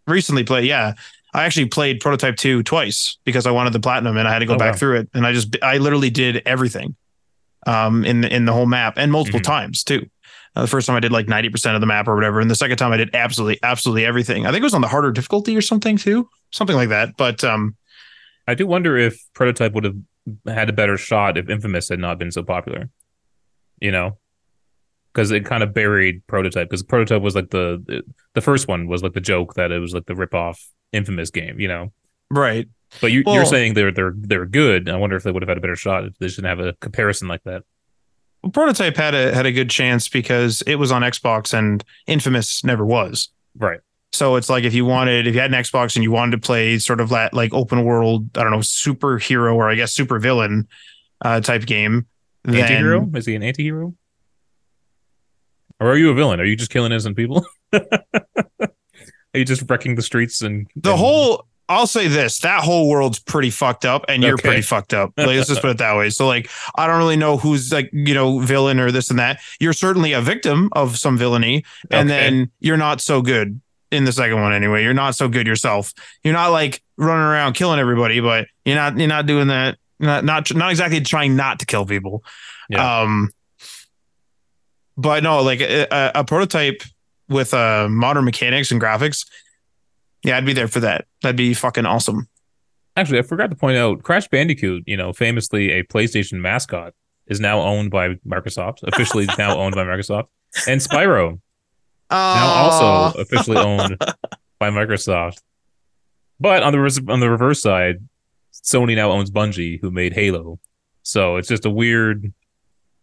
recently 0.07 0.45
played, 0.45 0.67
yeah. 0.67 0.95
I 1.33 1.45
actually 1.45 1.67
played 1.67 2.01
Prototype 2.01 2.37
Two 2.37 2.63
twice 2.63 3.17
because 3.25 3.47
I 3.47 3.51
wanted 3.53 3.73
the 3.73 3.81
platinum 3.81 4.17
and 4.17 4.27
I 4.27 4.33
had 4.33 4.41
to 4.41 4.47
go 4.47 4.55
Oh, 4.55 4.59
back 4.59 4.73
wow. 4.73 4.79
through 4.79 4.97
it, 5.01 5.09
and 5.15 5.27
I 5.27 5.33
just 5.33 5.57
I 5.63 5.79
literally 5.79 6.11
did 6.11 6.43
everything, 6.45 6.97
um, 7.67 8.05
in 8.05 8.21
the 8.23 8.35
in 8.35 8.45
the 8.47 8.53
whole 8.53 8.67
map 8.67 8.95
and 8.97 9.13
multiple 9.13 9.41
Mhm. 9.41 9.45
times 9.45 9.85
too. 9.85 10.07
Uh, 10.57 10.63
the 10.63 10.67
first 10.67 10.89
time 10.89 10.97
I 10.97 11.01
did 11.01 11.13
like 11.13 11.27
90% 11.29 11.77
of 11.77 11.81
the 11.81 11.87
map 11.87 12.09
or 12.09 12.17
whatever. 12.17 12.41
And 12.41 12.51
the 12.51 12.57
second 12.57 12.77
time 12.79 12.91
I 12.91 12.97
did 12.97 13.15
absolutely, 13.15 13.61
absolutely 13.63 14.05
everything. 14.05 14.47
I 14.47 14.51
think 14.51 14.63
it 14.63 14.65
was 14.65 14.75
on 14.75 14.81
the 14.81 14.89
harder 14.89 15.13
difficulty 15.13 15.57
or 15.57 15.61
something 15.63 15.97
too. 15.97 16.29
Something 16.51 16.75
like 16.75 16.89
that. 16.89 17.17
But 17.17 17.45
um, 17.45 17.77
I 18.49 18.55
do 18.55 18.67
wonder 18.67 18.97
if 18.99 19.23
Prototype 19.33 19.75
would 19.75 19.85
have 19.85 19.95
had 20.49 20.69
a 20.69 20.73
better 20.73 20.97
shot 20.97 21.39
if 21.39 21.49
Infamous 21.49 21.89
had 21.89 22.01
not 22.01 22.19
been 22.19 22.33
so 22.33 22.43
popular. 22.43 22.91
You 23.81 23.93
know, 23.93 24.19
because 25.13 25.31
it 25.31 25.45
kind 25.45 25.63
of 25.63 25.75
buried 25.75 26.27
Prototype. 26.27 26.69
Because 26.69 26.83
Prototype 26.83 27.23
was 27.23 27.35
like 27.35 27.51
the, 27.51 28.03
the 28.35 28.41
first 28.41 28.69
one 28.69 28.87
was 28.87 29.03
like 29.03 29.13
the 29.13 29.21
joke 29.21 29.55
that 29.55 29.73
it 29.73 29.79
was 29.79 29.95
like 29.95 30.07
the 30.07 30.15
rip 30.15 30.35
off 30.35 30.65
Infamous 30.93 31.31
game. 31.31 31.61
You 31.61 31.69
know, 31.69 31.93
right. 32.31 32.69
but 33.01 33.13
you, 33.13 33.23
Well- 33.25 33.37
you're 33.37 33.47
saying 33.47 33.75
they're 33.75 33.93
they're 33.93 34.15
they're 34.17 34.47
good. 34.47 34.89
I 34.89 34.97
wonder 34.97 35.17
if 35.17 35.23
they 35.23 35.31
would 35.31 35.43
have 35.43 35.49
had 35.49 35.59
a 35.59 35.61
better 35.61 35.77
shot 35.77 36.05
if 36.05 36.19
they 36.19 36.29
didn't 36.29 36.45
have 36.45 36.61
a 36.61 36.73
comparison 36.81 37.29
like 37.29 37.43
that. 37.45 37.63
Well, 38.43 38.53
Prototype 38.53 38.97
had 38.97 39.15
a 39.15 39.35
had 39.35 39.47
a 39.47 39.53
good 39.53 39.69
chance 39.71 40.09
because 40.09 40.63
it 40.67 40.77
was 40.77 40.91
on 40.91 41.03
Xbox 41.03 41.53
and 41.53 41.85
Infamous 42.07 42.65
never 42.65 42.87
was. 42.87 43.29
Right. 43.57 43.81
So 44.13 44.35
it's 44.37 44.49
like 44.49 44.65
if 44.65 44.75
you 44.75 44.85
wanted, 44.85 45.29
if 45.29 45.35
you 45.35 45.41
had 45.41 45.55
an 45.55 45.63
Xbox 45.63 45.95
and 45.95 46.03
you 46.03 46.11
wanted 46.11 46.33
to 46.33 46.39
play 46.45 46.79
sort 46.79 47.01
of 47.01 47.11
that 47.11 47.33
like 47.33 47.55
open 47.55 47.85
world, 47.85 48.37
I 48.37 48.43
don't 48.43 48.51
know, 48.51 48.59
superhero 48.59 49.55
or 49.55 49.71
I 49.71 49.77
guess 49.77 49.93
super 49.93 50.19
villain 50.19 50.67
uh, 51.21 51.41
type 51.41 51.65
game, 51.67 52.07
then 52.43 52.57
Anti-hero? 52.57 53.09
Is 53.15 53.27
he 53.27 53.37
an 53.37 53.43
anti-hero? 53.45 53.95
Or 55.81 55.89
are 55.93 55.97
you 55.97 56.11
a 56.11 56.15
villain? 56.15 56.41
Are 56.41 56.45
you 56.45 56.57
just 56.57 56.71
killing 56.71 56.93
innocent 56.93 57.17
people? 57.17 57.45
are 57.73 57.79
you 59.35 59.45
just 59.45 59.69
wrecking 59.69 59.95
the 59.95 60.03
streets 60.03 60.43
and 60.43 60.67
the 60.77 60.91
and- 60.91 60.99
whole 60.99 61.47
I'll 61.69 61.87
say 61.87 62.09
this, 62.09 62.41
that 62.41 62.65
whole 62.65 62.89
world's 62.89 63.21
pretty 63.21 63.51
fucked 63.51 63.85
up 63.85 64.05
and 64.09 64.25
you're 64.25 64.35
Okay. 64.35 64.49
pretty 64.49 64.63
fucked 64.63 64.93
up. 64.93 65.13
Like, 65.17 65.29
let's 65.29 65.49
just 65.49 65.61
put 65.61 65.71
it 65.71 65.79
that 65.79 65.97
way. 65.97 66.11
So 66.11 66.27
like 66.27 66.51
I 66.77 66.89
don't 66.89 66.99
really 66.99 67.15
know 67.17 67.37
who's 67.37 67.71
like, 67.73 67.89
you 67.93 68.13
know, 68.13 68.41
villain 68.41 68.81
or 68.81 68.91
this 68.91 69.09
and 69.09 69.21
that. 69.21 69.41
You're 69.61 69.73
certainly 69.73 70.13
a 70.13 70.21
victim 70.21 70.69
of 70.73 70.99
some 70.99 71.17
villainy 71.17 71.65
and 71.93 72.11
Okay. 72.11 72.21
then 72.31 72.51
you're 72.59 72.77
not 72.77 73.01
so 73.01 73.23
good 73.23 73.61
in 73.93 74.03
the 74.05 74.11
second 74.11 74.41
one 74.41 74.53
anyway. 74.53 74.83
You're 74.83 74.95
not 74.95 75.15
so 75.15 75.29
good 75.29 75.47
yourself. 75.47 75.93
You're 76.25 76.35
not 76.35 76.49
like 76.49 76.83
running 76.97 77.23
around 77.25 77.53
killing 77.53 77.79
everybody, 77.79 78.19
but 78.19 78.49
you're 78.65 78.75
not 78.75 78.99
you're 78.99 79.07
not 79.07 79.27
doing 79.27 79.47
that. 79.47 79.79
Not 80.01 80.25
not 80.25 80.53
not 80.53 80.71
exactly 80.71 81.01
trying 81.03 81.37
not 81.37 81.61
to 81.61 81.67
kill 81.67 81.87
people. 81.87 82.25
Yeah. 82.69 83.03
Um 83.03 83.31
but 84.97 85.23
no, 85.23 85.43
like 85.43 85.61
a, 85.61 85.87
a- 86.15 86.25
prototype 86.25 86.83
with 87.29 87.55
uh 87.55 87.89
modern 87.89 88.25
mechanics 88.25 88.71
and 88.71 88.81
graphics. 88.81 89.27
Yeah, 90.25 90.37
I'd 90.37 90.45
be 90.45 90.53
there 90.53 90.69
for 90.69 90.81
that. 90.81 91.07
That'd 91.23 91.37
be 91.37 91.55
fucking 91.55 91.87
awesome. 91.87 92.29
Actually, 92.97 93.21
I 93.21 93.23
forgot 93.23 93.51
to 93.51 93.57
point 93.57 93.79
out 93.79 94.03
Crash 94.03 94.29
Bandicoot, 94.29 94.83
you 94.87 94.97
know, 94.97 95.13
famously 95.13 95.71
a 95.71 95.85
PlayStation 95.85 96.41
mascot, 96.41 96.93
is 97.27 97.41
now 97.41 97.61
owned 97.63 97.91
by 97.91 98.15
Microsoft, 98.27 98.83
officially 98.83 99.27
now 99.39 99.57
owned 99.57 99.75
by 99.75 99.85
Microsoft. 99.85 100.27
And 100.67 100.81
Spyro, 100.81 101.41
now 102.11 102.47
also 102.47 103.19
officially 103.21 103.57
owned 103.57 103.97
by 104.59 104.71
Microsoft. 104.71 105.41
But 106.41 106.63
on 106.63 106.73
the 106.73 107.05
on 107.09 107.21
the 107.21 107.31
reverse 107.31 107.63
side, 107.63 107.97
Sony 108.53 108.97
now 108.97 109.11
owns 109.13 109.31
Bungie, 109.31 109.81
who 109.81 109.91
made 109.91 110.13
Halo. 110.13 110.59
So 111.03 111.37
it's 111.37 111.49
just 111.49 111.65
a 111.65 111.71
weird, 111.71 112.33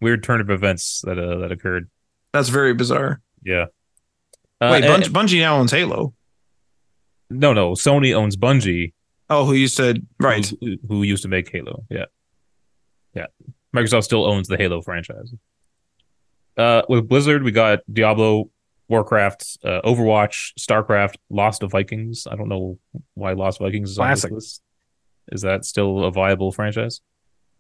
weird 0.02 0.24
turn 0.24 0.42
of 0.42 0.50
events 0.50 1.02
that 1.06 1.18
uh, 1.20 1.38
that 1.40 1.52
occurred. 1.52 1.90
That's 2.34 2.50
very 2.50 2.74
bizarre. 2.74 3.22
Yeah. 3.44 3.66
Uh, 4.62 4.70
Wait, 4.72 4.84
and- 4.84 5.04
Bungie, 5.04 5.10
Bungie 5.10 5.40
now 5.40 5.58
owns 5.58 5.72
Halo. 5.72 6.14
no, 7.30 7.54
no. 7.54 7.72
Sony 7.74 8.14
owns 8.16 8.36
Bungie, 8.38 8.94
Oh, 9.30 9.46
who 9.46 9.54
used 9.54 9.78
to 9.78 10.02
right? 10.20 10.52
who, 10.62 10.78
who 10.88 11.04
used 11.04 11.24
to 11.24 11.30
make 11.30 11.50
Halo. 11.52 11.84
Yeah. 11.90 12.06
Yeah. 13.14 13.28
Microsoft 13.76 14.04
still 14.06 14.26
owns 14.26 14.48
the 14.48 14.58
Halo 14.58 14.82
franchise. 14.82 15.34
Uh, 16.58 16.82
with 16.90 17.08
Blizzard, 17.08 17.44
we 17.44 17.52
got 17.52 17.80
Diablo, 17.92 18.50
Warcraft, 18.88 19.60
uh, 19.64 19.82
Overwatch, 19.84 20.54
StarCraft, 20.60 21.16
Lost 21.30 21.62
of 21.62 21.72
Vikings. 21.72 22.26
I 22.30 22.36
don't 22.36 22.50
know 22.50 22.80
why 23.14 23.34
Lost 23.34 23.60
Vikings 23.60 23.92
is 23.92 24.00
on 24.00 24.10
this 24.10 24.22
Classic. 24.22 24.32
list. 24.32 24.62
Is 25.32 25.42
that 25.42 25.66
still 25.66 26.06
a 26.06 26.12
viable 26.12 26.52
franchise? 26.52 27.02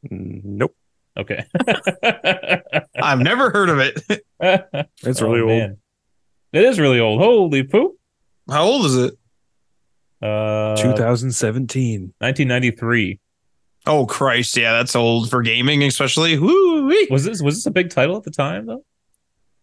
Mm, 0.09 0.41
Nope. 0.43 0.75
Okay. 1.17 1.43
I've 3.01 3.19
never 3.19 3.49
heard 3.49 3.69
of 3.69 3.79
it. 3.79 4.23
It's 5.03 5.21
Oh, 5.21 5.29
really 5.31 5.41
old. 5.41 5.49
man. 5.49 5.77
It 6.53 6.63
is 6.63 6.79
really 6.79 6.99
old. 6.99 7.19
Holy 7.21 7.63
poop. 7.63 7.93
How 8.49 8.63
old 8.63 8.85
is 8.85 8.95
it? 8.95 9.13
Uh, 10.21 10.75
2017. 10.77 12.13
1993. 12.19 13.19
Oh 13.85 14.05
Christ, 14.05 14.55
yeah, 14.57 14.73
that's 14.73 14.95
old 14.95 15.29
for 15.29 15.41
gaming, 15.41 15.81
especially. 15.83 16.37
Woo 16.37 16.91
Was 17.09 17.23
this 17.23 17.41
was 17.41 17.55
this 17.55 17.65
a 17.65 17.71
big 17.71 17.89
title 17.89 18.17
at 18.17 18.23
the 18.23 18.31
time 18.31 18.65
though? 18.65 18.83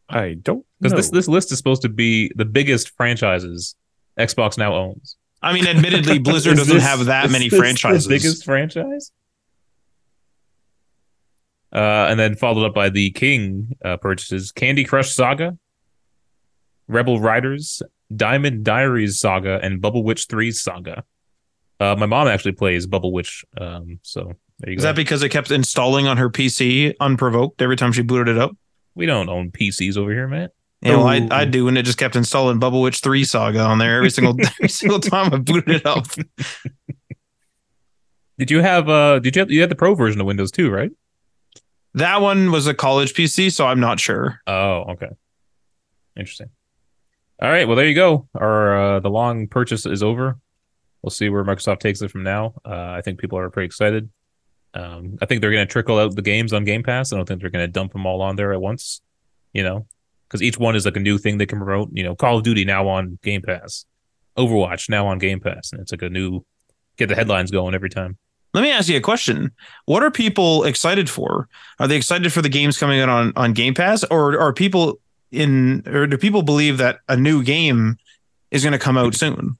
I 0.09 0.35
don't 0.35 0.65
Because 0.81 0.95
this 0.97 1.11
this 1.11 1.29
list 1.29 1.53
is 1.53 1.59
supposed 1.59 1.83
to 1.83 1.89
be 1.89 2.31
the 2.35 2.45
biggest 2.45 2.91
franchises 2.97 3.75
Xbox 4.19 4.57
now 4.59 4.75
owns. 4.75 5.17
I 5.43 5.53
mean, 5.53 5.67
admittedly, 5.67 6.19
Blizzard 6.21 6.57
doesn't 6.57 6.75
this- 6.75 6.83
have 6.85 7.05
that 7.07 7.27
is 7.27 7.33
many 7.33 7.49
this 7.49 7.59
franchises. 7.59 8.05
The 8.07 8.15
biggest 8.15 8.45
franchise. 8.45 9.11
Uh, 11.75 12.07
and 12.09 12.21
then 12.21 12.37
followed 12.37 12.65
up 12.65 12.75
by 12.75 12.89
the 12.89 13.11
King 13.11 13.77
uh, 13.85 13.97
purchases 13.97 14.53
Candy 14.53 14.85
Crush 14.85 15.13
Saga, 15.13 15.59
Rebel 16.87 17.21
Riders, 17.21 17.83
Diamond 18.15 18.65
Diaries 18.65 19.19
Saga, 19.19 19.59
and 19.61 19.81
Bubble 19.81 20.05
Witch 20.05 20.27
3 20.29 20.53
Saga. 20.53 21.03
Uh, 21.81 21.97
my 21.99 22.07
mom 22.07 22.29
actually 22.29 22.53
plays 22.53 22.87
Bubble 22.87 23.13
Witch, 23.13 23.45
um, 23.61 23.99
so 24.03 24.33
there 24.61 24.71
you 24.71 24.77
Is 24.77 24.83
go. 24.83 24.89
that 24.89 24.97
because 24.97 25.23
it 25.25 25.31
kept 25.31 25.51
installing 25.51 26.07
on 26.07 26.17
her 26.17 26.31
PC 26.31 26.95
unprovoked 27.01 27.61
every 27.61 27.77
time 27.77 27.91
she 27.93 28.03
booted 28.03 28.37
it 28.37 28.41
up? 28.41 28.57
we 28.95 29.07
don't 29.07 29.29
own 29.29 29.51
PCs 29.51 29.97
over 29.97 30.13
here, 30.13 30.29
man. 30.29 30.51
You 30.81 30.93
know, 30.93 31.07
I 31.07 31.27
I 31.31 31.45
do, 31.47 31.67
and 31.67 31.79
it 31.79 31.85
just 31.85 31.99
kept 31.99 32.15
installing 32.15 32.59
Bubble 32.59 32.83
Witch 32.83 33.01
Three 33.01 33.25
Saga 33.25 33.61
on 33.61 33.79
there 33.79 33.97
every 33.97 34.11
single 34.11 34.37
every 34.47 34.69
single 34.69 35.01
time 35.01 35.33
I 35.33 35.39
booted 35.39 35.77
it 35.77 35.87
up. 35.87 36.07
Did 38.39 38.51
you 38.51 38.61
have 38.61 38.89
uh 38.89 39.19
did 39.21 39.35
you 39.35 39.41
have 39.41 39.51
you 39.51 39.61
had 39.61 39.71
the 39.71 39.77
pro 39.77 39.95
version 39.95 40.21
of 40.21 40.27
Windows 40.27 40.51
too, 40.51 40.71
right? 40.71 40.91
That 41.95 42.21
one 42.21 42.51
was 42.51 42.67
a 42.67 42.75
college 42.75 43.15
PC, 43.15 43.53
so 43.53 43.67
I'm 43.67 43.81
not 43.81 44.01
sure. 44.01 44.41
Oh, 44.47 44.85
okay. 44.93 45.11
Interesting. 46.17 46.51
All 47.41 47.51
right, 47.51 47.67
well 47.67 47.77
there 47.77 47.87
you 47.87 47.95
go. 47.95 48.29
Our 48.35 48.97
uh 48.97 49.01
the 49.01 49.11
long 49.11 49.49
purchase 49.49 49.87
is 49.87 50.03
over. 50.03 50.39
We'll 51.03 51.11
see 51.11 51.29
where 51.29 51.45
Microsoft 51.45 51.81
takes 51.81 52.01
it 52.03 52.11
from 52.11 52.23
now. 52.23 52.55
Uh 52.65 52.91
I 52.91 53.03
think 53.03 53.19
people 53.19 53.39
are 53.39 53.51
pretty 53.51 53.67
excited. 53.67 54.11
Um 54.73 55.19
I 55.21 55.27
think 55.27 55.41
they're 55.41 55.51
going 55.51 55.67
to 55.67 55.73
trickle 55.73 55.99
out 55.99 56.15
the 56.15 56.23
games 56.23 56.53
on 56.53 56.65
Game 56.65 56.83
Pass. 56.83 57.13
I 57.13 57.17
don't 57.17 57.27
think 57.27 57.41
they're 57.41 57.51
going 57.51 57.67
to 57.67 57.73
dump 57.73 57.93
them 57.93 58.07
all 58.07 58.23
on 58.23 58.37
there 58.37 58.53
at 58.53 58.61
once, 58.61 59.01
you 59.53 59.63
know, 59.63 59.87
cuz 60.29 60.43
each 60.43 60.59
one 60.59 60.77
is 60.77 60.85
like 60.85 60.97
a 60.97 61.01
new 61.01 61.19
thing 61.19 61.39
they 61.39 61.47
can 61.47 61.59
promote, 61.59 61.91
you 61.93 62.03
know, 62.05 62.15
Call 62.15 62.39
of 62.39 62.45
Duty 62.45 62.65
now 62.65 62.89
on 62.89 63.19
Game 63.23 63.43
Pass. 63.43 63.87
Overwatch 64.37 64.89
now 64.89 65.07
on 65.07 65.19
Game 65.19 65.39
Pass, 65.39 65.71
and 65.73 65.81
it's 65.81 65.93
like 65.93 66.03
a 66.03 66.09
new 66.09 66.45
get 66.97 67.09
the 67.09 67.15
headlines 67.15 67.51
going 67.53 67.75
every 67.75 67.91
time. 67.91 68.19
Let 68.55 68.63
me 68.63 68.71
ask 68.71 68.89
you 68.89 68.97
a 68.97 69.01
question. 69.01 69.51
What 69.87 70.05
are 70.05 70.13
people 70.13 70.63
excited 70.63 71.11
for? 71.11 71.49
Are 71.81 71.89
they 71.89 71.97
excited 71.97 72.33
for 72.33 72.41
the 72.41 72.49
games 72.49 72.79
coming 72.79 73.01
out 73.01 73.09
on, 73.09 73.33
on 73.35 73.53
Game 73.53 73.75
Pass 73.75 74.05
or 74.05 74.39
are 74.39 74.53
people 74.53 75.01
in 75.33 75.83
or 75.89 76.07
do 76.07 76.17
people 76.17 76.43
believe 76.43 76.79
that 76.79 77.01
a 77.09 77.17
new 77.17 77.43
game 77.43 77.99
is 78.53 78.63
going 78.63 78.73
to 78.73 78.79
come 78.79 78.97
out 78.97 79.17
soon? 79.17 79.59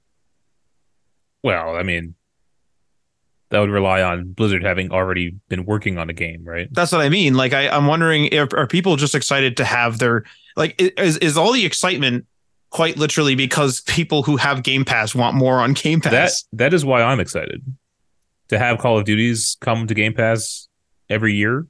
Well, 1.43 1.75
I 1.75 1.83
mean, 1.83 2.15
that 3.49 3.59
would 3.59 3.69
rely 3.69 4.01
on 4.01 4.31
Blizzard 4.31 4.63
having 4.63 4.91
already 4.91 5.35
been 5.49 5.65
working 5.65 5.97
on 5.97 6.09
a 6.09 6.13
game, 6.13 6.45
right? 6.45 6.69
That's 6.71 6.93
what 6.93 7.01
I 7.01 7.09
mean. 7.09 7.33
Like 7.33 7.53
I, 7.53 7.67
I'm 7.67 7.87
wondering 7.87 8.27
if 8.27 8.53
are 8.53 8.65
people 8.65 8.95
just 8.95 9.13
excited 9.13 9.57
to 9.57 9.65
have 9.65 9.99
their 9.99 10.23
like 10.55 10.81
is 10.97 11.17
is 11.17 11.37
all 11.37 11.51
the 11.51 11.65
excitement 11.65 12.25
quite 12.69 12.95
literally 12.95 13.35
because 13.35 13.81
people 13.81 14.23
who 14.23 14.37
have 14.37 14.63
Game 14.63 14.85
Pass 14.85 15.13
want 15.13 15.35
more 15.35 15.59
on 15.59 15.73
Game 15.73 15.99
Pass? 15.99 16.43
That 16.53 16.57
that 16.57 16.73
is 16.73 16.85
why 16.85 17.01
I'm 17.01 17.19
excited 17.19 17.61
to 18.49 18.59
have 18.59 18.77
Call 18.79 18.97
of 18.97 19.05
Duties 19.05 19.57
come 19.61 19.87
to 19.87 19.93
Game 19.93 20.13
Pass 20.13 20.67
every 21.09 21.33
year. 21.33 21.67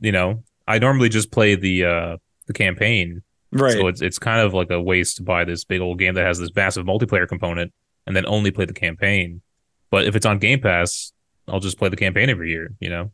You 0.00 0.12
know, 0.12 0.44
I 0.66 0.78
normally 0.78 1.08
just 1.08 1.30
play 1.32 1.54
the 1.54 1.84
uh 1.84 2.16
the 2.46 2.52
campaign, 2.52 3.22
right. 3.52 3.72
so 3.72 3.88
it's 3.88 4.00
it's 4.00 4.18
kind 4.18 4.40
of 4.40 4.54
like 4.54 4.70
a 4.70 4.80
waste 4.80 5.16
to 5.16 5.22
buy 5.22 5.44
this 5.44 5.64
big 5.64 5.80
old 5.80 5.98
game 5.98 6.14
that 6.14 6.24
has 6.24 6.38
this 6.38 6.54
massive 6.54 6.86
multiplayer 6.86 7.28
component 7.28 7.72
and 8.06 8.14
then 8.16 8.26
only 8.26 8.50
play 8.50 8.64
the 8.64 8.72
campaign. 8.72 9.42
But 9.90 10.04
if 10.04 10.14
it's 10.16 10.26
on 10.26 10.38
Game 10.38 10.60
Pass, 10.60 11.12
I'll 11.48 11.60
just 11.60 11.78
play 11.78 11.88
the 11.88 11.96
campaign 11.96 12.30
every 12.30 12.50
year. 12.50 12.74
You 12.80 12.90
know, 12.90 13.12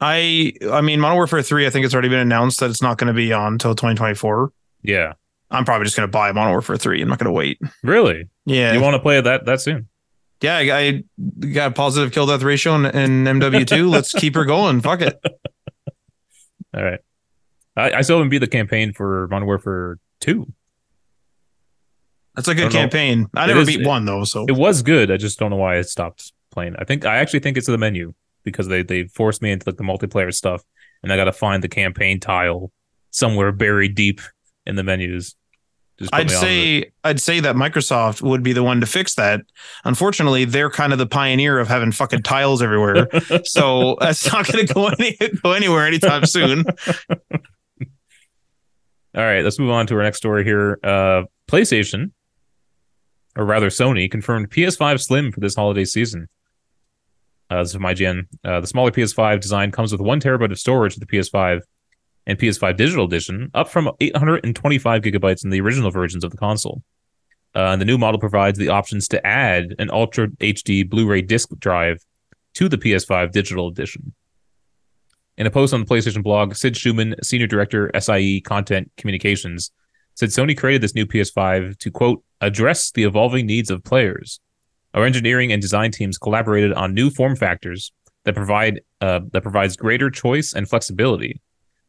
I 0.00 0.54
I 0.70 0.80
mean 0.80 1.00
Modern 1.00 1.16
Warfare 1.16 1.42
3 1.42 1.66
I 1.66 1.70
think 1.70 1.84
it's 1.84 1.94
already 1.94 2.08
been 2.08 2.18
announced 2.18 2.60
that 2.60 2.70
it's 2.70 2.82
not 2.82 2.98
going 2.98 3.08
to 3.08 3.14
be 3.14 3.32
on 3.32 3.54
until 3.54 3.74
2024. 3.74 4.52
yeah, 4.82 5.12
I'm 5.50 5.64
probably 5.64 5.84
just 5.84 5.96
going 5.96 6.08
to 6.08 6.10
buy 6.10 6.32
Modern 6.32 6.50
Warfare 6.52 6.76
3. 6.76 7.02
I'm 7.02 7.08
not 7.08 7.18
going 7.18 7.26
to 7.26 7.32
wait. 7.32 7.58
really. 7.82 8.28
Yeah. 8.44 8.72
You 8.72 8.80
want 8.80 8.94
to 8.94 9.00
play 9.00 9.18
it 9.18 9.22
that 9.22 9.44
that 9.44 9.60
soon? 9.60 9.88
Yeah, 10.42 10.56
I, 10.56 10.78
I 10.78 11.04
got 11.52 11.70
a 11.70 11.74
positive 11.74 12.12
kill 12.12 12.26
death 12.26 12.42
ratio 12.42 12.74
in, 12.74 12.86
in 12.86 13.40
MW2. 13.40 13.90
Let's 13.90 14.12
keep 14.12 14.34
her 14.34 14.44
going. 14.44 14.80
Fuck 14.80 15.02
it. 15.02 15.18
All 16.74 16.82
right. 16.82 17.00
I, 17.76 17.92
I 17.92 18.00
still 18.02 18.16
haven't 18.16 18.30
beat 18.30 18.38
the 18.38 18.46
campaign 18.46 18.92
for 18.92 19.28
Modern 19.28 19.46
Warfare 19.46 19.98
2. 20.20 20.46
That's 22.34 22.48
a 22.48 22.54
good 22.54 22.64
know. 22.64 22.70
campaign. 22.70 23.28
I 23.34 23.46
never 23.46 23.60
is- 23.60 23.66
beat 23.66 23.86
one 23.86 24.04
though, 24.04 24.24
so 24.24 24.46
It 24.46 24.56
was 24.56 24.82
good. 24.82 25.10
I 25.10 25.16
just 25.16 25.38
don't 25.38 25.50
know 25.50 25.56
why 25.56 25.78
I 25.78 25.82
stopped 25.82 26.32
playing. 26.50 26.74
I 26.78 26.84
think 26.84 27.04
I 27.04 27.16
actually 27.16 27.40
think 27.40 27.56
it's 27.56 27.66
the 27.66 27.78
menu 27.78 28.14
because 28.44 28.68
they 28.68 28.82
they 28.82 29.04
forced 29.04 29.42
me 29.42 29.52
into 29.52 29.68
like 29.68 29.76
the 29.76 29.84
multiplayer 29.84 30.32
stuff, 30.32 30.62
and 31.02 31.12
I 31.12 31.16
got 31.16 31.24
to 31.24 31.32
find 31.32 31.62
the 31.62 31.68
campaign 31.68 32.20
tile 32.20 32.72
somewhere 33.10 33.52
buried 33.52 33.94
deep 33.94 34.20
in 34.64 34.76
the 34.76 34.82
menus. 34.82 35.34
I'd 36.12 36.28
me 36.28 36.34
off 36.34 36.42
of 36.42 36.48
it. 36.48 36.48
say 36.48 36.92
I'd 37.04 37.20
say 37.20 37.40
that 37.40 37.56
Microsoft 37.56 38.22
would 38.22 38.42
be 38.42 38.52
the 38.52 38.62
one 38.62 38.80
to 38.80 38.86
fix 38.86 39.14
that. 39.16 39.42
Unfortunately, 39.84 40.44
they're 40.44 40.70
kind 40.70 40.92
of 40.92 40.98
the 40.98 41.06
pioneer 41.06 41.58
of 41.58 41.68
having 41.68 41.92
fucking 41.92 42.22
tiles 42.22 42.62
everywhere. 42.62 43.08
so 43.44 43.96
that's 44.00 44.30
not 44.32 44.46
going 44.46 44.66
to 44.66 44.74
go 44.74 44.88
any 44.88 45.16
go 45.42 45.52
anywhere 45.52 45.86
anytime 45.86 46.26
soon. 46.26 46.64
All 49.14 49.22
right, 49.22 49.44
let's 49.44 49.58
move 49.58 49.70
on 49.70 49.86
to 49.88 49.96
our 49.96 50.02
next 50.02 50.18
story 50.18 50.42
here. 50.42 50.78
Uh, 50.82 51.24
PlayStation, 51.46 52.12
or 53.36 53.44
rather 53.44 53.68
Sony, 53.68 54.10
confirmed 54.10 54.50
PS5 54.50 55.02
Slim 55.02 55.32
for 55.32 55.40
this 55.40 55.54
holiday 55.54 55.84
season. 55.84 56.28
Uh, 57.50 57.58
this 57.58 57.68
is 57.68 57.74
from 57.74 57.82
IGN. 57.82 58.26
Uh, 58.42 58.60
the 58.60 58.66
smaller 58.66 58.90
PS5 58.90 59.40
design 59.40 59.70
comes 59.70 59.92
with 59.92 60.00
one 60.00 60.18
terabyte 60.18 60.50
of 60.50 60.58
storage 60.58 60.96
with 60.98 61.06
the 61.06 61.16
PS5 61.16 61.60
and 62.26 62.38
PS5 62.38 62.76
Digital 62.76 63.04
Edition, 63.04 63.50
up 63.54 63.68
from 63.68 63.90
825 64.00 65.02
gigabytes 65.02 65.44
in 65.44 65.50
the 65.50 65.60
original 65.60 65.90
versions 65.90 66.24
of 66.24 66.30
the 66.30 66.36
console. 66.36 66.82
Uh, 67.54 67.76
the 67.76 67.84
new 67.84 67.98
model 67.98 68.18
provides 68.18 68.58
the 68.58 68.68
options 68.68 69.08
to 69.08 69.26
add 69.26 69.74
an 69.78 69.90
Ultra 69.90 70.28
HD 70.28 70.88
Blu-ray 70.88 71.22
disc 71.22 71.50
drive 71.58 71.98
to 72.54 72.68
the 72.68 72.78
PS5 72.78 73.30
Digital 73.32 73.68
Edition. 73.68 74.14
In 75.36 75.46
a 75.46 75.50
post 75.50 75.74
on 75.74 75.80
the 75.80 75.86
PlayStation 75.86 76.22
blog, 76.22 76.54
Sid 76.54 76.74
Shuman, 76.74 77.14
Senior 77.24 77.46
Director, 77.46 77.90
SIE 77.98 78.40
Content 78.44 78.90
Communications, 78.96 79.70
said 80.14 80.28
Sony 80.28 80.56
created 80.56 80.82
this 80.82 80.94
new 80.94 81.06
PS5 81.06 81.78
to, 81.78 81.90
quote, 81.90 82.22
address 82.40 82.90
the 82.90 83.04
evolving 83.04 83.46
needs 83.46 83.70
of 83.70 83.82
players. 83.82 84.40
Our 84.94 85.04
engineering 85.04 85.52
and 85.52 85.62
design 85.62 85.90
teams 85.90 86.18
collaborated 86.18 86.72
on 86.74 86.92
new 86.92 87.08
form 87.08 87.34
factors 87.34 87.92
that 88.24 88.34
provide 88.34 88.82
uh, 89.00 89.20
that 89.32 89.42
provides 89.42 89.76
greater 89.76 90.10
choice 90.10 90.52
and 90.52 90.68
flexibility. 90.68 91.40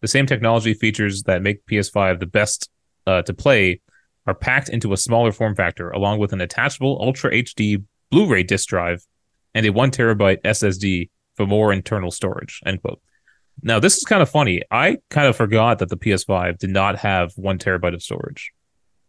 The 0.03 0.09
same 0.09 0.25
technology 0.25 0.73
features 0.73 1.23
that 1.23 1.41
make 1.41 1.65
PS5 1.65 2.19
the 2.19 2.25
best 2.25 2.69
uh, 3.07 3.21
to 3.21 3.33
play 3.33 3.79
are 4.27 4.33
packed 4.33 4.67
into 4.67 4.91
a 4.91 4.97
smaller 4.97 5.31
form 5.31 5.55
factor, 5.55 5.91
along 5.91 6.19
with 6.19 6.33
an 6.33 6.41
attachable 6.41 6.99
Ultra 7.01 7.31
HD 7.31 7.81
Blu-ray 8.11 8.43
disc 8.43 8.67
drive 8.67 9.05
and 9.53 9.65
a 9.65 9.69
one 9.69 9.91
terabyte 9.91 10.41
SSD 10.41 11.09
for 11.35 11.47
more 11.47 11.71
internal 11.71 12.11
storage. 12.11 12.59
End 12.65 12.81
quote. 12.81 13.01
Now, 13.61 13.79
this 13.79 13.95
is 13.95 14.03
kind 14.03 14.21
of 14.21 14.29
funny. 14.29 14.61
I 14.69 14.97
kind 15.09 15.25
of 15.25 15.37
forgot 15.37 15.79
that 15.79 15.87
the 15.87 15.95
PS5 15.95 16.57
did 16.57 16.71
not 16.71 16.97
have 16.97 17.31
one 17.37 17.57
terabyte 17.57 17.93
of 17.93 18.03
storage, 18.03 18.51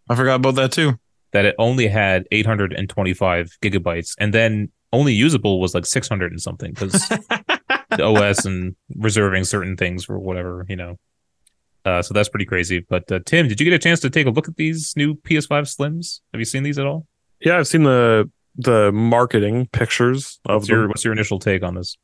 I 0.09 0.15
forgot 0.15 0.37
about 0.37 0.55
that 0.55 0.71
too. 0.71 0.93
that 1.33 1.45
it 1.45 1.57
only 1.59 1.89
had 1.89 2.29
825 2.31 3.59
gigabytes, 3.61 4.15
and 4.21 4.33
then 4.33 4.71
only 4.93 5.13
usable 5.13 5.61
was 5.61 5.75
like 5.75 5.87
600 5.87 6.31
and 6.31 6.41
something 6.41 6.73
because 6.73 7.11
the 7.91 8.05
OS 8.05 8.45
and 8.45 8.77
reserving 8.97 9.45
certain 9.45 9.77
things 9.77 10.05
for 10.05 10.19
whatever, 10.19 10.65
you 10.69 10.77
know. 10.77 10.99
Uh, 11.85 12.01
so 12.01 12.15
that's 12.15 12.29
pretty 12.29 12.47
crazy. 12.47 12.81
But 12.81 13.11
uh, 13.13 13.21
Tim, 13.27 13.49
did 13.49 13.61
you 13.61 13.65
get 13.65 13.75
a 13.75 13.79
chance 13.79 14.01
to 14.01 14.11
take 14.11 14.27
a 14.27 14.31
look 14.31 14.49
at 14.49 14.57
these 14.57 14.95
new 14.97 15.15
PS5 15.15 15.77
Slims? 15.77 16.21
Have 16.33 16.41
you 16.41 16.47
seen 16.47 16.63
these 16.63 16.79
at 16.79 16.87
all? 16.87 17.07
Yeah, 17.41 17.59
I've 17.59 17.69
seen 17.69 17.83
the 17.83 18.31
the 18.57 18.93
marketing 18.93 19.67
pictures 19.73 20.39
of 20.47 20.63
What's 20.63 20.69
your 20.69 20.83
them. 20.83 20.89
What's 20.89 21.05
your 21.05 21.13
initial 21.13 21.39
take 21.39 21.63
on 21.63 21.75
this? 21.75 21.97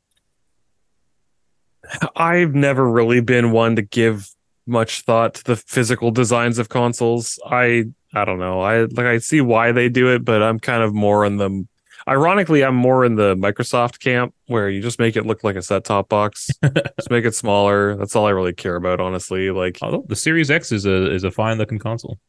I've 2.15 2.53
never 2.53 2.87
really 2.89 3.21
been 3.21 3.51
one 3.51 3.75
to 3.75 3.81
give 3.81 4.29
much 4.67 5.01
thought 5.01 5.35
to 5.35 5.43
the 5.43 5.55
physical 5.55 6.11
designs 6.11 6.59
of 6.59 6.69
consoles. 6.69 7.39
I 7.45 7.85
I 8.13 8.25
don't 8.25 8.39
know. 8.39 8.61
I 8.61 8.81
like 8.83 9.05
I 9.05 9.17
see 9.17 9.41
why 9.41 9.71
they 9.71 9.89
do 9.89 10.13
it, 10.13 10.23
but 10.23 10.43
I'm 10.43 10.59
kind 10.59 10.83
of 10.83 10.93
more 10.93 11.25
on 11.25 11.37
the 11.37 11.65
ironically 12.11 12.63
I'm 12.63 12.75
more 12.75 13.05
in 13.05 13.15
the 13.15 13.35
Microsoft 13.35 13.99
camp 13.99 14.33
where 14.47 14.69
you 14.69 14.81
just 14.81 14.99
make 14.99 15.15
it 15.15 15.25
look 15.25 15.43
like 15.43 15.55
a 15.55 15.61
set 15.61 15.83
top 15.85 16.09
box. 16.09 16.49
just 16.97 17.09
make 17.09 17.25
it 17.25 17.33
smaller. 17.35 17.95
That's 17.95 18.15
all 18.15 18.25
I 18.27 18.31
really 18.31 18.53
care 18.53 18.75
about, 18.75 18.99
honestly. 18.99 19.49
Like 19.49 19.77
Although 19.81 20.05
the 20.07 20.15
Series 20.15 20.51
X 20.51 20.71
is 20.71 20.85
a 20.85 21.11
is 21.11 21.23
a 21.23 21.31
fine 21.31 21.57
looking 21.57 21.79
console. 21.79 22.19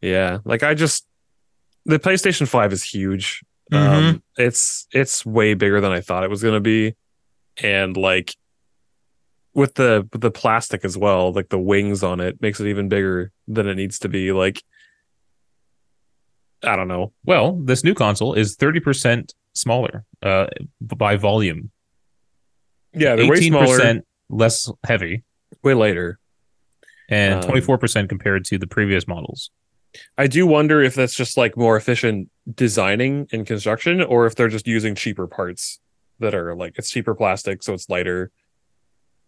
yeah, 0.00 0.38
like 0.44 0.62
I 0.62 0.74
just 0.74 1.06
the 1.86 1.98
PlayStation 1.98 2.46
5 2.48 2.72
is 2.72 2.82
huge. 2.82 3.42
Mhm. 3.72 3.78
Um 3.78 4.22
it's 4.36 4.86
it's 4.92 5.24
way 5.24 5.54
bigger 5.54 5.80
than 5.80 5.92
I 5.92 6.00
thought 6.00 6.24
it 6.24 6.30
was 6.30 6.42
going 6.42 6.54
to 6.54 6.60
be. 6.60 6.96
And 7.62 7.96
like 7.96 8.34
with 9.54 9.74
the 9.74 10.08
with 10.12 10.20
the 10.22 10.30
plastic 10.30 10.84
as 10.84 10.96
well, 10.98 11.32
like 11.32 11.48
the 11.50 11.58
wings 11.58 12.02
on 12.02 12.20
it 12.20 12.40
makes 12.42 12.60
it 12.60 12.66
even 12.66 12.88
bigger 12.88 13.30
than 13.46 13.68
it 13.68 13.76
needs 13.76 13.98
to 14.00 14.08
be. 14.08 14.32
Like 14.32 14.62
I 16.62 16.76
don't 16.76 16.88
know. 16.88 17.12
Well, 17.24 17.56
this 17.62 17.84
new 17.84 17.94
console 17.94 18.34
is 18.34 18.56
30% 18.56 19.32
smaller 19.54 20.04
uh, 20.22 20.46
by 20.80 21.16
volume. 21.16 21.70
Yeah, 22.92 23.16
they're 23.16 23.28
way 23.28 23.48
smaller, 23.48 23.78
18% 23.78 24.02
less 24.28 24.70
heavy, 24.84 25.22
way 25.62 25.74
lighter. 25.74 26.18
and 27.08 27.44
Um, 27.44 27.50
24% 27.50 28.08
compared 28.08 28.44
to 28.46 28.58
the 28.58 28.66
previous 28.66 29.06
models. 29.06 29.50
I 30.16 30.26
do 30.26 30.46
wonder 30.46 30.82
if 30.82 30.94
that's 30.94 31.14
just 31.14 31.36
like 31.36 31.56
more 31.56 31.76
efficient 31.76 32.30
designing 32.54 33.26
and 33.32 33.46
construction, 33.46 34.00
or 34.02 34.26
if 34.26 34.34
they're 34.36 34.48
just 34.48 34.66
using 34.66 34.94
cheaper 34.94 35.26
parts 35.26 35.80
that 36.20 36.34
are 36.34 36.54
like 36.54 36.74
it's 36.78 36.90
cheaper 36.90 37.14
plastic, 37.14 37.62
so 37.62 37.74
it's 37.74 37.88
lighter. 37.88 38.30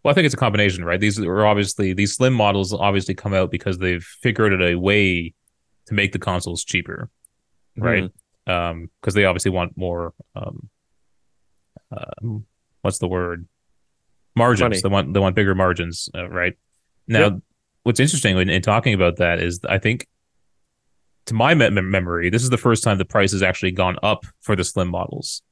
Well, 0.04 0.12
I 0.12 0.14
think 0.14 0.26
it's 0.26 0.34
a 0.34 0.38
combination, 0.38 0.84
right? 0.84 1.00
These 1.00 1.18
are 1.18 1.46
obviously 1.46 1.94
these 1.94 2.14
slim 2.14 2.32
models 2.32 2.72
obviously 2.72 3.14
come 3.14 3.34
out 3.34 3.50
because 3.50 3.78
they've 3.78 4.02
figured 4.02 4.52
out 4.52 4.62
a 4.62 4.76
way 4.76 5.34
to 5.86 5.94
make 5.94 6.12
the 6.12 6.18
consoles 6.18 6.62
cheaper, 6.64 7.10
right? 7.76 8.10
Um, 8.46 8.90
because 9.00 9.14
they 9.14 9.24
obviously 9.24 9.50
want 9.50 9.76
more. 9.76 10.14
Um, 10.34 10.68
uh, 11.90 12.40
what's 12.82 12.98
the 12.98 13.08
word? 13.08 13.46
Margins. 14.34 14.62
Money. 14.62 14.80
They 14.82 14.88
want 14.88 15.14
they 15.14 15.20
want 15.20 15.36
bigger 15.36 15.54
margins, 15.54 16.08
uh, 16.14 16.28
right? 16.28 16.54
Now, 17.06 17.40
what's 17.82 18.00
interesting 18.00 18.38
in, 18.38 18.48
in 18.48 18.62
talking 18.62 18.94
about 18.94 19.16
that 19.16 19.40
is 19.40 19.60
I 19.68 19.78
think, 19.78 20.08
to 21.26 21.34
my 21.34 21.54
me- 21.54 21.70
memory, 21.70 22.30
this 22.30 22.42
is 22.42 22.50
the 22.50 22.56
first 22.56 22.82
time 22.82 22.98
the 22.98 23.04
price 23.04 23.32
has 23.32 23.42
actually 23.42 23.72
gone 23.72 23.98
up 24.02 24.24
for 24.40 24.56
the 24.56 24.64
slim 24.64 24.88
models. 24.88 25.42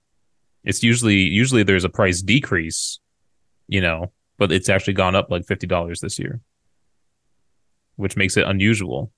It's 0.64 0.82
usually 0.82 1.16
usually 1.16 1.62
there's 1.62 1.84
a 1.84 1.88
price 1.88 2.22
decrease, 2.22 3.00
you 3.68 3.80
know, 3.80 4.12
but 4.38 4.50
it's 4.50 4.68
actually 4.68 4.94
gone 4.94 5.14
up 5.14 5.30
like 5.30 5.44
fifty 5.46 5.66
dollars 5.66 6.00
this 6.00 6.18
year, 6.18 6.40
which 7.96 8.16
makes 8.16 8.36
it 8.36 8.46
unusual. 8.46 9.12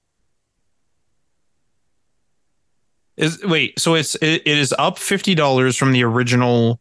Is 3.16 3.44
wait, 3.44 3.78
so 3.78 3.94
it's 3.94 4.14
it, 4.16 4.42
it 4.46 4.58
is 4.58 4.74
up 4.78 4.98
fifty 4.98 5.34
dollars 5.34 5.76
from 5.76 5.92
the 5.92 6.02
original 6.02 6.80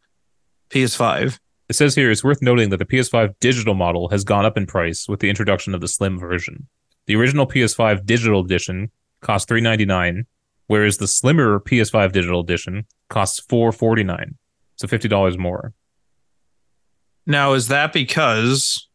PS5. 0.70 1.40
It 1.68 1.76
says 1.76 1.96
here 1.96 2.10
it's 2.10 2.24
worth 2.24 2.42
noting 2.42 2.70
that 2.70 2.78
the 2.78 2.86
PS5 2.86 3.36
digital 3.40 3.74
model 3.74 4.10
has 4.10 4.24
gone 4.24 4.46
up 4.46 4.58
in 4.58 4.66
price 4.66 5.08
with 5.08 5.20
the 5.20 5.30
introduction 5.30 5.74
of 5.74 5.82
the 5.82 5.88
slim 5.88 6.20
version. 6.20 6.68
The 7.06 7.16
original 7.16 7.48
PS5 7.48 8.06
digital 8.06 8.42
edition 8.42 8.92
cost 9.22 9.48
three 9.48 9.62
ninety 9.62 9.86
nine, 9.86 10.26
whereas 10.68 10.98
the 10.98 11.08
slimmer 11.08 11.60
PS5 11.60 12.12
digital 12.14 12.40
edition 12.40 12.86
costs 13.10 13.40
four 13.40 13.72
forty 13.74 14.04
nine, 14.04 14.36
so 14.78 14.88
fifty 14.88 15.10
dollars 15.10 15.38
more. 15.38 15.74
Now, 17.26 17.54
is 17.54 17.68
that 17.68 17.94
because 17.94 18.88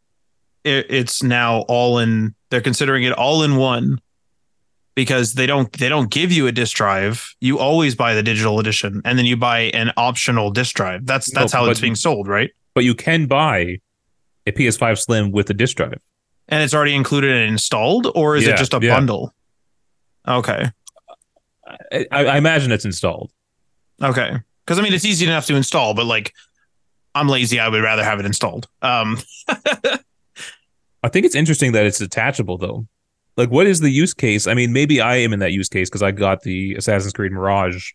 it, 0.64 0.86
it's 0.88 1.22
now 1.22 1.60
all 1.68 1.98
in? 1.98 2.34
They're 2.50 2.60
considering 2.62 3.02
it 3.02 3.12
all 3.12 3.42
in 3.42 3.56
one 3.56 4.00
because 4.96 5.34
they 5.34 5.46
don't 5.46 5.70
they 5.78 5.88
don't 5.88 6.10
give 6.10 6.32
you 6.32 6.48
a 6.48 6.52
disk 6.52 6.76
drive. 6.76 7.32
You 7.40 7.60
always 7.60 7.94
buy 7.94 8.14
the 8.14 8.22
digital 8.24 8.58
edition, 8.58 9.00
and 9.04 9.16
then 9.16 9.26
you 9.26 9.36
buy 9.36 9.70
an 9.74 9.92
optional 9.96 10.50
disk 10.50 10.74
drive. 10.74 11.06
That's 11.06 11.30
that's 11.32 11.52
No, 11.52 11.60
how 11.60 11.64
but- 11.66 11.70
it's 11.70 11.80
being 11.80 11.94
sold, 11.94 12.26
right? 12.26 12.50
But 12.74 12.82
you 12.84 12.94
can 12.96 13.26
buy 13.26 13.78
a 14.46 14.52
PS5 14.52 14.98
Slim 14.98 15.30
with 15.30 15.48
a 15.50 15.54
disk 15.54 15.76
drive. 15.76 16.00
And 16.48 16.62
it's 16.62 16.74
already 16.74 16.94
included 16.94 17.34
and 17.34 17.50
installed, 17.50 18.06
or 18.14 18.36
is 18.36 18.44
Yeah, 18.46 18.54
it 18.54 18.56
just 18.58 18.72
a 18.74 18.78
yeah. 18.82 18.94
bundle? 18.94 19.34
Okay, 20.28 20.70
I, 21.92 22.06
I 22.12 22.36
imagine 22.36 22.70
it's 22.72 22.84
installed. 22.84 23.30
okay. 24.02 24.38
Because 24.64 24.78
I 24.78 24.82
mean, 24.82 24.92
it's 24.92 25.04
easy 25.04 25.24
enough 25.26 25.46
to 25.46 25.54
install, 25.54 25.94
but 25.94 26.06
like, 26.06 26.32
I'm 27.14 27.28
lazy. 27.28 27.58
I 27.60 27.68
would 27.68 27.82
rather 27.82 28.02
have 28.04 28.18
it 28.20 28.26
installed. 28.26 28.68
Um, 28.82 29.18
I 31.02 31.08
think 31.08 31.24
it's 31.26 31.34
interesting 31.36 31.72
that 31.72 31.86
it's 31.86 31.98
detachable 31.98 32.58
though. 32.58 32.86
Like, 33.36 33.50
what 33.50 33.66
is 33.66 33.80
the 33.80 33.90
use 33.90 34.14
case? 34.14 34.46
I 34.46 34.54
mean, 34.54 34.72
maybe 34.72 35.00
I 35.00 35.16
am 35.16 35.32
in 35.32 35.40
that 35.40 35.52
use 35.52 35.68
case 35.68 35.90
because 35.90 36.02
I 36.02 36.10
got 36.10 36.42
the 36.42 36.74
Assassin's 36.74 37.12
Creed 37.12 37.32
Mirage 37.32 37.92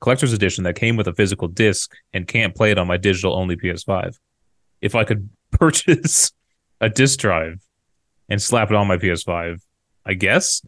collector's 0.00 0.32
edition 0.32 0.64
that 0.64 0.76
came 0.76 0.96
with 0.96 1.08
a 1.08 1.14
physical 1.14 1.48
disc 1.48 1.92
and 2.12 2.26
can't 2.26 2.54
play 2.54 2.70
it 2.70 2.78
on 2.78 2.86
my 2.86 2.96
digital 2.96 3.34
only 3.34 3.56
PS5. 3.56 4.16
If 4.80 4.94
I 4.94 5.04
could 5.04 5.28
purchase 5.50 6.32
a 6.80 6.88
disc 6.88 7.18
drive 7.18 7.60
and 8.28 8.40
slap 8.40 8.70
it 8.70 8.76
on 8.76 8.86
my 8.86 8.96
PS5, 8.96 9.60
I 10.04 10.14
guess. 10.14 10.62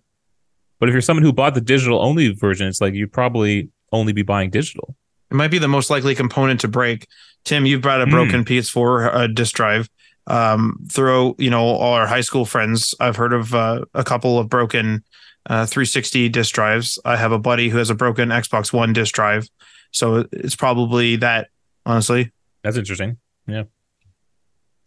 But 0.78 0.88
if 0.88 0.92
you're 0.92 1.02
someone 1.02 1.24
who 1.24 1.32
bought 1.32 1.54
the 1.54 1.60
digital 1.60 2.00
only 2.00 2.32
version, 2.32 2.66
it's 2.66 2.80
like 2.80 2.94
you'd 2.94 3.12
probably 3.12 3.70
only 3.92 4.12
be 4.12 4.22
buying 4.22 4.50
digital. 4.50 4.96
It 5.30 5.34
might 5.34 5.50
be 5.50 5.58
the 5.58 5.68
most 5.68 5.90
likely 5.90 6.14
component 6.14 6.60
to 6.60 6.68
break. 6.68 7.06
Tim, 7.44 7.66
you've 7.66 7.82
brought 7.82 8.00
a 8.00 8.06
broken 8.06 8.44
PS4 8.44 9.14
uh, 9.14 9.26
disk 9.26 9.54
drive. 9.54 9.88
Um, 10.28 10.86
through 10.92 11.34
you 11.38 11.48
know 11.50 11.62
all 11.64 11.94
our 11.94 12.06
high 12.06 12.20
school 12.20 12.44
friends, 12.44 12.94
I've 13.00 13.16
heard 13.16 13.32
of 13.32 13.54
uh, 13.54 13.86
a 13.94 14.04
couple 14.04 14.38
of 14.38 14.48
broken 14.48 15.02
uh, 15.46 15.64
360 15.66 16.28
disk 16.28 16.54
drives. 16.54 16.98
I 17.04 17.16
have 17.16 17.32
a 17.32 17.38
buddy 17.38 17.70
who 17.70 17.78
has 17.78 17.88
a 17.88 17.94
broken 17.94 18.28
Xbox 18.28 18.70
One 18.72 18.92
disk 18.92 19.14
drive, 19.14 19.48
so 19.90 20.26
it's 20.32 20.54
probably 20.54 21.16
that. 21.16 21.48
Honestly, 21.86 22.30
That's 22.62 22.76
interesting. 22.76 23.16
Yeah, 23.46 23.62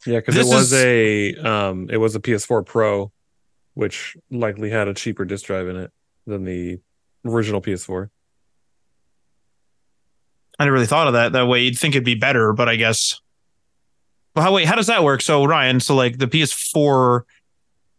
yeah, 0.06 0.20
because 0.20 0.36
it 0.36 0.40
This 0.40 0.48
was 0.54 0.72
is- 0.74 0.84
a 0.84 1.36
um, 1.38 1.90
it 1.90 1.98
was 1.98 2.16
a 2.16 2.20
PS4 2.20 2.64
Pro, 2.64 3.12
which 3.74 4.16
likely 4.30 4.70
had 4.70 4.88
a 4.88 4.94
cheaper 4.94 5.26
disk 5.26 5.46
drive 5.46 5.68
in 5.68 5.76
it 5.78 5.92
than 6.28 6.44
the 6.46 6.80
original 7.26 7.60
PS4. 7.62 8.10
I 10.60 10.66
never 10.66 10.74
really 10.76 10.86
thought 10.86 11.08
of 11.08 11.14
that 11.14 11.32
that 11.34 11.48
way. 11.48 11.64
You'd 11.64 11.80
think 11.80 11.96
it'd 11.96 12.06
be 12.06 12.14
better, 12.16 12.54
but 12.54 12.70
I 12.70 12.76
guess. 12.76 13.20
Well, 14.36 14.44
how 14.46 14.54
wait? 14.54 14.68
How 14.68 14.76
does 14.76 14.88
that 14.88 15.04
work? 15.04 15.22
So 15.22 15.44
Ryan, 15.46 15.80
so 15.80 15.96
like 15.96 16.18
the 16.18 16.28
PS4, 16.28 17.22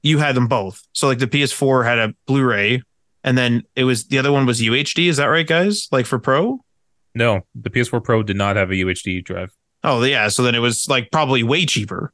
you 0.02 0.18
had 0.18 0.34
them 0.34 0.46
both. 0.48 0.82
So 0.92 1.06
like 1.06 1.18
the 1.18 1.26
PS4 1.26 1.84
had 1.84 1.98
a 1.98 2.14
Blu-ray, 2.26 2.82
and 3.24 3.36
then 3.38 3.62
it 3.76 3.84
was 3.84 4.04
the 4.06 4.18
other 4.18 4.32
one 4.32 4.46
was 4.46 4.60
UHD. 4.60 5.08
Is 5.08 5.18
that 5.18 5.26
right, 5.26 5.46
guys? 5.46 5.88
Like 5.92 6.06
for 6.06 6.18
Pro? 6.18 6.60
No, 7.14 7.42
the 7.54 7.68
PS4 7.70 8.02
Pro 8.02 8.22
did 8.22 8.36
not 8.36 8.56
have 8.56 8.70
a 8.70 8.74
UHD 8.74 9.22
drive. 9.24 9.52
Oh 9.84 10.02
yeah. 10.02 10.28
So 10.28 10.42
then 10.42 10.54
it 10.54 10.60
was 10.60 10.88
like 10.88 11.10
probably 11.10 11.42
way 11.42 11.66
cheaper. 11.66 12.12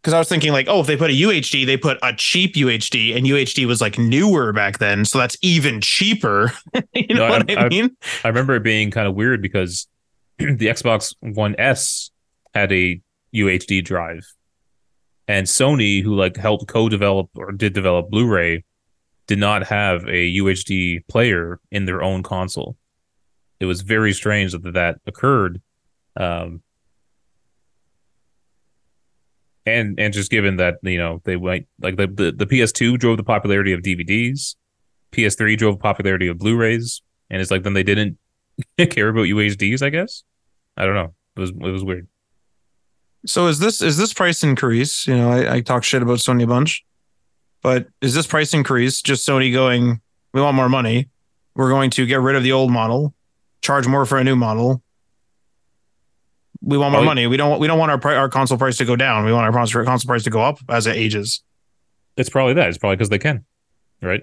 Because 0.00 0.14
I 0.14 0.18
was 0.18 0.28
thinking 0.28 0.50
like, 0.50 0.66
oh, 0.68 0.80
if 0.80 0.88
they 0.88 0.96
put 0.96 1.10
a 1.10 1.14
UHD, 1.14 1.64
they 1.64 1.76
put 1.76 1.96
a 2.02 2.12
cheap 2.12 2.56
UHD, 2.56 3.14
and 3.16 3.24
UHD 3.24 3.66
was 3.66 3.80
like 3.80 3.98
newer 3.98 4.52
back 4.52 4.78
then, 4.78 5.04
so 5.04 5.16
that's 5.18 5.36
even 5.42 5.80
cheaper. 5.80 6.52
you 6.94 7.14
know 7.14 7.28
No, 7.28 7.30
what 7.30 7.48
I, 7.50 7.54
I- 7.54 7.64
I- 7.66 7.68
mean? 7.68 7.96
I 8.24 8.28
remember 8.28 8.56
it 8.56 8.64
being 8.64 8.90
kind 8.90 9.06
of 9.06 9.14
weird 9.14 9.40
because 9.42 9.86
the 10.38 10.56
Xbox 10.66 11.14
One 11.20 11.54
S 11.56 12.10
had 12.52 12.72
a 12.72 13.00
UHD 13.34 13.84
drive, 13.84 14.26
and 15.28 15.46
Sony, 15.46 16.02
who 16.02 16.14
like 16.14 16.36
helped 16.36 16.68
co-develop 16.68 17.30
or 17.34 17.52
did 17.52 17.72
develop 17.72 18.10
Blu-ray, 18.10 18.64
did 19.26 19.38
not 19.38 19.64
have 19.64 20.04
a 20.04 20.36
UHD 20.36 21.06
player 21.08 21.60
in 21.70 21.84
their 21.84 22.02
own 22.02 22.22
console. 22.22 22.76
It 23.60 23.66
was 23.66 23.82
very 23.82 24.12
strange 24.12 24.52
that 24.52 24.74
that 24.74 24.96
occurred, 25.06 25.62
um, 26.16 26.62
and 29.64 29.98
and 29.98 30.12
just 30.12 30.30
given 30.30 30.56
that 30.56 30.78
you 30.82 30.98
know 30.98 31.22
they 31.24 31.36
went 31.36 31.66
like 31.80 31.96
the, 31.96 32.08
the 32.08 32.32
the 32.32 32.46
PS2 32.46 32.98
drove 32.98 33.16
the 33.16 33.24
popularity 33.24 33.72
of 33.72 33.80
DVDs, 33.80 34.56
PS3 35.12 35.56
drove 35.56 35.78
popularity 35.78 36.26
of 36.26 36.38
Blu-rays, 36.38 37.02
and 37.30 37.40
it's 37.40 37.50
like 37.50 37.62
then 37.62 37.74
they 37.74 37.84
didn't 37.84 38.18
care 38.90 39.08
about 39.08 39.26
UHDs, 39.26 39.82
I 39.82 39.90
guess. 39.90 40.24
I 40.76 40.84
don't 40.84 40.94
know. 40.94 41.14
It 41.36 41.40
was 41.40 41.50
it 41.50 41.72
was 41.72 41.84
weird. 41.84 42.08
So 43.26 43.46
is 43.46 43.58
this 43.58 43.80
is 43.82 43.96
this 43.96 44.12
price 44.12 44.42
increase? 44.42 45.06
You 45.06 45.16
know, 45.16 45.30
I, 45.30 45.54
I 45.56 45.60
talk 45.60 45.84
shit 45.84 46.02
about 46.02 46.18
Sony 46.18 46.42
a 46.42 46.46
bunch, 46.46 46.84
but 47.62 47.86
is 48.00 48.14
this 48.14 48.26
price 48.26 48.52
increase 48.52 49.00
just 49.00 49.26
Sony 49.26 49.52
going, 49.52 50.00
we 50.32 50.40
want 50.40 50.56
more 50.56 50.68
money, 50.68 51.08
we're 51.54 51.68
going 51.70 51.90
to 51.90 52.06
get 52.06 52.20
rid 52.20 52.34
of 52.34 52.42
the 52.42 52.52
old 52.52 52.70
model, 52.72 53.14
charge 53.60 53.86
more 53.86 54.04
for 54.06 54.18
a 54.18 54.24
new 54.24 54.34
model. 54.36 54.82
We 56.64 56.78
want 56.78 56.92
more 56.92 57.02
Oh, 57.02 57.04
money. 57.04 57.26
We 57.26 57.36
don't 57.36 57.58
we 57.60 57.66
don't 57.66 57.78
want 57.78 58.04
our 58.04 58.14
our 58.14 58.28
console 58.28 58.58
price 58.58 58.76
to 58.78 58.84
go 58.84 58.96
down. 58.96 59.24
We 59.24 59.32
want 59.32 59.46
our 59.46 59.52
console 59.52 59.84
console 59.84 60.08
price 60.08 60.24
to 60.24 60.30
go 60.30 60.42
up 60.42 60.58
as 60.68 60.86
it 60.86 60.96
ages. 60.96 61.42
It's 62.16 62.28
probably 62.28 62.54
that. 62.54 62.68
It's 62.68 62.78
probably 62.78 62.96
because 62.96 63.08
they 63.08 63.18
can, 63.18 63.44
right? 64.00 64.22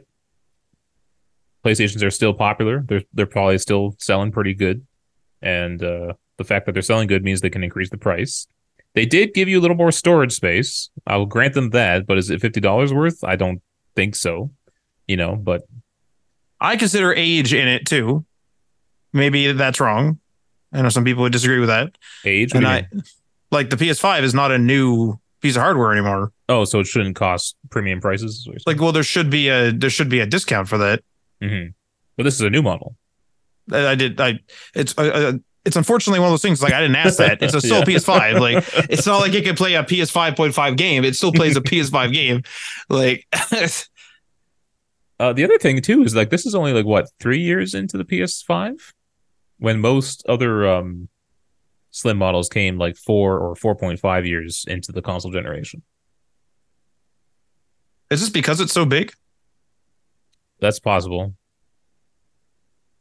PlayStations 1.65 2.03
are 2.03 2.11
still 2.11 2.33
popular. 2.33 2.83
They're 2.87 3.03
they're 3.13 3.25
probably 3.25 3.57
still 3.57 3.95
selling 3.99 4.31
pretty 4.31 4.53
good, 4.53 4.85
and 5.41 5.83
uh, 5.83 6.13
the 6.37 6.43
fact 6.45 6.65
that 6.65 6.73
they're 6.73 6.81
selling 6.81 7.07
good 7.07 7.23
means 7.23 7.41
they 7.41 7.49
can 7.49 7.63
increase 7.63 7.89
the 7.89 7.97
price. 7.97 8.47
They 8.99 9.05
did 9.05 9.33
give 9.33 9.47
you 9.47 9.57
a 9.57 9.61
little 9.61 9.77
more 9.77 9.93
storage 9.93 10.33
space. 10.33 10.89
I 11.07 11.15
will 11.15 11.25
grant 11.25 11.53
them 11.53 11.69
that, 11.69 12.05
but 12.05 12.17
is 12.17 12.29
it 12.29 12.41
fifty 12.41 12.59
dollars 12.59 12.93
worth? 12.93 13.23
I 13.23 13.37
don't 13.37 13.61
think 13.95 14.13
so. 14.13 14.51
You 15.07 15.15
know, 15.15 15.37
but 15.37 15.61
I 16.59 16.75
consider 16.75 17.13
age 17.13 17.53
in 17.53 17.69
it 17.69 17.85
too. 17.85 18.25
Maybe 19.13 19.53
that's 19.53 19.79
wrong. 19.79 20.19
I 20.73 20.81
know 20.81 20.89
some 20.89 21.05
people 21.05 21.23
would 21.23 21.31
disagree 21.31 21.59
with 21.59 21.69
that. 21.69 21.97
age. 22.25 22.51
And 22.53 22.67
I 22.67 22.87
mean? 22.91 23.03
like 23.51 23.69
the 23.69 23.77
PS5 23.77 24.23
is 24.23 24.33
not 24.33 24.51
a 24.51 24.57
new 24.57 25.17
piece 25.39 25.55
of 25.55 25.61
hardware 25.61 25.93
anymore. 25.93 26.33
oh, 26.49 26.65
so 26.65 26.81
it 26.81 26.87
shouldn't 26.87 27.15
cost 27.15 27.55
premium 27.69 28.01
prices. 28.01 28.39
is 28.39 28.47
what 28.47 28.51
you're 28.51 28.59
saying? 28.59 28.75
Like, 28.75 28.81
well, 28.83 28.91
there 28.91 29.03
should 29.03 29.29
be 29.29 29.47
a 29.47 29.71
there 29.71 29.89
should 29.89 30.09
be 30.09 30.19
a 30.19 30.25
discount 30.25 30.67
for 30.67 30.77
that. 30.77 31.01
Mhm. 31.41 31.73
But 32.17 32.23
this 32.23 32.33
is 32.35 32.41
a 32.41 32.49
new 32.49 32.61
model. 32.61 32.97
I, 33.71 33.91
I 33.91 33.95
did. 33.95 34.19
I 34.19 34.39
it's 34.75 34.93
uh, 34.97 35.03
uh, 35.03 35.33
it's 35.65 35.75
unfortunately 35.75 36.19
one 36.19 36.27
of 36.29 36.33
those 36.33 36.41
things. 36.41 36.61
Like 36.61 36.73
I 36.73 36.81
didn't 36.81 36.95
ask 36.95 37.17
that. 37.17 37.41
It's 37.41 37.53
a 37.53 37.59
still 37.67 37.79
Yeah. 37.79 37.83
PS5. 37.85 38.39
Like 38.39 38.63
it's 38.89 39.05
not 39.05 39.19
like 39.19 39.33
it 39.33 39.43
can 39.43 39.55
play 39.55 39.75
a 39.75 39.83
PS5.5 39.83 40.77
game. 40.77 41.03
It 41.03 41.15
still 41.15 41.31
plays 41.33 41.55
a 41.57 41.61
PS5 41.61 42.13
game. 42.13 42.41
Like 42.89 43.25
Uh, 45.19 45.33
the 45.33 45.43
other 45.43 45.57
thing 45.59 45.81
too 45.81 46.01
is 46.03 46.15
like 46.15 46.29
this 46.29 46.45
is 46.45 46.55
only 46.55 46.71
like 46.71 46.85
what 46.85 47.09
three 47.19 47.39
years 47.41 47.73
into 47.73 47.97
the 47.97 48.05
PS5, 48.05 48.93
when 49.57 49.81
most 49.81 50.25
other 50.29 50.65
um, 50.65 51.09
slim 51.91 52.17
models 52.17 52.47
came 52.47 52.77
like 52.77 52.95
four 52.95 53.37
or 53.37 53.53
four 53.55 53.75
point 53.75 53.99
five 53.99 54.25
years 54.25 54.63
into 54.67 54.93
the 54.93 55.01
console 55.01 55.29
generation. 55.31 55.81
is 58.09 58.21
this 58.21 58.29
because 58.29 58.61
it's 58.61 58.71
so 58.73 58.85
big? 58.85 59.11
That's 60.61 60.79
possible. 60.79 61.35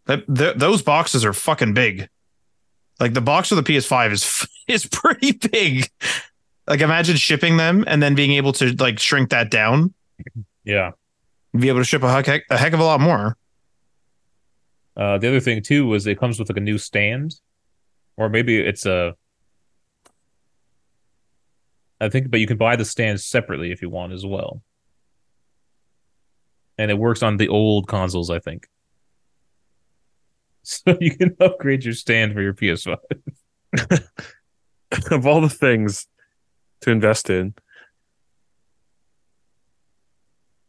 That 0.07 0.25
th- 0.35 0.57
those 0.57 0.83
boxes 0.83 1.25
are 1.25 1.33
fucking 1.33 1.73
big. 1.75 2.09
Like 3.01 3.15
the 3.15 3.21
box 3.21 3.53
of 3.53 3.57
the 3.57 3.63
PS5 3.63 4.13
is 4.13 4.47
is 4.69 4.87
pretty 4.87 5.33
big. 5.33 5.89
Like 6.67 6.81
imagine 6.81 7.17
shipping 7.17 7.57
them 7.57 7.85
and 7.87 8.03
then 8.03 8.15
being 8.15 8.33
able 8.33 8.53
to 8.55 8.75
like 8.79 8.99
shrink 8.99 9.31
that 9.31 9.51
down, 9.51 9.95
Yeah. 10.65 10.91
be 11.59 11.69
able 11.69 11.81
to 11.81 11.85
ship 11.85 12.03
a 12.03 12.11
heck, 12.13 12.45
a 12.51 12.57
heck 12.59 12.73
of 12.75 12.81
a 12.81 12.85
lot 12.85 13.01
more. 13.01 13.37
Uh, 14.97 15.17
the 15.19 15.29
other 15.29 15.41
thing 15.41 15.63
too 15.63 15.87
was 15.87 16.07
it 16.07 16.19
comes 16.19 16.39
with 16.39 16.49
like 16.51 16.57
a 16.59 16.61
new 16.61 16.77
stand, 16.77 17.37
or 18.17 18.29
maybe 18.29 18.59
it's 18.59 18.85
a. 18.85 19.15
I 22.01 22.09
think, 22.09 22.31
but 22.31 22.41
you 22.41 22.47
can 22.47 22.57
buy 22.59 22.77
the 22.77 22.85
stand 22.85 23.21
separately 23.21 23.73
if 23.73 23.83
you 23.83 23.89
want 23.91 24.13
as 24.13 24.25
well. 24.27 24.63
and 26.81 26.91
it 26.93 26.95
works 26.99 27.25
on 27.25 27.37
the 27.39 27.49
old 27.49 27.89
consoles, 27.89 28.31
I 28.31 28.39
think. 28.39 28.69
So 30.69 30.99
you 31.01 31.17
can 31.17 31.35
upgrade 31.41 31.87
your 31.87 31.95
stand 31.95 32.35
for 32.35 32.43
your 32.43 32.53
PS5. 32.53 32.99
of 35.11 35.27
all 35.27 35.41
the 35.41 35.49
things 35.49 36.07
to 36.83 36.91
invest 36.91 37.31
in. 37.31 37.55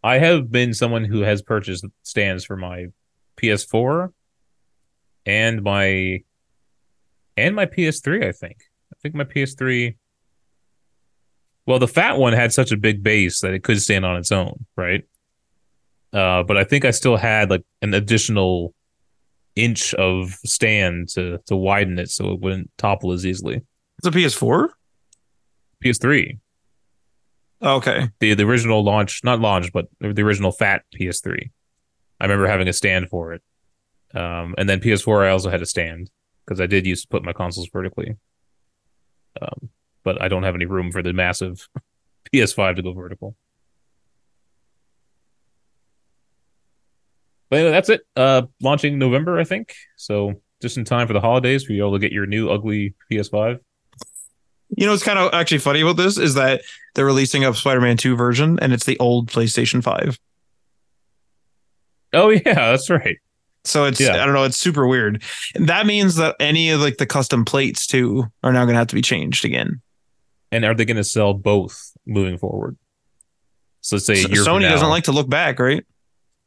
I 0.01 0.19
have 0.19 0.49
been 0.49 0.73
someone 0.73 1.03
who 1.03 1.19
has 1.19 1.41
purchased 1.41 1.85
stands 2.03 2.45
for 2.45 2.55
my 2.55 2.87
PS4 3.35 4.13
and 5.25 5.63
my 5.63 6.23
and 7.35 7.53
my 7.53 7.65
PS3, 7.65 8.25
I 8.25 8.31
think. 8.31 8.55
I 8.93 8.95
think 9.01 9.15
my 9.15 9.25
PS3 9.25 9.97
well, 11.65 11.77
the 11.77 11.89
fat 11.89 12.17
one 12.17 12.31
had 12.31 12.53
such 12.53 12.71
a 12.71 12.77
big 12.77 13.03
base 13.03 13.41
that 13.41 13.53
it 13.53 13.65
could 13.65 13.81
stand 13.81 14.05
on 14.05 14.15
its 14.15 14.31
own, 14.31 14.65
right? 14.77 15.03
Uh, 16.13 16.43
but 16.43 16.55
I 16.55 16.63
think 16.63 16.85
I 16.85 16.91
still 16.91 17.17
had 17.17 17.49
like 17.49 17.65
an 17.81 17.93
additional 17.93 18.73
inch 19.63 19.93
of 19.95 20.31
stand 20.45 21.09
to 21.09 21.39
to 21.47 21.55
widen 21.55 21.99
it 21.99 22.09
so 22.09 22.31
it 22.31 22.39
wouldn't 22.39 22.71
topple 22.77 23.11
as 23.11 23.25
easily. 23.25 23.61
It's 23.99 24.07
a 24.07 24.11
PS4. 24.11 24.69
PS3, 25.83 26.39
Okay. 27.61 28.09
the 28.19 28.33
the 28.33 28.43
original 28.43 28.83
launch, 28.83 29.21
not 29.23 29.39
launch, 29.39 29.71
but 29.71 29.87
the 29.99 30.21
original 30.21 30.51
fat 30.51 30.83
PS3. 30.95 31.49
I 32.19 32.25
remember 32.25 32.47
having 32.47 32.67
a 32.67 32.73
stand 32.73 33.09
for 33.09 33.33
it. 33.33 33.41
Um, 34.13 34.55
and 34.57 34.67
then 34.67 34.79
PS4, 34.81 35.25
I 35.27 35.29
also 35.29 35.49
had 35.49 35.61
a 35.61 35.65
stand 35.65 36.09
because 36.45 36.59
I 36.59 36.65
did 36.65 36.85
used 36.85 37.03
to 37.03 37.07
put 37.09 37.23
my 37.23 37.31
consoles 37.33 37.69
vertically. 37.71 38.15
Um, 39.41 39.69
but 40.03 40.21
I 40.21 40.27
don't 40.27 40.43
have 40.43 40.55
any 40.55 40.65
room 40.65 40.91
for 40.91 41.01
the 41.03 41.13
massive 41.13 41.69
PS5 42.33 42.77
to 42.77 42.81
go 42.81 42.93
vertical. 42.93 43.35
But 47.49 47.57
anyway, 47.59 47.71
that's 47.71 47.89
it. 47.89 48.01
Uh, 48.15 48.43
launching 48.61 48.99
November, 48.99 49.39
I 49.39 49.43
think. 49.43 49.73
So 49.97 50.41
just 50.61 50.77
in 50.77 50.85
time 50.85 51.07
for 51.07 51.13
the 51.13 51.21
holidays 51.21 51.63
for 51.63 51.73
you 51.73 51.83
all 51.83 51.93
to 51.93 51.99
get 51.99 52.11
your 52.11 52.25
new 52.25 52.49
ugly 52.49 52.93
PS5. 53.11 53.59
You 54.77 54.85
know 54.85 54.91
what's 54.91 55.03
kind 55.03 55.17
of 55.17 55.33
actually 55.33 55.57
funny 55.57 55.81
about 55.81 55.97
this 55.97 56.17
is 56.17 56.35
that 56.35 56.61
they're 56.93 57.05
releasing 57.05 57.43
a 57.43 57.53
Spider-Man 57.53 57.97
2 57.97 58.15
version 58.15 58.59
and 58.61 58.71
it's 58.71 58.85
the 58.85 58.99
old 58.99 59.29
PlayStation 59.31 59.83
5. 59.83 60.19
Oh 62.13 62.29
yeah, 62.45 62.53
that's 62.53 62.89
right. 62.89 63.17
So 63.63 63.85
it's 63.85 63.99
Yeah. 63.99 64.21
I 64.21 64.25
don't 64.25 64.33
know, 64.33 64.43
it's 64.43 64.59
super 64.59 64.87
weird. 64.87 65.23
That 65.55 65.85
means 65.85 66.15
that 66.15 66.35
any 66.39 66.69
of 66.69 66.81
like 66.81 66.97
the 66.97 67.05
custom 67.05 67.45
plates 67.45 67.87
too 67.87 68.25
are 68.43 68.53
now 68.53 68.65
going 68.65 68.73
to 68.75 68.79
have 68.79 68.87
to 68.87 68.95
be 68.95 69.01
changed 69.01 69.43
again. 69.43 69.81
And 70.51 70.65
are 70.65 70.73
they 70.73 70.85
going 70.85 70.97
to 70.97 71.03
sell 71.03 71.33
both 71.33 71.91
moving 72.05 72.37
forward? 72.37 72.77
So 73.81 73.95
let's 73.95 74.05
say 74.05 74.13
a 74.21 74.25
S- 74.25 74.47
Sony 74.47 74.61
now- 74.61 74.71
doesn't 74.71 74.89
like 74.89 75.05
to 75.05 75.11
look 75.11 75.29
back, 75.29 75.59
right? 75.59 75.85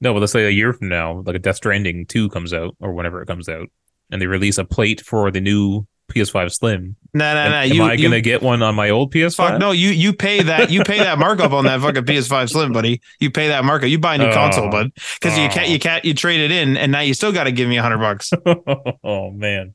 No, 0.03 0.13
but 0.13 0.21
let's 0.21 0.33
say 0.33 0.45
a 0.47 0.51
year 0.51 0.73
from 0.73 0.89
now, 0.89 1.23
like 1.25 1.37
a 1.37 1.39
Death 1.39 1.57
Stranding 1.57 2.07
2 2.07 2.29
comes 2.31 2.53
out 2.53 2.75
or 2.81 2.93
whenever 2.93 3.23
it 3.23 3.27
comes 3.27 3.49
out, 3.49 3.69
and 4.11 4.21
they 4.21 4.27
release 4.27 4.59
a 4.59 4.65
plate 4.65 5.01
for 5.01 5.31
the 5.31 5.41
new 5.41 5.87
PS5 6.13 6.53
Slim. 6.53 6.97
Nah, 7.15 7.33
nah, 7.35 7.41
am 7.45 7.51
nah. 7.53 7.57
am 7.61 7.73
You, 7.73 7.83
I 7.85 7.97
going 7.97 8.11
to 8.11 8.21
get 8.21 8.43
one 8.43 8.63
on 8.63 8.75
my 8.75 8.91
old 8.91 9.15
PS5? 9.15 9.37
fuck 9.37 9.61
no, 9.61 9.71
you 9.71 9.91
you 9.91 10.13
pay 10.13 10.43
that 10.43 10.71
you 10.71 10.83
pay 10.83 10.99
that 10.99 11.19
markup 11.19 11.53
on 11.53 11.65
that 11.67 11.81
fucking 11.81 12.05
PS5 12.05 12.51
Slim, 12.51 12.73
buddy. 12.73 13.01
You 13.21 13.31
pay 13.31 13.49
that 13.49 13.65
markup. 13.65 13.89
You 13.89 13.99
buy 14.01 14.17
a 14.17 14.19
new 14.19 14.25
Oh. 14.27 14.33
console, 14.35 14.69
bud, 14.71 14.91
because 15.21 15.39
you 15.39 15.45
Oh. 15.45 15.49
can't 15.49 15.69
you 15.71 15.79
can't 15.79 16.05
you 16.05 16.13
trade 16.15 16.41
it 16.41 16.51
in, 16.51 16.77
and 16.77 16.91
now 16.93 17.01
you 17.01 17.15
still 17.15 17.33
got 17.33 17.45
to 17.45 17.53
give 17.53 17.69
me 17.69 17.77
a 17.79 17.83
hundred 17.83 17.99
bucks. 17.99 18.31
oh, 19.05 19.31
man. 19.31 19.75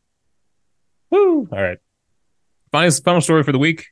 Woo. 1.10 1.48
All 1.52 1.62
right. 1.62 1.78
Final, 2.74 2.92
final 2.92 3.22
story 3.22 3.44
for 3.44 3.54
the 3.54 3.58
week. 3.60 3.86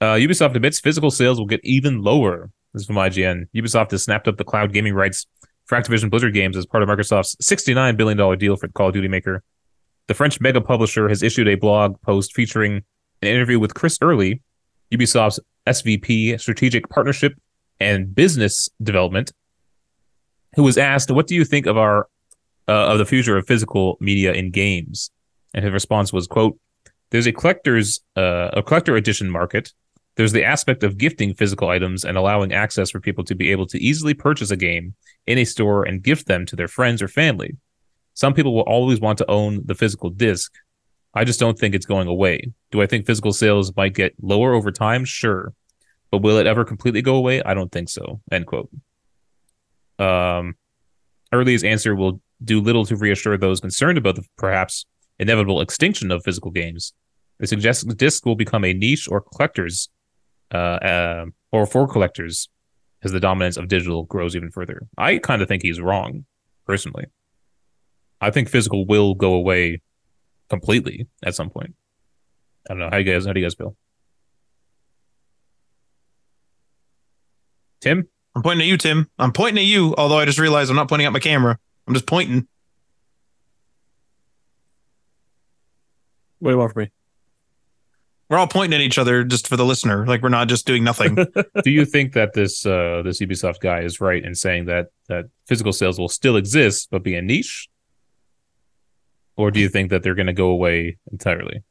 Uh, 0.00 0.14
Ubisoft 0.14 0.54
admits 0.54 0.78
physical 0.80 1.10
sales 1.10 1.38
will 1.38 1.46
get 1.46 1.60
even 1.64 2.00
lower. 2.00 2.50
This 2.72 2.82
is 2.82 2.86
from 2.86 2.96
IGN. 2.96 3.48
Ubisoft 3.54 3.90
has 3.90 4.02
snapped 4.02 4.28
up 4.28 4.36
the 4.36 4.44
cloud 4.44 4.72
gaming 4.72 4.94
rights 4.94 5.26
for 5.66 5.78
Activision 5.78 6.10
Blizzard 6.10 6.34
games 6.34 6.56
as 6.56 6.66
part 6.66 6.82
of 6.82 6.88
Microsoft's 6.88 7.36
$69 7.36 7.96
billion 7.96 8.38
deal 8.38 8.56
for 8.56 8.66
the 8.66 8.72
Call 8.72 8.88
of 8.88 8.94
Duty 8.94 9.08
maker. 9.08 9.42
The 10.08 10.14
French 10.14 10.40
mega 10.40 10.60
publisher 10.60 11.08
has 11.08 11.22
issued 11.22 11.48
a 11.48 11.54
blog 11.54 12.00
post 12.02 12.34
featuring 12.34 12.82
an 13.20 13.28
interview 13.28 13.58
with 13.58 13.74
Chris 13.74 13.98
Early, 14.02 14.42
Ubisoft's 14.92 15.38
SVP, 15.66 16.40
Strategic 16.40 16.88
Partnership 16.88 17.34
and 17.78 18.14
Business 18.14 18.68
Development, 18.82 19.30
who 20.56 20.62
was 20.62 20.76
asked, 20.76 21.10
"What 21.10 21.26
do 21.26 21.34
you 21.34 21.44
think 21.44 21.66
of 21.66 21.76
our 21.76 22.08
uh, 22.68 22.92
of 22.92 22.98
the 22.98 23.06
future 23.06 23.36
of 23.36 23.46
physical 23.46 23.96
media 24.00 24.32
in 24.32 24.50
games?" 24.50 25.10
And 25.54 25.64
his 25.64 25.72
response 25.72 26.12
was, 26.12 26.26
"quote 26.26 26.58
There's 27.10 27.26
a 27.26 27.32
collector's 27.32 28.00
uh, 28.16 28.50
a 28.52 28.62
collector 28.62 28.96
edition 28.96 29.30
market. 29.30 29.72
There's 30.16 30.32
the 30.32 30.44
aspect 30.44 30.84
of 30.84 30.98
gifting 30.98 31.34
physical 31.34 31.68
items 31.68 32.04
and 32.04 32.18
allowing 32.18 32.52
access 32.52 32.90
for 32.90 33.00
people 33.00 33.24
to 33.24 33.34
be 33.34 33.50
able 33.50 33.66
to 33.66 33.82
easily 33.82 34.14
purchase 34.14 34.50
a 34.50 34.56
game 34.56 34.94
in 35.26 35.38
a 35.38 35.44
store 35.44 35.84
and 35.84 36.02
gift 36.02 36.26
them 36.26 36.44
to 36.46 36.56
their 36.56 36.68
friends 36.68 37.00
or 37.00 37.08
family. 37.08 37.56
Some 38.14 38.34
people 38.34 38.54
will 38.54 38.62
always 38.62 39.00
want 39.00 39.18
to 39.18 39.30
own 39.30 39.62
the 39.64 39.74
physical 39.74 40.10
disc. 40.10 40.52
I 41.14 41.24
just 41.24 41.40
don't 41.40 41.58
think 41.58 41.74
it's 41.74 41.86
going 41.86 42.08
away. 42.08 42.52
Do 42.70 42.82
I 42.82 42.86
think 42.86 43.06
physical 43.06 43.32
sales 43.32 43.74
might 43.76 43.94
get 43.94 44.14
lower 44.20 44.52
over 44.52 44.70
time? 44.70 45.04
Sure. 45.04 45.54
But 46.10 46.22
will 46.22 46.38
it 46.38 46.46
ever 46.46 46.64
completely 46.64 47.00
go 47.00 47.16
away? 47.16 47.42
I 47.42 47.54
don't 47.54 47.72
think 47.72 47.88
so. 47.88 48.20
End 48.30 48.46
quote. 48.46 48.70
Um, 49.98 50.56
Early's 51.32 51.64
answer 51.64 51.94
will 51.94 52.20
do 52.44 52.60
little 52.60 52.84
to 52.86 52.96
reassure 52.96 53.38
those 53.38 53.60
concerned 53.60 53.96
about 53.96 54.16
the 54.16 54.24
perhaps 54.36 54.84
inevitable 55.18 55.60
extinction 55.60 56.10
of 56.10 56.22
physical 56.22 56.50
games. 56.50 56.92
It 57.40 57.48
suggests 57.48 57.82
the 57.82 57.94
disc 57.94 58.26
will 58.26 58.36
become 58.36 58.64
a 58.64 58.74
niche 58.74 59.08
or 59.10 59.20
collectors, 59.20 59.88
uh, 60.52 60.56
uh, 60.56 61.26
or 61.50 61.66
for 61.66 61.88
collectors, 61.88 62.48
as 63.02 63.12
the 63.12 63.20
dominance 63.20 63.56
of 63.56 63.68
digital 63.68 64.04
grows 64.04 64.36
even 64.36 64.50
further. 64.50 64.82
I 64.96 65.18
kind 65.18 65.42
of 65.42 65.48
think 65.48 65.62
he's 65.62 65.80
wrong, 65.80 66.24
personally. 66.66 67.06
I 68.20 68.30
think 68.30 68.48
physical 68.48 68.86
will 68.86 69.14
go 69.14 69.34
away 69.34 69.82
completely 70.48 71.08
at 71.24 71.34
some 71.34 71.50
point. 71.50 71.74
I 72.68 72.74
don't 72.74 72.78
know 72.78 72.90
how 72.90 72.98
you 72.98 73.04
guys 73.04 73.26
how 73.26 73.32
do 73.32 73.40
you 73.40 73.46
guys 73.46 73.54
feel? 73.54 73.76
Tim, 77.80 78.06
I'm 78.36 78.42
pointing 78.42 78.64
at 78.66 78.68
you, 78.68 78.76
Tim. 78.76 79.10
I'm 79.18 79.32
pointing 79.32 79.64
at 79.64 79.66
you. 79.66 79.94
Although 79.96 80.18
I 80.18 80.24
just 80.24 80.38
realized 80.38 80.70
I'm 80.70 80.76
not 80.76 80.88
pointing 80.88 81.06
at 81.06 81.12
my 81.12 81.18
camera. 81.18 81.58
I'm 81.88 81.94
just 81.94 82.06
pointing. 82.06 82.46
What 86.38 86.50
do 86.50 86.54
you 86.54 86.58
want 86.58 86.72
from 86.72 86.82
me? 86.84 86.90
We're 88.32 88.38
all 88.38 88.46
pointing 88.46 88.74
at 88.74 88.80
each 88.80 88.96
other 88.96 89.24
just 89.24 89.46
for 89.46 89.58
the 89.58 89.64
listener. 89.66 90.06
Like 90.06 90.22
we're 90.22 90.30
not 90.30 90.48
just 90.48 90.66
doing 90.66 90.82
nothing. 90.82 91.16
do 91.64 91.70
you 91.70 91.84
think 91.84 92.14
that 92.14 92.32
this 92.32 92.64
uh, 92.64 93.02
this 93.04 93.20
Ubisoft 93.20 93.60
guy 93.60 93.80
is 93.80 94.00
right 94.00 94.24
in 94.24 94.34
saying 94.34 94.64
that 94.64 94.86
that 95.08 95.26
physical 95.44 95.70
sales 95.70 95.98
will 95.98 96.08
still 96.08 96.38
exist 96.38 96.88
but 96.90 97.02
be 97.02 97.14
a 97.14 97.20
niche, 97.20 97.68
or 99.36 99.50
do 99.50 99.60
you 99.60 99.68
think 99.68 99.90
that 99.90 100.02
they're 100.02 100.14
going 100.14 100.28
to 100.28 100.32
go 100.32 100.48
away 100.48 100.96
entirely? 101.10 101.62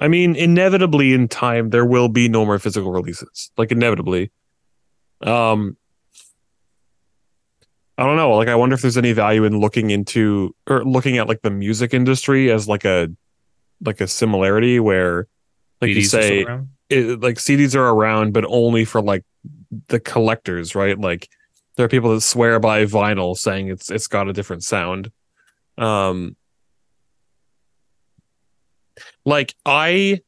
I 0.00 0.08
mean, 0.08 0.34
inevitably 0.34 1.14
in 1.14 1.28
time 1.28 1.70
there 1.70 1.86
will 1.86 2.08
be 2.08 2.28
no 2.28 2.44
more 2.44 2.58
physical 2.58 2.90
releases. 2.90 3.52
Like 3.56 3.70
inevitably. 3.70 4.32
Um 5.20 5.76
I 7.96 8.04
don't 8.04 8.16
know. 8.16 8.32
Like 8.32 8.48
I 8.48 8.56
wonder 8.56 8.74
if 8.74 8.82
there's 8.82 8.98
any 8.98 9.12
value 9.12 9.44
in 9.44 9.60
looking 9.60 9.90
into 9.90 10.56
or 10.66 10.84
looking 10.84 11.18
at 11.18 11.28
like 11.28 11.42
the 11.42 11.52
music 11.52 11.94
industry 11.94 12.50
as 12.50 12.66
like 12.66 12.84
a 12.84 13.10
like 13.84 14.00
a 14.00 14.08
similarity 14.08 14.80
where 14.80 15.26
like 15.80 15.90
you 15.90 15.96
CDs 15.96 16.06
still 16.08 16.22
say 16.22 16.46
it, 16.88 17.20
like 17.20 17.36
CDs 17.36 17.74
are 17.74 17.88
around, 17.88 18.32
but 18.32 18.44
only 18.48 18.84
for 18.84 19.00
like 19.00 19.24
the 19.88 20.00
collectors, 20.00 20.74
right? 20.74 20.98
Like 20.98 21.28
there 21.76 21.84
are 21.84 21.88
people 21.88 22.14
that 22.14 22.20
swear 22.20 22.58
by 22.58 22.84
vinyl, 22.84 23.36
saying 23.36 23.68
it's 23.68 23.90
it's 23.90 24.06
got 24.06 24.28
a 24.28 24.32
different 24.32 24.62
sound. 24.62 25.10
Um, 25.78 26.36
like 29.24 29.54
I, 29.64 30.20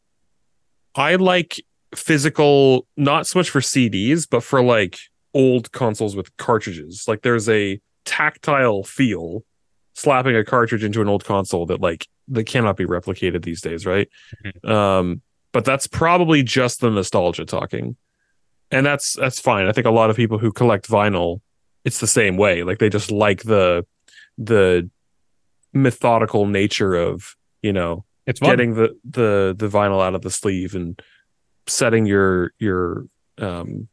I 0.94 1.14
like 1.14 1.62
physical, 1.94 2.86
not 2.96 3.26
so 3.26 3.38
much 3.38 3.50
for 3.50 3.60
CDs, 3.60 4.26
but 4.28 4.42
for 4.42 4.62
like 4.62 4.98
old 5.32 5.72
consoles 5.72 6.16
with 6.16 6.36
cartridges. 6.36 7.04
Like 7.08 7.22
there's 7.22 7.48
a 7.48 7.80
tactile 8.04 8.82
feel 8.82 9.44
slapping 9.98 10.36
a 10.36 10.44
cartridge 10.44 10.84
into 10.84 11.00
an 11.02 11.08
old 11.08 11.24
console 11.24 11.66
that 11.66 11.80
like 11.80 12.06
that 12.28 12.44
cannot 12.44 12.76
be 12.76 12.84
replicated 12.86 13.42
these 13.42 13.60
days, 13.60 13.84
right? 13.84 14.08
Um, 14.64 15.22
but 15.52 15.64
that's 15.64 15.86
probably 15.86 16.42
just 16.42 16.80
the 16.80 16.90
nostalgia 16.90 17.44
talking 17.44 17.96
and 18.70 18.84
that's 18.84 19.14
that's 19.14 19.40
fine 19.40 19.66
i 19.66 19.72
think 19.72 19.86
a 19.86 19.90
lot 19.90 20.10
of 20.10 20.16
people 20.16 20.38
who 20.38 20.52
collect 20.52 20.86
vinyl 20.88 21.40
it's 21.86 22.00
the 22.00 22.06
same 22.06 22.36
way 22.36 22.62
like 22.64 22.78
they 22.78 22.90
just 22.90 23.10
like 23.10 23.42
the 23.44 23.84
the 24.36 24.88
methodical 25.72 26.46
nature 26.46 26.94
of 26.94 27.34
you 27.62 27.72
know 27.72 28.04
It's 28.26 28.40
fun. 28.40 28.50
getting 28.50 28.74
the 28.74 28.94
the 29.04 29.54
the 29.56 29.68
vinyl 29.68 30.04
out 30.04 30.14
of 30.14 30.20
the 30.20 30.30
sleeve 30.30 30.74
and 30.74 31.00
setting 31.66 32.04
your 32.04 32.52
your 32.58 33.06
um 33.38 33.88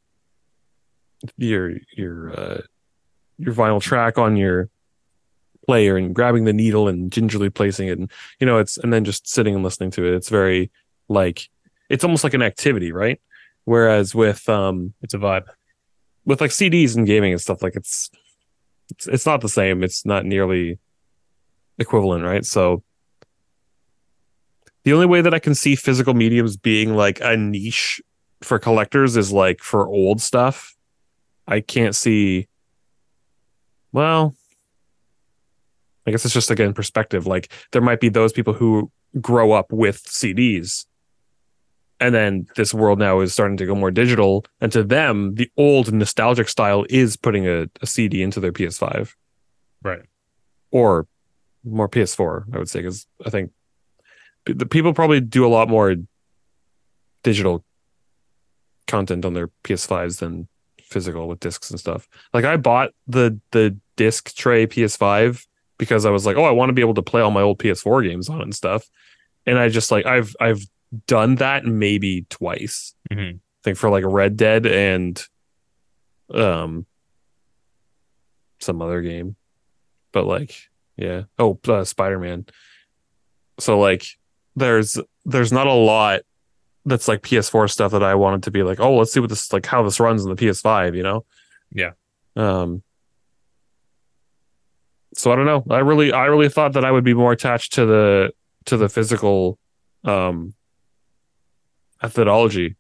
your 1.38 1.78
your 1.96 2.38
uh 2.38 2.62
your 3.38 3.54
vinyl 3.54 3.82
track 3.82 4.18
on 4.18 4.36
your 4.36 4.70
player 5.66 5.98
and 5.98 6.14
grabbing 6.14 6.46
the 6.46 6.54
needle 6.54 6.88
and 6.88 7.12
gingerly 7.12 7.50
placing 7.50 7.88
it 7.88 7.98
and 7.98 8.12
you 8.40 8.46
know 8.46 8.58
it's 8.58 8.78
and 8.78 8.94
then 8.94 9.04
just 9.04 9.28
sitting 9.28 9.56
and 9.56 9.64
listening 9.64 9.92
to 9.92 10.06
it 10.06 10.14
it's 10.14 10.30
very 10.30 10.72
like 11.10 11.50
it's 11.90 12.04
almost 12.04 12.24
like 12.24 12.34
an 12.34 12.42
activity 12.42 12.92
right 12.92 13.20
whereas 13.66 14.16
with 14.16 14.48
um 14.48 14.94
it's 15.02 15.14
a 15.14 15.18
vibe. 15.18 15.46
with 16.24 16.40
like 16.40 16.52
CDs 16.52 16.96
and 16.96 17.06
gaming 17.06 17.34
and 17.34 17.42
stuff, 17.42 17.62
like 17.62 17.76
it's 17.76 18.10
it's 18.92 19.08
it's 19.08 19.26
not 19.26 19.42
the 19.42 19.50
same. 19.50 19.84
It's 19.84 20.06
not 20.06 20.26
nearly 20.26 20.80
equivalent, 21.78 22.24
right? 22.24 22.46
So 22.46 22.84
the 24.84 24.94
only 24.94 25.08
way 25.08 25.22
that 25.22 25.34
I 25.34 25.40
can 25.40 25.56
see 25.56 25.76
physical 25.76 26.14
mediums 26.14 26.58
being 26.58 26.96
like 26.96 27.20
a 27.22 27.36
niche 27.36 28.02
for 28.42 28.60
collectors 28.60 29.18
is 29.18 29.32
like 29.32 29.60
for 29.62 29.88
old 29.88 30.22
stuff. 30.22 30.76
I 31.48 31.60
can't 31.60 31.96
see 31.96 32.48
well, 33.92 34.36
I 36.08 36.12
guess 36.12 36.26
it's 36.26 36.34
just 36.34 36.52
again 36.52 36.74
perspective. 36.74 37.26
Like 37.28 37.52
there 37.72 37.82
might 37.82 38.00
be 38.00 38.10
those 38.10 38.34
people 38.34 38.54
who 38.54 38.92
grow 39.22 39.52
up 39.52 39.72
with 39.72 40.04
CDs 40.04 40.86
and 42.00 42.14
then 42.14 42.48
this 42.56 42.74
world 42.74 43.00
now 43.00 43.20
is 43.22 43.34
starting 43.34 43.58
to 43.58 43.66
go 43.66 43.76
more 43.76 43.92
digital 43.92 44.46
and 44.62 44.72
to 44.72 44.84
them 44.84 45.36
the 45.36 45.50
old 45.58 45.94
nostalgic 45.94 46.50
style 46.50 46.86
is 46.90 47.16
putting 47.16 47.48
a, 47.48 47.70
a 47.82 47.88
cd 47.88 48.22
into 48.22 48.40
their 48.40 48.52
ps5 48.52 49.14
Right. 49.84 50.02
or 50.72 51.08
more 51.64 51.88
ps4 51.88 52.54
i 52.54 52.58
would 52.58 52.70
say 52.70 52.80
because 52.80 53.08
i 53.26 53.30
think 53.30 53.52
the 54.46 54.66
people 54.66 54.94
probably 54.94 55.22
do 55.22 55.46
a 55.46 55.48
lot 55.48 55.70
more 55.70 55.96
digital 57.24 57.64
content 58.88 59.26
on 59.26 59.34
their 59.34 59.50
ps5s 59.64 60.20
than 60.20 60.48
physical 60.82 61.28
with 61.28 61.40
discs 61.40 61.72
and 61.72 61.80
stuff 61.80 62.08
like 62.34 62.46
i 62.46 62.58
bought 62.58 62.92
the 63.08 63.40
the 63.52 63.76
disc 63.96 64.36
tray 64.36 64.68
ps5 64.68 65.46
because 65.78 66.06
i 66.06 66.10
was 66.10 66.26
like 66.26 66.38
oh 66.38 66.44
i 66.44 66.52
want 66.52 66.70
to 66.70 66.74
be 66.74 66.82
able 66.82 66.94
to 66.94 67.02
play 67.02 67.22
all 67.22 67.32
my 67.32 67.42
old 67.42 67.60
ps4 67.60 68.08
games 68.08 68.30
on 68.30 68.40
it 68.40 68.44
and 68.44 68.56
stuff 68.56 68.86
and 69.46 69.58
i 69.58 69.68
just 69.70 69.92
like 69.92 70.06
i've 70.06 70.36
i've 70.40 70.62
done 71.08 71.36
that 71.36 71.66
maybe 71.66 72.26
twice. 72.30 72.94
Mhm. 73.12 73.36
I 73.36 73.40
think 73.64 73.78
for 73.78 73.90
like 73.90 74.04
Red 74.06 74.38
Dead 74.38 74.66
and 74.66 75.22
um 76.34 76.86
some 78.60 78.82
other 78.82 79.02
game. 79.02 79.36
But 80.12 80.26
like 80.26 80.56
yeah. 80.96 81.24
Oh, 81.38 81.60
uh, 81.68 81.84
Spider-Man. 81.84 82.46
So 83.60 83.80
like 83.80 84.06
there's 84.56 84.98
there's 85.26 85.52
not 85.52 85.68
a 85.68 85.74
lot 85.74 86.22
that's 86.86 87.08
like 87.08 87.22
PS4 87.24 87.70
stuff 87.70 87.92
that 87.92 88.04
I 88.04 88.16
wanted 88.16 88.44
to 88.44 88.52
be 88.52 88.64
like, 88.64 88.80
"Oh, 88.80 88.96
let's 88.96 89.12
see 89.12 89.20
what 89.20 89.30
this 89.30 89.52
like 89.52 89.66
how 89.66 89.84
this 89.84 90.00
runs 90.00 90.24
on 90.24 90.34
the 90.34 90.42
PS5," 90.42 90.96
you 90.96 91.04
know? 91.04 91.26
Yeah. 91.72 91.92
Um 92.36 92.84
so 95.16 95.32
I 95.32 95.36
don't 95.36 95.46
know. 95.46 95.64
I 95.70 95.80
really 95.80 96.12
I 96.12 96.26
really 96.26 96.50
thought 96.50 96.74
that 96.74 96.86
I 96.86 96.92
would 96.92 97.04
be 97.04 97.14
more 97.14 97.32
attached 97.32 97.74
to 97.74 97.86
the 97.86 98.32
to 98.66 98.78
the 98.78 98.90
physical 98.90 99.58
um 100.04 100.54
methodology 102.02 102.76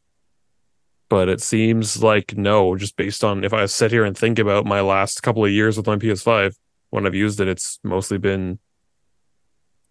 but 1.09 1.29
it 1.29 1.41
seems 1.41 2.01
like 2.01 2.37
no 2.37 2.75
just 2.75 2.95
based 2.95 3.23
on 3.23 3.43
if 3.43 3.53
i 3.53 3.65
sit 3.65 3.91
here 3.91 4.05
and 4.05 4.17
think 4.17 4.37
about 4.37 4.65
my 4.65 4.81
last 4.81 5.23
couple 5.23 5.43
of 5.43 5.51
years 5.51 5.77
with 5.77 5.87
my 5.87 5.95
ps5 5.95 6.55
when 6.89 7.05
i've 7.05 7.15
used 7.15 7.39
it 7.39 7.47
it's 7.47 7.79
mostly 7.83 8.17
been 8.17 8.59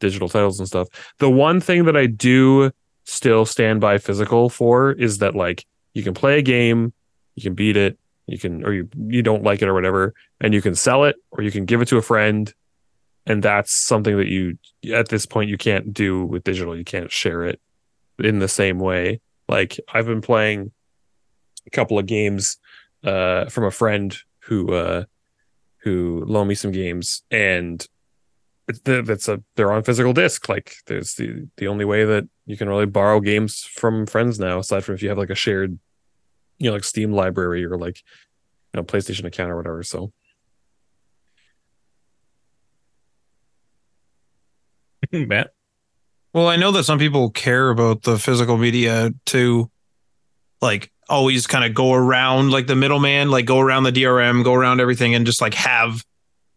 digital 0.00 0.28
titles 0.28 0.58
and 0.58 0.68
stuff 0.68 0.88
the 1.18 1.30
one 1.30 1.60
thing 1.60 1.84
that 1.84 1.96
i 1.96 2.06
do 2.06 2.70
still 3.04 3.44
stand 3.44 3.80
by 3.80 3.98
physical 3.98 4.48
for 4.48 4.92
is 4.92 5.18
that 5.18 5.34
like 5.34 5.66
you 5.94 6.02
can 6.02 6.14
play 6.14 6.38
a 6.38 6.42
game 6.42 6.92
you 7.34 7.42
can 7.42 7.54
beat 7.54 7.76
it 7.76 7.98
you 8.26 8.38
can 8.38 8.64
or 8.64 8.72
you 8.72 8.88
you 8.96 9.22
don't 9.22 9.42
like 9.42 9.62
it 9.62 9.68
or 9.68 9.74
whatever 9.74 10.14
and 10.40 10.54
you 10.54 10.62
can 10.62 10.74
sell 10.74 11.04
it 11.04 11.16
or 11.30 11.42
you 11.42 11.50
can 11.50 11.64
give 11.64 11.82
it 11.82 11.88
to 11.88 11.98
a 11.98 12.02
friend 12.02 12.54
and 13.26 13.42
that's 13.42 13.72
something 13.72 14.16
that 14.16 14.28
you 14.28 14.58
at 14.92 15.08
this 15.08 15.26
point 15.26 15.50
you 15.50 15.56
can't 15.56 15.94
do 15.94 16.24
with 16.24 16.44
digital. 16.44 16.76
You 16.76 16.84
can't 16.84 17.10
share 17.10 17.44
it 17.44 17.60
in 18.18 18.38
the 18.38 18.48
same 18.48 18.78
way. 18.78 19.20
Like 19.48 19.78
i've 19.92 20.06
been 20.06 20.22
playing 20.22 20.72
a 21.66 21.70
couple 21.70 21.98
of 21.98 22.06
games 22.06 22.58
uh 23.02 23.46
from 23.46 23.64
a 23.64 23.70
friend 23.70 24.16
who 24.40 24.74
uh 24.74 25.04
who 25.78 26.24
loaned 26.26 26.48
me 26.48 26.54
some 26.54 26.72
games 26.72 27.22
and 27.30 27.86
that's 28.84 29.28
a 29.28 29.42
they're 29.56 29.72
on 29.72 29.82
physical 29.82 30.14
disc. 30.14 30.48
Like 30.48 30.76
there's 30.86 31.14
the 31.14 31.46
the 31.58 31.68
only 31.68 31.84
way 31.84 32.04
that 32.04 32.26
you 32.46 32.56
can 32.56 32.68
really 32.68 32.86
borrow 32.86 33.20
games 33.20 33.62
from 33.62 34.06
friends 34.06 34.38
now 34.38 34.58
aside 34.58 34.84
from 34.84 34.94
if 34.94 35.02
you 35.02 35.10
have 35.10 35.18
like 35.18 35.30
a 35.30 35.34
shared 35.34 35.78
you 36.58 36.68
know 36.70 36.74
like 36.74 36.84
steam 36.84 37.12
library 37.12 37.64
or 37.64 37.76
like 37.76 37.98
you 38.72 38.80
know 38.80 38.82
playstation 38.82 39.24
account 39.24 39.50
or 39.50 39.56
whatever 39.56 39.82
so 39.82 40.12
Matt. 45.12 45.52
Well, 46.32 46.48
I 46.48 46.56
know 46.56 46.72
that 46.72 46.84
some 46.84 46.98
people 46.98 47.30
care 47.30 47.70
about 47.70 48.02
the 48.02 48.18
physical 48.18 48.56
media 48.56 49.12
to 49.26 49.70
like 50.60 50.90
always 51.08 51.46
kind 51.46 51.64
of 51.64 51.74
go 51.74 51.92
around 51.92 52.50
like 52.50 52.66
the 52.66 52.74
middleman, 52.74 53.30
like 53.30 53.46
go 53.46 53.60
around 53.60 53.84
the 53.84 53.92
DRM, 53.92 54.42
go 54.42 54.54
around 54.54 54.80
everything 54.80 55.14
and 55.14 55.26
just 55.26 55.40
like 55.40 55.54
have 55.54 56.04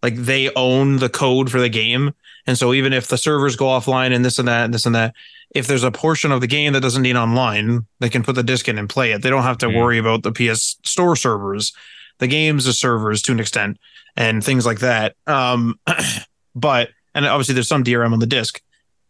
like 0.01 0.15
they 0.15 0.51
own 0.55 0.97
the 0.97 1.09
code 1.09 1.51
for 1.51 1.59
the 1.59 1.69
game. 1.69 2.13
And 2.47 2.57
so 2.57 2.73
even 2.73 2.93
if 2.93 3.07
the 3.07 3.17
servers 3.17 3.55
go 3.55 3.65
offline 3.65 4.15
and 4.15 4.23
this 4.23 4.39
and 4.39 4.47
that 4.47 4.65
and 4.65 4.73
this 4.73 4.85
and 4.85 4.95
that, 4.95 5.13
if 5.55 5.65
there's 5.67 5.83
a 5.83 5.91
portion 5.91 6.31
of 6.31 6.41
the 6.41 6.47
game 6.47 6.73
that 6.73 6.81
doesn't 6.81 7.01
need 7.03 7.15
online, 7.15 7.85
they 7.99 8.09
can 8.09 8.23
put 8.23 8.35
the 8.35 8.43
disc 8.43 8.67
in 8.67 8.77
and 8.77 8.89
play 8.89 9.11
it. 9.11 9.21
They 9.21 9.29
don't 9.29 9.43
have 9.43 9.57
to 9.59 9.67
Mm. 9.67 9.75
worry 9.75 9.97
about 9.97 10.23
the 10.23 10.31
PS 10.31 10.77
Store 10.83 11.15
servers, 11.15 11.73
the 12.19 12.27
games 12.27 12.65
the 12.65 12.73
servers 12.73 13.21
to 13.23 13.31
an 13.31 13.39
extent, 13.39 13.77
and 14.15 14.43
things 14.43 14.65
like 14.65 14.79
that. 14.79 15.15
Um, 15.25 15.79
but 16.55 16.89
and 17.15 17.25
obviously 17.25 17.53
there's 17.55 17.67
some 17.67 17.83
DRM 17.83 18.13
on 18.13 18.19
the 18.19 18.25
disc, 18.27 18.61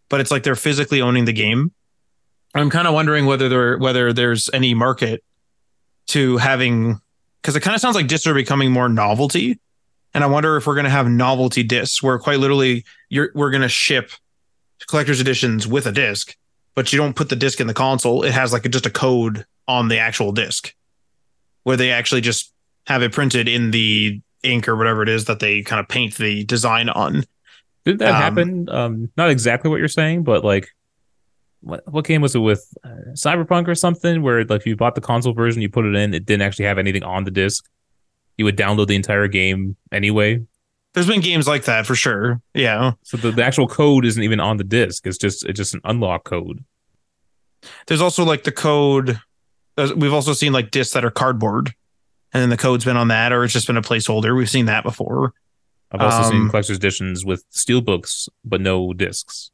but 0.10 0.20
it's 0.22 0.32
like 0.32 0.44
they're 0.44 0.56
physically 0.56 1.02
owning 1.02 1.26
the 1.26 1.34
game. 1.34 1.72
I'm 2.56 2.70
kind 2.70 2.88
of 2.88 2.94
wondering 2.94 3.26
whether 3.26 3.50
there 3.50 3.78
whether 3.78 4.14
there's 4.14 4.50
any 4.54 4.74
market 4.74 5.24
to 6.08 6.38
having 6.38 7.00
because 7.42 7.56
it 7.56 7.62
kind 7.62 7.76
of 7.76 7.82
sounds 7.82 7.96
like 7.96 8.08
discs 8.08 8.28
are 8.28 8.34
becoming 8.34 8.72
more 8.72 8.90
novelty, 8.90 9.60
and 10.14 10.24
I 10.24 10.28
wonder 10.28 10.56
if 10.58 10.68
we're 10.68 10.76
going 10.76 10.86
to 10.86 10.90
have 10.90 11.08
novelty 11.08 11.64
discs 11.64 12.02
where 12.02 12.18
quite 12.20 12.40
literally 12.40 12.86
you're 13.10 13.32
we're 13.36 13.52
going 13.52 13.62
to 13.64 13.70
ship 13.70 14.12
collector's 14.88 15.20
editions 15.20 15.68
with 15.68 15.86
a 15.88 15.92
disc, 15.92 16.36
but 16.76 16.92
you 16.94 16.98
don't 16.98 17.16
put 17.16 17.30
the 17.30 17.36
disc 17.36 17.60
in 17.60 17.68
the 17.68 17.74
console. 17.74 18.24
It 18.24 18.34
has 18.34 18.54
like 18.54 18.66
a, 18.66 18.70
just 18.70 18.86
a 18.86 18.92
code 18.92 19.46
on 19.68 19.88
the 19.88 19.98
actual 20.00 20.32
disc 20.32 20.74
where 21.64 21.78
they 21.78 21.92
actually 21.92 22.22
just 22.22 22.54
have 22.86 23.02
it 23.04 23.12
printed 23.12 23.48
in 23.48 23.72
the 23.72 24.22
ink 24.44 24.68
or 24.68 24.76
whatever 24.78 25.04
it 25.04 25.10
is 25.10 25.26
that 25.26 25.40
they 25.40 25.62
kind 25.62 25.80
of 25.80 25.88
paint 25.88 26.16
the 26.16 26.44
design 26.46 26.88
on. 26.90 27.24
Did 27.84 28.00
that 28.00 28.16
Um, 28.16 28.22
happen? 28.22 28.70
Um, 28.70 29.12
not 29.18 29.30
exactly 29.30 29.70
what 29.70 29.80
you're 29.80 29.88
saying, 29.88 30.24
but 30.24 30.44
like, 30.46 30.70
what 31.62 31.82
what 31.92 32.06
game 32.06 32.22
was 32.22 32.36
it 32.36 32.40
with 32.40 32.66
uh, 32.84 33.12
Cyberpunk 33.14 33.68
or 33.68 33.76
something? 33.76 34.22
Where 34.22 34.46
like 34.46 34.62
if 34.62 34.68
you 34.68 34.76
bought 34.76 34.96
the 34.96 35.02
console 35.02 35.34
version, 35.34 35.62
you 35.62 35.70
put 35.70 35.86
it 35.86 35.96
in, 35.96 36.14
it 36.14 36.26
didn't 36.26 36.44
actually 36.44 36.66
have 36.66 36.78
anything 36.78 37.04
on 37.04 37.24
the 37.24 37.32
disc. 37.32 37.66
You 38.38 38.46
would 38.46 38.56
download 38.56 38.88
the 38.88 38.96
entire 38.96 39.28
game 39.28 39.76
anyway, 39.92 40.46
There's 40.94 41.08
been 41.08 41.22
games 41.22 41.48
like 41.48 41.66
that 41.66 41.86
for 41.86 41.96
sure. 41.96 42.42
Yeah. 42.54 42.94
so 43.04 43.18
the, 43.18 43.32
the 43.32 43.44
actual 43.44 43.68
code 43.68 44.04
isn't 44.06 44.22
even 44.24 44.40
on 44.40 44.58
the 44.58 44.64
disc. 44.64 45.06
It's 45.06 45.18
just 45.18 45.46
it's 45.46 45.58
just 45.58 45.74
an 45.76 45.82
unlock 45.84 46.24
code. 46.24 46.64
There's 47.88 48.02
also 48.02 48.24
like 48.24 48.44
the 48.44 48.52
code. 48.52 49.20
We've 49.96 50.14
also 50.14 50.34
seen 50.34 50.54
like 50.54 50.72
discs 50.72 50.94
that 50.94 51.06
are 51.06 51.12
cardboard, 51.12 51.74
and 52.34 52.42
then 52.42 52.50
the 52.50 52.58
code's 52.58 52.84
been 52.86 52.98
on 52.98 53.10
that, 53.10 53.32
or 53.32 53.44
it's 53.44 53.54
just 53.54 53.68
been 53.68 53.78
a 53.78 53.82
placeholder. 53.82 54.36
We've 54.36 54.50
seen 54.50 54.66
that 54.66 54.84
before. 54.84 55.34
I've 55.92 56.02
also 56.02 56.30
seen 56.30 56.42
Um, 56.42 56.50
collector's 56.50 56.78
editions 56.78 57.24
with 57.24 57.46
steel 57.52 57.80
books 57.82 58.28
but 58.44 58.60
no 58.60 58.92
discs. 58.94 59.52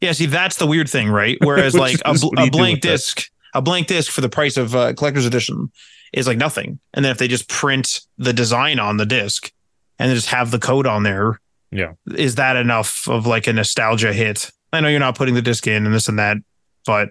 Yeah, 0.00 0.12
see, 0.12 0.26
that's 0.26 0.56
the 0.56 0.66
weird 0.66 0.88
thing, 0.90 1.08
right? 1.08 1.38
Whereas 1.42 1.74
like 1.74 1.98
a, 2.04 2.12
bl- 2.14 2.38
a 2.38 2.50
blank 2.50 2.76
with 2.76 2.82
that? 2.82 2.88
disc, 2.88 3.30
a 3.54 3.62
blank 3.62 3.86
disc 3.86 4.10
for 4.12 4.20
the 4.20 4.28
price 4.28 4.56
of 4.56 4.74
uh, 4.74 4.92
collector's 4.94 5.24
edition 5.26 5.70
is 6.12 6.26
like 6.26 6.36
nothing. 6.38 6.78
And 6.92 7.04
then 7.04 7.12
if 7.12 7.18
they 7.18 7.28
just 7.28 7.48
print 7.48 8.00
the 8.18 8.32
design 8.34 8.78
on 8.78 8.96
the 8.98 9.06
disc 9.06 9.50
and 9.98 10.12
just 10.14 10.28
have 10.28 10.50
the 10.50 10.58
code 10.58 10.86
on 10.86 11.02
there, 11.02 11.40
Yeah. 11.70 11.92
is 12.14 12.34
that 12.36 12.56
enough 12.56 13.08
of 13.08 13.26
like 13.26 13.46
a 13.46 13.52
nostalgia 13.52 14.12
hit? 14.12 14.50
I 14.72 14.80
know 14.80 14.88
you're 14.88 15.00
not 15.00 15.16
putting 15.16 15.34
the 15.34 15.42
disc 15.42 15.66
in 15.66 15.86
and 15.86 15.94
this 15.94 16.08
and 16.08 16.18
that, 16.18 16.36
but 16.84 17.10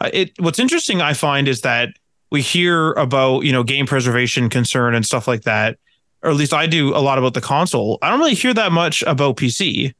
uh, 0.00 0.10
it. 0.12 0.32
What's 0.38 0.58
interesting 0.58 1.00
I 1.00 1.14
find 1.14 1.48
is 1.48 1.62
that 1.62 1.90
we 2.30 2.42
hear 2.42 2.92
about 2.92 3.40
you 3.44 3.52
know 3.52 3.62
game 3.62 3.86
preservation 3.86 4.50
concern 4.50 4.94
and 4.94 5.06
stuff 5.06 5.26
like 5.28 5.42
that, 5.42 5.78
or 6.22 6.30
at 6.30 6.36
least 6.36 6.52
I 6.52 6.66
do 6.66 6.94
a 6.94 6.98
lot 6.98 7.18
about 7.18 7.34
the 7.34 7.40
console. 7.40 7.98
I 8.02 8.10
don't 8.10 8.18
really 8.18 8.34
hear 8.34 8.52
that 8.54 8.72
much 8.72 9.02
about 9.02 9.36
PC. 9.36 9.94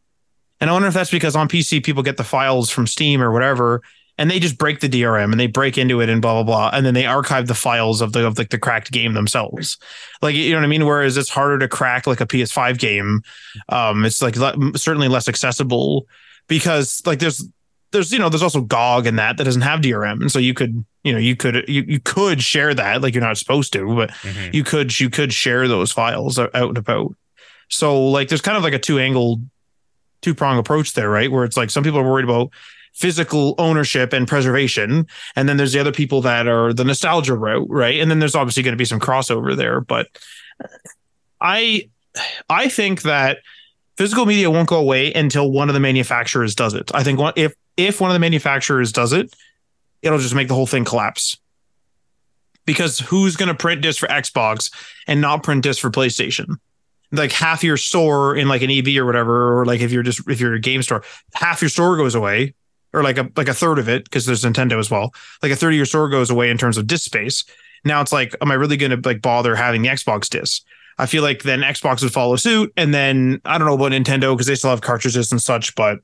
And 0.60 0.68
I 0.70 0.72
wonder 0.72 0.88
if 0.88 0.94
that's 0.94 1.10
because 1.10 1.36
on 1.36 1.48
PC 1.48 1.84
people 1.84 2.02
get 2.02 2.16
the 2.16 2.24
files 2.24 2.70
from 2.70 2.86
Steam 2.86 3.22
or 3.22 3.30
whatever, 3.30 3.82
and 4.18 4.30
they 4.30 4.38
just 4.38 4.56
break 4.58 4.80
the 4.80 4.88
DRM 4.88 5.30
and 5.30 5.38
they 5.38 5.46
break 5.46 5.76
into 5.78 6.00
it 6.00 6.08
and 6.08 6.22
blah 6.22 6.34
blah 6.34 6.42
blah, 6.42 6.70
and 6.76 6.84
then 6.86 6.94
they 6.94 7.06
archive 7.06 7.46
the 7.46 7.54
files 7.54 8.00
of 8.00 8.12
the 8.12 8.26
of 8.26 8.38
like 8.38 8.50
the 8.50 8.58
cracked 8.58 8.90
game 8.92 9.14
themselves. 9.14 9.78
Like 10.22 10.34
you 10.34 10.50
know 10.52 10.58
what 10.58 10.64
I 10.64 10.68
mean? 10.68 10.86
Whereas 10.86 11.16
it's 11.16 11.28
harder 11.30 11.58
to 11.58 11.68
crack 11.68 12.06
like 12.06 12.20
a 12.20 12.26
PS5 12.26 12.78
game. 12.78 13.22
Um, 13.68 14.04
it's 14.04 14.22
like 14.22 14.36
le- 14.36 14.76
certainly 14.78 15.08
less 15.08 15.28
accessible 15.28 16.06
because 16.48 17.02
like 17.06 17.18
there's 17.18 17.46
there's 17.92 18.10
you 18.12 18.18
know 18.18 18.28
there's 18.28 18.42
also 18.42 18.60
GOG 18.60 19.06
and 19.06 19.18
that 19.18 19.36
that 19.36 19.44
doesn't 19.44 19.62
have 19.62 19.80
DRM, 19.80 20.20
and 20.22 20.32
so 20.32 20.38
you 20.38 20.54
could 20.54 20.84
you 21.04 21.12
know 21.12 21.18
you 21.18 21.36
could 21.36 21.64
you, 21.68 21.84
you 21.86 22.00
could 22.00 22.42
share 22.42 22.74
that 22.74 23.02
like 23.02 23.14
you're 23.14 23.22
not 23.22 23.38
supposed 23.38 23.72
to, 23.74 23.94
but 23.94 24.10
Mhm. 24.10 24.54
you 24.54 24.64
could 24.64 24.98
you 24.98 25.08
could 25.10 25.32
share 25.32 25.68
those 25.68 25.92
files 25.92 26.38
out 26.38 26.54
out 26.54 26.68
and 26.68 26.78
about. 26.78 27.14
So 27.68 28.06
like 28.08 28.28
there's 28.28 28.40
kind 28.40 28.56
of 28.56 28.62
like 28.62 28.72
a 28.74 28.78
two 28.78 28.98
angled, 28.98 29.42
two 30.22 30.34
prong 30.34 30.58
approach 30.58 30.94
there, 30.94 31.10
right? 31.10 31.30
Where 31.30 31.44
it's 31.44 31.56
like 31.56 31.70
some 31.70 31.84
people 31.84 31.98
are 32.00 32.08
worried 32.10 32.24
about 32.24 32.50
physical 32.96 33.54
ownership 33.58 34.12
and 34.14 34.26
preservation. 34.26 35.06
And 35.36 35.48
then 35.48 35.58
there's 35.58 35.74
the 35.74 35.80
other 35.80 35.92
people 35.92 36.22
that 36.22 36.48
are 36.48 36.72
the 36.72 36.84
nostalgia 36.84 37.34
route, 37.34 37.68
right? 37.68 38.00
And 38.00 38.10
then 38.10 38.18
there's 38.18 38.34
obviously 38.34 38.62
going 38.62 38.72
to 38.72 38.78
be 38.78 38.86
some 38.86 39.00
crossover 39.00 39.54
there. 39.54 39.80
But 39.80 40.08
I 41.40 41.90
I 42.48 42.68
think 42.68 43.02
that 43.02 43.38
physical 43.98 44.24
media 44.24 44.50
won't 44.50 44.68
go 44.68 44.78
away 44.78 45.12
until 45.12 45.50
one 45.50 45.68
of 45.68 45.74
the 45.74 45.80
manufacturers 45.80 46.54
does 46.54 46.72
it. 46.72 46.90
I 46.94 47.02
think 47.02 47.20
if 47.36 47.54
if 47.76 48.00
one 48.00 48.10
of 48.10 48.14
the 48.14 48.20
manufacturers 48.20 48.92
does 48.92 49.12
it, 49.12 49.36
it'll 50.00 50.18
just 50.18 50.34
make 50.34 50.48
the 50.48 50.54
whole 50.54 50.66
thing 50.66 50.84
collapse. 50.84 51.36
Because 52.64 52.98
who's 52.98 53.36
going 53.36 53.48
to 53.48 53.54
print 53.54 53.82
discs 53.82 54.00
for 54.00 54.08
Xbox 54.08 54.72
and 55.06 55.20
not 55.20 55.42
print 55.42 55.62
discs 55.62 55.80
for 55.80 55.90
PlayStation? 55.90 56.56
Like 57.12 57.30
half 57.30 57.62
your 57.62 57.76
store 57.76 58.34
in 58.34 58.48
like 58.48 58.62
an 58.62 58.70
EB 58.70 58.88
or 58.96 59.04
whatever, 59.04 59.60
or 59.60 59.66
like 59.66 59.80
if 59.80 59.92
you're 59.92 60.02
just 60.02 60.28
if 60.28 60.40
you're 60.40 60.54
a 60.54 60.60
game 60.60 60.82
store, 60.82 61.04
half 61.34 61.60
your 61.60 61.68
store 61.68 61.96
goes 61.96 62.14
away, 62.14 62.54
or 62.96 63.02
like 63.02 63.18
a 63.18 63.30
like 63.36 63.48
a 63.48 63.54
third 63.54 63.78
of 63.78 63.88
it 63.88 64.04
because 64.04 64.24
there's 64.24 64.42
Nintendo 64.42 64.78
as 64.78 64.90
well. 64.90 65.14
Like 65.42 65.52
a 65.52 65.56
third 65.56 65.74
of 65.74 65.76
your 65.76 65.86
store 65.86 66.08
goes 66.08 66.30
away 66.30 66.50
in 66.50 66.56
terms 66.56 66.78
of 66.78 66.86
disc 66.86 67.04
space. 67.04 67.44
Now 67.84 68.00
it's 68.00 68.12
like, 68.12 68.34
am 68.40 68.50
I 68.50 68.54
really 68.54 68.78
going 68.78 68.90
to 68.90 69.08
like 69.08 69.20
bother 69.20 69.54
having 69.54 69.82
the 69.82 69.88
Xbox 69.88 70.28
disc? 70.28 70.64
I 70.98 71.04
feel 71.04 71.22
like 71.22 71.42
then 71.42 71.60
Xbox 71.60 72.02
would 72.02 72.12
follow 72.12 72.36
suit, 72.36 72.72
and 72.76 72.94
then 72.94 73.42
I 73.44 73.58
don't 73.58 73.66
know 73.68 73.74
about 73.74 73.92
Nintendo 73.92 74.34
because 74.34 74.46
they 74.46 74.54
still 74.54 74.70
have 74.70 74.80
cartridges 74.80 75.30
and 75.30 75.40
such, 75.42 75.74
but 75.74 75.98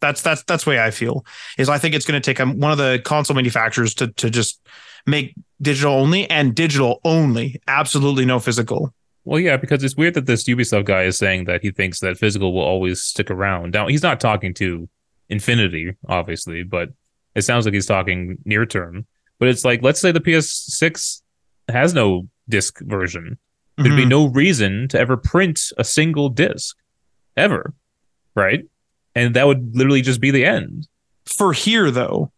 that's 0.00 0.20
that's 0.20 0.42
that's 0.42 0.64
the 0.64 0.70
way 0.70 0.80
I 0.80 0.90
feel. 0.90 1.24
Is 1.56 1.70
I 1.70 1.78
think 1.78 1.94
it's 1.94 2.04
going 2.04 2.20
to 2.20 2.24
take 2.24 2.40
um, 2.40 2.60
one 2.60 2.70
of 2.72 2.78
the 2.78 3.00
console 3.02 3.34
manufacturers 3.34 3.94
to 3.94 4.08
to 4.08 4.28
just 4.28 4.60
make 5.06 5.34
digital 5.62 5.94
only 5.94 6.28
and 6.28 6.54
digital 6.54 7.00
only, 7.04 7.60
absolutely 7.66 8.26
no 8.26 8.38
physical. 8.38 8.92
Well, 9.24 9.40
yeah, 9.40 9.56
because 9.56 9.82
it's 9.82 9.96
weird 9.96 10.12
that 10.14 10.26
this 10.26 10.44
Ubisoft 10.44 10.84
guy 10.84 11.04
is 11.04 11.16
saying 11.16 11.46
that 11.46 11.62
he 11.62 11.70
thinks 11.70 12.00
that 12.00 12.18
physical 12.18 12.52
will 12.52 12.60
always 12.60 13.00
stick 13.00 13.30
around. 13.30 13.72
Now 13.72 13.86
he's 13.86 14.02
not 14.02 14.20
talking 14.20 14.52
to 14.54 14.86
Infinity, 15.28 15.94
obviously, 16.08 16.62
but 16.62 16.90
it 17.34 17.42
sounds 17.42 17.64
like 17.64 17.74
he's 17.74 17.86
talking 17.86 18.38
near 18.44 18.66
term. 18.66 19.06
But 19.38 19.48
it's 19.48 19.64
like, 19.64 19.82
let's 19.82 20.00
say 20.00 20.12
the 20.12 20.20
PS6 20.20 21.22
has 21.68 21.94
no 21.94 22.28
disc 22.48 22.78
version 22.80 23.38
There'd 23.76 23.88
mm-hmm. 23.88 23.96
be 23.96 24.06
no 24.06 24.26
reason 24.26 24.88
to 24.88 24.98
ever 24.98 25.16
print 25.16 25.60
a 25.76 25.84
single 25.84 26.28
disc 26.28 26.76
ever. 27.36 27.74
Right. 28.36 28.64
And 29.14 29.34
that 29.34 29.46
would 29.46 29.74
literally 29.76 30.02
just 30.02 30.20
be 30.20 30.30
the 30.30 30.44
end. 30.44 30.88
For 31.24 31.52
here, 31.52 31.90
though, 31.90 32.32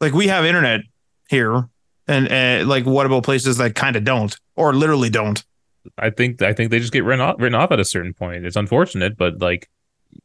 like 0.00 0.12
we 0.12 0.28
have 0.28 0.44
internet 0.44 0.80
here. 1.28 1.68
And 2.08 2.32
uh, 2.32 2.66
like, 2.66 2.84
what 2.84 3.06
about 3.06 3.24
places 3.24 3.58
that 3.58 3.74
kind 3.74 3.96
of 3.96 4.04
don't 4.04 4.36
or 4.56 4.74
literally 4.74 5.10
don't? 5.10 5.44
I 5.98 6.10
think 6.10 6.40
I 6.42 6.52
think 6.52 6.70
they 6.70 6.78
just 6.78 6.92
get 6.92 7.04
written 7.04 7.20
off, 7.20 7.36
written 7.38 7.54
off 7.54 7.72
at 7.72 7.80
a 7.80 7.84
certain 7.84 8.14
point. 8.14 8.46
It's 8.46 8.56
unfortunate, 8.56 9.16
but 9.16 9.40
like 9.40 9.68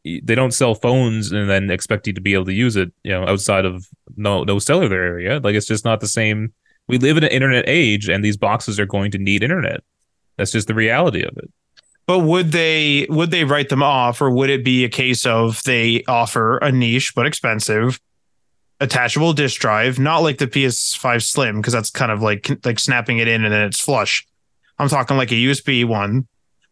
they 0.03 0.35
don't 0.35 0.53
sell 0.53 0.75
phones 0.75 1.31
and 1.31 1.49
then 1.49 1.69
expect 1.69 2.07
you 2.07 2.13
to 2.13 2.21
be 2.21 2.33
able 2.33 2.45
to 2.45 2.53
use 2.53 2.75
it, 2.75 2.91
you 3.03 3.11
know, 3.11 3.25
outside 3.25 3.65
of 3.65 3.87
no 4.15 4.43
no 4.43 4.59
cellular 4.59 5.01
area. 5.01 5.39
Like 5.39 5.55
it's 5.55 5.67
just 5.67 5.85
not 5.85 5.99
the 5.99 6.07
same 6.07 6.53
we 6.87 6.97
live 6.97 7.17
in 7.17 7.23
an 7.23 7.31
internet 7.31 7.65
age 7.67 8.09
and 8.09 8.23
these 8.23 8.37
boxes 8.37 8.79
are 8.79 8.85
going 8.85 9.11
to 9.11 9.17
need 9.17 9.43
internet. 9.43 9.83
That's 10.37 10.51
just 10.51 10.67
the 10.67 10.73
reality 10.73 11.23
of 11.23 11.35
it. 11.37 11.51
But 12.05 12.19
would 12.19 12.51
they 12.51 13.05
would 13.09 13.31
they 13.31 13.43
write 13.43 13.69
them 13.69 13.83
off 13.83 14.21
or 14.21 14.29
would 14.29 14.49
it 14.49 14.63
be 14.63 14.85
a 14.85 14.89
case 14.89 15.25
of 15.25 15.61
they 15.63 16.03
offer 16.07 16.57
a 16.59 16.71
niche 16.71 17.13
but 17.15 17.25
expensive 17.25 17.99
attachable 18.79 19.33
disk 19.33 19.59
drive, 19.59 19.97
not 19.97 20.19
like 20.19 20.37
the 20.37 20.47
PS5 20.47 21.23
Slim 21.23 21.57
because 21.57 21.73
that's 21.73 21.89
kind 21.89 22.11
of 22.11 22.21
like 22.21 22.49
like 22.63 22.79
snapping 22.79 23.17
it 23.17 23.27
in 23.27 23.43
and 23.43 23.53
then 23.53 23.61
it's 23.61 23.81
flush. 23.81 24.25
I'm 24.79 24.89
talking 24.89 25.17
like 25.17 25.31
a 25.31 25.35
USB 25.35 25.83
one 25.85 26.27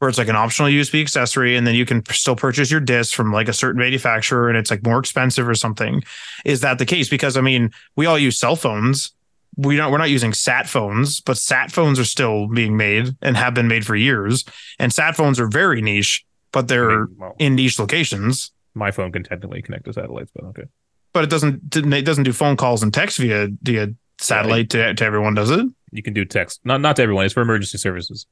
where 0.05 0.09
it's 0.09 0.19
like 0.19 0.27
an 0.27 0.35
optional 0.35 0.69
USB 0.69 1.01
accessory 1.01 1.55
and 1.57 1.65
then 1.65 1.73
you 1.73 1.83
can 1.83 2.05
still 2.11 2.35
purchase 2.35 2.69
your 2.69 2.79
disc 2.79 3.15
from 3.15 3.33
like 3.33 3.47
a 3.47 3.53
certain 3.53 3.81
manufacturer 3.81 4.49
and 4.49 4.57
it's 4.57 4.69
like 4.69 4.85
more 4.85 4.99
expensive 4.99 5.49
or 5.49 5.55
something. 5.55 6.03
Is 6.45 6.61
that 6.61 6.77
the 6.77 6.85
case? 6.85 7.09
Because 7.09 7.37
I 7.37 7.41
mean, 7.41 7.71
we 7.95 8.05
all 8.05 8.19
use 8.19 8.37
cell 8.37 8.55
phones 8.55 9.15
we 9.57 9.77
don't 9.77 9.91
we're 9.91 9.97
not 9.97 10.09
using 10.09 10.33
sat 10.33 10.67
phones, 10.67 11.21
but 11.21 11.37
sat 11.37 11.71
phones 11.71 11.99
are 11.99 12.05
still 12.05 12.47
being 12.47 12.77
made 12.77 13.15
and 13.21 13.37
have 13.37 13.53
been 13.53 13.67
made 13.67 13.85
for 13.85 13.95
years. 13.95 14.43
And 14.79 14.93
sat 14.93 15.15
phones 15.15 15.39
are 15.39 15.47
very 15.47 15.81
niche, 15.81 16.25
but 16.51 16.67
they're 16.67 16.91
I 16.91 16.97
mean, 17.05 17.15
well, 17.17 17.35
in 17.39 17.55
niche 17.55 17.79
locations. 17.79 18.51
My 18.73 18.91
phone 18.91 19.11
can 19.11 19.23
technically 19.23 19.61
connect 19.61 19.85
to 19.85 19.93
satellites, 19.93 20.31
but 20.35 20.43
okay. 20.47 20.63
But 21.13 21.23
it 21.23 21.29
doesn't 21.29 21.75
it 21.75 22.05
doesn't 22.05 22.25
do 22.25 22.33
phone 22.33 22.57
calls 22.57 22.83
and 22.83 22.93
text 22.93 23.17
via 23.17 23.47
via 23.63 23.87
satellite 24.19 24.69
to, 24.71 24.93
to 24.93 25.05
everyone, 25.05 25.33
does 25.33 25.51
it? 25.51 25.65
You 25.91 26.03
can 26.03 26.13
do 26.13 26.25
text. 26.25 26.59
Not 26.65 26.81
not 26.81 26.97
to 26.97 27.03
everyone, 27.03 27.25
it's 27.25 27.33
for 27.33 27.41
emergency 27.41 27.77
services. 27.77 28.27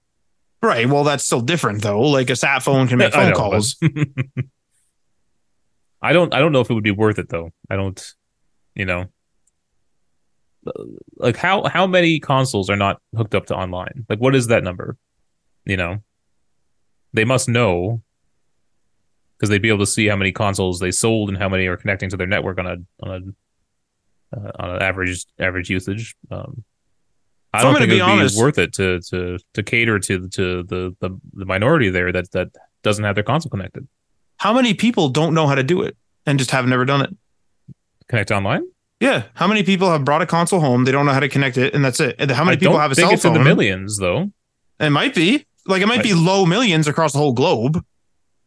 Right. 0.64 0.88
Well, 0.88 1.04
that's 1.04 1.26
still 1.26 1.42
different 1.42 1.82
though. 1.82 2.00
Like 2.00 2.30
a 2.30 2.38
sat 2.38 2.64
phone 2.64 2.88
can 2.88 2.98
make 2.98 3.12
phone 3.12 3.32
know, 3.32 3.36
calls. 3.36 3.76
I 6.02 6.14
don't 6.14 6.34
I 6.34 6.40
don't 6.40 6.54
know 6.54 6.62
if 6.62 6.70
it 6.70 6.74
would 6.74 6.86
be 6.86 6.92
worth 6.92 7.20
it 7.20 7.28
though. 7.28 7.52
I 7.70 7.76
don't 7.76 8.02
you 8.74 8.86
know, 8.86 9.08
like 11.18 11.36
how 11.36 11.66
how 11.66 11.86
many 11.86 12.22
consoles 12.22 12.70
are 12.70 12.78
not 12.78 13.02
hooked 13.14 13.36
up 13.36 13.48
to 13.48 13.56
online? 13.56 14.06
Like 14.08 14.20
what 14.20 14.36
is 14.36 14.48
that 14.48 14.64
number? 14.64 14.96
You 15.66 15.76
know, 15.76 15.98
they 17.12 17.26
must 17.26 17.50
know 17.50 18.02
because 19.36 19.50
they'd 19.50 19.62
be 19.62 19.68
able 19.68 19.80
to 19.80 19.86
see 19.86 20.08
how 20.08 20.16
many 20.16 20.32
consoles 20.32 20.80
they 20.80 20.92
sold 20.92 21.28
and 21.28 21.38
how 21.38 21.50
many 21.50 21.68
are 21.68 21.76
connecting 21.76 22.10
to 22.10 22.16
their 22.16 22.26
network 22.26 22.58
on 22.58 22.68
a 22.68 22.78
on 23.02 23.36
a 24.32 24.38
uh, 24.38 24.52
on 24.60 24.70
an 24.76 24.82
average 24.82 25.26
average 25.40 25.70
usage. 25.70 26.16
Um, 26.32 26.64
I 27.54 27.62
don't 27.62 27.74
think 27.74 27.88
it 27.88 27.94
would 27.94 27.96
be, 27.96 28.02
honest, 28.02 28.38
worth 28.38 28.58
it 28.58 28.74
to 28.74 29.00
to 29.02 29.38
to 29.54 29.64
cater 29.64 30.00
to 30.00 30.28
to 30.30 30.64
the, 30.64 30.96
the 31.00 31.20
the 31.34 31.46
minority 31.46 31.90
there 31.90 32.12
that 32.12 32.32
that 32.32 32.50
doesn't 32.82 33.04
have 33.04 33.16
their 33.16 33.24
console 33.24 33.50
connected. 33.50 33.88
How 34.38 34.54
many 34.54 34.74
people 34.74 35.10
don't 35.10 35.34
know 35.34 35.48
how 35.48 35.56
to 35.56 35.64
do 35.64 35.84
it 35.84 35.96
and 36.26 36.40
just 36.40 36.52
have 36.52 36.66
never 36.68 36.84
done 36.84 37.02
it? 37.02 37.16
Connect 38.08 38.32
online? 38.32 38.64
Yeah. 39.00 39.24
How 39.34 39.48
many 39.48 39.64
people 39.64 39.90
have 39.90 40.04
brought 40.04 40.22
a 40.22 40.26
console 40.26 40.60
home? 40.60 40.86
They 40.86 40.92
don't 40.92 41.06
know 41.06 41.12
how 41.14 41.20
to 41.20 41.30
connect 41.30 41.58
it, 41.58 41.74
and 41.74 41.84
that's 41.84 42.00
it. 42.00 42.16
And 42.20 42.32
how 42.32 42.44
many 42.44 42.58
I 42.58 42.60
people 42.60 42.80
have 42.80 42.92
a 42.92 42.96
think 42.96 43.08
cell 43.08 43.14
it's 43.14 43.24
phone? 43.24 43.36
in 43.36 43.44
the 43.44 43.46
millions, 43.46 43.98
though. 43.98 44.32
It 44.80 44.90
might 44.90 45.14
be. 45.14 45.46
Like 45.66 45.82
it 45.82 45.88
might 45.88 46.00
I, 46.00 46.04
be 46.04 46.14
low 46.14 46.46
millions 46.46 46.88
across 46.88 47.14
the 47.14 47.20
whole 47.20 47.34
globe. 47.34 47.84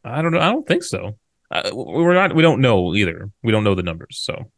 I 0.05 0.21
don't 0.23 0.33
know. 0.33 0.41
I 0.41 0.51
don't 0.51 0.67
think 0.67 0.83
so. 0.83 1.19
Uh, 1.51 1.71
we're 1.73 2.15
not. 2.15 2.35
We 2.35 2.43
don't 2.43 2.61
know 2.61 2.95
either. 2.95 3.31
We 3.43 3.53
don't 3.53 3.65
know 3.65 3.75
the 3.75 3.83
numbers. 3.83 4.19
So 4.19 4.51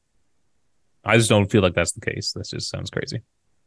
I 1.04 1.16
just 1.16 1.28
don't 1.28 1.50
feel 1.50 1.62
like 1.62 1.74
that's 1.74 1.92
the 1.92 2.00
case. 2.00 2.32
That 2.32 2.48
just 2.48 2.70
sounds 2.70 2.90
crazy. 2.90 3.22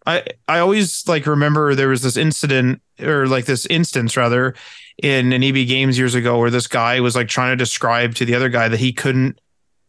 I 0.06 0.24
I 0.48 0.60
always 0.60 1.08
like 1.08 1.26
remember 1.26 1.76
there 1.76 1.90
was 1.90 2.02
this 2.02 2.18
incident 2.18 2.82
or 3.00 3.28
like 3.28 3.46
this 3.46 3.66
instance 3.68 4.18
rather 4.18 4.56
in 5.02 5.34
an 5.34 5.44
EB 5.44 5.68
Games 5.68 5.98
years 5.98 6.16
ago 6.16 6.38
where 6.40 6.50
this 6.50 6.68
guy 6.68 7.00
was 7.00 7.16
like 7.16 7.28
trying 7.28 7.52
to 7.52 7.56
describe 7.56 8.16
to 8.16 8.26
the 8.26 8.36
other 8.36 8.50
guy 8.50 8.68
that 8.68 8.80
he 8.80 8.94
couldn't 8.94 9.40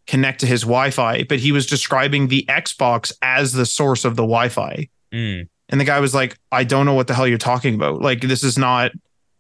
connect 0.07 0.41
to 0.41 0.47
his 0.47 0.63
Wi-Fi, 0.63 1.25
but 1.25 1.39
he 1.39 1.53
was 1.53 1.67
describing 1.67 2.29
the 2.29 2.45
Xbox 2.49 3.13
as 3.23 3.53
the 3.53 3.67
source 3.67 4.05
of 4.05 4.17
the 4.17 4.23
Wi-Fi. 4.23 4.89
Mm. 5.13 5.49
And 5.69 5.81
the 5.81 5.85
guy 5.85 6.01
was 6.01 6.15
like, 6.15 6.39
"I 6.51 6.65
don't 6.65 6.87
know 6.87 6.95
what 6.95 7.07
the 7.07 7.15
hell 7.15 7.27
you're 7.27 7.39
talking 7.39 7.75
about. 7.75 8.03
Like 8.03 8.21
this 8.21 8.45
is 8.45 8.59
not 8.59 8.93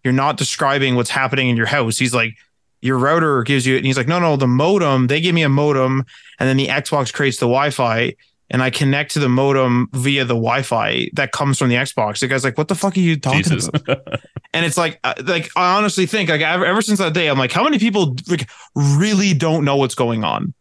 you're 0.04 0.12
not 0.12 0.36
describing 0.36 0.96
what's 0.96 1.10
happening 1.10 1.48
in 1.48 1.56
your 1.56 1.66
house." 1.66 1.98
He's 1.98 2.14
like, 2.14 2.34
"Your 2.80 2.98
router 2.98 3.42
gives 3.42 3.66
you," 3.66 3.76
and 3.76 3.84
he's 3.84 3.96
like, 3.96 4.08
"No, 4.08 4.18
no, 4.18 4.36
the 4.36 4.46
modem. 4.46 5.08
They 5.08 5.20
give 5.20 5.34
me 5.34 5.42
a 5.42 5.48
modem, 5.48 6.04
and 6.38 6.48
then 6.48 6.56
the 6.56 6.68
Xbox 6.68 7.12
creates 7.12 7.36
the 7.36 7.46
Wi-Fi." 7.46 8.14
And 8.52 8.62
I 8.62 8.68
connect 8.70 9.12
to 9.12 9.18
the 9.18 9.30
modem 9.30 9.88
via 9.92 10.24
the 10.24 10.34
Wi-Fi 10.34 11.08
that 11.14 11.32
comes 11.32 11.58
from 11.58 11.70
the 11.70 11.74
Xbox. 11.76 12.20
The 12.20 12.28
guy's 12.28 12.44
like, 12.44 12.58
"What 12.58 12.68
the 12.68 12.74
fuck 12.74 12.96
are 12.96 13.00
you 13.00 13.18
talking 13.18 13.42
Jesus. 13.42 13.68
about?" 13.68 14.06
and 14.52 14.66
it's 14.66 14.76
like, 14.76 15.00
uh, 15.02 15.14
like 15.24 15.48
I 15.56 15.76
honestly 15.78 16.04
think, 16.04 16.28
like 16.28 16.42
ever, 16.42 16.64
ever 16.64 16.82
since 16.82 16.98
that 16.98 17.14
day, 17.14 17.28
I'm 17.28 17.38
like, 17.38 17.50
how 17.50 17.64
many 17.64 17.78
people 17.78 18.14
like 18.28 18.48
really 18.74 19.32
don't 19.32 19.64
know 19.64 19.76
what's 19.76 19.94
going 19.94 20.22
on? 20.22 20.52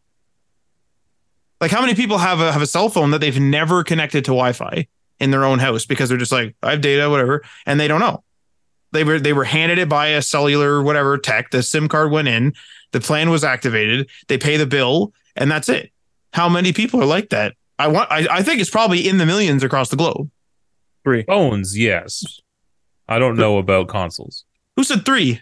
Like 1.59 1.69
how 1.69 1.81
many 1.81 1.93
people 1.93 2.17
have 2.17 2.39
a 2.39 2.51
have 2.51 2.61
a 2.61 2.67
cell 2.67 2.89
phone 2.89 3.11
that 3.11 3.19
they've 3.19 3.39
never 3.39 3.83
connected 3.83 4.25
to 4.25 4.31
Wi-Fi 4.31 4.87
in 5.19 5.31
their 5.31 5.43
own 5.43 5.59
house 5.59 5.85
because 5.85 6.09
they're 6.09 6.17
just 6.17 6.31
like, 6.31 6.55
I 6.63 6.71
have 6.71 6.81
data, 6.81 7.09
whatever, 7.09 7.43
and 7.65 7.79
they 7.79 7.87
don't 7.87 7.99
know. 7.99 8.23
They 8.93 9.03
were 9.03 9.19
they 9.19 9.33
were 9.33 9.43
handed 9.43 9.77
it 9.77 9.87
by 9.87 10.07
a 10.07 10.21
cellular 10.21 10.81
whatever 10.81 11.17
tech. 11.17 11.51
The 11.51 11.61
SIM 11.61 11.87
card 11.87 12.11
went 12.11 12.27
in, 12.27 12.53
the 12.91 12.99
plan 12.99 13.29
was 13.29 13.43
activated, 13.43 14.09
they 14.27 14.37
pay 14.37 14.57
the 14.57 14.65
bill, 14.65 15.13
and 15.35 15.51
that's 15.51 15.69
it. 15.69 15.91
How 16.33 16.49
many 16.49 16.73
people 16.73 17.01
are 17.01 17.05
like 17.05 17.29
that? 17.29 17.55
I 17.81 17.87
want 17.87 18.11
I, 18.11 18.27
I 18.29 18.43
think 18.43 18.61
it's 18.61 18.69
probably 18.69 19.07
in 19.07 19.17
the 19.17 19.25
millions 19.25 19.63
across 19.63 19.89
the 19.89 19.95
globe. 19.95 20.29
Three. 21.03 21.23
Phones, 21.23 21.77
yes. 21.77 22.39
I 23.07 23.17
don't 23.17 23.35
know 23.35 23.57
about 23.57 23.87
consoles. 23.87 24.45
Who 24.75 24.83
said 24.83 25.03
three? 25.03 25.41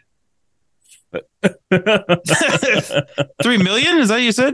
three 3.43 3.57
million? 3.57 3.97
Is 3.97 4.09
that 4.09 4.21
you 4.21 4.31
said? 4.31 4.53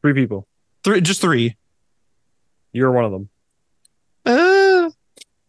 Three 0.00 0.14
people. 0.14 0.46
Three, 0.84 1.00
just 1.00 1.20
three. 1.20 1.56
You're 2.72 2.92
one 2.92 3.04
of 3.04 3.12
them. 3.12 3.28
Uh, 4.24 4.90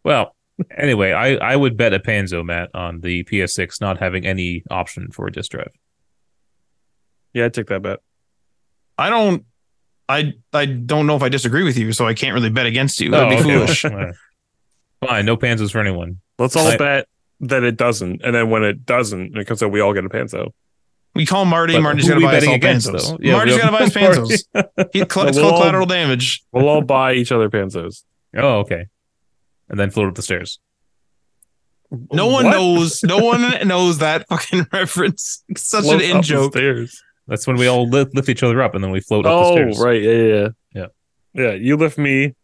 well, 0.04 0.36
anyway, 0.76 1.12
I, 1.12 1.36
I 1.36 1.56
would 1.56 1.78
bet 1.78 1.93
a 1.93 2.00
Panzo, 2.00 2.45
Matt, 2.45 2.70
on 2.74 3.02
the 3.02 3.24
PS6 3.24 3.82
not 3.82 4.00
having 4.00 4.26
any 4.26 4.64
option 4.70 5.12
for 5.12 5.28
a 5.28 5.32
disk 5.32 5.52
drive. 5.52 5.72
Yeah, 7.34 7.45
I'd 7.45 7.54
take 7.54 7.68
that 7.68 7.82
bet. 7.82 8.00
I 8.98 9.10
don't. 9.10 9.45
I 10.10 10.34
I 10.53 10.66
don't 10.66 11.05
know 11.08 11.16
if 11.16 11.24
I 11.24 11.30
disagree 11.30 11.64
with 11.64 11.78
you, 11.78 11.91
so 11.91 12.08
I 12.08 12.14
can't 12.14 12.34
really 12.34 12.49
bet 12.49 12.66
against 12.66 12.99
you. 13.01 13.12
That'd 13.12 13.28
oh, 13.28 13.43
be 13.43 13.51
okay. 13.51 13.66
foolish. 13.82 13.82
Fine, 15.05 15.26
no 15.26 15.38
panzos 15.38 15.72
for 15.72 15.80
anyone. 15.80 16.22
Let's 16.39 16.55
all 16.55 16.68
I, 16.68 16.78
bet 16.78 17.08
that 17.41 17.64
it 17.64 17.78
doesn't, 17.78 18.22
and 18.24 18.34
then 18.34 18.49
when 18.49 18.64
it 18.64 18.86
doesn't, 18.86 19.38
it 19.38 19.45
comes 19.45 19.62
out, 19.62 19.72
we 19.72 19.80
all 19.80 19.93
get 19.93 20.05
a 20.05 20.10
panzo. 20.10 20.51
We 21.14 21.26
call 21.26 21.45
Marty. 21.45 21.74
But 21.74 21.82
Marty's 21.82 22.08
gonna 22.08 22.20
we 22.20 22.26
buy 22.26 22.30
us 22.30 22.36
betting 22.36 22.49
all 22.49 22.55
against, 22.55 22.88
Panzos. 22.89 23.10
though? 23.10 23.18
Yeah, 23.22 23.34
Marty's 23.34 23.55
we- 23.55 23.62
got 23.62 23.70
to 23.70 23.78
buy 23.78 23.84
us 23.84 23.93
Panzos. 24.53 24.89
He, 24.93 24.99
it's 25.01 25.16
We'll 25.16 25.34
called 25.34 25.38
all- 25.38 25.58
collateral 25.60 25.86
damage. 25.88 26.43
We'll 26.51 26.70
all 26.70 26.82
buy 26.82 27.14
each 27.14 27.32
other 27.32 27.49
panzos. 27.49 28.03
Oh, 28.36 28.60
okay. 28.60 28.86
And 29.70 29.80
then 29.80 29.89
float 29.89 30.10
up 30.10 30.16
the 30.16 30.22
stairs. 30.22 30.60
No 32.12 32.28
one 32.28 32.45
What? 32.45 32.51
knows. 32.51 33.03
No 33.03 33.18
one 33.20 33.41
knows 33.68 33.99
that 33.99 34.28
fucking 34.28 34.68
reference. 34.74 35.43
It's 35.49 35.64
such 35.68 35.84
Float 35.86 36.01
an 36.01 36.10
up 36.12 36.16
in 36.18 36.22
joke. 36.22 36.51
stairs. 36.53 37.01
That's 37.28 37.45
when 37.47 37.57
we 37.57 37.67
all 37.67 37.88
lift, 37.89 38.15
lift 38.15 38.30
each 38.30 38.43
other 38.43 38.61
up 38.61 38.73
and 38.75 38.84
then 38.84 38.91
we 38.91 39.01
float 39.01 39.25
up 39.25 39.32
the 39.32 39.47
Oh, 39.49 39.51
stairs. 39.53 39.80
right. 39.80 40.01
Yeah, 40.01 40.11
yeah, 40.11 40.34
yeah. 40.34 40.47
Yeah. 40.73 40.86
Yeah. 41.34 41.51
You 41.53 41.75
lift 41.78 41.97
me, 41.97 42.36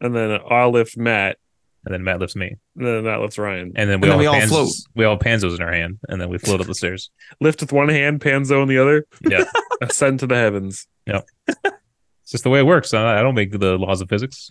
and 0.00 0.14
then 0.16 0.38
I'll 0.48 0.70
lift 0.70 0.96
Matt, 0.96 1.36
And 1.84 1.92
then 1.94 2.02
Matt 2.04 2.18
lifts 2.20 2.34
me. 2.36 2.56
and 2.76 2.86
then 2.86 3.04
Matt 3.04 3.20
lifts 3.20 3.38
Ryan. 3.38 3.72
And 3.76 3.88
then 3.90 4.00
we 4.00 4.08
And 4.08 4.12
all, 4.12 4.18
then 4.18 4.18
we 4.18 4.26
all 4.26 4.34
panzos, 4.34 4.48
float. 4.48 4.68
We 4.94 5.04
all 5.04 5.14
have 5.14 5.20
panzos 5.20 5.54
in 5.56 5.62
our 5.62 5.72
hand 5.72 5.98
and 6.08 6.20
then 6.20 6.28
we 6.28 6.38
float 6.38 6.60
up 6.60 6.66
the 6.66 6.74
stairs. 6.74 7.10
Lift 7.40 7.60
with 7.60 7.72
one 7.72 7.88
hand, 7.88 8.20
Panzo 8.20 8.62
in 8.62 8.68
the 8.68 8.78
other. 8.78 9.06
Yeah. 9.28 9.44
Ascend 9.82 10.20
to 10.20 10.26
the 10.26 10.36
heavens. 10.36 10.86
Yeah. 11.06 11.20
it's 11.46 12.30
just 12.30 12.44
the 12.44 12.50
way 12.50 12.60
it 12.60 12.66
works. 12.66 12.94
I 12.94 13.18
I 13.18 13.22
don't 13.22 13.34
make 13.34 13.50
the 13.52 13.76
laws 13.76 14.00
of 14.00 14.08
physics. 14.08 14.50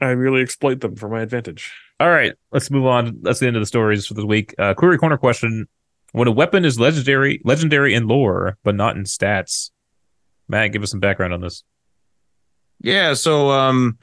I 0.00 0.10
really 0.10 0.40
exploit 0.42 0.80
them 0.80 0.94
for 0.94 1.08
my 1.08 1.22
advantage. 1.22 1.72
All 1.98 2.08
right, 2.08 2.32
let's 2.52 2.70
move 2.70 2.86
on. 2.86 3.18
That's 3.22 3.40
the 3.40 3.48
end 3.48 3.56
of 3.56 3.62
the 3.62 3.66
stories 3.66 4.06
for 4.06 4.14
this 4.14 4.24
week. 4.24 4.54
Uh, 4.56 4.72
query 4.74 4.96
corner 4.98 5.16
question: 5.18 5.66
When 6.12 6.28
a 6.28 6.32
weapon 6.32 6.64
is 6.64 6.80
legendary, 6.80 7.40
legendary 7.44 7.94
in 7.94 8.06
lore 8.06 8.56
but 8.64 8.74
not 8.74 8.96
in 8.96 9.04
stats, 9.04 9.70
Matt, 10.48 10.72
give 10.72 10.82
us 10.82 10.90
some 10.90 11.00
background 11.00 11.34
on 11.34 11.40
this. 11.40 11.62
Yeah. 12.80 13.14
So, 13.14 13.50
um, 13.50 13.98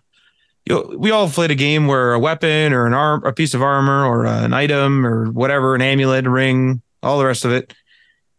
you 0.66 0.96
we 0.98 1.12
all 1.12 1.30
played 1.30 1.52
a 1.52 1.56
game 1.56 1.88
where 1.88 2.14
a 2.14 2.20
weapon 2.20 2.74
or 2.74 2.86
an 2.86 2.94
arm, 2.94 3.24
a 3.24 3.34
piece 3.34 3.54
of 3.54 3.62
armor, 3.62 4.06
or 4.06 4.26
an 4.26 4.54
item, 4.54 5.06
or 5.06 5.32
whatever, 5.32 5.76
an 5.76 5.82
amulet, 5.82 6.26
ring, 6.26 6.82
all 7.04 7.20
the 7.20 7.26
rest 7.26 7.46
of 7.46 7.52
it. 7.52 7.74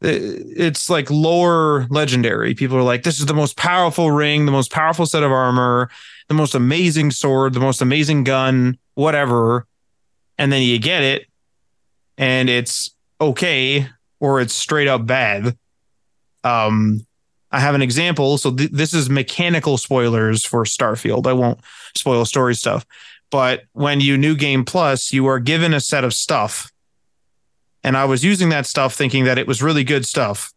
It's 0.03 0.91
like 0.91 1.11
lore 1.11 1.87
legendary. 1.89 2.55
People 2.55 2.77
are 2.77 2.83
like, 2.83 3.03
this 3.03 3.19
is 3.19 3.27
the 3.27 3.35
most 3.35 3.57
powerful 3.57 4.11
ring, 4.11 4.45
the 4.45 4.53
most 4.53 4.71
powerful 4.71 5.07
set 5.07 5.23
of 5.23 5.33
armor, 5.33 5.89
the 6.29 6.35
most 6.35 6.55
amazing 6.55 7.13
sword, 7.13 7.55
the 7.55 7.61
most 7.61 7.81
amazing 7.81 8.25
gun, 8.25 8.77
whatever. 8.95 9.67
And 10.37 10.53
then 10.53 10.63
you 10.63 10.79
get 10.79 11.03
it, 11.03 11.29
and 12.19 12.51
it's 12.51 12.95
okay, 13.21 13.89
or 14.21 14.41
it's 14.41 14.55
straight 14.55 14.89
up 14.89 15.07
bad. 15.07 15.57
Um, 16.45 17.07
I 17.51 17.61
have 17.61 17.75
an 17.75 17.83
example. 17.83 18.39
So 18.39 18.55
th- 18.55 18.71
this 18.71 18.93
is 18.93 19.09
mechanical 19.09 19.79
spoilers 19.79 20.45
for 20.45 20.65
Starfield. 20.65 21.27
I 21.27 21.33
won't 21.33 21.61
spoil 21.95 22.25
story 22.25 22.55
stuff. 22.55 22.85
But 23.31 23.65
when 23.73 24.01
you 24.01 24.17
new 24.17 24.37
game 24.37 24.65
plus, 24.65 25.13
you 25.13 25.27
are 25.27 25.41
given 25.41 25.75
a 25.75 25.81
set 25.81 26.05
of 26.05 26.15
stuff. 26.15 26.71
And 27.83 27.97
I 27.97 28.05
was 28.05 28.25
using 28.25 28.49
that 28.51 28.67
stuff 28.67 28.95
thinking 28.95 29.25
that 29.25 29.39
it 29.39 29.47
was 29.47 29.63
really 29.63 29.85
good 29.85 30.05
stuff 30.05 30.53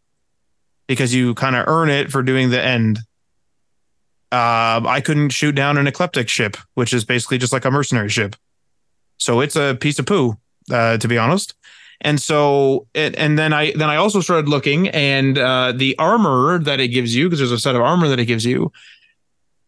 because 0.86 1.14
you 1.14 1.34
kind 1.34 1.56
of 1.56 1.68
earn 1.68 1.88
it 1.88 2.10
for 2.10 2.22
doing 2.22 2.50
the 2.50 2.62
end. 2.62 2.98
Uh, 4.32 4.82
I 4.86 5.00
couldn't 5.04 5.30
shoot 5.30 5.52
down 5.52 5.78
an 5.78 5.86
Ecliptic 5.86 6.28
ship, 6.28 6.56
which 6.74 6.92
is 6.92 7.04
basically 7.04 7.38
just 7.38 7.52
like 7.52 7.64
a 7.64 7.70
mercenary 7.70 8.08
ship. 8.08 8.36
So 9.16 9.40
it's 9.40 9.56
a 9.56 9.76
piece 9.80 9.98
of 9.98 10.06
poo, 10.06 10.36
uh, 10.70 10.98
to 10.98 11.08
be 11.08 11.18
honest. 11.18 11.54
And 12.02 12.20
so 12.20 12.86
it, 12.94 13.14
and 13.16 13.38
then 13.38 13.52
I 13.52 13.72
then 13.72 13.90
I 13.90 13.96
also 13.96 14.20
started 14.20 14.48
looking 14.48 14.88
and 14.88 15.36
uh 15.36 15.72
the 15.72 15.96
armor 15.98 16.58
that 16.58 16.80
it 16.80 16.88
gives 16.88 17.14
you 17.14 17.26
because 17.26 17.40
there's 17.40 17.52
a 17.52 17.58
set 17.58 17.76
of 17.76 17.82
armor 17.82 18.08
that 18.08 18.18
it 18.18 18.26
gives 18.26 18.44
you 18.44 18.72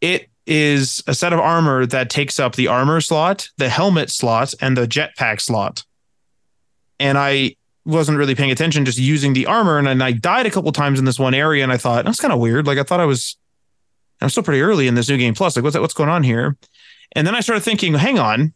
it 0.01 0.29
is 0.47 1.03
a 1.07 1.15
set 1.15 1.33
of 1.33 1.39
armor 1.39 1.87
that 1.87 2.11
takes 2.11 2.41
up 2.41 2.57
the 2.57 2.67
armor 2.67 3.01
slot, 3.01 3.49
the 3.59 3.69
helmet 3.69 4.11
slot 4.11 4.53
and 4.61 4.77
the 4.77 4.87
jetpack 4.87 5.41
slot. 5.41 5.85
And 6.99 7.17
I 7.17 7.57
wasn't 7.85 8.19
really 8.19 8.35
paying 8.35 8.51
attention 8.51 8.85
just 8.85 8.99
using 8.99 9.33
the 9.33 9.47
armor 9.47 9.79
and 9.79 9.87
then 9.87 10.03
I 10.03 10.13
died 10.13 10.47
a 10.47 10.51
couple 10.51 10.71
times 10.73 10.99
in 10.99 11.05
this 11.05 11.19
one 11.19 11.35
area 11.35 11.63
and 11.63 11.73
I 11.73 11.77
thought 11.77 12.05
that's 12.05 12.21
kind 12.21 12.33
of 12.33 12.39
weird 12.39 12.65
like 12.65 12.79
I 12.79 12.85
thought 12.85 13.01
I 13.01 13.07
was 13.07 13.37
I'm 14.21 14.29
still 14.29 14.45
pretty 14.45 14.61
early 14.61 14.87
in 14.87 14.95
this 14.95 15.09
new 15.09 15.19
game 15.19 15.35
plus 15.35 15.57
like 15.57 15.65
what's 15.65 15.77
what's 15.77 15.95
going 15.95 16.09
on 16.09 16.23
here? 16.23 16.57
And 17.13 17.27
then 17.27 17.35
I 17.35 17.41
started 17.41 17.63
thinking 17.63 17.95
hang 17.95 18.19
on 18.19 18.55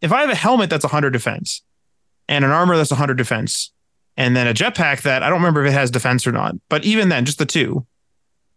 if 0.00 0.12
I 0.12 0.20
have 0.20 0.30
a 0.30 0.34
helmet 0.34 0.70
that's 0.70 0.84
100 0.84 1.10
defense 1.10 1.62
and 2.28 2.44
an 2.44 2.50
armor 2.50 2.76
that's 2.76 2.90
100 2.90 3.14
defense, 3.14 3.72
and 4.16 4.36
then 4.36 4.46
a 4.46 4.54
jetpack 4.54 5.02
that 5.02 5.22
I 5.22 5.28
don't 5.28 5.38
remember 5.38 5.64
if 5.64 5.70
it 5.70 5.74
has 5.74 5.90
defense 5.90 6.26
or 6.26 6.32
not, 6.32 6.54
but 6.68 6.84
even 6.84 7.08
then, 7.08 7.24
just 7.24 7.38
the 7.38 7.46
two. 7.46 7.86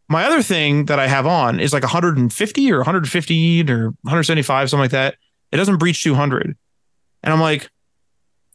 My 0.10 0.26
other 0.26 0.42
thing 0.42 0.86
that 0.86 1.00
I 1.00 1.08
have 1.08 1.28
on 1.28 1.60
is 1.60 1.74
like 1.74 1.84
150 1.84 2.72
or 2.72 2.78
150 2.78 3.72
or 3.72 3.90
175, 3.90 4.70
something 4.70 4.82
like 4.82 4.92
that. 4.92 5.16
It 5.52 5.58
doesn't 5.58 5.78
breach 5.78 6.02
200. 6.04 6.56
And 7.24 7.34
I'm 7.34 7.42
like, 7.42 7.70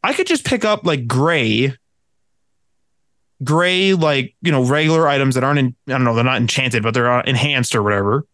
I 0.02 0.14
could 0.14 0.26
just 0.26 0.44
pick 0.44 0.64
up 0.64 0.86
like 0.86 1.06
gray, 1.06 1.76
gray, 3.44 3.92
like, 3.92 4.34
you 4.40 4.50
know, 4.50 4.64
regular 4.64 5.06
items 5.06 5.34
that 5.34 5.44
aren't, 5.44 5.58
in, 5.58 5.76
I 5.88 5.92
don't 5.92 6.04
know, 6.04 6.14
they're 6.14 6.24
not 6.24 6.40
enchanted, 6.40 6.82
but 6.82 6.94
they're 6.94 7.10
uh, 7.12 7.22
enhanced 7.26 7.74
or 7.74 7.82
whatever 7.82 8.26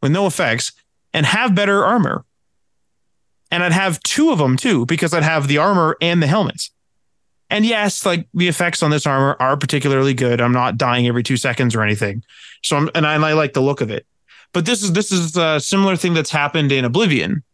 with 0.00 0.12
no 0.12 0.26
effects 0.26 0.72
and 1.12 1.26
have 1.26 1.54
better 1.54 1.84
armor 1.84 2.24
and 3.54 3.62
I'd 3.62 3.72
have 3.72 4.02
two 4.02 4.30
of 4.30 4.38
them 4.38 4.56
too 4.56 4.84
because 4.84 5.14
I'd 5.14 5.22
have 5.22 5.46
the 5.46 5.58
armor 5.58 5.96
and 6.00 6.20
the 6.20 6.26
helmets. 6.26 6.72
And 7.50 7.64
yes, 7.64 8.04
like 8.04 8.26
the 8.34 8.48
effects 8.48 8.82
on 8.82 8.90
this 8.90 9.06
armor 9.06 9.36
are 9.38 9.56
particularly 9.56 10.12
good. 10.12 10.40
I'm 10.40 10.52
not 10.52 10.76
dying 10.76 11.06
every 11.06 11.22
two 11.22 11.36
seconds 11.36 11.76
or 11.76 11.82
anything. 11.82 12.24
So 12.64 12.76
I'm, 12.76 12.90
and 12.96 13.06
I, 13.06 13.14
and 13.14 13.24
I 13.24 13.34
like 13.34 13.52
the 13.52 13.60
look 13.60 13.80
of 13.80 13.92
it. 13.92 14.06
But 14.52 14.66
this 14.66 14.82
is 14.82 14.92
this 14.92 15.12
is 15.12 15.36
a 15.36 15.60
similar 15.60 15.94
thing 15.94 16.14
that's 16.14 16.30
happened 16.30 16.72
in 16.72 16.84
Oblivion, 16.84 17.44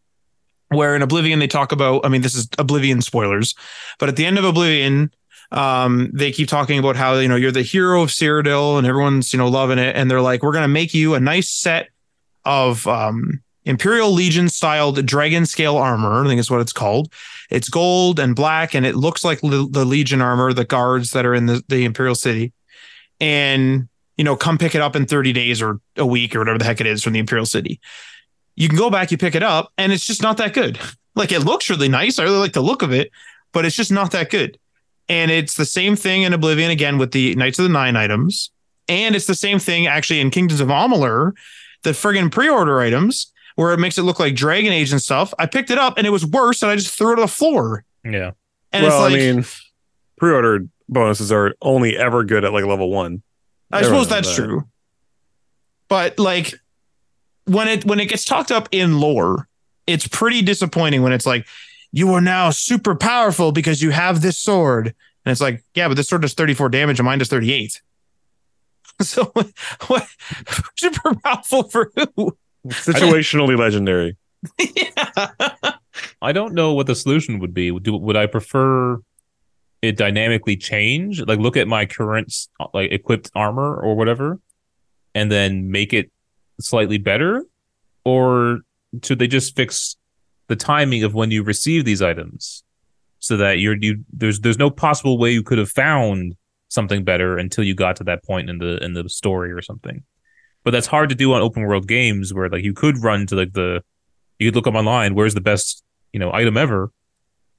where 0.69 0.95
in 0.95 1.03
Oblivion 1.03 1.37
they 1.37 1.47
talk 1.47 1.71
about. 1.71 2.03
I 2.03 2.09
mean, 2.09 2.21
this 2.21 2.33
is 2.33 2.47
Oblivion 2.57 3.01
spoilers, 3.01 3.53
but 3.99 4.09
at 4.09 4.15
the 4.15 4.25
end 4.25 4.39
of 4.39 4.43
Oblivion, 4.43 5.11
um, 5.51 6.09
they 6.13 6.31
keep 6.31 6.47
talking 6.47 6.79
about 6.79 6.95
how 6.95 7.15
you 7.15 7.27
know 7.27 7.35
you're 7.35 7.51
the 7.51 7.63
hero 7.63 8.01
of 8.01 8.09
Cyrodiil 8.09 8.77
and 8.77 8.87
everyone's 8.87 9.33
you 9.33 9.37
know 9.37 9.47
loving 9.47 9.79
it, 9.79 9.95
and 9.95 10.09
they're 10.09 10.21
like, 10.21 10.41
we're 10.41 10.53
gonna 10.53 10.67
make 10.67 10.93
you 10.93 11.13
a 11.15 11.19
nice 11.19 11.49
set 11.49 11.89
of 12.45 12.87
um 12.87 13.41
Imperial 13.65 14.11
Legion 14.11 14.49
styled 14.49 15.05
dragon 15.05 15.45
scale 15.45 15.77
armor. 15.77 16.23
I 16.23 16.27
think 16.27 16.39
is 16.39 16.49
what 16.49 16.61
it's 16.61 16.73
called. 16.73 17.13
It's 17.49 17.69
gold 17.69 18.19
and 18.19 18.35
black, 18.35 18.73
and 18.73 18.85
it 18.85 18.95
looks 18.95 19.23
like 19.23 19.41
the, 19.41 19.67
the 19.69 19.85
Legion 19.85 20.21
armor, 20.21 20.53
the 20.53 20.65
guards 20.65 21.11
that 21.11 21.25
are 21.25 21.35
in 21.35 21.45
the, 21.45 21.63
the 21.67 21.85
Imperial 21.85 22.15
City. 22.15 22.53
And, 23.19 23.87
you 24.17 24.23
know, 24.23 24.35
come 24.35 24.57
pick 24.57 24.73
it 24.73 24.81
up 24.81 24.95
in 24.95 25.05
30 25.05 25.33
days 25.33 25.61
or 25.61 25.79
a 25.95 26.05
week 26.05 26.35
or 26.35 26.39
whatever 26.39 26.57
the 26.57 26.65
heck 26.65 26.81
it 26.81 26.87
is 26.87 27.03
from 27.03 27.13
the 27.13 27.19
Imperial 27.19 27.45
City. 27.45 27.79
You 28.55 28.67
can 28.67 28.77
go 28.77 28.89
back, 28.89 29.11
you 29.11 29.17
pick 29.17 29.35
it 29.35 29.43
up, 29.43 29.71
and 29.77 29.91
it's 29.91 30.05
just 30.05 30.21
not 30.21 30.37
that 30.37 30.53
good. 30.53 30.79
Like 31.13 31.33
it 31.33 31.41
looks 31.41 31.69
really 31.69 31.89
nice. 31.89 32.19
I 32.19 32.23
really 32.23 32.37
like 32.37 32.53
the 32.53 32.61
look 32.61 32.81
of 32.81 32.93
it, 32.93 33.11
but 33.51 33.65
it's 33.65 33.75
just 33.75 33.91
not 33.91 34.11
that 34.11 34.29
good. 34.29 34.57
And 35.09 35.29
it's 35.29 35.55
the 35.55 35.65
same 35.65 35.97
thing 35.97 36.21
in 36.21 36.31
Oblivion 36.31 36.71
again 36.71 36.97
with 36.97 37.11
the 37.11 37.35
Knights 37.35 37.59
of 37.59 37.63
the 37.63 37.69
Nine 37.69 37.97
items. 37.97 38.49
And 38.87 39.13
it's 39.13 39.27
the 39.27 39.35
same 39.35 39.59
thing 39.59 39.87
actually 39.87 40.21
in 40.21 40.31
Kingdoms 40.31 40.61
of 40.61 40.69
Amalur, 40.69 41.33
the 41.83 41.89
friggin' 41.89 42.31
pre-order 42.31 42.79
items 42.79 43.29
where 43.61 43.73
it 43.73 43.79
makes 43.79 43.99
it 43.99 44.01
look 44.01 44.19
like 44.19 44.33
Dragon 44.33 44.73
Age 44.73 44.91
and 44.91 44.99
stuff. 44.99 45.35
I 45.37 45.45
picked 45.45 45.69
it 45.69 45.77
up 45.77 45.97
and 45.97 46.07
it 46.07 46.09
was 46.09 46.25
worse, 46.25 46.63
and 46.63 46.71
I 46.71 46.75
just 46.75 46.97
threw 46.97 47.11
it 47.11 47.19
on 47.19 47.21
the 47.21 47.27
floor. 47.27 47.85
Yeah. 48.03 48.31
And 48.73 48.83
well, 48.83 49.05
it's 49.05 49.13
like, 49.13 49.21
I 49.21 49.31
mean, 49.33 49.45
pre-ordered 50.17 50.69
bonuses 50.89 51.31
are 51.31 51.53
only 51.61 51.95
ever 51.95 52.23
good 52.23 52.43
at 52.43 52.53
like 52.53 52.65
level 52.65 52.89
one. 52.89 53.21
I 53.71 53.79
everyone 53.79 54.05
suppose 54.05 54.09
that's 54.09 54.35
that. 54.35 54.43
true. 54.43 54.63
But 55.87 56.17
like 56.17 56.55
when 57.45 57.67
it 57.67 57.85
when 57.85 57.99
it 57.99 58.07
gets 58.07 58.25
talked 58.25 58.51
up 58.51 58.67
in 58.71 58.99
lore, 58.99 59.47
it's 59.85 60.07
pretty 60.07 60.41
disappointing 60.41 61.03
when 61.03 61.13
it's 61.13 61.27
like 61.27 61.45
you 61.91 62.11
are 62.13 62.21
now 62.21 62.49
super 62.49 62.95
powerful 62.95 63.51
because 63.51 63.81
you 63.81 63.91
have 63.91 64.21
this 64.21 64.39
sword. 64.39 64.95
And 65.23 65.31
it's 65.31 65.41
like, 65.41 65.63
yeah, 65.75 65.87
but 65.87 65.97
this 65.97 66.09
sword 66.09 66.23
does 66.23 66.33
34 66.33 66.69
damage 66.69 66.99
and 66.99 67.05
mine 67.05 67.19
does 67.19 67.29
38. 67.29 67.81
So 69.01 69.31
what 69.87 70.07
super 70.77 71.15
powerful 71.15 71.63
for 71.63 71.91
who? 72.15 72.37
Situationally 72.67 73.57
legendary. 73.57 74.17
yeah. 74.59 75.73
I 76.21 76.31
don't 76.31 76.53
know 76.53 76.73
what 76.73 76.87
the 76.87 76.95
solution 76.95 77.39
would 77.39 77.53
be. 77.53 77.71
Would, 77.71 77.87
would 77.87 78.15
I 78.17 78.27
prefer 78.27 78.99
it 79.81 79.97
dynamically 79.97 80.57
change? 80.57 81.21
Like 81.21 81.39
look 81.39 81.57
at 81.57 81.67
my 81.67 81.85
current 81.85 82.33
like 82.73 82.91
equipped 82.91 83.31
armor 83.35 83.75
or 83.75 83.95
whatever, 83.95 84.39
and 85.15 85.31
then 85.31 85.71
make 85.71 85.93
it 85.93 86.11
slightly 86.59 86.97
better, 86.97 87.43
or 88.05 88.59
should 89.03 89.19
they 89.19 89.27
just 89.27 89.55
fix 89.55 89.97
the 90.47 90.55
timing 90.55 91.03
of 91.03 91.13
when 91.13 91.31
you 91.31 91.43
receive 91.43 91.85
these 91.85 92.01
items 92.01 92.63
so 93.19 93.37
that 93.37 93.59
you're 93.59 93.77
you 93.79 94.03
there's 94.11 94.39
there's 94.41 94.57
no 94.57 94.69
possible 94.69 95.17
way 95.17 95.31
you 95.31 95.43
could 95.43 95.57
have 95.57 95.69
found 95.69 96.35
something 96.69 97.03
better 97.03 97.37
until 97.37 97.63
you 97.63 97.75
got 97.75 97.95
to 97.95 98.03
that 98.03 98.23
point 98.23 98.49
in 98.49 98.57
the 98.57 98.83
in 98.83 98.93
the 98.93 99.07
story 99.09 99.51
or 99.51 99.61
something. 99.61 100.03
But 100.63 100.71
that's 100.71 100.87
hard 100.87 101.09
to 101.09 101.15
do 101.15 101.33
on 101.33 101.41
open 101.41 101.63
world 101.63 101.87
games 101.87 102.33
where 102.33 102.49
like 102.49 102.63
you 102.63 102.73
could 102.73 102.97
run 102.99 103.25
to 103.27 103.35
like 103.35 103.53
the 103.53 103.83
you 104.37 104.47
could 104.47 104.55
look 104.55 104.67
up 104.67 104.75
online 104.75 105.15
where's 105.15 105.33
the 105.33 105.41
best 105.41 105.83
you 106.13 106.19
know 106.19 106.31
item 106.31 106.57
ever, 106.57 106.91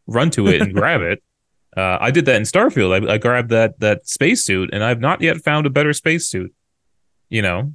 run 0.06 0.30
to 0.30 0.46
it 0.48 0.62
and 0.62 0.74
grab 0.80 1.00
it. 1.00 1.22
Uh, 1.76 1.98
I 2.00 2.10
did 2.10 2.26
that 2.26 2.36
in 2.36 2.42
Starfield. 2.42 3.08
I, 3.08 3.14
I 3.14 3.18
grabbed 3.18 3.50
that 3.50 3.80
that 3.80 4.06
spacesuit, 4.06 4.70
and 4.72 4.84
I've 4.84 5.00
not 5.00 5.20
yet 5.20 5.38
found 5.38 5.66
a 5.66 5.70
better 5.70 5.92
spacesuit. 5.92 6.52
You 7.28 7.42
know, 7.42 7.72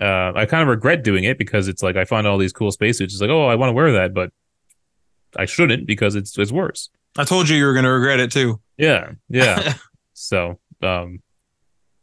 uh, 0.00 0.32
I 0.34 0.46
kind 0.46 0.62
of 0.62 0.68
regret 0.68 1.04
doing 1.04 1.24
it 1.24 1.38
because 1.38 1.68
it's 1.68 1.82
like 1.82 1.96
I 1.96 2.04
find 2.04 2.26
all 2.26 2.38
these 2.38 2.52
cool 2.52 2.72
spacesuits. 2.72 3.14
It's 3.14 3.20
like, 3.20 3.30
oh, 3.30 3.46
I 3.46 3.54
want 3.56 3.68
to 3.70 3.74
wear 3.74 3.92
that, 3.92 4.14
but 4.14 4.32
I 5.36 5.44
shouldn't 5.44 5.86
because 5.86 6.14
it's 6.14 6.36
it's 6.38 6.52
worse. 6.52 6.90
I 7.16 7.24
told 7.24 7.48
you 7.48 7.56
you 7.56 7.66
were 7.66 7.74
going 7.74 7.84
to 7.84 7.90
regret 7.90 8.20
it 8.20 8.32
too. 8.32 8.60
Yeah, 8.76 9.12
yeah. 9.28 9.74
So, 10.16 10.60
um, 10.80 11.20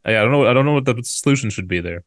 yeah, 0.06 0.20
I 0.20 0.22
don't 0.22 0.32
know. 0.32 0.46
I 0.46 0.52
don't 0.52 0.66
know 0.66 0.74
what 0.74 0.84
the 0.84 1.00
solution 1.02 1.48
should 1.48 1.66
be 1.66 1.80
there. 1.80 2.04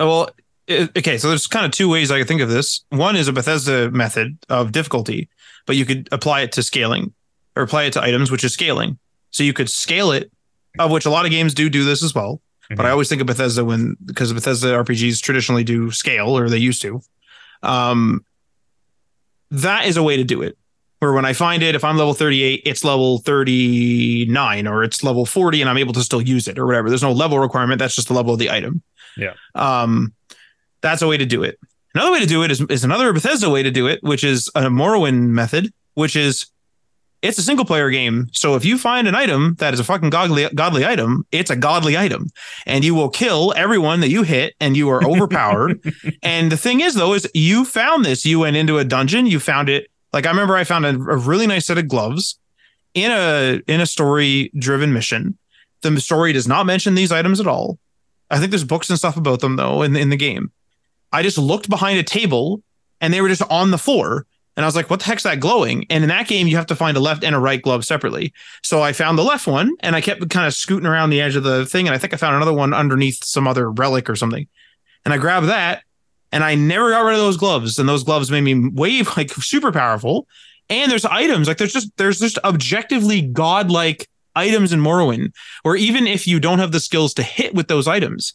Well, 0.00 0.30
it- 0.66 0.90
okay, 0.96 1.18
so 1.18 1.28
there's 1.28 1.46
kind 1.46 1.64
of 1.66 1.72
two 1.72 1.88
ways 1.88 2.10
I 2.10 2.18
can 2.18 2.26
think 2.26 2.40
of 2.40 2.48
this. 2.48 2.84
One 2.90 3.16
is 3.16 3.28
a 3.28 3.32
Bethesda 3.32 3.90
method 3.90 4.38
of 4.48 4.72
difficulty, 4.72 5.28
but 5.66 5.76
you 5.76 5.84
could 5.84 6.08
apply 6.12 6.42
it 6.42 6.52
to 6.52 6.62
scaling 6.62 7.12
or 7.56 7.62
apply 7.62 7.84
it 7.84 7.92
to 7.94 8.02
items, 8.02 8.30
which 8.30 8.44
is 8.44 8.52
scaling. 8.52 8.98
So 9.30 9.42
you 9.42 9.52
could 9.52 9.68
scale 9.70 10.12
it, 10.12 10.30
of 10.78 10.90
which 10.90 11.06
a 11.06 11.10
lot 11.10 11.24
of 11.24 11.30
games 11.30 11.54
do 11.54 11.68
do 11.68 11.84
this 11.84 12.02
as 12.02 12.14
well. 12.14 12.40
But 12.70 12.80
I 12.80 12.88
Mhm. 12.88 12.92
always 12.92 13.08
think 13.08 13.20
of 13.22 13.26
Bethesda 13.26 13.64
when 13.64 13.96
because 14.04 14.32
Bethesda 14.32 14.74
RPGs 14.74 15.20
traditionally 15.22 15.64
do 15.64 15.90
scale 15.90 16.36
or 16.36 16.50
they 16.50 16.58
used 16.58 16.82
to. 16.82 17.00
Um, 17.62 18.24
that 19.50 19.86
is 19.86 19.96
a 19.96 20.02
way 20.02 20.16
to 20.18 20.24
do 20.24 20.42
it. 20.42 20.56
Where 20.98 21.12
when 21.12 21.24
I 21.24 21.32
find 21.32 21.62
it, 21.62 21.74
if 21.74 21.84
I'm 21.84 21.96
level 21.96 22.12
38, 22.12 22.62
it's 22.66 22.84
level 22.84 23.18
39 23.18 24.66
or 24.66 24.82
it's 24.84 25.02
level 25.04 25.24
40 25.24 25.60
and 25.60 25.70
I'm 25.70 25.78
able 25.78 25.92
to 25.94 26.02
still 26.02 26.20
use 26.20 26.48
it 26.48 26.58
or 26.58 26.66
whatever. 26.66 26.88
There's 26.90 27.02
no 27.02 27.12
level 27.12 27.38
requirement. 27.38 27.78
That's 27.78 27.94
just 27.94 28.08
the 28.08 28.14
level 28.14 28.32
of 28.32 28.38
the 28.38 28.50
item. 28.50 28.82
Yeah. 29.18 29.34
Um, 29.54 30.14
that's 30.80 31.02
a 31.02 31.08
way 31.08 31.16
to 31.16 31.26
do 31.26 31.42
it. 31.42 31.58
Another 31.94 32.12
way 32.12 32.20
to 32.20 32.26
do 32.26 32.42
it 32.42 32.50
is, 32.50 32.60
is 32.62 32.84
another 32.84 33.12
Bethesda 33.12 33.50
way 33.50 33.62
to 33.62 33.70
do 33.70 33.86
it, 33.86 34.00
which 34.02 34.22
is 34.22 34.48
a 34.54 34.62
Morrowind 34.62 35.28
method, 35.28 35.72
which 35.94 36.14
is 36.14 36.46
it's 37.22 37.38
a 37.38 37.42
single 37.42 37.64
player 37.64 37.90
game. 37.90 38.28
So 38.32 38.54
if 38.54 38.64
you 38.64 38.78
find 38.78 39.08
an 39.08 39.14
item 39.14 39.56
that 39.58 39.74
is 39.74 39.80
a 39.80 39.84
fucking 39.84 40.10
godly 40.10 40.48
godly 40.54 40.86
item, 40.86 41.26
it's 41.32 41.50
a 41.50 41.56
godly 41.56 41.96
item. 41.96 42.28
And 42.66 42.84
you 42.84 42.94
will 42.94 43.08
kill 43.08 43.52
everyone 43.56 44.00
that 44.00 44.10
you 44.10 44.22
hit 44.22 44.54
and 44.60 44.76
you 44.76 44.88
are 44.90 45.04
overpowered. 45.04 45.82
and 46.22 46.52
the 46.52 46.56
thing 46.56 46.80
is 46.80 46.94
though, 46.94 47.14
is 47.14 47.28
you 47.34 47.64
found 47.64 48.04
this. 48.04 48.24
You 48.24 48.40
went 48.40 48.56
into 48.56 48.78
a 48.78 48.84
dungeon, 48.84 49.26
you 49.26 49.40
found 49.40 49.68
it. 49.68 49.88
Like 50.12 50.26
I 50.26 50.30
remember 50.30 50.54
I 50.56 50.64
found 50.64 50.86
a, 50.86 50.90
a 50.90 51.16
really 51.16 51.46
nice 51.46 51.66
set 51.66 51.78
of 51.78 51.88
gloves 51.88 52.38
in 52.94 53.10
a 53.10 53.60
in 53.66 53.80
a 53.80 53.86
story 53.86 54.52
driven 54.56 54.92
mission. 54.92 55.36
The 55.82 56.00
story 56.00 56.32
does 56.32 56.48
not 56.48 56.66
mention 56.66 56.94
these 56.94 57.12
items 57.12 57.40
at 57.40 57.46
all. 57.46 57.78
I 58.30 58.38
think 58.38 58.50
there's 58.50 58.64
books 58.64 58.90
and 58.90 58.98
stuff 58.98 59.16
about 59.16 59.40
them 59.40 59.56
though 59.56 59.82
in 59.82 59.96
in 59.96 60.10
the 60.10 60.16
game. 60.16 60.52
I 61.12 61.22
just 61.22 61.38
looked 61.38 61.68
behind 61.68 61.98
a 61.98 62.02
table 62.02 62.62
and 63.00 63.12
they 63.12 63.20
were 63.20 63.28
just 63.28 63.42
on 63.50 63.70
the 63.70 63.78
floor. 63.78 64.26
And 64.56 64.64
I 64.64 64.66
was 64.66 64.74
like, 64.74 64.90
what 64.90 64.98
the 64.98 65.06
heck's 65.06 65.22
that 65.22 65.38
glowing? 65.38 65.86
And 65.88 66.02
in 66.02 66.08
that 66.08 66.26
game, 66.26 66.48
you 66.48 66.56
have 66.56 66.66
to 66.66 66.74
find 66.74 66.96
a 66.96 67.00
left 67.00 67.22
and 67.22 67.34
a 67.34 67.38
right 67.38 67.62
glove 67.62 67.84
separately. 67.84 68.32
So 68.64 68.82
I 68.82 68.92
found 68.92 69.16
the 69.16 69.22
left 69.22 69.46
one 69.46 69.72
and 69.80 69.94
I 69.94 70.00
kept 70.00 70.28
kind 70.30 70.48
of 70.48 70.54
scooting 70.54 70.86
around 70.86 71.10
the 71.10 71.20
edge 71.20 71.36
of 71.36 71.44
the 71.44 71.64
thing. 71.64 71.86
And 71.86 71.94
I 71.94 71.98
think 71.98 72.12
I 72.12 72.16
found 72.16 72.34
another 72.34 72.52
one 72.52 72.74
underneath 72.74 73.24
some 73.24 73.46
other 73.46 73.70
relic 73.70 74.10
or 74.10 74.16
something. 74.16 74.48
And 75.04 75.14
I 75.14 75.18
grabbed 75.18 75.46
that 75.46 75.84
and 76.32 76.42
I 76.42 76.56
never 76.56 76.90
got 76.90 77.02
rid 77.02 77.14
of 77.14 77.20
those 77.20 77.36
gloves. 77.36 77.78
And 77.78 77.88
those 77.88 78.02
gloves 78.02 78.32
made 78.32 78.40
me 78.40 78.68
wave 78.68 79.08
like 79.16 79.30
super 79.30 79.70
powerful. 79.70 80.26
And 80.68 80.90
there's 80.90 81.04
items 81.04 81.46
like 81.48 81.58
there's 81.58 81.72
just 81.72 81.96
there's 81.96 82.18
just 82.18 82.38
objectively 82.44 83.22
godlike 83.22 84.08
items 84.38 84.72
in 84.72 84.80
Morrowind 84.80 85.32
where 85.62 85.76
even 85.76 86.06
if 86.06 86.26
you 86.26 86.38
don't 86.40 86.58
have 86.58 86.72
the 86.72 86.80
skills 86.80 87.12
to 87.14 87.22
hit 87.22 87.54
with 87.54 87.68
those 87.68 87.86
items, 87.88 88.34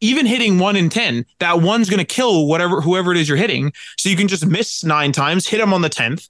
even 0.00 0.26
hitting 0.26 0.58
one 0.58 0.76
in 0.76 0.88
10, 0.90 1.24
that 1.38 1.60
one's 1.62 1.88
going 1.88 2.04
to 2.04 2.04
kill 2.04 2.46
whatever, 2.46 2.80
whoever 2.80 3.12
it 3.12 3.18
is 3.18 3.28
you're 3.28 3.38
hitting. 3.38 3.72
So 3.98 4.08
you 4.08 4.16
can 4.16 4.28
just 4.28 4.46
miss 4.46 4.84
nine 4.84 5.12
times, 5.12 5.46
hit 5.46 5.58
them 5.58 5.72
on 5.72 5.82
the 5.82 5.88
10th, 5.90 6.28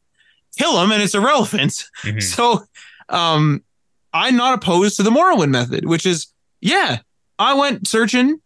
kill 0.56 0.74
them, 0.76 0.92
and 0.92 1.02
it's 1.02 1.14
irrelevant. 1.14 1.84
Mhm. 2.02 2.22
So, 2.34 2.64
um, 3.08 3.62
I'm 4.12 4.36
not 4.36 4.54
opposed 4.54 4.96
to 4.96 5.02
the 5.02 5.10
Morrowind 5.10 5.50
method, 5.50 5.86
which 5.86 6.06
is, 6.06 6.28
yeah, 6.60 6.98
I 7.38 7.54
went 7.54 7.88
searching. 7.88 8.40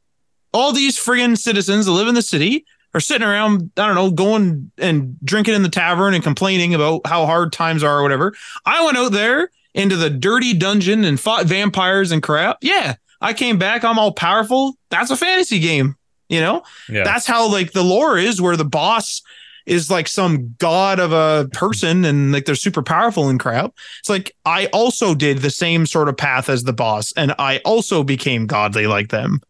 All 0.55 0.73
these 0.73 0.99
friggin' 0.99 1.37
citizens 1.37 1.85
that 1.85 1.93
live 1.93 2.09
in 2.09 2.15
the 2.15 2.23
city 2.23 2.65
are 2.95 3.01
sitting 3.01 3.27
around, 3.27 3.71
I 3.77 3.87
don't 3.87 3.95
know, 3.95 4.11
going 4.11 4.71
and 4.79 5.19
drinking 5.23 5.55
in 5.55 5.63
the 5.63 5.69
tavern 5.69 6.15
and 6.15 6.25
complaining 6.25 6.75
about 6.75 7.07
how 7.07 7.27
hard 7.27 7.53
times 7.53 7.83
are 7.83 7.99
or 7.99 8.03
whatever. 8.03 8.35
I 8.65 8.83
went 8.83 8.97
out 8.97 9.13
there 9.13 9.51
into 9.79 9.97
the 9.97 10.11
dirty 10.11 10.53
dungeon 10.53 11.05
and 11.05 11.19
fought 11.19 11.47
vampires 11.47 12.11
and 12.11 12.23
crap. 12.23 12.59
Yeah, 12.61 12.97
I 13.21 13.33
came 13.33 13.59
back. 13.59 13.85
I'm 13.85 13.99
all 13.99 14.13
powerful. 14.13 14.77
That's 14.91 15.11
a 15.11 15.17
fantasy 15.17 15.61
game, 15.61 15.97
you 16.29 16.41
know? 16.41 16.65
Yeah. 16.89 17.05
That's 17.05 17.27
how 17.27 17.51
like 17.51 17.73
the 17.73 17.85
lore 17.85 18.19
is, 18.19 18.43
where 18.43 18.57
the 18.57 18.65
boss 18.65 19.23
is 19.67 19.91
like 19.91 20.09
some 20.09 20.55
god 20.59 20.99
of 20.99 21.13
a 21.13 21.49
person 21.53 22.05
and 22.05 22.33
like 22.33 22.47
they're 22.47 22.55
super 22.55 22.83
powerful 22.83 23.29
and 23.29 23.39
crap. 23.39 23.73
It's 24.01 24.09
like 24.09 24.35
I 24.45 24.67
also 24.67 25.15
did 25.15 25.39
the 25.39 25.51
same 25.51 25.87
sort 25.87 26.09
of 26.09 26.17
path 26.17 26.49
as 26.49 26.65
the 26.65 26.73
boss, 26.73 27.13
and 27.17 27.35
I 27.39 27.59
also 27.65 28.03
became 28.03 28.47
godly 28.47 28.87
like 28.87 29.11
them. 29.11 29.41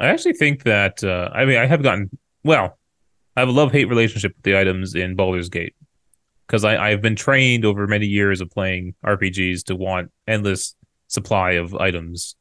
I 0.00 0.06
actually 0.06 0.34
think 0.34 0.62
that 0.62 1.04
uh, 1.04 1.30
I 1.34 1.44
mean 1.44 1.58
I 1.58 1.66
have 1.66 1.82
gotten 1.82 2.10
well, 2.44 2.78
I 3.36 3.40
have 3.40 3.48
a 3.48 3.52
love 3.52 3.72
hate 3.72 3.88
relationship 3.88 4.34
with 4.36 4.44
the 4.44 4.58
items 4.58 4.94
in 4.94 5.16
Baldur's 5.16 5.48
Gate 5.48 5.74
because 6.46 6.64
I 6.64 6.90
I've 6.90 7.02
been 7.02 7.16
trained 7.16 7.64
over 7.64 7.86
many 7.86 8.06
years 8.06 8.40
of 8.40 8.50
playing 8.50 8.94
RPGs 9.04 9.64
to 9.64 9.76
want 9.76 10.10
endless 10.26 10.74
supply 11.08 11.52
of 11.52 11.74
items 11.74 12.36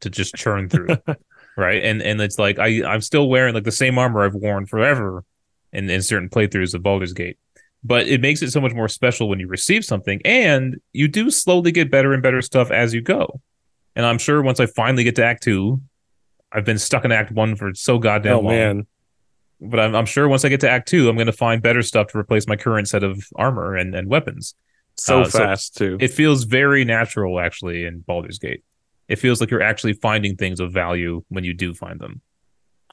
to 0.00 0.10
just 0.10 0.34
churn 0.34 0.68
through, 0.68 0.96
right? 1.56 1.82
And 1.82 2.02
and 2.02 2.20
it's 2.20 2.38
like 2.38 2.58
I 2.58 2.84
I'm 2.84 3.00
still 3.00 3.28
wearing 3.28 3.54
like 3.54 3.64
the 3.64 3.72
same 3.72 3.98
armor 3.98 4.24
I've 4.24 4.34
worn 4.34 4.66
forever 4.66 5.24
in 5.72 5.88
in 5.90 6.02
certain 6.02 6.28
playthroughs 6.28 6.74
of 6.74 6.82
Baldur's 6.82 7.12
Gate. 7.12 7.38
But 7.84 8.08
it 8.08 8.20
makes 8.20 8.42
it 8.42 8.50
so 8.50 8.60
much 8.60 8.74
more 8.74 8.88
special 8.88 9.28
when 9.28 9.38
you 9.38 9.46
receive 9.46 9.84
something, 9.84 10.20
and 10.24 10.80
you 10.92 11.06
do 11.06 11.30
slowly 11.30 11.70
get 11.70 11.90
better 11.92 12.12
and 12.12 12.22
better 12.22 12.42
stuff 12.42 12.70
as 12.72 12.92
you 12.92 13.00
go. 13.00 13.40
And 13.94 14.04
I'm 14.04 14.18
sure 14.18 14.42
once 14.42 14.58
I 14.58 14.66
finally 14.66 15.04
get 15.04 15.14
to 15.16 15.24
Act 15.24 15.44
Two, 15.44 15.80
I've 16.52 16.64
been 16.64 16.78
stuck 16.78 17.04
in 17.04 17.12
Act 17.12 17.30
One 17.30 17.54
for 17.54 17.72
so 17.74 17.98
goddamn 17.98 18.36
Oh 18.36 18.40
long. 18.40 18.52
man, 18.52 18.86
But 19.60 19.80
I'm, 19.80 19.94
I'm 19.94 20.06
sure 20.06 20.28
once 20.28 20.44
I 20.44 20.48
get 20.48 20.60
to 20.60 20.70
Act 20.70 20.88
Two, 20.88 21.08
I'm 21.08 21.16
going 21.16 21.26
to 21.26 21.32
find 21.32 21.60
better 21.62 21.82
stuff 21.82 22.08
to 22.08 22.18
replace 22.18 22.46
my 22.46 22.56
current 22.56 22.88
set 22.88 23.02
of 23.02 23.22
armor 23.36 23.74
and, 23.76 23.94
and 23.94 24.08
weapons. 24.08 24.54
so 24.94 25.22
Uh, 25.22 25.24
so 25.24 25.38
fast 25.38 25.76
too. 25.76 25.96
It 26.00 26.08
feels 26.12 26.44
very 26.44 26.84
natural, 26.84 27.40
actually, 27.40 27.84
in 27.84 28.00
Baldur's 28.00 28.38
Gate. 28.38 28.62
It 29.08 29.16
feels 29.16 29.40
like 29.40 29.50
you're 29.50 29.62
actually 29.62 29.94
finding 29.94 30.36
things 30.36 30.60
of 30.60 30.72
value 30.72 31.24
when 31.28 31.42
you 31.44 31.54
do 31.54 31.74
find 31.74 31.98
them. 31.98 32.20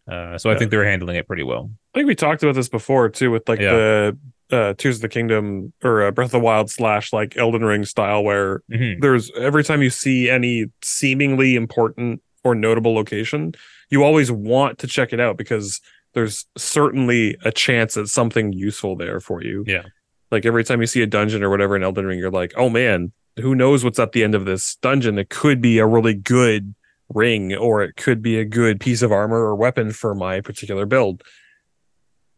Uh, 0.09 0.37
so 0.37 0.49
I 0.51 0.55
think 0.55 0.69
they're 0.71 0.85
handling 0.85 1.15
it 1.15 1.27
pretty 1.27 1.43
well. 1.43 1.71
I 1.93 1.99
think 1.99 2.07
we 2.07 2.15
talked 2.15 2.43
about 2.43 2.53
this 2.55 2.69
before 2.69 3.09
too, 3.09 3.31
with 3.31 3.49
like 3.49 3.59
Yeah. 3.59 3.71
the 3.73 4.17
uh, 4.51 4.73
Tears 4.75 4.97
of 4.97 5.01
the 5.01 5.09
Kingdom 5.09 5.73
or 5.83 6.03
uh, 6.03 6.11
Breath 6.11 6.27
of 6.27 6.31
the 6.33 6.39
Wild 6.39 6.69
slash 6.69 7.11
like 7.11 7.35
Elden 7.37 7.63
Ring 7.63 7.83
style, 7.85 8.23
where 8.23 8.61
Mhm. 8.71 9.01
there's 9.01 9.31
every 9.35 9.63
time 9.63 9.81
you 9.81 9.89
see 9.89 10.29
any 10.29 10.65
seemingly 10.83 11.55
important 11.55 12.21
or 12.43 12.53
notable 12.53 12.93
location, 12.93 13.53
you 13.89 14.03
always 14.03 14.31
want 14.31 14.77
to 14.79 14.87
check 14.87 15.11
it 15.11 15.19
out 15.19 15.37
because 15.37 15.81
there's 16.15 16.47
certainly 16.57 17.37
a 17.43 17.51
chance 17.51 17.93
that 17.93 18.07
something 18.07 18.53
useful 18.53 18.95
there 18.95 19.19
for 19.19 19.43
you. 19.43 19.65
Yeah. 19.67 19.83
Like 20.31 20.45
every 20.45 20.63
time 20.63 20.81
you 20.81 20.87
see 20.87 21.03
a 21.03 21.07
dungeon 21.07 21.43
or 21.43 21.49
whatever 21.49 21.75
in 21.75 21.83
Elden 21.83 22.05
Ring, 22.05 22.17
you're 22.17 22.31
like, 22.31 22.53
oh 22.55 22.69
man, 22.69 23.11
who 23.37 23.53
knows 23.53 23.83
what's 23.83 23.99
at 23.99 24.13
the 24.13 24.23
end 24.23 24.33
of 24.33 24.45
this 24.45 24.77
dungeon? 24.77 25.19
It 25.19 25.29
could 25.29 25.61
be 25.61 25.77
a 25.77 25.85
really 25.85 26.13
good 26.13 26.73
ring 27.09 27.53
or 27.53 27.83
it 27.83 27.97
could 27.97 28.21
be 28.21 28.39
a 28.39 28.45
good 28.45 28.79
piece 28.79 29.01
of 29.01 29.11
armor 29.11 29.37
or 29.37 29.55
weapon 29.55 29.91
for 29.91 30.15
my 30.15 30.39
particular 30.39 30.85
build. 30.85 31.21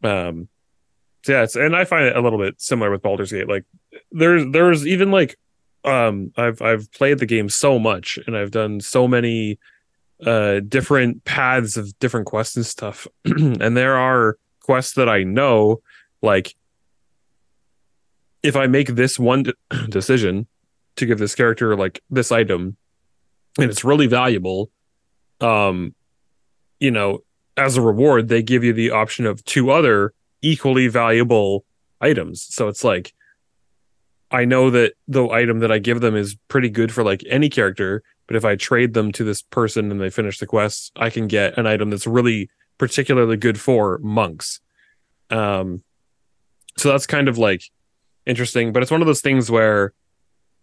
Um, 0.03 0.49
so 1.23 1.33
yeah, 1.33 1.43
it's, 1.43 1.55
and 1.55 1.75
I 1.75 1.85
find 1.85 2.05
it 2.05 2.17
a 2.17 2.21
little 2.21 2.39
bit 2.39 2.59
similar 2.59 2.89
with 2.89 3.03
Baldur's 3.03 3.31
Gate. 3.31 3.47
Like 3.47 3.63
there's 4.11 4.43
there's 4.51 4.87
even 4.87 5.11
like 5.11 5.37
um 5.83 6.31
I've 6.35 6.61
I've 6.63 6.91
played 6.91 7.19
the 7.19 7.25
game 7.27 7.47
so 7.47 7.77
much 7.77 8.17
and 8.25 8.35
I've 8.35 8.51
done 8.51 8.81
so 8.81 9.07
many 9.07 9.59
uh 10.25 10.59
different 10.67 11.23
paths 11.25 11.77
of 11.77 11.97
different 11.99 12.25
quests 12.25 12.55
and 12.55 12.65
stuff. 12.65 13.07
and 13.25 13.77
there 13.77 13.95
are 13.95 14.37
quests 14.61 14.93
that 14.95 15.07
I 15.07 15.23
know 15.23 15.81
like 16.21 16.55
if 18.43 18.55
I 18.55 18.67
make 18.67 18.89
this 18.89 19.19
one 19.19 19.43
de- 19.43 19.53
decision 19.89 20.47
to 20.97 21.05
give 21.05 21.19
this 21.19 21.35
character 21.35 21.75
like 21.75 22.01
this 22.09 22.31
item 22.31 22.77
and 23.57 23.69
it's 23.69 23.83
really 23.83 24.07
valuable 24.07 24.69
um 25.41 25.93
you 26.79 26.91
know 26.91 27.19
as 27.55 27.77
a 27.77 27.81
reward 27.81 28.27
they 28.27 28.41
give 28.41 28.63
you 28.63 28.73
the 28.73 28.91
option 28.91 29.25
of 29.25 29.43
two 29.45 29.69
other 29.69 30.13
equally 30.41 30.87
valuable 30.87 31.65
items 32.01 32.41
so 32.49 32.67
it's 32.67 32.83
like 32.83 33.13
i 34.31 34.45
know 34.45 34.69
that 34.69 34.93
the 35.07 35.27
item 35.29 35.59
that 35.59 35.71
i 35.71 35.77
give 35.77 36.01
them 36.01 36.15
is 36.15 36.35
pretty 36.47 36.69
good 36.69 36.91
for 36.91 37.03
like 37.03 37.23
any 37.29 37.49
character 37.49 38.03
but 38.27 38.35
if 38.35 38.45
i 38.45 38.55
trade 38.55 38.93
them 38.93 39.11
to 39.11 39.23
this 39.23 39.41
person 39.41 39.91
and 39.91 39.99
they 39.99 40.09
finish 40.09 40.39
the 40.39 40.45
quest 40.45 40.91
i 40.95 41.09
can 41.09 41.27
get 41.27 41.57
an 41.57 41.65
item 41.65 41.89
that's 41.89 42.07
really 42.07 42.49
particularly 42.77 43.37
good 43.37 43.59
for 43.59 43.97
monks 43.99 44.59
um 45.29 45.83
so 46.77 46.91
that's 46.91 47.07
kind 47.07 47.27
of 47.27 47.37
like 47.37 47.63
interesting 48.25 48.71
but 48.71 48.83
it's 48.83 48.91
one 48.91 49.01
of 49.01 49.07
those 49.07 49.21
things 49.21 49.49
where 49.49 49.93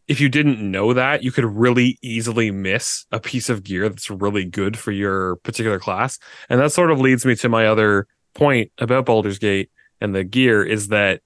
if 0.07 0.21
you 0.21 0.29
didn't 0.29 0.61
know 0.61 0.93
that, 0.93 1.23
you 1.23 1.33
could 1.33 1.45
really 1.45 1.99
easily 2.03 2.51
miss 2.51 3.07
a 3.11 3.19
piece 3.19 3.49
of 3.49 3.65
gear 3.65 3.89
that's 3.89 4.11
really 4.11 4.45
good 4.45 4.79
for 4.79 4.93
your 4.93 5.37
particular 5.37 5.79
class. 5.79 6.19
And 6.51 6.61
that 6.61 6.73
sort 6.73 6.91
of 6.91 7.01
leads 7.01 7.25
me 7.25 7.35
to 7.37 7.49
my 7.49 7.67
other 7.67 8.07
point 8.35 8.71
about 8.79 9.07
Baldur's 9.07 9.39
Gate 9.39 9.71
and 10.01 10.15
the 10.15 10.25
gear 10.25 10.63
is 10.63 10.89
that 10.89 11.23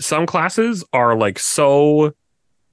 some 0.00 0.26
classes 0.26 0.84
are 0.92 1.16
like 1.16 1.38
so 1.38 2.14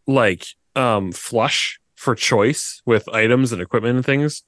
like 0.08 0.46
um 0.76 1.12
flush 1.12 1.80
for 2.04 2.16
choice 2.16 2.82
with 2.86 3.08
items 3.10 3.52
and 3.52 3.62
equipment 3.62 3.96
and 3.96 4.06
things. 4.06 4.44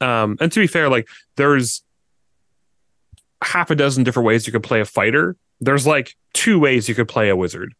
Um 0.00 0.36
and 0.40 0.50
to 0.52 0.60
be 0.60 0.66
fair, 0.66 0.88
like 0.88 1.08
there's 1.36 1.82
half 3.42 3.70
a 3.70 3.74
dozen 3.74 4.04
different 4.04 4.26
ways 4.26 4.46
you 4.46 4.52
could 4.52 4.62
play 4.62 4.80
a 4.80 4.84
fighter. 4.84 5.36
There's 5.60 5.86
like 5.86 6.14
two 6.32 6.58
ways 6.58 6.88
you 6.88 6.94
could 6.94 7.08
play 7.08 7.28
a 7.28 7.36
wizard 7.36 7.72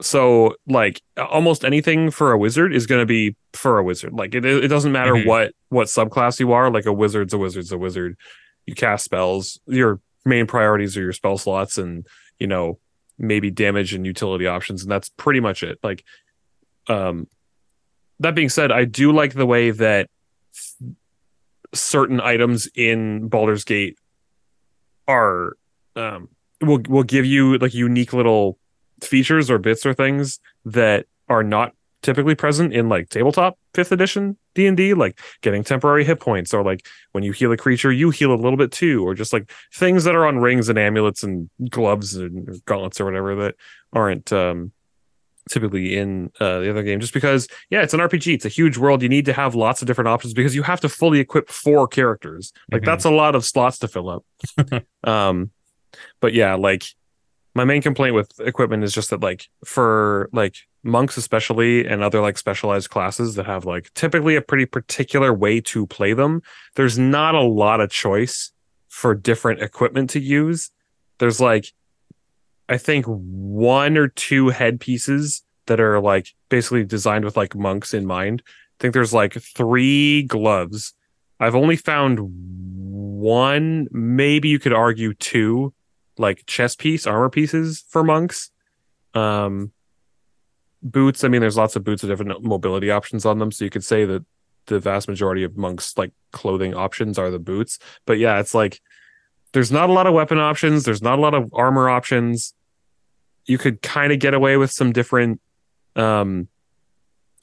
So 0.00 0.54
like 0.66 1.00
almost 1.16 1.64
anything 1.64 2.10
for 2.10 2.32
a 2.32 2.38
wizard 2.38 2.74
is 2.74 2.86
going 2.86 3.00
to 3.00 3.06
be 3.06 3.34
for 3.54 3.78
a 3.78 3.82
wizard. 3.84 4.12
Like 4.12 4.34
it 4.34 4.44
it 4.44 4.68
doesn't 4.68 4.92
matter 4.92 5.14
Mhm. 5.14 5.26
what 5.26 5.52
what 5.70 5.86
subclass 5.88 6.38
you 6.40 6.52
are. 6.52 6.70
Like 6.70 6.86
a 6.86 6.92
wizard's 6.92 7.32
a 7.32 7.38
wizard's 7.38 7.72
a 7.72 7.78
wizard. 7.78 8.16
You 8.66 8.74
cast 8.74 9.04
spells. 9.04 9.58
Your 9.66 10.00
main 10.24 10.46
priorities 10.46 10.96
are 10.96 11.02
your 11.02 11.12
spell 11.12 11.38
slots 11.38 11.78
and 11.78 12.06
you 12.38 12.46
know 12.46 12.78
maybe 13.18 13.50
damage 13.50 13.94
and 13.94 14.04
utility 14.04 14.46
options, 14.46 14.82
and 14.82 14.90
that's 14.90 15.08
pretty 15.08 15.40
much 15.40 15.62
it. 15.62 15.78
Like 15.82 16.04
um 16.88 17.26
that 18.20 18.34
being 18.34 18.48
said, 18.48 18.72
I 18.72 18.84
do 18.84 19.12
like 19.12 19.34
the 19.34 19.46
way 19.46 19.70
that 19.70 20.08
certain 21.74 22.20
items 22.20 22.68
in 22.74 23.28
Baldur's 23.28 23.64
Gate 23.64 23.98
are 25.08 25.56
um 25.94 26.28
will 26.60 26.80
will 26.88 27.02
give 27.02 27.24
you 27.24 27.58
like 27.58 27.74
unique 27.74 28.12
little 28.12 28.58
features 29.02 29.50
or 29.50 29.58
bits 29.58 29.84
or 29.84 29.94
things 29.94 30.40
that 30.64 31.06
are 31.28 31.42
not 31.42 31.72
typically 32.02 32.34
present 32.34 32.72
in 32.72 32.88
like 32.88 33.08
tabletop 33.08 33.58
5th 33.74 33.90
edition 33.92 34.36
D&D 34.54 34.94
like 34.94 35.20
getting 35.42 35.64
temporary 35.64 36.04
hit 36.04 36.20
points 36.20 36.54
or 36.54 36.62
like 36.62 36.86
when 37.12 37.24
you 37.24 37.32
heal 37.32 37.52
a 37.52 37.56
creature 37.56 37.90
you 37.90 38.10
heal 38.10 38.32
a 38.32 38.36
little 38.36 38.56
bit 38.56 38.70
too 38.70 39.04
or 39.04 39.14
just 39.14 39.32
like 39.32 39.50
things 39.74 40.04
that 40.04 40.14
are 40.14 40.26
on 40.26 40.38
rings 40.38 40.68
and 40.68 40.78
amulets 40.78 41.22
and 41.22 41.50
gloves 41.68 42.14
and 42.14 42.62
gauntlets 42.64 43.00
or 43.00 43.06
whatever 43.06 43.34
that 43.34 43.54
aren't 43.92 44.32
um 44.32 44.72
typically 45.48 45.96
in 45.96 46.30
uh, 46.40 46.60
the 46.60 46.70
other 46.70 46.82
game 46.82 46.98
just 47.00 47.14
because 47.14 47.46
yeah 47.70 47.82
it's 47.82 47.94
an 47.94 48.00
rpg 48.00 48.34
it's 48.34 48.44
a 48.44 48.48
huge 48.48 48.76
world. 48.76 49.02
You 49.02 49.08
need 49.08 49.24
to 49.26 49.32
have 49.32 49.54
lots 49.54 49.80
of 49.82 49.86
different 49.86 50.08
options 50.08 50.34
because 50.34 50.54
you 50.54 50.62
have 50.62 50.80
to 50.80 50.88
fully 50.88 51.20
equip 51.20 51.48
four 51.48 51.86
characters. 51.86 52.52
Like 52.72 52.82
Mhm. 52.82 52.86
that's 52.86 53.04
a 53.04 53.10
lot 53.10 53.34
of 53.34 53.44
slots 53.44 53.78
to 53.80 53.88
fill 53.88 54.08
up. 54.10 54.24
Um 55.04 55.50
but 56.20 56.32
yeah 56.34 56.54
like 56.54 56.84
my 57.54 57.64
main 57.64 57.80
complaint 57.80 58.14
with 58.14 58.30
equipment 58.40 58.84
is 58.84 58.92
just 58.92 59.10
that 59.10 59.20
like 59.22 59.48
for 59.64 60.28
like 60.32 60.56
monks 60.82 61.16
especially 61.16 61.86
and 61.86 62.02
other 62.02 62.20
like 62.20 62.36
specialized 62.38 62.90
classes 62.90 63.34
that 63.36 63.46
have 63.46 63.64
like 63.64 63.92
typically 63.94 64.36
a 64.36 64.42
pretty 64.42 64.66
particular 64.66 65.32
way 65.32 65.60
to 65.60 65.86
play 65.86 66.12
them 66.12 66.42
there's 66.74 66.98
not 66.98 67.34
a 67.34 67.40
lot 67.40 67.80
of 67.80 67.90
choice 67.90 68.52
for 68.88 69.14
different 69.14 69.60
equipment 69.60 70.08
to 70.10 70.20
use. 70.20 70.70
There's 71.18 71.40
like 71.40 71.72
i 72.68 72.76
think 72.76 73.04
one 73.06 73.96
or 73.96 74.08
two 74.08 74.48
headpieces 74.48 75.42
that 75.66 75.80
are 75.80 76.00
like 76.00 76.34
basically 76.48 76.84
designed 76.84 77.24
with 77.24 77.36
like 77.36 77.54
monks 77.54 77.92
in 77.92 78.06
mind. 78.06 78.42
I 78.46 78.50
think 78.80 78.94
there's 78.94 79.14
like 79.14 79.34
three 79.34 80.22
gloves. 80.22 80.94
I've 81.38 81.54
only 81.54 81.76
found 81.76 82.18
one 82.20 83.88
maybe 83.90 84.48
you 84.48 84.58
could 84.58 84.72
argue 84.72 85.14
two 85.14 85.74
like 86.18 86.44
chest 86.46 86.78
piece 86.78 87.06
armor 87.06 87.30
pieces 87.30 87.84
for 87.88 88.02
monks. 88.02 88.50
Um 89.14 89.72
boots 90.82 91.24
i 91.24 91.28
mean 91.28 91.40
there's 91.40 91.56
lots 91.56 91.74
of 91.74 91.82
boots 91.82 92.02
with 92.02 92.10
different 92.10 92.44
mobility 92.44 92.90
options 92.90 93.24
on 93.24 93.38
them 93.38 93.50
so 93.50 93.64
you 93.64 93.70
could 93.70 93.82
say 93.82 94.04
that 94.04 94.24
the 94.66 94.78
vast 94.78 95.08
majority 95.08 95.42
of 95.42 95.56
monks 95.56 95.96
like 95.96 96.12
clothing 96.32 96.74
options 96.74 97.18
are 97.18 97.30
the 97.30 97.38
boots. 97.38 97.78
But 98.04 98.18
yeah 98.18 98.38
it's 98.38 98.54
like 98.54 98.80
there's 99.52 99.72
not 99.72 99.88
a 99.88 99.92
lot 99.92 100.06
of 100.06 100.14
weapon 100.14 100.38
options 100.38 100.84
there's 100.84 101.02
not 101.02 101.18
a 101.18 101.22
lot 101.22 101.34
of 101.34 101.50
armor 101.54 101.88
options 101.88 102.54
you 103.46 103.58
could 103.58 103.82
kind 103.82 104.12
of 104.12 104.18
get 104.18 104.34
away 104.34 104.56
with 104.56 104.70
some 104.70 104.92
different 104.92 105.40
um 105.96 106.48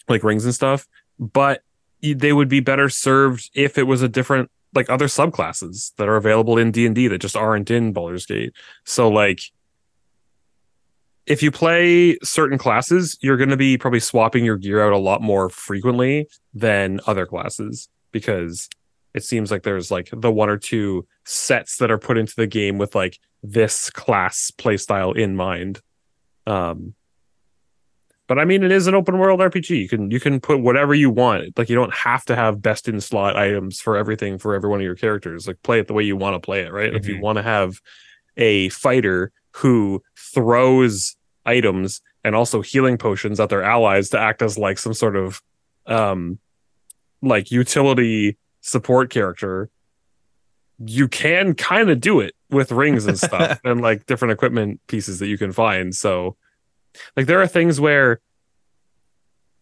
like 0.07 0.23
rings 0.23 0.45
and 0.45 0.53
stuff 0.53 0.87
but 1.19 1.63
they 2.01 2.33
would 2.33 2.49
be 2.49 2.59
better 2.59 2.89
served 2.89 3.49
if 3.53 3.77
it 3.77 3.83
was 3.83 4.01
a 4.01 4.09
different 4.09 4.51
like 4.75 4.89
other 4.89 5.05
subclasses 5.05 5.95
that 5.95 6.09
are 6.09 6.15
available 6.15 6.57
in 6.57 6.71
D&D 6.71 7.07
that 7.07 7.19
just 7.19 7.37
aren't 7.37 7.71
in 7.71 7.93
Baldur's 7.93 8.25
Gate. 8.25 8.53
So 8.83 9.07
like 9.07 9.39
if 11.25 11.41
you 11.41 11.51
play 11.51 12.17
certain 12.23 12.57
classes, 12.57 13.17
you're 13.21 13.37
going 13.37 13.49
to 13.49 13.57
be 13.57 13.77
probably 13.77 14.01
swapping 14.01 14.43
your 14.43 14.57
gear 14.57 14.85
out 14.85 14.91
a 14.91 14.97
lot 14.97 15.21
more 15.21 15.49
frequently 15.49 16.27
than 16.53 16.99
other 17.07 17.25
classes 17.25 17.87
because 18.11 18.67
it 19.13 19.23
seems 19.23 19.51
like 19.51 19.63
there's 19.63 19.89
like 19.89 20.09
the 20.11 20.31
one 20.31 20.49
or 20.49 20.57
two 20.57 21.07
sets 21.23 21.77
that 21.77 21.91
are 21.91 21.99
put 21.99 22.17
into 22.17 22.35
the 22.35 22.47
game 22.47 22.77
with 22.77 22.95
like 22.95 23.19
this 23.41 23.89
class 23.89 24.51
playstyle 24.57 25.15
in 25.15 25.35
mind. 25.35 25.79
Um 26.47 26.95
but 28.25 28.39
I 28.39 28.45
mean, 28.45 28.63
it 28.63 28.71
is 28.71 28.87
an 28.87 28.95
open 28.95 29.17
world 29.19 29.41
RPG. 29.41 29.69
You 29.81 29.89
can 29.89 30.09
you 30.09 30.19
can 30.19 30.39
put 30.39 30.61
whatever 30.61 30.93
you 30.93 31.09
want. 31.09 31.57
Like 31.57 31.69
you 31.69 31.75
don't 31.75 31.93
have 31.93 32.23
to 32.25 32.35
have 32.35 32.61
best 32.61 32.87
in 32.87 33.01
slot 33.01 33.35
items 33.35 33.81
for 33.81 33.97
everything 33.97 34.37
for 34.37 34.55
every 34.55 34.69
one 34.69 34.79
of 34.79 34.83
your 34.85 34.95
characters. 34.95 35.45
Like 35.45 35.61
play 35.61 35.79
it 35.79 35.87
the 35.87 35.93
way 35.93 36.03
you 36.03 36.15
want 36.15 36.35
to 36.35 36.39
play 36.39 36.61
it, 36.61 36.71
right? 36.71 36.93
If 36.95 37.05
you 37.07 37.17
Mhm. 37.17 37.21
want 37.21 37.37
to 37.37 37.43
have 37.43 37.79
a 38.37 38.69
fighter 38.69 39.31
who 39.57 40.01
throws 40.17 41.15
items 41.45 42.01
and 42.23 42.33
also 42.33 42.61
healing 42.61 42.97
potions 42.97 43.39
at 43.41 43.49
their 43.49 43.61
allies 43.61 44.09
to 44.11 44.19
act 44.19 44.41
as 44.41 44.57
like 44.57 44.79
some 44.79 44.93
sort 44.93 45.17
of 45.17 45.41
um 45.85 46.39
like 47.21 47.51
utility 47.51 48.37
support 48.61 49.09
character, 49.09 49.69
you 50.79 51.07
can 51.09 51.53
kind 51.53 51.89
of 51.89 51.99
do 51.99 52.21
it 52.21 52.33
with 52.53 52.71
rings 52.71 53.05
and 53.05 53.17
stuff 53.17 53.59
and 53.65 53.81
like 53.81 54.05
different 54.05 54.31
equipment 54.31 54.79
pieces 54.87 55.19
that 55.19 55.27
you 55.27 55.37
can 55.37 55.51
find. 55.51 55.95
So 55.95 56.35
like 57.17 57.25
there 57.25 57.41
are 57.41 57.47
things 57.47 57.79
where 57.79 58.19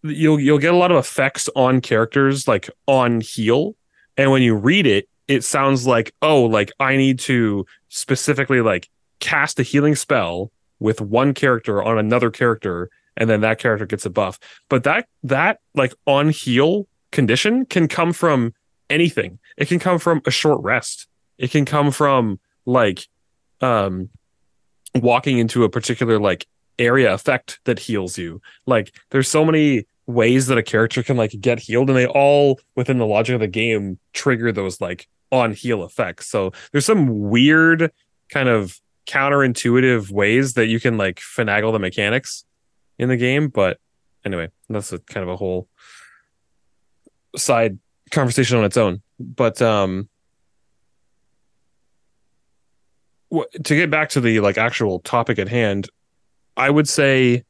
you'll 0.03 0.39
you'll 0.39 0.59
get 0.59 0.73
a 0.73 0.77
lot 0.77 0.91
of 0.91 0.97
effects 0.97 1.49
on 1.55 1.79
characters 1.79 2.47
like 2.47 2.69
on 2.87 3.21
heal 3.21 3.75
and 4.17 4.31
when 4.31 4.41
you 4.41 4.55
read 4.55 4.87
it 4.87 5.07
it 5.27 5.43
sounds 5.43 5.85
like 5.85 6.11
oh 6.23 6.41
like 6.41 6.71
i 6.79 6.97
need 6.97 7.19
to 7.19 7.63
specifically 7.87 8.61
like 8.61 8.89
cast 9.19 9.59
a 9.59 9.63
healing 9.63 9.95
spell 9.95 10.51
with 10.79 10.99
one 10.99 11.35
character 11.35 11.83
on 11.83 11.99
another 11.99 12.31
character 12.31 12.89
and 13.17 13.29
then 13.29 13.41
that 13.41 13.59
character 13.59 13.85
gets 13.85 14.05
a 14.05 14.09
buff. 14.09 14.39
But 14.69 14.83
that 14.83 15.07
that 15.23 15.59
like 15.75 15.93
on 16.05 16.29
heal 16.29 16.87
condition 17.11 17.65
can 17.65 17.87
come 17.87 18.13
from 18.13 18.53
anything. 18.89 19.39
It 19.57 19.67
can 19.67 19.79
come 19.79 19.99
from 19.99 20.21
a 20.25 20.31
short 20.31 20.61
rest. 20.61 21.07
It 21.37 21.51
can 21.51 21.65
come 21.65 21.91
from 21.91 22.39
like 22.71 23.07
um 23.61 24.09
walking 24.95 25.37
into 25.37 25.63
a 25.63 25.69
particular 25.69 26.19
like 26.19 26.47
area 26.79 27.13
effect 27.13 27.59
that 27.65 27.79
heals 27.79 28.17
you. 28.17 28.41
Like 28.65 28.93
there's 29.11 29.27
so 29.27 29.45
many 29.45 29.85
ways 30.07 30.47
that 30.47 30.57
a 30.57 30.63
character 30.63 31.03
can 31.03 31.17
like 31.17 31.33
get 31.39 31.59
healed 31.59 31.89
and 31.89 31.97
they 31.97 32.07
all 32.07 32.59
within 32.75 32.97
the 32.97 33.05
logic 33.05 33.35
of 33.35 33.39
the 33.39 33.47
game 33.47 33.99
trigger 34.13 34.51
those 34.51 34.81
like 34.81 35.07
on 35.31 35.53
heal 35.53 35.83
effects. 35.83 36.27
So 36.27 36.51
there's 36.71 36.85
some 36.85 37.29
weird 37.29 37.91
kind 38.29 38.49
of 38.49 38.79
counterintuitive 39.07 40.11
ways 40.11 40.53
that 40.53 40.67
you 40.67 40.79
can 40.79 40.97
like 40.97 41.19
finagle 41.19 41.71
the 41.71 41.79
mechanics 41.79 42.45
in 42.97 43.09
the 43.09 43.17
game, 43.17 43.47
but 43.47 43.79
anyway, 44.25 44.49
that's 44.69 44.91
a 44.91 44.99
kind 44.99 45.23
of 45.23 45.29
a 45.29 45.37
whole 45.37 45.67
side 47.35 47.79
conversation 48.11 48.57
on 48.57 48.65
its 48.65 48.77
own. 48.77 49.01
But 49.19 49.61
um 49.61 50.09
to 53.31 53.75
get 53.75 53.89
back 53.89 54.09
to 54.09 54.21
the 54.21 54.39
like 54.39 54.57
actual 54.57 54.99
topic 54.99 55.39
at 55.39 55.47
hand, 55.47 55.89
I 56.57 56.69
would 56.69 56.87
say 56.87 57.43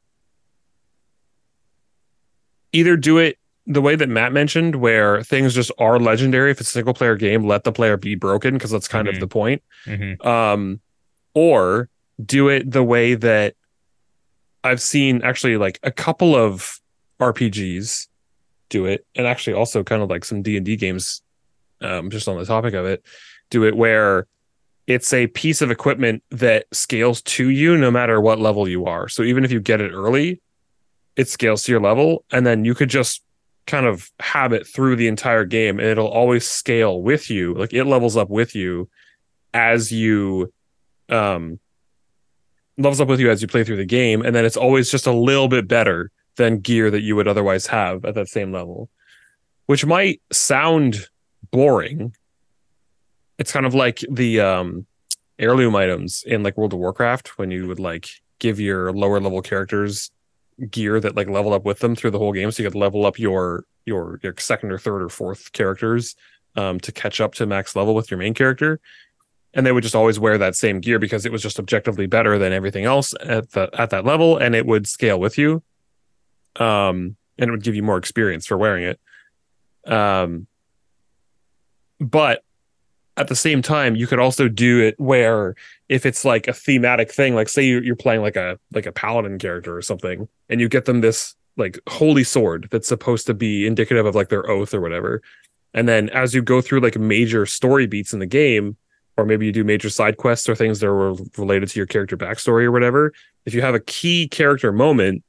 either 2.72 2.96
do 2.96 3.18
it 3.18 3.38
the 3.66 3.80
way 3.82 3.94
that 3.94 4.08
Matt 4.08 4.32
mentioned, 4.32 4.76
where 4.76 5.22
things 5.22 5.54
just 5.54 5.70
are 5.78 6.00
legendary. 6.00 6.50
If 6.50 6.60
it's 6.60 6.70
a 6.70 6.72
single 6.72 6.94
player 6.94 7.14
game, 7.16 7.44
let 7.46 7.62
the 7.64 7.70
player 7.72 7.96
be 7.96 8.14
broken 8.16 8.54
because 8.54 8.70
that's 8.72 8.88
kind 8.88 9.06
Mhm. 9.06 9.14
of 9.14 9.20
the 9.20 9.28
point. 9.28 9.62
Mhm. 9.86 10.24
Um, 10.26 10.80
or 11.34 11.88
do 12.24 12.48
it 12.48 12.70
the 12.70 12.82
way 12.82 13.14
that 13.14 13.54
I've 14.64 14.80
seen 14.80 15.22
actually 15.22 15.56
like 15.58 15.78
a 15.82 15.90
couple 15.92 16.34
of 16.34 16.80
RPGs 17.20 18.08
do 18.68 18.86
it, 18.86 19.06
and 19.14 19.26
actually 19.26 19.52
also 19.54 19.84
kind 19.84 20.02
of 20.02 20.10
like 20.10 20.24
some 20.24 20.42
D 20.42 20.56
and 20.56 20.66
D 20.66 20.76
games. 20.76 21.22
Um, 21.80 22.10
just 22.10 22.28
on 22.28 22.38
the 22.38 22.44
topic 22.44 22.74
of 22.74 22.86
it, 22.86 23.04
do 23.50 23.64
it 23.64 23.76
where 23.76 24.26
it's 24.86 25.12
a 25.12 25.28
piece 25.28 25.62
of 25.62 25.70
equipment 25.70 26.22
that 26.30 26.66
scales 26.72 27.22
to 27.22 27.48
you 27.48 27.76
no 27.76 27.90
matter 27.90 28.20
what 28.20 28.38
level 28.38 28.68
you 28.68 28.86
are. 28.86 29.08
So 29.08 29.22
even 29.22 29.44
if 29.44 29.52
you 29.52 29.60
get 29.60 29.80
it 29.80 29.92
early, 29.92 30.40
it 31.16 31.28
scales 31.28 31.62
to 31.64 31.72
your 31.72 31.80
level, 31.80 32.24
and 32.32 32.46
then 32.46 32.64
you 32.64 32.74
could 32.74 32.90
just 32.90 33.22
kind 33.66 33.86
of 33.86 34.10
have 34.18 34.52
it 34.52 34.66
through 34.66 34.96
the 34.96 35.08
entire 35.08 35.44
game, 35.44 35.78
and 35.78 35.88
it'll 35.88 36.08
always 36.08 36.48
scale 36.48 37.00
with 37.00 37.30
you. 37.30 37.54
Like 37.54 37.72
it 37.72 37.84
levels 37.84 38.16
up 38.16 38.28
with 38.28 38.54
you 38.54 38.88
as 39.54 39.92
you 39.92 40.52
um 41.08 41.60
levels 42.78 43.00
up 43.00 43.08
with 43.08 43.20
you 43.20 43.30
as 43.30 43.42
you 43.42 43.48
play 43.48 43.64
through 43.64 43.76
the 43.76 43.84
game, 43.84 44.22
and 44.22 44.34
then 44.34 44.44
it's 44.44 44.56
always 44.56 44.90
just 44.90 45.06
a 45.06 45.12
little 45.12 45.48
bit 45.48 45.68
better 45.68 46.10
than 46.36 46.58
gear 46.58 46.90
that 46.90 47.02
you 47.02 47.14
would 47.14 47.28
otherwise 47.28 47.66
have 47.66 48.04
at 48.04 48.14
that 48.14 48.28
same 48.28 48.52
level. 48.52 48.88
Which 49.66 49.86
might 49.86 50.20
sound 50.32 51.06
boring. 51.50 52.14
It's 53.38 53.52
kind 53.52 53.66
of 53.66 53.74
like 53.74 54.04
the 54.10 54.40
um 54.40 54.86
heirloom 55.38 55.74
items 55.74 56.22
in 56.26 56.42
like 56.42 56.56
World 56.56 56.72
of 56.72 56.78
Warcraft 56.78 57.38
when 57.38 57.50
you 57.50 57.66
would 57.66 57.80
like 57.80 58.08
give 58.38 58.60
your 58.60 58.92
lower 58.92 59.20
level 59.20 59.42
characters 59.42 60.10
gear 60.70 61.00
that 61.00 61.16
like 61.16 61.28
level 61.28 61.52
up 61.52 61.64
with 61.64 61.80
them 61.80 61.94
through 61.94 62.10
the 62.10 62.18
whole 62.18 62.32
game. 62.32 62.50
So 62.50 62.62
you 62.62 62.68
could 62.68 62.78
level 62.78 63.06
up 63.06 63.18
your 63.18 63.64
your 63.86 64.20
your 64.22 64.34
second 64.38 64.70
or 64.70 64.78
third 64.78 65.02
or 65.02 65.08
fourth 65.08 65.52
characters 65.52 66.14
um 66.56 66.78
to 66.80 66.92
catch 66.92 67.20
up 67.20 67.34
to 67.34 67.46
max 67.46 67.74
level 67.74 67.94
with 67.94 68.10
your 68.10 68.18
main 68.18 68.34
character. 68.34 68.80
And 69.54 69.66
they 69.66 69.72
would 69.72 69.82
just 69.82 69.94
always 69.94 70.18
wear 70.18 70.38
that 70.38 70.54
same 70.54 70.80
gear 70.80 70.98
because 70.98 71.26
it 71.26 71.32
was 71.32 71.42
just 71.42 71.58
objectively 71.58 72.06
better 72.06 72.38
than 72.38 72.52
everything 72.52 72.84
else 72.84 73.14
at 73.20 73.50
the 73.52 73.68
at 73.78 73.90
that 73.90 74.04
level 74.04 74.36
and 74.36 74.54
it 74.54 74.66
would 74.66 74.86
scale 74.86 75.18
with 75.18 75.38
you 75.38 75.62
um 76.56 77.16
and 77.38 77.48
it 77.48 77.50
would 77.50 77.62
give 77.62 77.74
you 77.74 77.82
more 77.82 77.98
experience 77.98 78.46
for 78.46 78.56
wearing 78.56 78.84
it. 78.84 79.00
Um 79.90 80.46
but 81.98 82.44
at 83.16 83.28
the 83.28 83.36
same 83.36 83.60
time 83.60 83.94
you 83.94 84.06
could 84.06 84.18
also 84.18 84.48
do 84.48 84.80
it 84.80 84.98
where 84.98 85.54
if 85.88 86.06
it's 86.06 86.24
like 86.24 86.48
a 86.48 86.52
thematic 86.52 87.12
thing 87.12 87.34
like 87.34 87.48
say 87.48 87.64
you're 87.64 87.96
playing 87.96 88.22
like 88.22 88.36
a 88.36 88.58
like 88.72 88.86
a 88.86 88.92
paladin 88.92 89.38
character 89.38 89.76
or 89.76 89.82
something 89.82 90.28
and 90.48 90.60
you 90.60 90.68
get 90.68 90.86
them 90.86 91.00
this 91.00 91.34
like 91.56 91.78
holy 91.88 92.24
sword 92.24 92.68
that's 92.70 92.88
supposed 92.88 93.26
to 93.26 93.34
be 93.34 93.66
indicative 93.66 94.06
of 94.06 94.14
like 94.14 94.28
their 94.28 94.48
oath 94.48 94.72
or 94.72 94.80
whatever 94.80 95.20
and 95.74 95.88
then 95.88 96.08
as 96.10 96.34
you 96.34 96.42
go 96.42 96.60
through 96.60 96.80
like 96.80 96.96
major 96.96 97.44
story 97.44 97.86
beats 97.86 98.12
in 98.12 98.18
the 98.18 98.26
game 98.26 98.76
or 99.18 99.26
maybe 99.26 99.44
you 99.44 99.52
do 99.52 99.62
major 99.62 99.90
side 99.90 100.16
quests 100.16 100.48
or 100.48 100.54
things 100.54 100.80
that 100.80 100.88
are 100.88 101.14
related 101.36 101.68
to 101.68 101.78
your 101.78 101.86
character 101.86 102.16
backstory 102.16 102.64
or 102.64 102.72
whatever 102.72 103.12
if 103.44 103.52
you 103.52 103.60
have 103.60 103.74
a 103.74 103.80
key 103.80 104.26
character 104.26 104.72
moment 104.72 105.22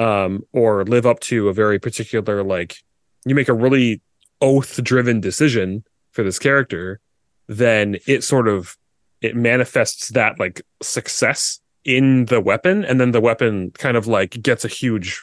um 0.00 0.42
or 0.52 0.84
live 0.84 1.06
up 1.06 1.20
to 1.20 1.48
a 1.48 1.52
very 1.52 1.78
particular 1.78 2.42
like 2.42 2.78
you 3.24 3.36
make 3.36 3.48
a 3.48 3.54
really 3.54 4.00
oath 4.40 4.82
driven 4.82 5.20
decision 5.20 5.84
for 6.14 6.22
this 6.22 6.38
character 6.38 7.00
then 7.46 7.96
it 8.06 8.24
sort 8.24 8.48
of 8.48 8.78
it 9.20 9.36
manifests 9.36 10.08
that 10.10 10.38
like 10.38 10.62
success 10.82 11.60
in 11.84 12.24
the 12.26 12.40
weapon 12.40 12.84
and 12.84 13.00
then 13.00 13.10
the 13.10 13.20
weapon 13.20 13.70
kind 13.72 13.96
of 13.96 14.06
like 14.06 14.42
gets 14.42 14.64
a 14.64 14.68
huge 14.68 15.22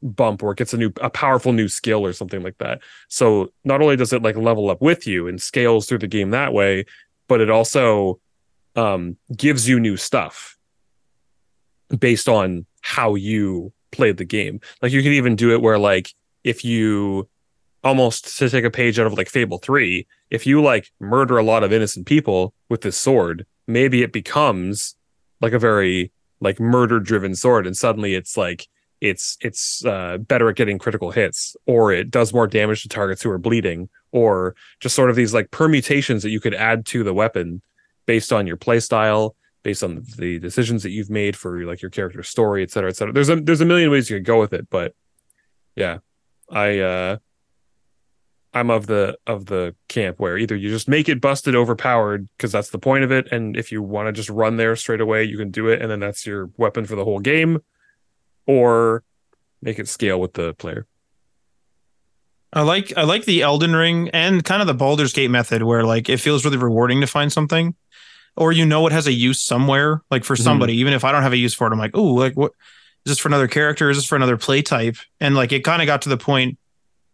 bump 0.00 0.42
or 0.42 0.54
gets 0.54 0.72
a 0.72 0.76
new 0.76 0.92
a 1.00 1.10
powerful 1.10 1.52
new 1.52 1.66
skill 1.66 2.06
or 2.06 2.12
something 2.12 2.42
like 2.42 2.56
that. 2.58 2.80
So 3.08 3.52
not 3.64 3.82
only 3.82 3.96
does 3.96 4.12
it 4.12 4.22
like 4.22 4.36
level 4.36 4.70
up 4.70 4.80
with 4.80 5.06
you 5.06 5.26
and 5.26 5.42
scales 5.42 5.86
through 5.86 5.98
the 5.98 6.06
game 6.06 6.30
that 6.30 6.52
way 6.52 6.84
but 7.26 7.40
it 7.40 7.50
also 7.50 8.20
um 8.76 9.16
gives 9.36 9.68
you 9.68 9.80
new 9.80 9.96
stuff 9.96 10.56
based 11.98 12.28
on 12.28 12.66
how 12.82 13.14
you 13.14 13.72
played 13.90 14.18
the 14.18 14.24
game. 14.24 14.60
Like 14.82 14.92
you 14.92 15.02
can 15.02 15.12
even 15.12 15.36
do 15.36 15.52
it 15.52 15.62
where 15.62 15.78
like 15.78 16.14
if 16.44 16.64
you 16.64 17.28
almost 17.88 18.36
to 18.38 18.50
take 18.50 18.64
a 18.64 18.70
page 18.70 18.98
out 18.98 19.06
of 19.06 19.14
like 19.14 19.28
Fable 19.28 19.58
3, 19.58 20.06
if 20.30 20.46
you 20.46 20.62
like 20.62 20.92
murder 21.00 21.38
a 21.38 21.42
lot 21.42 21.64
of 21.64 21.72
innocent 21.72 22.06
people 22.06 22.52
with 22.68 22.82
this 22.82 22.96
sword, 22.96 23.46
maybe 23.66 24.02
it 24.02 24.12
becomes 24.12 24.94
like 25.40 25.54
a 25.54 25.58
very 25.58 26.12
like 26.40 26.60
murder 26.60 27.00
driven 27.00 27.34
sword 27.34 27.66
and 27.66 27.76
suddenly 27.76 28.14
it's 28.14 28.36
like 28.36 28.68
it's 29.00 29.38
it's 29.40 29.84
uh, 29.84 30.18
better 30.18 30.48
at 30.48 30.56
getting 30.56 30.78
critical 30.78 31.10
hits 31.10 31.56
or 31.66 31.92
it 31.92 32.10
does 32.10 32.34
more 32.34 32.46
damage 32.46 32.82
to 32.82 32.88
targets 32.88 33.22
who 33.22 33.30
are 33.30 33.38
bleeding 33.38 33.88
or 34.12 34.54
just 34.80 34.94
sort 34.94 35.08
of 35.08 35.16
these 35.16 35.32
like 35.32 35.50
permutations 35.50 36.22
that 36.22 36.30
you 36.30 36.40
could 36.40 36.54
add 36.54 36.84
to 36.84 37.02
the 37.02 37.14
weapon 37.14 37.62
based 38.06 38.32
on 38.32 38.46
your 38.46 38.56
playstyle 38.56 39.34
based 39.62 39.82
on 39.82 40.04
the 40.18 40.38
decisions 40.38 40.82
that 40.82 40.90
you've 40.90 41.10
made 41.10 41.36
for 41.36 41.64
like 41.64 41.80
your 41.80 41.90
character 41.90 42.22
story 42.22 42.62
et 42.62 42.70
cetera 42.70 42.90
et 42.90 42.96
cetera. 42.96 43.12
There's 43.12 43.30
a 43.30 43.36
there's 43.36 43.60
a 43.60 43.66
million 43.66 43.90
ways 43.90 44.10
you 44.10 44.16
could 44.16 44.26
go 44.26 44.38
with 44.40 44.52
it 44.52 44.68
but 44.68 44.94
yeah. 45.74 45.98
I 46.50 46.78
uh 46.78 47.16
I'm 48.54 48.70
of 48.70 48.86
the 48.86 49.18
of 49.26 49.46
the 49.46 49.74
camp 49.88 50.18
where 50.18 50.38
either 50.38 50.56
you 50.56 50.70
just 50.70 50.88
make 50.88 51.08
it 51.08 51.20
busted 51.20 51.54
overpowered 51.54 52.28
because 52.36 52.50
that's 52.50 52.70
the 52.70 52.78
point 52.78 53.04
of 53.04 53.12
it, 53.12 53.30
and 53.30 53.56
if 53.56 53.70
you 53.70 53.82
want 53.82 54.08
to 54.08 54.12
just 54.12 54.30
run 54.30 54.56
there 54.56 54.74
straight 54.76 55.00
away, 55.00 55.24
you 55.24 55.36
can 55.36 55.50
do 55.50 55.68
it, 55.68 55.82
and 55.82 55.90
then 55.90 56.00
that's 56.00 56.26
your 56.26 56.50
weapon 56.56 56.86
for 56.86 56.96
the 56.96 57.04
whole 57.04 57.20
game, 57.20 57.60
or 58.46 59.04
make 59.60 59.78
it 59.78 59.88
scale 59.88 60.20
with 60.20 60.32
the 60.32 60.54
player. 60.54 60.86
I 62.52 62.62
like 62.62 62.96
I 62.96 63.02
like 63.02 63.26
the 63.26 63.42
Elden 63.42 63.76
Ring 63.76 64.08
and 64.10 64.42
kind 64.42 64.62
of 64.62 64.66
the 64.66 64.74
Baldur's 64.74 65.12
Gate 65.12 65.30
method 65.30 65.62
where 65.62 65.84
like 65.84 66.08
it 66.08 66.18
feels 66.18 66.44
really 66.44 66.56
rewarding 66.56 67.02
to 67.02 67.06
find 67.06 67.30
something, 67.30 67.74
or 68.36 68.52
you 68.52 68.64
know 68.64 68.86
it 68.86 68.92
has 68.92 69.06
a 69.06 69.12
use 69.12 69.42
somewhere. 69.42 70.02
Like 70.10 70.24
for 70.24 70.36
somebody, 70.36 70.72
mm-hmm. 70.72 70.80
even 70.80 70.92
if 70.94 71.04
I 71.04 71.12
don't 71.12 71.22
have 71.22 71.34
a 71.34 71.36
use 71.36 71.52
for 71.52 71.66
it, 71.66 71.72
I'm 71.72 71.78
like, 71.78 71.90
oh, 71.94 72.14
like 72.14 72.34
what 72.34 72.52
is 73.04 73.10
this 73.12 73.18
for 73.18 73.28
another 73.28 73.48
character? 73.48 73.90
Is 73.90 73.98
this 73.98 74.06
for 74.06 74.16
another 74.16 74.38
play 74.38 74.62
type? 74.62 74.96
And 75.20 75.34
like 75.34 75.52
it 75.52 75.64
kind 75.64 75.82
of 75.82 75.86
got 75.86 76.02
to 76.02 76.08
the 76.08 76.16
point 76.16 76.58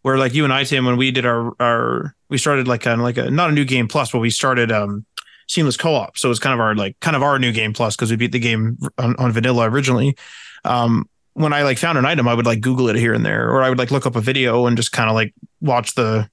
where 0.05 0.19
like 0.19 0.35
you 0.35 0.43
and 0.43 0.53
I, 0.53 0.63
Tim, 0.65 0.85
when 0.85 0.97
we 0.97 1.09
did 1.09 1.25
our 1.25 1.51
our 1.59 2.15
we 2.29 2.37
started 2.37 2.67
like 2.67 2.81
kind 2.81 3.01
of 3.01 3.03
like 3.03 3.17
a 3.17 3.31
not 3.31 3.49
a 3.49 3.53
new 3.53 3.65
game 3.65 3.87
plus, 3.87 4.11
but 4.11 4.19
we 4.19 4.29
started 4.29 4.71
um 4.71 5.03
seamless 5.47 5.77
co-op. 5.77 6.15
So 6.15 6.27
it 6.27 6.29
was 6.29 6.37
kind 6.37 6.53
of 6.53 6.59
our 6.59 6.75
like 6.75 6.99
kind 6.99 7.15
of 7.15 7.23
our 7.23 7.39
new 7.39 7.51
game 7.51 7.73
plus 7.73 7.95
because 7.95 8.11
we 8.11 8.15
beat 8.15 8.31
the 8.31 8.37
game 8.37 8.77
on, 8.99 9.15
on 9.15 9.31
vanilla 9.31 9.67
originally. 9.67 10.15
Um, 10.63 11.09
when 11.33 11.53
I 11.53 11.63
like 11.63 11.79
found 11.79 11.97
an 11.97 12.05
item, 12.05 12.27
I 12.27 12.35
would 12.35 12.45
like 12.45 12.61
Google 12.61 12.87
it 12.87 12.95
here 12.95 13.15
and 13.15 13.25
there, 13.25 13.49
or 13.49 13.63
I 13.63 13.69
would 13.69 13.79
like 13.79 13.89
look 13.89 14.05
up 14.05 14.15
a 14.15 14.21
video 14.21 14.67
and 14.67 14.77
just 14.77 14.91
kind 14.91 15.09
of 15.09 15.15
like 15.15 15.33
watch 15.59 15.95
the 15.95 16.29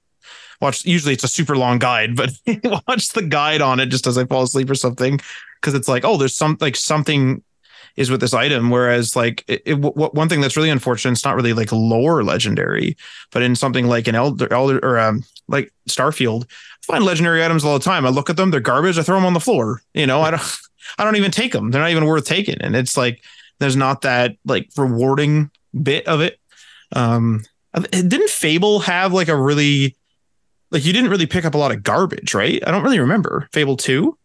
watch. 0.61 0.85
Usually 0.85 1.15
it's 1.15 1.23
a 1.23 1.27
super 1.27 1.57
long 1.57 1.79
guide, 1.79 2.15
but 2.15 2.29
watch 2.87 3.09
the 3.09 3.23
guide 3.23 3.63
on 3.63 3.79
it 3.79 3.87
just 3.87 4.05
as 4.05 4.19
I 4.19 4.25
fall 4.25 4.43
asleep 4.43 4.69
or 4.69 4.75
something. 4.75 5.19
Cause 5.63 5.73
it's 5.73 5.87
like, 5.87 6.05
oh, 6.05 6.17
there's 6.17 6.35
some 6.35 6.59
like 6.61 6.75
something 6.75 7.41
is 7.95 8.09
with 8.09 8.21
this 8.21 8.33
item. 8.33 8.69
Whereas 8.69 9.15
like 9.15 9.43
it, 9.47 9.61
it, 9.65 9.81
w- 9.81 10.09
one 10.11 10.29
thing 10.29 10.41
that's 10.41 10.57
really 10.57 10.69
unfortunate, 10.69 11.11
it's 11.11 11.25
not 11.25 11.35
really 11.35 11.53
like 11.53 11.71
lore 11.71 12.23
legendary, 12.23 12.97
but 13.31 13.43
in 13.43 13.55
something 13.55 13.87
like 13.87 14.07
an 14.07 14.15
elder, 14.15 14.51
elder 14.51 14.79
or 14.83 14.99
um, 14.99 15.23
like 15.47 15.71
Starfield, 15.89 16.45
I 16.45 16.85
find 16.85 17.03
legendary 17.03 17.43
items 17.43 17.63
all 17.63 17.77
the 17.77 17.83
time. 17.83 18.05
I 18.05 18.09
look 18.09 18.29
at 18.29 18.37
them, 18.37 18.51
they're 18.51 18.59
garbage. 18.59 18.97
I 18.97 19.03
throw 19.03 19.15
them 19.17 19.25
on 19.25 19.33
the 19.33 19.39
floor. 19.39 19.81
You 19.93 20.07
know, 20.07 20.21
I 20.21 20.31
don't, 20.31 20.57
I 20.97 21.03
don't 21.03 21.15
even 21.15 21.31
take 21.31 21.51
them. 21.51 21.71
They're 21.71 21.81
not 21.81 21.91
even 21.91 22.05
worth 22.05 22.25
taking. 22.25 22.61
And 22.61 22.75
it's 22.75 22.97
like, 22.97 23.23
there's 23.59 23.75
not 23.75 24.01
that 24.01 24.35
like 24.45 24.69
rewarding 24.75 25.51
bit 25.79 26.07
of 26.07 26.21
it. 26.21 26.39
Um, 26.91 27.43
didn't 27.91 28.29
Fable 28.29 28.79
have 28.81 29.13
like 29.13 29.27
a 29.27 29.35
really, 29.35 29.95
like 30.71 30.85
you 30.85 30.93
didn't 30.93 31.11
really 31.11 31.27
pick 31.27 31.45
up 31.45 31.53
a 31.53 31.57
lot 31.57 31.71
of 31.71 31.83
garbage, 31.83 32.33
right? 32.33 32.61
I 32.65 32.71
don't 32.71 32.83
really 32.83 32.99
remember 32.99 33.47
Fable 33.51 33.77
2. 33.77 34.17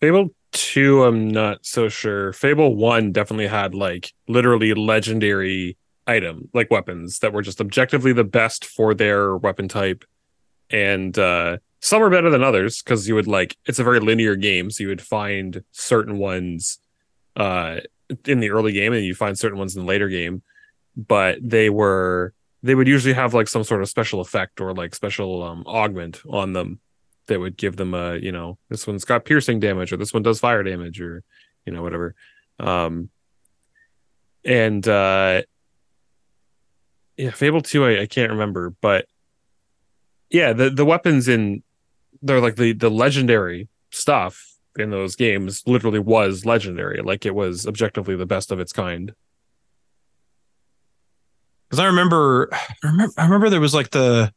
Fable 0.00 0.30
two, 0.52 1.04
I'm 1.04 1.28
not 1.28 1.64
so 1.66 1.88
sure. 1.88 2.32
Fable 2.32 2.76
one 2.76 3.12
definitely 3.12 3.48
had 3.48 3.74
like 3.74 4.12
literally 4.28 4.74
legendary 4.74 5.76
item 6.06 6.48
like 6.52 6.70
weapons 6.70 7.20
that 7.20 7.32
were 7.32 7.42
just 7.42 7.60
objectively 7.60 8.12
the 8.12 8.24
best 8.24 8.64
for 8.64 8.94
their 8.94 9.36
weapon 9.36 9.68
type, 9.68 10.04
and 10.70 11.18
uh, 11.18 11.58
some 11.80 12.02
are 12.02 12.10
better 12.10 12.30
than 12.30 12.42
others 12.42 12.82
because 12.82 13.08
you 13.08 13.14
would 13.14 13.26
like 13.26 13.56
it's 13.66 13.78
a 13.78 13.84
very 13.84 14.00
linear 14.00 14.36
game, 14.36 14.70
so 14.70 14.82
you 14.82 14.88
would 14.88 15.02
find 15.02 15.64
certain 15.72 16.18
ones 16.18 16.78
uh, 17.36 17.80
in 18.26 18.40
the 18.40 18.50
early 18.50 18.72
game 18.72 18.92
and 18.92 19.04
you 19.04 19.14
find 19.14 19.38
certain 19.38 19.58
ones 19.58 19.74
in 19.74 19.82
the 19.82 19.88
later 19.88 20.08
game, 20.08 20.42
but 20.96 21.38
they 21.42 21.70
were 21.70 22.34
they 22.62 22.74
would 22.74 22.88
usually 22.88 23.14
have 23.14 23.34
like 23.34 23.48
some 23.48 23.64
sort 23.64 23.82
of 23.82 23.88
special 23.88 24.20
effect 24.20 24.60
or 24.60 24.72
like 24.72 24.94
special 24.94 25.42
um, 25.42 25.64
augment 25.66 26.22
on 26.28 26.52
them 26.52 26.78
that 27.26 27.40
would 27.40 27.56
give 27.56 27.76
them 27.76 27.94
a 27.94 28.16
you 28.16 28.32
know 28.32 28.58
this 28.68 28.86
one's 28.86 29.04
got 29.04 29.24
piercing 29.24 29.60
damage 29.60 29.92
or 29.92 29.96
this 29.96 30.12
one 30.12 30.22
does 30.22 30.40
fire 30.40 30.62
damage 30.62 31.00
or 31.00 31.22
you 31.66 31.72
know 31.72 31.82
whatever. 31.82 32.14
Um 32.58 33.10
and 34.44 34.86
uh 34.88 35.42
yeah 37.16 37.30
fable 37.30 37.60
2 37.60 37.84
I, 37.84 38.00
I 38.00 38.06
can't 38.06 38.32
remember 38.32 38.70
but 38.80 39.06
yeah 40.30 40.52
the 40.52 40.70
the 40.70 40.84
weapons 40.84 41.28
in 41.28 41.62
they're 42.22 42.40
like 42.40 42.56
the 42.56 42.72
the 42.72 42.90
legendary 42.90 43.68
stuff 43.90 44.52
in 44.78 44.90
those 44.90 45.16
games 45.16 45.62
literally 45.66 45.98
was 45.98 46.46
legendary. 46.46 47.02
Like 47.02 47.26
it 47.26 47.34
was 47.34 47.66
objectively 47.66 48.16
the 48.16 48.26
best 48.26 48.50
of 48.50 48.60
its 48.60 48.72
kind. 48.72 49.12
Because 51.68 51.78
i 51.78 51.86
remember 51.86 52.48
i 52.52 52.66
remember 52.84 53.14
i 53.18 53.24
remember 53.24 53.50
there 53.50 53.60
was 53.60 53.74
like 53.74 53.90
the 53.90 54.32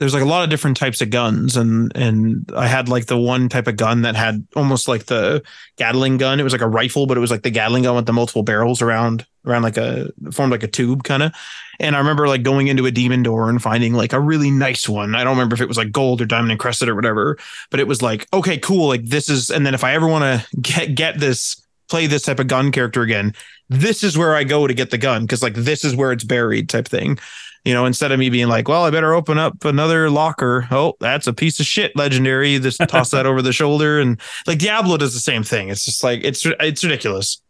there's 0.00 0.14
like 0.14 0.22
a 0.22 0.26
lot 0.26 0.42
of 0.42 0.48
different 0.48 0.78
types 0.78 1.02
of 1.02 1.10
guns 1.10 1.58
and 1.58 1.92
and 1.94 2.50
I 2.56 2.66
had 2.66 2.88
like 2.88 3.06
the 3.06 3.18
one 3.18 3.50
type 3.50 3.66
of 3.66 3.76
gun 3.76 4.02
that 4.02 4.16
had 4.16 4.46
almost 4.56 4.88
like 4.88 5.04
the 5.04 5.42
Gatling 5.76 6.16
gun. 6.16 6.40
It 6.40 6.42
was 6.42 6.54
like 6.54 6.62
a 6.62 6.68
rifle, 6.68 7.06
but 7.06 7.18
it 7.18 7.20
was 7.20 7.30
like 7.30 7.42
the 7.42 7.50
Gatling 7.50 7.82
gun 7.82 7.94
with 7.94 8.06
the 8.06 8.12
multiple 8.14 8.42
barrels 8.42 8.80
around 8.80 9.26
around 9.46 9.62
like 9.62 9.76
a 9.76 10.10
formed 10.32 10.52
like 10.52 10.62
a 10.62 10.68
tube 10.68 11.04
kind 11.04 11.22
of. 11.22 11.32
And 11.78 11.94
I 11.94 11.98
remember 11.98 12.28
like 12.28 12.42
going 12.42 12.68
into 12.68 12.86
a 12.86 12.90
demon 12.90 13.22
door 13.22 13.50
and 13.50 13.62
finding 13.62 13.92
like 13.92 14.14
a 14.14 14.20
really 14.20 14.50
nice 14.50 14.88
one. 14.88 15.14
I 15.14 15.22
don't 15.22 15.36
remember 15.36 15.54
if 15.54 15.60
it 15.60 15.68
was 15.68 15.76
like 15.76 15.92
gold 15.92 16.22
or 16.22 16.26
diamond 16.26 16.52
encrusted 16.52 16.88
or 16.88 16.94
whatever, 16.94 17.38
but 17.70 17.78
it 17.78 17.86
was 17.86 18.00
like, 18.00 18.26
okay, 18.32 18.56
cool. 18.56 18.88
Like 18.88 19.04
this 19.04 19.28
is 19.28 19.50
and 19.50 19.66
then 19.66 19.74
if 19.74 19.84
I 19.84 19.92
ever 19.92 20.08
want 20.08 20.24
to 20.24 20.56
get 20.60 20.94
get 20.94 21.20
this 21.20 21.62
play 21.90 22.06
this 22.06 22.22
type 22.22 22.38
of 22.38 22.46
gun 22.46 22.72
character 22.72 23.02
again, 23.02 23.34
this 23.68 24.02
is 24.02 24.16
where 24.16 24.34
I 24.34 24.44
go 24.44 24.66
to 24.66 24.72
get 24.72 24.90
the 24.90 24.98
gun 24.98 25.22
because 25.22 25.42
like 25.42 25.54
this 25.54 25.84
is 25.84 25.94
where 25.94 26.10
it's 26.10 26.24
buried 26.24 26.70
type 26.70 26.88
thing 26.88 27.18
you 27.64 27.74
know, 27.74 27.84
instead 27.84 28.12
of 28.12 28.18
me 28.18 28.30
being 28.30 28.48
like, 28.48 28.68
well, 28.68 28.84
I 28.84 28.90
better 28.90 29.14
open 29.14 29.38
up 29.38 29.64
another 29.64 30.08
locker. 30.08 30.66
Oh, 30.70 30.94
that's 31.00 31.26
a 31.26 31.32
piece 31.32 31.60
of 31.60 31.66
shit 31.66 31.94
legendary. 31.94 32.58
Just 32.58 32.80
toss 32.88 33.10
that 33.10 33.26
over 33.26 33.42
the 33.42 33.52
shoulder. 33.52 34.00
And 34.00 34.20
like 34.46 34.58
Diablo 34.58 34.96
does 34.96 35.12
the 35.12 35.20
same 35.20 35.42
thing. 35.42 35.68
It's 35.68 35.84
just 35.84 36.02
like, 36.02 36.20
it's, 36.24 36.44
it's 36.46 36.82
ridiculous. 36.82 37.42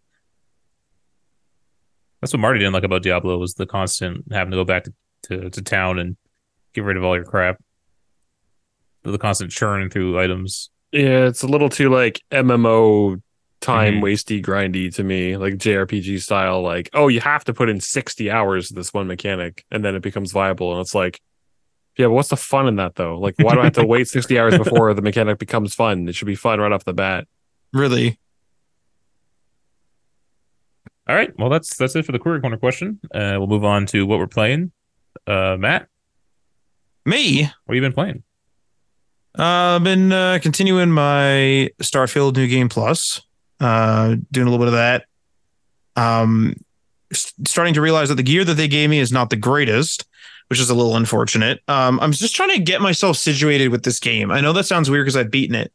That's 2.21 2.33
what 2.33 2.41
Marty 2.41 2.59
didn't 2.59 2.75
like 2.75 2.85
about 2.85 3.03
Diablo 3.03 3.39
was 3.39 3.55
the 3.55 3.67
constant 3.67 4.25
having 4.33 4.51
to 4.51 4.57
go 4.57 4.65
back 4.65 4.85
to, 4.85 4.93
to, 5.23 5.51
to 5.51 5.63
town 5.63 5.99
and 5.99 6.17
get 6.75 6.85
rid 6.85 6.97
of 6.97 7.05
all 7.05 7.15
your 7.15 7.25
crap. 7.25 7.63
The 9.03 9.17
constant 9.17 9.51
churn 9.51 9.89
through 9.89 10.21
items. 10.21 10.71
Yeah, 10.93 11.27
it's 11.27 11.43
a 11.43 11.47
little 11.47 11.71
too 11.71 11.89
like 11.89 12.21
MMO 12.31 13.23
time 13.61 13.95
mm-hmm. 13.95 14.05
wasty 14.05 14.43
grindy 14.43 14.95
to 14.95 15.05
me 15.05 15.37
like 15.37 15.55
jrpg 15.55 16.21
style 16.21 16.63
like 16.63 16.89
oh 16.95 17.09
you 17.09 17.21
have 17.21 17.45
to 17.45 17.53
put 17.53 17.69
in 17.69 17.79
60 17.79 18.31
hours 18.31 18.71
of 18.71 18.77
this 18.77 18.95
one 18.95 19.07
mechanic 19.07 19.65
and 19.71 19.85
then 19.85 19.95
it 19.95 20.01
becomes 20.03 20.33
viable 20.33 20.73
and 20.73 20.81
it's 20.81 20.95
like 20.95 21.21
Yeah, 21.97 22.07
but 22.07 22.13
what's 22.13 22.31
the 22.31 22.37
fun 22.37 22.69
in 22.69 22.77
that 22.77 22.95
though? 22.95 23.19
Like, 23.19 23.35
why 23.39 23.55
do 23.55 23.61
I 23.61 23.65
have 23.65 23.75
to 23.75 23.85
wait 23.85 24.09
60 24.19 24.39
hours 24.39 24.57
before 24.57 24.95
the 24.95 25.03
mechanic 25.03 25.39
becomes 25.39 25.75
fun? 25.75 26.09
It 26.09 26.15
should 26.15 26.27
be 26.27 26.35
fun 26.37 26.59
right 26.59 26.73
off 26.73 26.85
the 26.85 26.95
bat. 26.95 27.27
Really? 27.73 28.19
All 31.09 31.15
right. 31.15 31.37
Well, 31.39 31.51
that's 31.51 31.77
that's 31.77 31.97
it 31.97 32.07
for 32.07 32.13
the 32.13 32.19
query 32.19 32.41
corner 32.41 32.57
question. 32.57 33.01
Uh, 33.13 33.35
we'll 33.37 33.49
move 33.49 33.65
on 33.65 33.85
to 33.87 34.07
what 34.07 34.19
we're 34.19 34.29
playing. 34.29 34.73
Uh, 35.27 35.57
Matt, 35.59 35.89
Me? 37.05 37.43
what 37.43 37.51
have 37.69 37.75
you 37.75 37.81
been 37.81 37.93
playing? 37.93 38.23
Uh, 39.39 39.77
I've 39.77 39.85
been 39.85 40.13
uh, 40.13 40.39
continuing 40.41 40.91
my 40.91 41.71
Starfield 41.83 42.37
New 42.37 42.47
Game 42.47 42.69
Plus, 42.69 43.23
uh, 43.61 44.17
doing 44.33 44.47
a 44.47 44.51
little 44.51 44.65
bit 44.65 44.69
of 44.69 44.75
that. 44.75 45.05
Um, 45.97 46.55
starting 47.13 47.75
to 47.75 47.81
realize 47.81 48.09
that 48.09 48.15
the 48.15 48.23
gear 48.23 48.45
that 48.45 48.55
they 48.55 48.69
gave 48.69 48.91
me 48.91 48.99
is 48.99 49.13
not 49.13 49.31
the 49.31 49.37
greatest, 49.37 50.07
which 50.49 50.61
is 50.61 50.71
a 50.71 50.75
little 50.75 50.97
unfortunate. 50.97 51.61
Um, 51.69 51.99
I'm 52.01 52.13
just 52.13 52.35
trying 52.35 52.51
to 52.51 52.61
get 52.61 52.81
myself 52.81 53.17
situated 53.17 53.69
with 53.69 53.85
this 53.85 53.99
game. 54.01 54.31
I 54.31 54.41
know 54.41 54.53
that 54.53 54.67
sounds 54.67 54.91
weird 54.91 55.05
because 55.05 55.17
I've 55.17 55.31
beaten 55.31 55.55
it, 55.55 55.73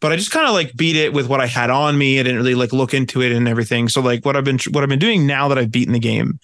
but 0.00 0.12
I 0.12 0.16
just 0.16 0.30
kind 0.30 0.46
of 0.46 0.52
like 0.52 0.74
beat 0.76 0.96
it 0.96 1.12
with 1.12 1.28
what 1.28 1.40
I 1.40 1.46
had 1.46 1.70
on 1.70 1.96
me. 1.96 2.18
I 2.18 2.22
didn't 2.22 2.38
really 2.38 2.54
like 2.54 2.72
look 2.72 2.94
into 2.94 3.22
it 3.22 3.32
and 3.32 3.48
everything. 3.48 3.88
So 3.88 4.00
like 4.00 4.24
what 4.24 4.36
I've 4.36 4.44
been 4.44 4.58
what 4.70 4.82
I've 4.82 4.88
been 4.88 4.98
doing 4.98 5.26
now 5.26 5.48
that 5.48 5.58
I've 5.58 5.72
beaten 5.72 5.92
the 5.92 5.98
game 5.98 6.40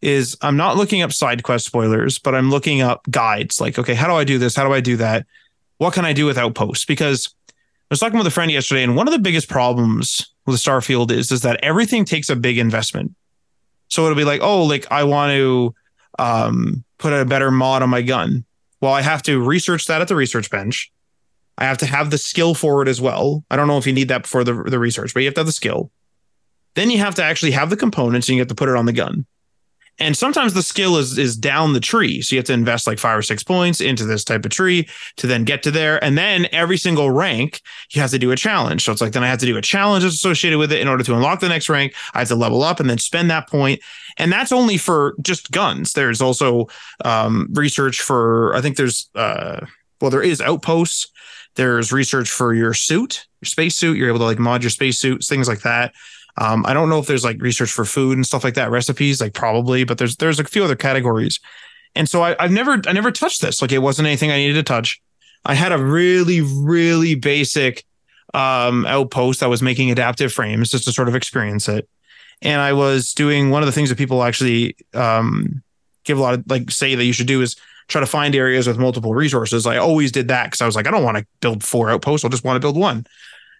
is 0.00 0.36
I'm 0.42 0.56
not 0.56 0.76
looking 0.76 1.02
up 1.02 1.12
side 1.12 1.42
quest 1.42 1.66
spoilers, 1.66 2.18
but 2.18 2.34
I'm 2.34 2.50
looking 2.50 2.80
up 2.82 3.02
guides. 3.10 3.60
Like, 3.60 3.78
okay, 3.78 3.94
how 3.94 4.06
do 4.06 4.14
I 4.14 4.24
do 4.24 4.38
this? 4.38 4.54
How 4.54 4.66
do 4.66 4.72
I 4.72 4.80
do 4.80 4.96
that? 4.98 5.26
What 5.78 5.94
can 5.94 6.04
I 6.04 6.12
do 6.12 6.26
with 6.26 6.38
Outposts? 6.38 6.84
Because 6.84 7.34
I 7.90 7.94
was 7.94 8.00
talking 8.00 8.18
with 8.18 8.26
a 8.26 8.30
friend 8.30 8.50
yesterday, 8.50 8.82
and 8.82 8.96
one 8.96 9.08
of 9.08 9.12
the 9.12 9.18
biggest 9.18 9.48
problems 9.48 10.34
with 10.44 10.56
Starfield 10.56 11.10
is 11.10 11.32
is 11.32 11.40
that 11.42 11.58
everything 11.62 12.04
takes 12.04 12.28
a 12.28 12.36
big 12.36 12.58
investment. 12.58 13.14
So 13.88 14.04
it'll 14.04 14.16
be 14.16 14.24
like, 14.24 14.42
oh, 14.42 14.64
like 14.64 14.86
I 14.90 15.04
want 15.04 15.32
to 15.32 15.74
um, 16.18 16.84
put 16.98 17.14
a 17.14 17.24
better 17.24 17.50
mod 17.50 17.82
on 17.82 17.88
my 17.88 18.02
gun. 18.02 18.44
Well, 18.82 18.92
I 18.92 19.00
have 19.00 19.22
to 19.22 19.42
research 19.42 19.86
that 19.86 20.02
at 20.02 20.08
the 20.08 20.16
research 20.16 20.50
bench. 20.50 20.92
I 21.56 21.64
have 21.64 21.78
to 21.78 21.86
have 21.86 22.10
the 22.10 22.18
skill 22.18 22.54
for 22.54 22.82
it 22.82 22.88
as 22.88 23.00
well. 23.00 23.44
I 23.50 23.56
don't 23.56 23.66
know 23.66 23.78
if 23.78 23.86
you 23.86 23.92
need 23.92 24.08
that 24.08 24.22
before 24.22 24.44
the, 24.44 24.54
the 24.54 24.78
research, 24.78 25.14
but 25.14 25.20
you 25.20 25.26
have 25.26 25.34
to 25.34 25.40
have 25.40 25.46
the 25.46 25.52
skill. 25.52 25.90
Then 26.74 26.90
you 26.90 26.98
have 26.98 27.14
to 27.16 27.24
actually 27.24 27.52
have 27.52 27.70
the 27.70 27.76
components 27.76 28.28
and 28.28 28.36
you 28.36 28.40
have 28.42 28.48
to 28.48 28.54
put 28.54 28.68
it 28.68 28.76
on 28.76 28.86
the 28.86 28.92
gun. 28.92 29.26
And 29.98 30.16
sometimes 30.16 30.54
the 30.54 30.62
skill 30.62 30.96
is 30.96 31.18
is 31.18 31.36
down 31.36 31.72
the 31.72 31.80
tree. 31.80 32.22
So 32.22 32.34
you 32.34 32.38
have 32.38 32.46
to 32.46 32.52
invest 32.52 32.86
like 32.86 32.98
five 32.98 33.18
or 33.18 33.22
six 33.22 33.42
points 33.42 33.80
into 33.80 34.04
this 34.04 34.24
type 34.24 34.44
of 34.44 34.50
tree 34.50 34.88
to 35.16 35.26
then 35.26 35.44
get 35.44 35.62
to 35.64 35.70
there. 35.70 36.02
And 36.02 36.16
then 36.16 36.46
every 36.52 36.76
single 36.76 37.10
rank, 37.10 37.60
you 37.92 38.00
have 38.00 38.10
to 38.10 38.18
do 38.18 38.30
a 38.30 38.36
challenge. 38.36 38.84
So 38.84 38.92
it's 38.92 39.00
like 39.00 39.12
then 39.12 39.24
I 39.24 39.28
have 39.28 39.40
to 39.40 39.46
do 39.46 39.56
a 39.56 39.62
challenge 39.62 40.04
that's 40.04 40.14
associated 40.14 40.58
with 40.58 40.72
it 40.72 40.80
in 40.80 40.88
order 40.88 41.04
to 41.04 41.14
unlock 41.14 41.40
the 41.40 41.48
next 41.48 41.68
rank. 41.68 41.94
I 42.14 42.20
have 42.20 42.28
to 42.28 42.36
level 42.36 42.62
up 42.62 42.80
and 42.80 42.88
then 42.88 42.98
spend 42.98 43.30
that 43.30 43.48
point. 43.48 43.80
And 44.18 44.32
that's 44.32 44.52
only 44.52 44.76
for 44.76 45.14
just 45.20 45.50
guns. 45.50 45.92
There's 45.92 46.20
also 46.20 46.66
um, 47.04 47.48
research 47.52 48.00
for 48.00 48.54
I 48.54 48.60
think 48.60 48.76
there's 48.76 49.10
uh 49.14 49.66
well, 50.00 50.10
there 50.10 50.22
is 50.22 50.40
outposts. 50.40 51.10
There's 51.56 51.92
research 51.92 52.30
for 52.30 52.54
your 52.54 52.72
suit, 52.72 53.26
your 53.40 53.46
space 53.46 53.74
suit. 53.74 53.96
You're 53.96 54.08
able 54.08 54.20
to 54.20 54.24
like 54.24 54.38
mod 54.38 54.62
your 54.62 54.70
space 54.70 54.98
suits, 54.98 55.28
things 55.28 55.48
like 55.48 55.62
that. 55.62 55.92
Um, 56.40 56.64
I 56.66 56.72
don't 56.72 56.88
know 56.88 56.98
if 56.98 57.06
there's 57.06 57.24
like 57.24 57.40
research 57.42 57.70
for 57.70 57.84
food 57.84 58.16
and 58.16 58.26
stuff 58.26 58.44
like 58.44 58.54
that, 58.54 58.70
recipes, 58.70 59.20
like 59.20 59.34
probably, 59.34 59.84
but 59.84 59.98
there's 59.98 60.16
there's 60.16 60.38
a 60.38 60.44
few 60.44 60.64
other 60.64 60.76
categories. 60.76 61.40
And 61.94 62.08
so 62.08 62.22
I, 62.22 62.36
I've 62.38 62.52
never 62.52 62.80
I 62.86 62.92
never 62.92 63.10
touched 63.10 63.40
this. 63.40 63.60
Like 63.60 63.72
it 63.72 63.78
wasn't 63.78 64.06
anything 64.06 64.30
I 64.30 64.36
needed 64.36 64.54
to 64.54 64.62
touch. 64.62 65.00
I 65.44 65.54
had 65.54 65.72
a 65.72 65.78
really, 65.78 66.40
really 66.40 67.14
basic 67.14 67.84
um 68.34 68.84
outpost 68.86 69.40
that 69.40 69.48
was 69.48 69.62
making 69.62 69.90
adaptive 69.90 70.32
frames 70.32 70.70
just 70.70 70.84
to 70.84 70.92
sort 70.92 71.08
of 71.08 71.16
experience 71.16 71.68
it. 71.68 71.88
And 72.42 72.60
I 72.60 72.72
was 72.72 73.14
doing 73.14 73.50
one 73.50 73.62
of 73.62 73.66
the 73.66 73.72
things 73.72 73.88
that 73.88 73.98
people 73.98 74.22
actually 74.22 74.76
um 74.94 75.62
give 76.04 76.18
a 76.18 76.22
lot 76.22 76.34
of 76.34 76.44
like 76.48 76.70
say 76.70 76.94
that 76.94 77.04
you 77.04 77.12
should 77.12 77.26
do 77.26 77.42
is 77.42 77.56
try 77.88 78.00
to 78.00 78.06
find 78.06 78.34
areas 78.34 78.66
with 78.68 78.78
multiple 78.78 79.14
resources. 79.14 79.66
I 79.66 79.78
always 79.78 80.12
did 80.12 80.28
that 80.28 80.44
because 80.44 80.60
I 80.60 80.66
was 80.66 80.76
like, 80.76 80.86
I 80.86 80.90
don't 80.90 81.04
want 81.04 81.16
to 81.16 81.26
build 81.40 81.64
four 81.64 81.90
outposts. 81.90 82.24
I'll 82.24 82.30
just 82.30 82.44
want 82.44 82.56
to 82.56 82.60
build 82.60 82.76
one. 82.76 83.06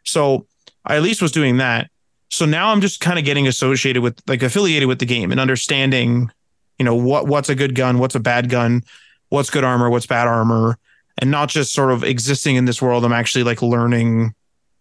So 0.04 0.46
I 0.84 0.96
at 0.96 1.02
least 1.02 1.22
was 1.22 1.32
doing 1.32 1.56
that. 1.56 1.90
So 2.30 2.44
now 2.44 2.70
I'm 2.70 2.80
just 2.80 3.00
kind 3.00 3.18
of 3.18 3.24
getting 3.24 3.46
associated 3.46 4.02
with 4.02 4.20
like 4.26 4.42
affiliated 4.42 4.88
with 4.88 4.98
the 4.98 5.06
game 5.06 5.30
and 5.30 5.40
understanding, 5.40 6.30
you 6.78 6.84
know, 6.84 6.94
what 6.94 7.26
what's 7.26 7.48
a 7.48 7.54
good 7.54 7.74
gun, 7.74 7.98
what's 7.98 8.14
a 8.14 8.20
bad 8.20 8.48
gun, 8.50 8.82
what's 9.30 9.50
good 9.50 9.64
armor, 9.64 9.88
what's 9.90 10.06
bad 10.06 10.28
armor, 10.28 10.78
and 11.18 11.30
not 11.30 11.48
just 11.48 11.72
sort 11.72 11.90
of 11.90 12.04
existing 12.04 12.56
in 12.56 12.66
this 12.66 12.82
world. 12.82 13.04
I'm 13.04 13.12
actually 13.12 13.44
like 13.44 13.62
learning 13.62 14.34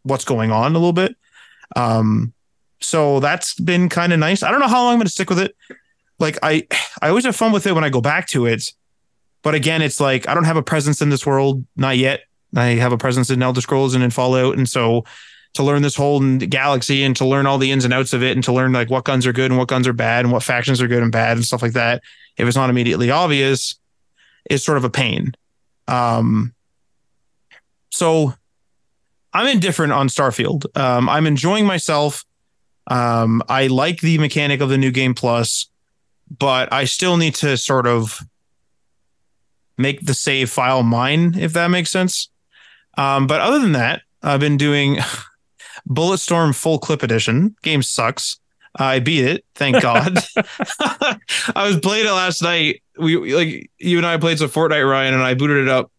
what's 0.04 0.26
going 0.26 0.52
on 0.52 0.72
a 0.72 0.80
little 0.80 0.94
bit. 0.94 1.16
Um, 1.76 2.34
so 2.80 3.20
that's 3.20 3.56
been 3.56 3.90
kind 3.90 4.14
of 4.14 4.20
nice. 4.20 4.44
I 4.44 4.52
don't 4.52 4.60
know 4.60 4.68
how 4.68 4.84
long 4.84 4.94
I'm 4.94 5.00
going 5.00 5.08
to 5.08 5.12
stick 5.12 5.30
with 5.30 5.40
it. 5.40 5.56
Like 6.20 6.38
I, 6.44 6.68
I 7.02 7.10
always 7.10 7.26
have 7.26 7.36
fun 7.36 7.52
with 7.52 7.66
it 7.66 7.74
when 7.74 7.84
I 7.84 7.90
go 7.90 8.02
back 8.02 8.28
to 8.30 8.46
it, 8.46 8.72
but 9.44 9.56
again, 9.56 9.82
it's 9.82 10.00
like 10.00 10.28
I 10.28 10.34
don't 10.34 10.46
have 10.46 10.58
a 10.58 10.64
presence 10.64 11.02
in 11.02 11.10
this 11.10 11.26
world, 11.26 11.66
not 11.76 11.98
yet. 11.98 12.22
I 12.56 12.68
have 12.70 12.92
a 12.92 12.98
presence 12.98 13.30
in 13.30 13.42
Elder 13.42 13.62
Scrolls 13.62 13.94
and 13.94 14.04
in 14.04 14.10
Fallout, 14.10 14.58
and 14.58 14.68
so 14.68 15.06
to 15.58 15.64
learn 15.64 15.82
this 15.82 15.96
whole 15.96 16.38
galaxy 16.38 17.04
and 17.04 17.16
to 17.18 17.26
learn 17.26 17.46
all 17.46 17.58
the 17.58 17.72
ins 17.72 17.84
and 17.84 17.94
outs 17.94 18.14
of 18.14 18.24
it 18.24 18.38
and 18.38 18.44
to 18.46 18.54
learn 18.54 18.72
like 18.72 18.90
what 18.90 19.04
guns 19.04 19.26
are 19.28 19.34
good 19.34 19.52
and 19.52 19.58
what 19.58 19.68
guns 19.68 19.88
are 19.88 19.94
bad 19.94 20.24
and 20.24 20.32
what 20.32 20.44
factions 20.44 20.82
are 20.82 20.88
good 20.88 21.04
and 21.04 21.12
bad 21.12 21.36
and 21.38 21.46
stuff 21.46 21.62
like 21.62 21.74
that. 21.74 22.02
If 22.38 22.48
it's 22.48 22.56
not 22.56 22.70
immediately 22.70 23.12
obvious. 23.12 23.80
Is 24.50 24.64
sort 24.64 24.78
of 24.78 24.86
a 24.86 24.90
pain. 24.90 25.34
Um 25.90 26.54
so 27.92 28.34
i'm 29.34 29.48
indifferent 29.48 29.92
on 29.92 30.08
starfield. 30.08 30.66
Um 30.78 31.10
i'm 31.10 31.28
enjoying 31.28 31.66
myself. 31.66 32.24
Um 32.90 33.44
i 33.50 33.68
like 33.68 34.00
the 34.00 34.18
mechanic 34.20 34.62
of 34.62 34.70
the 34.70 34.78
new 34.78 34.92
game 34.92 35.14
plus 35.14 35.70
but 36.40 36.72
i 36.72 36.86
still 36.86 37.18
need 37.18 37.36
to 37.36 37.58
sort 37.58 37.88
of 37.88 38.22
make 39.78 40.06
the 40.06 40.14
save 40.14 40.50
file 40.50 40.84
mine 40.84 41.36
if 41.38 41.52
that 41.54 41.68
makes 41.68 41.90
sense. 41.90 42.30
Um 42.98 43.28
but 43.28 43.42
other 43.42 43.60
than 43.60 43.74
that 43.74 44.02
i've 44.24 44.40
been 44.40 44.58
doing 44.58 45.00
Bulletstorm 45.88 46.56
Full 46.56 46.80
Clip 46.80 47.04
Edition. 47.04 47.56
Game 47.62 47.82
sucks. 47.82 48.40
I 48.80 49.00
beat 49.00 49.26
it, 49.26 49.46
thank 49.56 49.82
God. 49.82 50.18
I 50.80 51.68
was 51.68 51.80
playing 51.80 52.06
it 52.06 52.12
last 52.12 52.42
night. 52.42 52.84
We 52.98 53.34
like 53.34 53.70
you 53.78 53.98
and 53.98 54.06
I 54.06 54.18
played 54.18 54.40
some 54.40 54.50
Fortnite, 54.50 54.90
Ryan, 54.90 55.14
and 55.14 55.24
I 55.24 55.34
booted 55.34 55.64
it 55.64 55.70
up, 55.70 55.92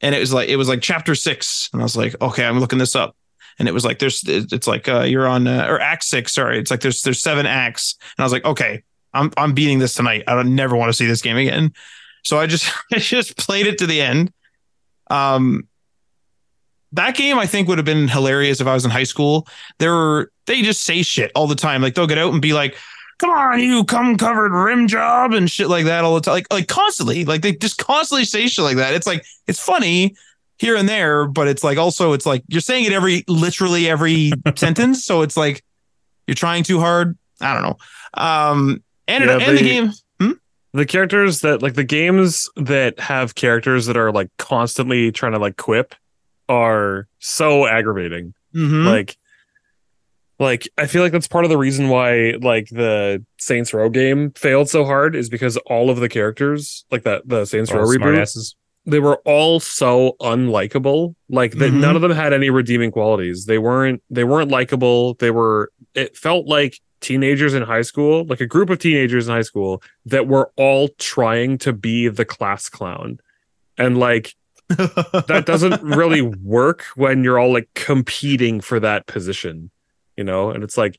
and 0.00 0.14
it 0.14 0.18
was 0.18 0.32
like 0.32 0.48
it 0.48 0.56
was 0.56 0.68
like 0.68 0.80
chapter 0.80 1.14
six, 1.14 1.68
and 1.72 1.82
I 1.82 1.84
was 1.84 1.96
like, 1.96 2.20
okay, 2.20 2.44
I'm 2.44 2.60
looking 2.60 2.78
this 2.78 2.96
up, 2.96 3.16
and 3.58 3.68
it 3.68 3.72
was 3.72 3.84
like 3.84 3.98
there's 3.98 4.22
it's 4.26 4.66
like 4.66 4.88
uh, 4.88 5.02
you're 5.02 5.26
on 5.26 5.46
uh, 5.46 5.66
or 5.68 5.80
Act 5.80 6.04
six, 6.04 6.34
sorry, 6.34 6.58
it's 6.58 6.70
like 6.70 6.80
there's 6.80 7.02
there's 7.02 7.20
seven 7.20 7.46
acts, 7.46 7.96
and 8.16 8.22
I 8.22 8.24
was 8.24 8.32
like, 8.32 8.44
okay, 8.44 8.82
I'm 9.12 9.30
I'm 9.36 9.52
beating 9.52 9.78
this 9.78 9.94
tonight. 9.94 10.24
I 10.26 10.34
don't 10.34 10.54
never 10.54 10.76
want 10.76 10.88
to 10.90 10.94
see 10.94 11.06
this 11.06 11.22
game 11.22 11.36
again, 11.36 11.72
so 12.24 12.38
I 12.38 12.46
just 12.46 12.72
I 12.92 12.98
just 12.98 13.36
played 13.36 13.66
it 13.66 13.78
to 13.78 13.86
the 13.86 14.00
end. 14.00 14.32
Um, 15.10 15.68
that 16.92 17.16
game 17.16 17.38
I 17.38 17.46
think 17.46 17.68
would 17.68 17.78
have 17.78 17.84
been 17.84 18.08
hilarious 18.08 18.60
if 18.60 18.66
I 18.66 18.74
was 18.74 18.84
in 18.84 18.90
high 18.90 19.04
school. 19.04 19.46
There 19.78 19.92
were 19.92 20.30
they 20.46 20.62
just 20.62 20.84
say 20.84 21.02
shit 21.02 21.30
all 21.34 21.46
the 21.46 21.54
time. 21.54 21.82
Like 21.82 21.94
they'll 21.94 22.06
get 22.06 22.18
out 22.18 22.32
and 22.32 22.40
be 22.40 22.52
like, 22.52 22.76
"Come 23.18 23.30
on, 23.30 23.60
you 23.60 23.84
cum 23.84 24.16
covered 24.16 24.52
rim 24.52 24.88
job" 24.88 25.32
and 25.32 25.50
shit 25.50 25.68
like 25.68 25.84
that 25.84 26.04
all 26.04 26.14
the 26.14 26.20
time. 26.20 26.34
Like 26.34 26.52
like 26.52 26.68
constantly. 26.68 27.24
Like 27.24 27.42
they 27.42 27.52
just 27.52 27.78
constantly 27.78 28.24
say 28.24 28.46
shit 28.46 28.64
like 28.64 28.76
that. 28.76 28.94
It's 28.94 29.06
like 29.06 29.24
it's 29.46 29.60
funny 29.60 30.14
here 30.58 30.76
and 30.76 30.88
there, 30.88 31.26
but 31.26 31.46
it's 31.46 31.62
like 31.62 31.78
also 31.78 32.12
it's 32.12 32.26
like 32.26 32.42
you're 32.48 32.60
saying 32.60 32.84
it 32.84 32.92
every 32.92 33.24
literally 33.28 33.88
every 33.88 34.32
sentence. 34.56 35.04
So 35.04 35.22
it's 35.22 35.36
like 35.36 35.62
you're 36.26 36.34
trying 36.34 36.64
too 36.64 36.80
hard. 36.80 37.16
I 37.40 37.54
don't 37.54 37.62
know. 37.62 37.76
Um 38.14 38.82
and, 39.06 39.24
Yeah, 39.24 39.36
it, 39.36 39.42
and 39.42 39.58
the 39.58 39.62
game 39.62 39.92
the 40.74 40.86
characters 40.86 41.40
that 41.40 41.62
like 41.62 41.74
the 41.74 41.84
games 41.84 42.48
that 42.56 42.98
have 43.00 43.34
characters 43.34 43.86
that 43.86 43.96
are 43.96 44.12
like 44.12 44.30
constantly 44.38 45.10
trying 45.10 45.32
to 45.32 45.38
like 45.38 45.56
quip 45.56 45.94
are 46.48 47.06
so 47.18 47.66
aggravating. 47.66 48.34
Mhm. 48.54 48.84
Like 48.86 49.16
like 50.38 50.68
I 50.78 50.86
feel 50.86 51.02
like 51.02 51.12
that's 51.12 51.26
part 51.28 51.44
of 51.44 51.50
the 51.50 51.58
reason 51.58 51.88
why 51.88 52.34
like 52.40 52.68
the 52.70 53.24
Saints 53.38 53.74
Row 53.74 53.88
game 53.90 54.30
failed 54.32 54.68
so 54.68 54.84
hard 54.84 55.16
is 55.16 55.28
because 55.28 55.56
all 55.66 55.90
of 55.90 55.98
the 55.98 56.08
characters 56.08 56.84
like 56.90 57.02
that 57.02 57.28
the 57.28 57.44
Saints 57.44 57.72
Row 57.72 57.84
reboot 57.84 58.54
they 58.86 59.00
were 59.00 59.20
all 59.26 59.60
so 59.60 60.16
unlikable 60.20 61.14
like 61.28 61.52
that 61.58 61.72
Mhm. 61.72 61.80
none 61.80 61.96
of 61.96 62.02
them 62.02 62.12
had 62.12 62.32
any 62.32 62.48
redeeming 62.50 62.90
qualities 62.90 63.44
they 63.46 63.58
weren't 63.58 64.02
they 64.08 64.24
weren't 64.24 64.50
likable 64.50 65.14
they 65.14 65.30
were 65.30 65.70
it 65.94 66.16
felt 66.16 66.46
like 66.46 66.78
teenagers 67.00 67.52
in 67.52 67.62
high 67.62 67.82
school 67.82 68.24
like 68.28 68.40
a 68.40 68.46
group 68.46 68.70
of 68.70 68.78
teenagers 68.78 69.28
in 69.28 69.34
high 69.34 69.42
school 69.42 69.82
that 70.06 70.26
were 70.26 70.50
all 70.56 70.88
trying 70.98 71.58
to 71.58 71.72
be 71.72 72.08
the 72.08 72.24
class 72.24 72.68
clown 72.68 73.18
and 73.76 73.98
like 73.98 74.34
that 74.68 75.44
doesn't 75.46 75.82
really 75.82 76.20
work 76.20 76.84
when 76.94 77.24
you're 77.24 77.38
all 77.38 77.52
like 77.52 77.68
competing 77.74 78.60
for 78.60 78.78
that 78.78 79.06
position 79.06 79.70
you 80.18 80.24
know? 80.24 80.50
And 80.50 80.62
it's 80.62 80.76
like 80.76 80.98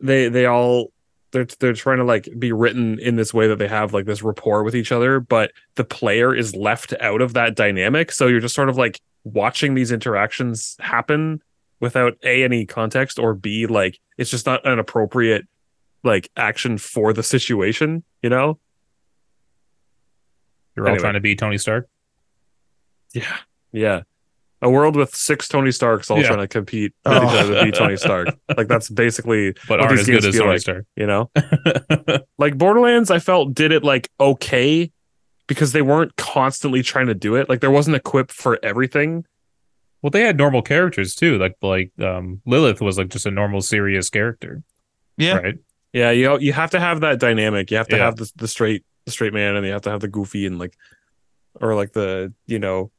they 0.00 0.30
they 0.30 0.46
all 0.46 0.92
they're 1.32 1.46
they're 1.58 1.74
trying 1.74 1.98
to 1.98 2.04
like 2.04 2.28
be 2.38 2.52
written 2.52 2.98
in 3.00 3.16
this 3.16 3.34
way 3.34 3.48
that 3.48 3.58
they 3.58 3.68
have 3.68 3.92
like 3.92 4.06
this 4.06 4.22
rapport 4.22 4.62
with 4.62 4.74
each 4.74 4.92
other 4.92 5.20
but 5.20 5.50
the 5.74 5.84
player 5.84 6.34
is 6.34 6.54
left 6.54 6.94
out 7.00 7.20
of 7.20 7.34
that 7.34 7.56
dynamic. 7.56 8.12
So 8.12 8.28
you're 8.28 8.40
just 8.40 8.54
sort 8.54 8.70
of 8.70 8.78
like 8.78 9.00
watching 9.24 9.74
these 9.74 9.92
interactions 9.92 10.76
happen 10.78 11.42
without 11.80 12.16
a 12.22 12.44
any 12.44 12.64
context 12.64 13.18
or 13.18 13.34
b 13.34 13.66
like 13.66 13.98
it's 14.16 14.30
just 14.30 14.46
not 14.46 14.66
an 14.66 14.78
appropriate 14.78 15.46
like 16.04 16.30
action 16.36 16.78
for 16.78 17.12
the 17.12 17.24
situation 17.24 18.04
you 18.22 18.30
know? 18.30 18.58
You're 20.76 20.88
all 20.88 20.96
trying 20.96 21.14
to 21.14 21.20
be 21.20 21.34
Tony 21.34 21.58
Stark. 21.58 21.88
Yeah. 23.14 23.36
Yeah. 23.72 24.02
A 24.60 24.68
world 24.68 24.96
with 24.96 25.14
six 25.14 25.46
Tony 25.46 25.70
Starks 25.70 26.10
all 26.10 26.18
Yeah. 26.20 26.26
trying 26.28 26.38
to 26.40 26.48
compete 26.48 26.92
with 27.04 27.14
Oh. 27.14 27.24
each 27.26 27.38
other 27.40 27.54
to 27.60 27.64
be 27.66 27.70
Tony 27.70 27.96
Stark. 27.96 28.28
Like 28.56 28.66
that's 28.68 28.88
basically 28.90 29.52
But 29.68 29.78
What 29.78 29.80
aren't 29.80 29.90
these 29.92 30.00
as 30.00 30.06
good 30.06 30.12
games 30.22 30.26
as 30.26 30.34
feel 30.34 30.42
Tony 30.42 30.52
like. 30.54 30.60
Stark. 30.60 30.86
you 30.96 31.06
know 31.06 31.30
like 32.38 32.58
borderlands 32.58 33.10
i 33.10 33.18
felt 33.20 33.54
did 33.54 33.70
it 33.72 33.84
like 33.84 34.10
okay 34.18 34.90
because 35.46 35.72
they 35.72 35.82
weren't 35.82 36.14
constantly 36.16 36.82
trying 36.82 37.06
to 37.06 37.14
do 37.14 37.36
it 37.36 37.48
like 37.48 37.60
there 37.60 37.70
wasn't 37.70 37.94
a 37.96 38.00
quip 38.00 38.30
for 38.32 38.58
everything 38.62 39.24
Well, 40.02 40.10
they 40.10 40.22
had 40.22 40.36
normal 40.36 40.62
characters 40.62 41.14
too. 41.14 41.38
Like 41.38 41.56
like 41.62 41.90
um, 42.00 42.40
Lilith 42.46 42.80
was 42.80 42.98
like 42.98 43.08
just 43.08 43.26
a 43.26 43.30
normal 43.30 43.60
serious 43.62 44.10
character. 44.10 44.62
Yeah. 45.16 45.36
Right. 45.38 45.54
yeah 45.92 46.10
you 46.10 46.38
you 46.40 46.52
have 46.52 46.70
to 46.72 46.80
have 46.80 47.00
that 47.00 47.18
dynamic 47.20 47.70
you 47.70 47.76
have 47.78 47.88
to 47.88 47.96
Yeah. 47.96 48.04
have 48.06 48.16
the, 48.16 48.30
the 48.36 48.48
straight 48.48 48.84
the 49.06 49.10
straight 49.12 49.32
man 49.32 49.56
and 49.56 49.64
you 49.66 49.72
have 49.72 49.82
to 49.82 49.90
have 49.90 50.00
the 50.00 50.08
goofy 50.08 50.46
and 50.46 50.58
like 50.58 50.74
or 51.60 51.74
like 51.74 51.92
the 51.92 52.32
you 52.46 52.58
know 52.58 52.90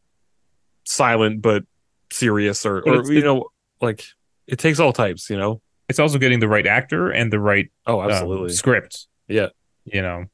silent 0.86 1.42
but 1.42 1.64
serious 2.12 2.66
or, 2.66 2.82
But 2.84 3.08
or 3.08 3.14
you 3.14 3.22
know 3.22 3.46
like 3.82 4.04
it 4.48 4.58
takes 4.60 4.80
all 4.80 4.94
types 4.94 5.30
you 5.30 5.38
know 5.38 5.62
It's 5.88 6.00
also 6.00 6.18
getting 6.18 6.40
the 6.40 6.48
right 6.48 6.66
actor 6.66 7.10
and 7.12 7.32
the 7.32 7.40
right 7.40 7.70
oh 7.86 8.02
um, 8.02 8.10
absolutely 8.10 8.54
script. 8.54 9.08
Yeah. 9.28 9.50
You 9.86 10.02
know. 10.02 10.26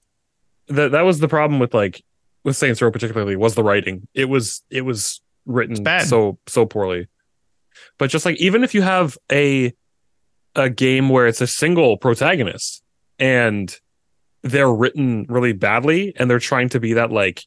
that 0.68 0.92
that 0.92 1.02
was 1.02 1.20
the 1.20 1.28
problem 1.28 1.60
with 1.60 1.74
like 1.74 2.04
with 2.44 2.56
Saints 2.56 2.82
Row 2.82 2.92
particularly 2.92 3.36
was 3.36 3.56
the 3.56 3.64
writing. 3.64 4.08
It 4.14 4.26
was 4.26 4.62
it 4.70 4.82
was 4.82 5.22
written 5.46 5.84
bad. 5.84 6.08
so 6.08 6.38
so 6.48 6.66
poorly. 6.66 7.08
But 7.98 8.10
just 8.10 8.26
like 8.26 8.38
even 8.38 8.64
if 8.64 8.74
you 8.74 8.82
have 8.82 9.18
a 9.32 9.74
a 10.56 10.70
game 10.70 11.10
where 11.10 11.28
it's 11.28 11.42
a 11.42 11.48
single 11.48 11.98
protagonist 11.98 12.82
and 13.20 13.76
they're 14.44 14.72
written 14.72 15.26
really 15.28 15.54
badly 15.54 16.14
and 16.16 16.30
they're 16.30 16.40
trying 16.40 16.70
to 16.70 16.80
be 16.80 16.94
that 16.94 17.12
like 17.12 17.44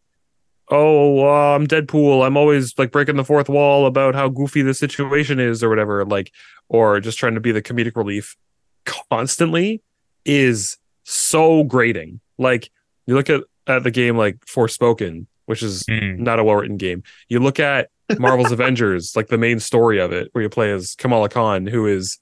oh 0.71 1.21
uh, 1.27 1.55
I'm 1.57 1.67
Deadpool 1.67 2.27
I'm 2.27 2.37
always 2.37 2.77
like 2.79 2.93
breaking 2.93 3.17
the 3.17 3.25
fourth 3.25 3.49
wall 3.49 3.87
about 3.87 4.15
how 4.15 4.29
goofy 4.29 4.63
the 4.63 4.75
situation 4.75 5.39
is 5.41 5.63
or 5.63 5.69
whatever 5.69 6.05
like 6.05 6.33
or 6.69 7.01
just 7.01 7.19
trying 7.19 7.35
to 7.35 7.41
be 7.41 7.53
the 7.53 7.63
comedic 7.63 7.97
relief 7.97 8.37
constantly 8.85 9.83
is 10.25 10.77
so 11.05 11.65
grating. 11.65 12.21
Like 12.37 12.71
you 13.07 13.15
look 13.15 13.31
at, 13.31 13.43
at 13.67 13.83
the 13.83 13.91
game 13.91 14.17
like 14.17 14.39
Forspoken, 14.47 15.27
which 15.47 15.63
is 15.63 15.85
Mm. 15.85 16.19
not 16.19 16.39
a 16.39 16.45
well 16.45 16.57
written 16.57 16.77
game. 16.77 17.03
You 17.29 17.41
look 17.41 17.59
at 17.59 17.89
Marvel's 18.19 18.53
Avengers, 18.59 19.17
like 19.17 19.29
the 19.29 19.39
main 19.39 19.61
story 19.61 19.99
of 19.99 20.13
it, 20.13 20.29
where 20.33 20.43
you 20.43 20.51
play 20.51 20.71
as 20.71 20.95
Kamala 20.95 21.29
Khan, 21.31 21.67
who 21.67 21.87
is 21.87 22.19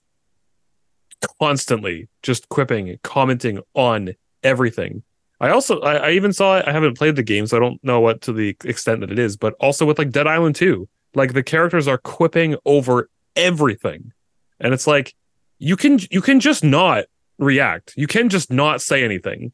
constantly 1.41 2.09
just 2.23 2.49
quipping, 2.49 2.99
commenting 3.03 3.61
on 3.75 4.15
everything. 4.43 5.03
I 5.41 5.51
also, 5.51 5.81
I, 5.81 5.95
I 5.97 6.11
even 6.13 6.33
saw 6.33 6.59
it. 6.59 6.67
I 6.67 6.73
haven't 6.73 6.97
played 6.97 7.17
the 7.17 7.23
game, 7.23 7.47
so 7.47 7.57
I 7.57 7.61
don't 7.61 7.83
know 7.85 8.01
what 8.01 8.23
to 8.23 8.33
the 8.33 8.57
extent 8.65 9.01
that 9.01 9.11
it 9.11 9.19
is, 9.19 9.37
but 9.37 9.55
also 9.61 9.85
with 9.85 9.99
like 9.99 10.11
Dead 10.11 10.27
Island 10.27 10.57
2, 10.57 10.89
like 11.15 11.35
the 11.35 11.43
characters 11.43 11.87
are 11.87 11.99
quipping 11.99 12.57
over 12.65 13.11
everything. 13.35 14.13
And 14.61 14.73
it's 14.73 14.87
like, 14.87 15.15
you 15.59 15.77
can, 15.77 15.99
you 16.11 16.23
can 16.23 16.41
just 16.41 16.65
not 16.65 17.05
react. 17.39 17.93
You 17.97 18.07
can 18.07 18.29
just 18.31 18.51
not 18.51 18.81
say 18.81 19.05
anything. 19.05 19.53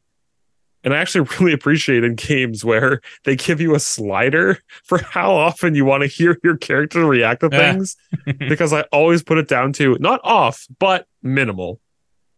And 0.85 0.93
I 0.93 0.97
actually 0.97 1.27
really 1.39 1.53
appreciate 1.53 2.03
in 2.05 2.15
games 2.15 2.63
where 2.63 3.01
they 3.25 3.35
give 3.35 3.59
you 3.59 3.75
a 3.75 3.79
slider 3.79 4.59
for 4.83 4.99
how 4.99 5.33
often 5.33 5.75
you 5.75 5.83
want 5.83 6.01
to 6.01 6.07
hear 6.07 6.37
your 6.43 6.55
character 6.55 7.05
react 7.05 7.41
to 7.41 7.49
Yeah. 7.51 7.73
things. 7.73 7.97
because 8.39 8.71
I 8.71 8.81
always 8.93 9.21
put 9.21 9.37
it 9.37 9.49
down 9.49 9.73
to 9.73 9.97
not 9.99 10.21
off, 10.23 10.65
but 10.79 11.07
minimal. 11.21 11.81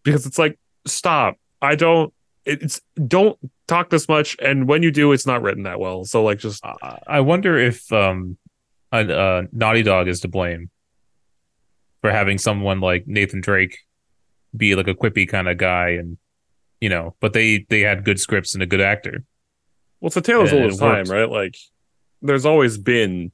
Because 0.04 0.26
it's 0.26 0.40
like, 0.40 0.58
stop. 0.88 1.38
I 1.62 1.76
don't, 1.76 2.12
it's 2.46 2.82
don't 3.08 3.38
talk 3.68 3.90
this 3.90 4.08
much. 4.08 4.38
And 4.40 4.68
when 4.68 4.84
you 4.84 4.92
do, 4.92 5.12
it's 5.12 5.26
not 5.26 5.42
written 5.42 5.64
that 5.64 5.80
well. 5.80 6.06
So, 6.06 6.24
like, 6.24 6.40
just 6.40 6.64
I 6.66 7.00
I 7.08 7.20
wonder 7.22 7.58
if 7.58 7.92
um, 7.92 8.38
uh, 8.92 8.98
uh, 8.98 9.44
Naughty 9.52 9.84
Dog 9.84 10.08
is 10.08 10.22
to 10.22 10.28
blame 10.28 10.70
for 12.02 12.12
having 12.12 12.38
someone 12.38 12.80
like 12.80 13.08
Nathan 13.08 13.42
Drake 13.42 13.80
be 14.56 14.76
like 14.76 14.88
a 14.88 14.94
quippy 14.94 15.28
kind 15.28 15.50
of 15.50 15.58
guy, 15.58 15.90
and 15.90 16.18
you 16.80 16.90
know, 16.90 17.16
but 17.20 17.34
they 17.34 17.66
they 17.70 17.82
had 17.82 18.06
good 18.06 18.20
scripts 18.20 18.54
and 18.54 18.64
a 18.64 18.68
good 18.68 18.82
actor. 18.82 19.24
well, 20.00 20.08
it's 20.08 20.18
a 20.18 20.22
tale 20.22 20.42
as 20.42 20.54
old 20.54 20.66
as 20.66 20.78
time, 20.78 20.98
works. 20.98 21.10
right? 21.10 21.30
Like, 21.30 21.58
there's 22.22 22.46
always 22.46 22.78
been 22.78 23.32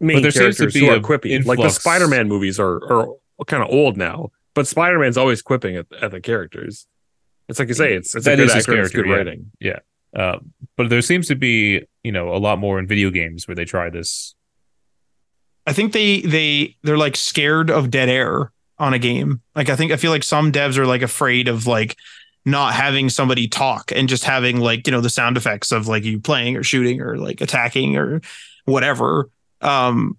main 0.00 0.22
there 0.22 0.30
seems 0.30 0.56
to 0.56 0.62
characters 0.64 0.74
be 0.74 0.80
who 0.80 0.90
are 0.90 0.96
a 0.96 1.00
quippy. 1.00 1.44
Like 1.44 1.58
the. 1.58 1.70
Spider-Man 1.70 2.28
movies 2.28 2.60
are 2.60 2.76
are 2.92 3.08
kind 3.46 3.62
of 3.62 3.70
old 3.70 3.96
now, 3.96 4.30
but 4.54 4.66
Spider-Man's 4.66 5.16
always 5.16 5.42
quipping 5.42 5.76
at, 5.76 5.86
at 6.00 6.10
the 6.10 6.20
characters. 6.20 6.86
It's 7.48 7.58
like 7.58 7.68
you 7.68 7.74
say, 7.74 7.94
it's 7.94 8.14
it's 8.14 8.26
a 8.26 8.30
good 8.36 8.40
is 8.40 8.52
his 8.52 8.62
actor, 8.62 8.72
and 8.72 8.80
it's 8.80 8.94
good 8.94 9.04
character, 9.04 9.24
writing. 9.24 9.50
Yeah. 9.60 9.78
Uh, 10.14 10.38
but 10.76 10.90
there 10.90 11.02
seems 11.02 11.28
to 11.28 11.34
be 11.34 11.82
you 12.02 12.12
know 12.12 12.34
a 12.34 12.38
lot 12.38 12.58
more 12.58 12.78
in 12.78 12.86
video 12.86 13.10
games 13.10 13.48
where 13.48 13.54
they 13.54 13.64
try 13.64 13.90
this. 13.90 14.34
I 15.66 15.72
think 15.72 15.92
they 15.92 16.20
they 16.20 16.76
they're 16.82 16.98
like 16.98 17.16
scared 17.16 17.70
of 17.70 17.90
dead 17.90 18.08
air 18.08 18.52
on 18.78 18.94
a 18.94 18.98
game. 18.98 19.40
Like 19.54 19.68
I 19.68 19.76
think 19.76 19.92
I 19.92 19.96
feel 19.96 20.10
like 20.10 20.24
some 20.24 20.52
devs 20.52 20.76
are 20.76 20.86
like 20.86 21.02
afraid 21.02 21.48
of 21.48 21.66
like 21.66 21.96
not 22.44 22.74
having 22.74 23.08
somebody 23.08 23.46
talk 23.46 23.92
and 23.94 24.08
just 24.08 24.24
having 24.24 24.58
like, 24.58 24.86
you 24.86 24.90
know, 24.90 25.00
the 25.00 25.08
sound 25.08 25.36
effects 25.36 25.70
of 25.70 25.86
like 25.86 26.02
you 26.04 26.20
playing 26.20 26.56
or 26.56 26.64
shooting 26.64 27.00
or 27.00 27.16
like 27.16 27.40
attacking 27.40 27.96
or 27.96 28.20
whatever. 28.64 29.30
Um 29.60 30.18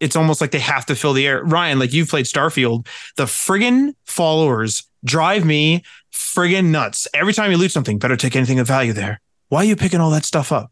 it's 0.00 0.16
almost 0.16 0.40
like 0.40 0.50
they 0.50 0.58
have 0.58 0.84
to 0.86 0.96
fill 0.96 1.12
the 1.12 1.26
air. 1.26 1.44
Ryan, 1.44 1.78
like 1.78 1.92
you've 1.92 2.08
played 2.08 2.26
Starfield, 2.26 2.86
the 3.16 3.24
friggin' 3.24 3.94
followers 4.04 4.82
drive 5.04 5.44
me 5.44 5.84
friggin' 6.12 6.66
nuts. 6.66 7.08
Every 7.14 7.32
time 7.32 7.50
you 7.50 7.56
loot 7.56 7.72
something, 7.72 7.98
better 7.98 8.16
take 8.16 8.36
anything 8.36 8.58
of 8.60 8.66
value 8.66 8.92
there. 8.92 9.20
Why 9.48 9.58
are 9.60 9.64
you 9.64 9.76
picking 9.76 10.00
all 10.00 10.10
that 10.10 10.24
stuff 10.24 10.52
up? 10.52 10.70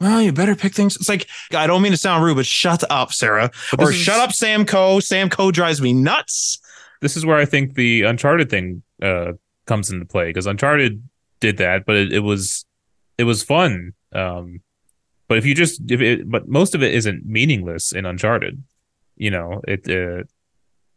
Well, 0.00 0.22
you 0.22 0.32
better 0.32 0.54
pick 0.54 0.74
things. 0.74 0.96
It's 0.96 1.08
like 1.08 1.26
I 1.52 1.66
don't 1.66 1.82
mean 1.82 1.92
to 1.92 1.98
sound 1.98 2.24
rude, 2.24 2.36
but 2.36 2.46
shut 2.46 2.84
up, 2.90 3.12
Sarah. 3.12 3.50
Or 3.78 3.90
is- 3.90 3.96
shut 3.96 4.20
up, 4.20 4.32
Sam 4.32 4.64
Coe. 4.64 5.00
Sam 5.00 5.28
Coe 5.28 5.50
drives 5.50 5.80
me 5.80 5.92
nuts. 5.92 6.58
This 7.00 7.16
is 7.16 7.24
where 7.26 7.36
I 7.38 7.44
think 7.44 7.74
the 7.74 8.02
Uncharted 8.02 8.50
thing 8.50 8.82
uh, 9.02 9.32
comes 9.66 9.90
into 9.90 10.04
play 10.04 10.26
because 10.30 10.46
Uncharted 10.46 11.02
did 11.40 11.58
that, 11.58 11.84
but 11.86 11.96
it, 11.96 12.12
it 12.12 12.20
was 12.20 12.64
it 13.18 13.24
was 13.24 13.42
fun. 13.42 13.92
Um, 14.12 14.60
but 15.26 15.38
if 15.38 15.44
you 15.46 15.54
just 15.54 15.80
if 15.90 16.00
it, 16.00 16.30
but 16.30 16.48
most 16.48 16.74
of 16.74 16.82
it 16.82 16.94
isn't 16.94 17.26
meaningless 17.26 17.92
in 17.92 18.06
Uncharted. 18.06 18.62
You 19.16 19.30
know, 19.30 19.60
it 19.66 19.88
uh, 19.88 20.24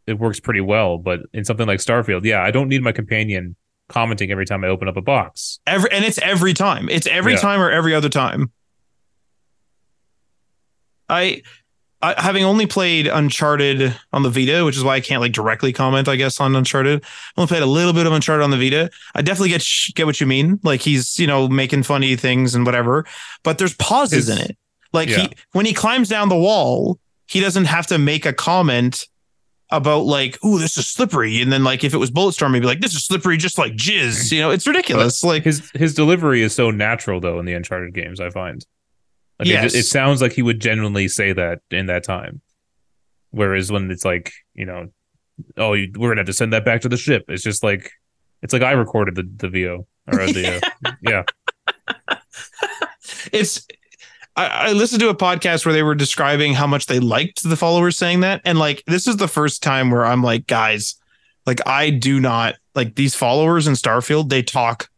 it 0.06 0.18
works 0.18 0.38
pretty 0.38 0.60
well. 0.60 0.98
But 0.98 1.20
in 1.32 1.44
something 1.44 1.66
like 1.66 1.80
Starfield, 1.80 2.24
yeah, 2.24 2.42
I 2.42 2.50
don't 2.50 2.68
need 2.68 2.82
my 2.82 2.92
companion 2.92 3.56
commenting 3.92 4.30
every 4.30 4.46
time 4.46 4.64
I 4.64 4.68
open 4.68 4.88
up 4.88 4.96
a 4.96 5.02
box. 5.02 5.60
Every 5.66 5.90
and 5.92 6.04
it's 6.04 6.18
every 6.18 6.54
time. 6.54 6.88
It's 6.88 7.06
every 7.06 7.34
Yeah. 7.34 7.38
time 7.40 7.60
or 7.60 7.70
every 7.70 7.94
other 7.94 8.08
time. 8.08 8.50
I, 11.08 11.42
I 12.00 12.20
having 12.20 12.44
only 12.44 12.66
played 12.66 13.06
Uncharted 13.06 13.94
on 14.12 14.22
the 14.22 14.30
Vita, 14.30 14.64
which 14.64 14.76
is 14.76 14.82
why 14.84 14.94
I 14.96 15.00
can't 15.00 15.20
like 15.20 15.32
directly 15.32 15.72
comment, 15.72 16.08
I 16.08 16.16
guess, 16.16 16.40
on 16.40 16.56
Uncharted. 16.56 17.04
I 17.04 17.40
only 17.40 17.48
played 17.48 17.62
a 17.62 17.66
little 17.66 17.92
bit 17.92 18.06
of 18.06 18.12
Uncharted 18.12 18.42
on 18.42 18.50
the 18.50 18.56
Vita. 18.56 18.90
I 19.14 19.22
definitely 19.22 19.50
get 19.50 19.64
get 19.94 20.06
what 20.06 20.20
you 20.20 20.26
mean. 20.26 20.58
Like 20.62 20.80
he's 20.80 21.18
you 21.18 21.26
know 21.26 21.48
making 21.48 21.82
funny 21.84 22.16
things 22.16 22.54
and 22.54 22.64
whatever, 22.66 23.04
but 23.42 23.58
there's 23.58 23.74
pauses 23.74 24.26
His- 24.26 24.30
in 24.30 24.38
it. 24.38 24.56
Like 24.92 25.08
yeah. 25.08 25.20
he 25.22 25.28
when 25.52 25.64
he 25.66 25.72
climbs 25.72 26.08
down 26.08 26.28
the 26.28 26.36
wall, 26.36 26.98
he 27.26 27.40
doesn't 27.40 27.64
have 27.66 27.86
to 27.88 27.98
make 27.98 28.26
a 28.26 28.32
comment 28.32 29.06
about 29.72 30.04
like, 30.04 30.38
oh, 30.44 30.58
this 30.58 30.76
is 30.76 30.86
slippery," 30.86 31.42
and 31.42 31.50
then 31.52 31.64
like 31.64 31.82
if 31.82 31.94
it 31.94 31.96
was 31.96 32.10
Bulletstorm, 32.10 32.54
he'd 32.54 32.60
be 32.60 32.66
like, 32.66 32.80
"This 32.80 32.94
is 32.94 33.04
slippery, 33.04 33.36
just 33.36 33.58
like 33.58 33.72
jizz." 33.72 34.30
You 34.30 34.40
know, 34.40 34.50
it's 34.50 34.66
ridiculous. 34.66 35.24
Like 35.24 35.42
His 35.42 35.68
his 35.74 35.94
delivery 35.94 36.42
is 36.42 36.54
so 36.54 36.70
natural 36.70 37.20
though 37.20 37.40
in 37.40 37.46
the 37.46 37.54
Uncharted 37.54 37.94
games. 37.94 38.20
I 38.20 38.30
find. 38.30 38.64
Like 39.38 39.48
Yes. 39.48 39.74
it, 39.74 39.78
it 39.78 39.82
sounds 39.84 40.22
like 40.22 40.32
he 40.32 40.42
would 40.42 40.60
genuinely 40.60 41.08
say 41.08 41.32
that 41.32 41.60
in 41.70 41.86
that 41.86 42.04
time. 42.04 42.40
Whereas 43.30 43.72
when 43.72 43.90
it's 43.90 44.04
like 44.04 44.32
you 44.54 44.66
know, 44.66 44.88
oh, 45.56 45.72
you, 45.72 45.90
we're 45.96 46.10
gonna 46.10 46.20
have 46.20 46.26
to 46.26 46.32
send 46.32 46.52
that 46.52 46.64
back 46.64 46.82
to 46.82 46.88
the 46.88 46.96
ship. 46.96 47.24
It's 47.28 47.42
just 47.42 47.64
like 47.64 47.90
it's 48.42 48.52
like 48.52 48.62
I 48.62 48.72
recorded 48.72 49.14
the 49.14 49.28
the 49.36 49.48
VO 49.48 49.86
or 50.06 50.26
the 50.26 50.62
uh, 50.84 50.92
yeah. 51.02 51.22
it's 53.32 53.66
I, 54.36 54.46
I 54.46 54.72
listened 54.72 55.00
to 55.00 55.08
a 55.08 55.14
podcast 55.14 55.64
where 55.66 55.72
they 55.74 55.82
were 55.82 55.94
describing 55.94 56.54
how 56.54 56.66
much 56.66 56.86
they 56.86 57.00
liked 57.00 57.42
the 57.42 57.56
followers 57.56 57.98
saying 57.98 58.20
that. 58.20 58.40
And 58.44 58.58
like 58.58 58.82
this 58.86 59.06
is 59.06 59.16
the 59.18 59.28
first 59.28 59.62
time 59.62 59.90
where 59.90 60.04
I'm 60.06 60.22
like, 60.22 60.46
guys, 60.46 60.94
like 61.46 61.60
I 61.66 61.90
do 61.90 62.18
not 62.20 62.54
like 62.74 62.94
these 62.94 63.14
followers 63.14 63.66
in 63.66 63.74
Starfield, 63.74 64.28
they 64.30 64.42
talk 64.42 64.88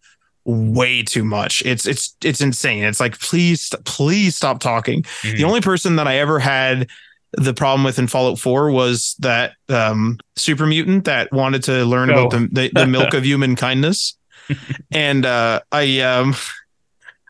way 0.44 1.02
too 1.02 1.24
much. 1.24 1.62
It's 1.64 1.86
it's 1.86 2.14
it's 2.22 2.40
insane. 2.40 2.84
It's 2.84 3.00
like 3.00 3.18
please 3.18 3.70
please 3.84 4.36
stop 4.36 4.60
talking. 4.60 5.02
Mhm. 5.22 5.36
The 5.38 5.44
only 5.44 5.60
person 5.60 5.96
that 5.96 6.06
I 6.06 6.18
ever 6.18 6.38
had 6.38 6.88
the 7.36 7.54
problem 7.54 7.82
with 7.82 7.98
in 7.98 8.06
Fallout 8.06 8.38
4 8.38 8.70
was 8.70 9.16
that 9.18 9.54
um, 9.68 10.18
super 10.36 10.66
mutant 10.66 11.06
that 11.06 11.32
wanted 11.32 11.64
to 11.64 11.84
learn 11.84 12.08
Oh. 12.10 12.12
about 12.12 12.30
the, 12.30 12.48
the 12.52 12.70
the 12.72 12.86
milk 12.86 13.12
of 13.14 13.24
human 13.24 13.56
kindness. 13.56 14.16
and 14.92 15.26
uh, 15.26 15.60
I 15.72 16.00
um, 16.00 16.34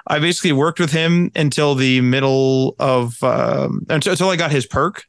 I 0.06 0.18
basically 0.18 0.52
worked 0.52 0.80
with 0.80 0.92
him 0.92 1.30
until 1.34 1.74
the 1.74 2.00
middle 2.00 2.76
of 2.78 3.22
um, 3.22 3.86
until, 3.88 4.12
until 4.12 4.28
I 4.28 4.36
got 4.36 4.50
his 4.50 4.66
perk. 4.66 5.04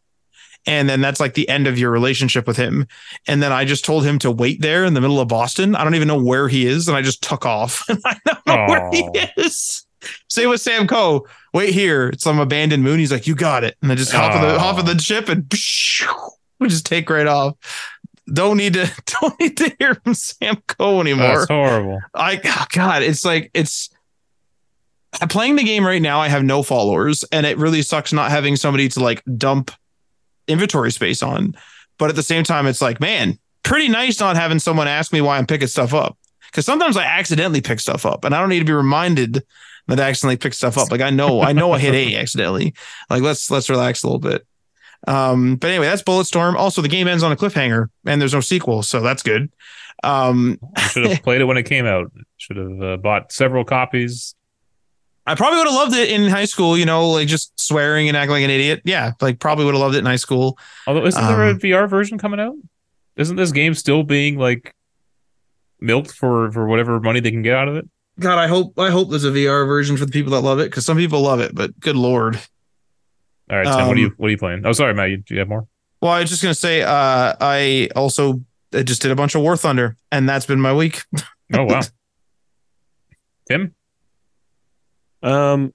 And 0.67 0.89
then 0.89 0.99
that's 0.99 1.19
like 1.19 1.35
the 1.35 1.47
end 1.47 1.67
of 1.67 1.77
your 1.77 1.91
relationship 1.91 2.47
with 2.47 2.57
him. 2.57 2.87
And 3.27 3.43
then 3.43 3.51
I 3.51 3.65
just 3.65 3.85
told 3.85 4.03
him 4.03 4.17
to 4.19 4.31
wait 4.31 4.61
there 4.61 4.83
in 4.83 4.95
the 4.95 5.01
middle 5.01 5.19
of 5.19 5.27
Boston. 5.27 5.75
I 5.75 5.83
don't 5.83 5.93
even 5.93 6.07
know 6.07 6.21
where 6.21 6.47
he 6.47 6.65
is. 6.65 6.87
And 6.87 6.97
I 6.97 7.03
just 7.03 7.21
took 7.21 7.45
off. 7.45 7.83
And 7.89 8.01
I 8.03 8.17
don't 8.25 8.47
know 8.47 8.65
where 8.67 8.89
he 8.91 9.07
is. 9.37 9.85
Say 10.27 10.47
with 10.47 10.61
Sam 10.61 10.87
Coe, 10.87 11.27
wait 11.53 11.73
here. 11.73 12.09
It's 12.09 12.23
some 12.23 12.39
abandoned 12.39 12.83
moon. 12.83 12.99
He's 12.99 13.11
like, 13.11 13.27
you 13.27 13.35
got 13.35 13.63
it. 13.63 13.77
And 13.81 13.89
then 13.89 13.97
just 13.97 14.11
hop 14.11 14.33
of 14.33 14.41
the 14.41 14.59
hop 14.59 14.79
of 14.79 14.85
the 14.85 14.97
ship 14.97 15.29
and 15.29 15.51
we 16.59 16.67
just 16.67 16.85
take 16.85 17.09
right 17.09 17.27
off. 17.27 17.55
Don't 18.31 18.57
need 18.57 18.73
to 18.73 18.91
don't 19.21 19.39
need 19.39 19.57
to 19.57 19.75
hear 19.77 19.95
from 19.95 20.15
Sam 20.15 20.57
Coe 20.67 20.99
anymore. 20.99 21.27
That's 21.27 21.47
horrible. 21.47 21.99
I 22.13 22.41
oh 22.43 22.65
God, 22.71 23.03
it's 23.03 23.23
like 23.23 23.51
it's 23.53 23.89
playing 25.29 25.55
the 25.55 25.63
game 25.63 25.85
right 25.85 26.01
now. 26.01 26.19
I 26.19 26.27
have 26.27 26.43
no 26.43 26.63
followers, 26.63 27.23
and 27.31 27.45
it 27.45 27.57
really 27.57 27.81
sucks 27.81 28.13
not 28.13 28.31
having 28.31 28.55
somebody 28.55 28.89
to 28.89 28.99
like 28.99 29.23
dump 29.37 29.71
inventory 30.47 30.91
space 30.91 31.23
on. 31.23 31.55
But 31.97 32.09
at 32.09 32.15
the 32.15 32.23
same 32.23 32.43
time, 32.43 32.67
it's 32.67 32.81
like, 32.81 32.99
man, 32.99 33.39
pretty 33.63 33.87
nice 33.87 34.19
not 34.19 34.35
having 34.35 34.59
someone 34.59 34.87
ask 34.87 35.13
me 35.13 35.21
why 35.21 35.37
I'm 35.37 35.47
picking 35.47 35.67
stuff 35.67 35.93
up. 35.93 36.17
Because 36.51 36.65
sometimes 36.65 36.97
I 36.97 37.03
accidentally 37.03 37.61
pick 37.61 37.79
stuff 37.79 38.05
up, 38.05 38.23
and 38.23 38.33
I 38.33 38.39
don't 38.39 38.49
need 38.49 38.59
to 38.59 38.65
be 38.65 38.73
reminded 38.73 39.43
that 39.87 39.99
I 39.99 40.09
accidentally 40.09 40.37
pick 40.37 40.53
stuff 40.53 40.77
up. 40.77 40.91
Like 40.91 41.01
I 41.01 41.09
know, 41.09 41.41
I 41.41 41.53
know 41.53 41.71
I 41.71 41.79
hit 41.79 41.93
A 41.93 42.15
accidentally. 42.19 42.73
Like 43.09 43.21
let's 43.21 43.51
let's 43.51 43.69
relax 43.69 44.03
a 44.03 44.07
little 44.07 44.19
bit. 44.19 44.45
Um, 45.07 45.57
but 45.57 45.69
anyway, 45.69 45.85
that's 45.85 46.01
Bulletstorm. 46.01 46.55
Also, 46.55 46.81
the 46.81 46.87
game 46.87 47.07
ends 47.07 47.23
on 47.23 47.31
a 47.31 47.35
cliffhanger, 47.35 47.89
and 48.05 48.19
there's 48.19 48.33
no 48.33 48.41
sequel, 48.41 48.83
so 48.83 49.01
that's 49.01 49.21
good. 49.21 49.51
Um, 50.03 50.59
should 50.89 51.05
have 51.05 51.23
played 51.23 51.41
it 51.41 51.45
when 51.45 51.57
it 51.57 51.63
came 51.63 51.85
out. 51.85 52.11
Should 52.37 52.57
have 52.57 52.81
uh, 52.81 52.97
bought 52.97 53.31
several 53.31 53.63
copies. 53.63 54.35
I 55.27 55.33
probably 55.35 55.57
would 55.57 55.67
have 55.67 55.75
loved 55.75 55.95
it 55.95 56.09
in 56.09 56.29
high 56.29 56.45
school, 56.45 56.77
you 56.77 56.85
know, 56.85 57.09
like 57.09 57.27
just 57.27 57.59
swearing 57.59 58.07
and 58.07 58.15
acting 58.15 58.31
like 58.33 58.43
an 58.43 58.49
idiot. 58.51 58.81
Yeah, 58.85 59.13
like 59.21 59.39
probably 59.39 59.65
would 59.65 59.73
have 59.73 59.81
loved 59.81 59.95
it 59.95 59.99
in 59.99 60.05
high 60.05 60.15
school. 60.17 60.57
Although, 60.85 61.05
isn't 61.05 61.27
there 61.27 61.47
a 61.47 61.51
Um, 61.51 61.59
VR 61.59 61.89
version 61.89 62.17
coming 62.17 62.39
out? 62.39 62.53
Isn't 63.15 63.35
this 63.35 63.51
game 63.51 63.73
still 63.73 64.03
being 64.03 64.37
like 64.37 64.75
milked 65.79 66.11
for 66.11 66.51
for 66.51 66.67
whatever 66.67 66.99
money 66.99 67.19
they 67.19 67.31
can 67.31 67.41
get 67.41 67.55
out 67.55 67.67
of 67.67 67.75
it? 67.75 67.87
God, 68.19 68.37
I 68.37 68.47
hope 68.47 68.77
I 68.79 68.91
hope 68.91 69.09
there's 69.09 69.25
a 69.25 69.31
VR 69.31 69.65
version 69.67 69.97
for 69.97 70.05
the 70.05 70.11
people 70.11 70.31
that 70.33 70.41
love 70.41 70.59
it 70.59 70.65
because 70.69 70.85
some 70.85 70.97
people 70.97 71.21
love 71.21 71.39
it, 71.39 71.53
but 71.55 71.77
good 71.79 71.95
lord. 71.97 72.39
All 73.49 73.57
right, 73.57 73.65
Tim, 73.65 73.87
what 73.87 73.97
are 73.97 73.99
you 73.99 74.07
Um, 74.07 74.13
what 74.17 74.27
are 74.27 74.31
you 74.31 74.37
playing? 74.37 74.61
Oh, 74.65 74.71
sorry, 74.71 74.93
Matt. 74.93 75.09
You, 75.11 75.17
do 75.17 75.33
you 75.35 75.39
have 75.39 75.49
more? 75.49 75.67
Well, 76.01 76.11
I 76.11 76.21
was 76.21 76.29
just 76.29 76.41
gonna 76.41 76.53
say, 76.55 76.81
uh, 76.81 77.33
I 77.41 77.89
also 77.95 78.41
I 78.73 78.83
just 78.83 79.01
did 79.01 79.11
a 79.11 79.15
bunch 79.15 79.35
of 79.35 79.41
War 79.41 79.55
Thunder, 79.57 79.97
and 80.11 80.27
that's 80.29 80.45
been 80.45 80.59
my 80.61 80.73
week. 80.73 81.03
Oh 81.53 81.63
wow, 81.65 81.81
Tim. 83.49 83.74
Um, 85.25 85.73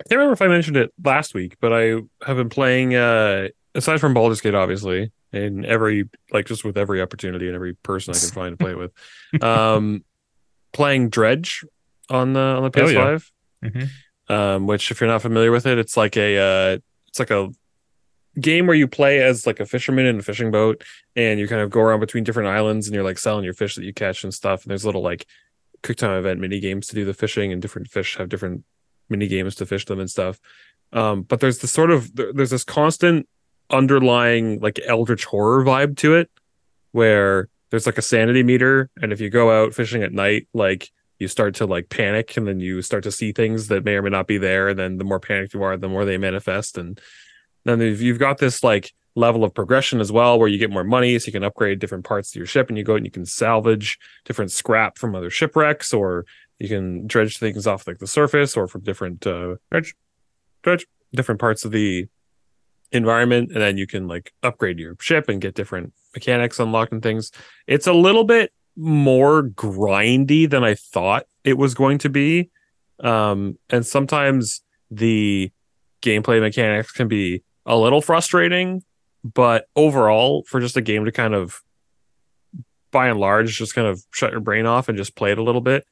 I 0.00 0.08
can't 0.08 0.18
remember 0.18 0.32
if 0.34 0.42
I 0.42 0.48
mentioned 0.48 0.76
it 0.76 0.92
last 1.02 1.34
week, 1.34 1.56
but 1.60 1.72
I 1.72 2.02
have 2.26 2.36
been 2.36 2.48
playing. 2.48 2.94
Uh, 2.94 3.48
aside 3.74 4.00
from 4.00 4.14
Baldur's 4.14 4.40
Gate, 4.40 4.54
obviously, 4.54 5.12
in 5.32 5.64
every 5.64 6.08
like 6.32 6.46
just 6.46 6.64
with 6.64 6.76
every 6.76 7.00
opportunity 7.00 7.46
and 7.46 7.54
every 7.54 7.74
person 7.74 8.14
I 8.14 8.18
can 8.18 8.28
find 8.34 8.58
to 8.58 8.64
play 8.64 8.74
with. 8.74 8.92
Um, 9.42 10.04
playing 10.72 11.08
Dredge 11.10 11.64
on 12.10 12.32
the 12.32 12.40
on 12.40 12.70
the 12.70 12.80
Oh, 12.82 12.88
yeah. 12.88 12.98
PS5. 13.18 13.30
Mhm. 13.64 13.88
Um, 14.28 14.66
which 14.66 14.90
if 14.90 15.00
you're 15.00 15.10
not 15.10 15.22
familiar 15.22 15.50
with 15.52 15.66
it, 15.66 15.78
it's 15.78 15.96
like 15.96 16.16
a 16.16 16.38
uh, 16.38 16.78
it's 17.08 17.18
like 17.18 17.30
a 17.30 17.50
game 18.40 18.66
where 18.66 18.74
you 18.76 18.88
play 18.88 19.22
as 19.22 19.46
like 19.46 19.60
a 19.60 19.66
fisherman 19.66 20.06
in 20.06 20.18
a 20.18 20.22
fishing 20.22 20.50
boat, 20.50 20.82
and 21.14 21.38
you 21.38 21.46
kind 21.46 21.60
of 21.60 21.70
go 21.70 21.80
around 21.80 22.00
between 22.00 22.24
different 22.24 22.48
islands, 22.48 22.86
and 22.88 22.94
you're 22.94 23.04
like 23.04 23.18
selling 23.18 23.44
your 23.44 23.52
fish 23.54 23.74
that 23.76 23.84
you 23.84 23.92
catch 23.94 24.24
and 24.24 24.34
stuff. 24.34 24.64
And 24.64 24.70
there's 24.70 24.84
little 24.84 25.02
like 25.02 25.26
quick 25.82 25.98
time 25.98 26.12
event 26.18 26.40
mini 26.40 26.58
games 26.60 26.86
to 26.88 26.94
do 26.94 27.04
the 27.04 27.14
fishing, 27.14 27.52
and 27.52 27.62
different 27.62 27.88
fish 27.88 28.16
have 28.16 28.28
different 28.28 28.64
mini 29.12 29.28
games 29.28 29.54
to 29.56 29.66
fish 29.66 29.84
them 29.84 30.00
and 30.00 30.10
stuff. 30.10 30.40
Um, 30.92 31.22
but 31.22 31.40
there's 31.40 31.60
this 31.60 31.70
sort 31.70 31.90
of 31.90 32.14
there's 32.14 32.50
this 32.50 32.64
constant 32.64 33.28
underlying 33.70 34.60
like 34.60 34.80
eldritch 34.86 35.24
horror 35.24 35.64
vibe 35.64 35.96
to 35.98 36.14
it, 36.14 36.30
where 36.90 37.48
there's 37.70 37.86
like 37.86 37.98
a 37.98 38.02
sanity 38.02 38.42
meter, 38.42 38.90
and 39.00 39.12
if 39.12 39.20
you 39.20 39.30
go 39.30 39.50
out 39.50 39.74
fishing 39.74 40.02
at 40.02 40.12
night, 40.12 40.48
like 40.52 40.90
you 41.18 41.28
start 41.28 41.54
to 41.56 41.66
like 41.66 41.88
panic, 41.88 42.36
and 42.36 42.46
then 42.46 42.60
you 42.60 42.82
start 42.82 43.04
to 43.04 43.12
see 43.12 43.32
things 43.32 43.68
that 43.68 43.84
may 43.84 43.94
or 43.94 44.02
may 44.02 44.10
not 44.10 44.26
be 44.26 44.38
there, 44.38 44.68
and 44.68 44.78
then 44.78 44.98
the 44.98 45.04
more 45.04 45.20
panicked 45.20 45.54
you 45.54 45.62
are, 45.62 45.76
the 45.76 45.88
more 45.88 46.04
they 46.04 46.18
manifest, 46.18 46.76
and 46.76 47.00
then 47.64 47.80
you've 47.80 48.02
you've 48.02 48.18
got 48.18 48.38
this 48.38 48.62
like 48.62 48.92
level 49.14 49.44
of 49.44 49.52
progression 49.54 50.00
as 50.00 50.10
well 50.10 50.38
where 50.38 50.48
you 50.48 50.58
get 50.58 50.70
more 50.70 50.84
money 50.84 51.18
so 51.18 51.26
you 51.26 51.32
can 51.32 51.44
upgrade 51.44 51.78
different 51.78 52.04
parts 52.04 52.30
of 52.30 52.36
your 52.36 52.46
ship 52.46 52.68
and 52.68 52.78
you 52.78 52.84
go 52.84 52.94
and 52.94 53.04
you 53.04 53.10
can 53.10 53.26
salvage 53.26 53.98
different 54.24 54.50
scrap 54.50 54.96
from 54.96 55.14
other 55.14 55.28
shipwrecks 55.28 55.92
or 55.92 56.24
you 56.62 56.68
can 56.68 57.06
dredge 57.08 57.38
things 57.38 57.66
off 57.66 57.86
like 57.86 57.98
the 57.98 58.06
surface 58.06 58.56
or 58.56 58.68
from 58.68 58.82
different 58.82 59.26
uh 59.26 59.56
dredge 59.70 59.94
dredge 60.62 60.86
different 61.12 61.40
parts 61.40 61.64
of 61.64 61.72
the 61.72 62.06
environment 62.92 63.50
and 63.50 63.60
then 63.60 63.76
you 63.76 63.86
can 63.86 64.06
like 64.06 64.32
upgrade 64.42 64.78
your 64.78 64.94
ship 65.00 65.28
and 65.28 65.40
get 65.40 65.54
different 65.54 65.92
mechanics 66.14 66.60
unlocked 66.60 66.92
and 66.92 67.02
things. 67.02 67.32
It's 67.66 67.86
a 67.86 67.92
little 67.92 68.24
bit 68.24 68.52
more 68.76 69.42
grindy 69.42 70.48
than 70.48 70.64
i 70.64 70.74
thought 70.74 71.26
it 71.44 71.58
was 71.58 71.74
going 71.74 71.98
to 71.98 72.08
be. 72.08 72.50
Um 73.00 73.58
and 73.68 73.84
sometimes 73.84 74.62
the 74.90 75.50
gameplay 76.00 76.40
mechanics 76.40 76.92
can 76.92 77.08
be 77.08 77.42
a 77.66 77.76
little 77.76 78.00
frustrating 78.00 78.82
but 79.24 79.66
overall 79.76 80.44
for 80.48 80.60
just 80.60 80.76
a 80.76 80.80
game 80.80 81.04
to 81.04 81.12
kind 81.12 81.34
of 81.34 81.62
by 82.90 83.08
and 83.08 83.20
large 83.20 83.56
just 83.56 83.74
kind 83.74 83.86
of 83.86 84.02
shut 84.12 84.32
your 84.32 84.40
brain 84.40 84.66
off 84.66 84.88
and 84.88 84.98
just 84.98 85.16
play 85.16 85.32
it 85.32 85.38
a 85.38 85.42
little 85.42 85.60
bit 85.60 85.84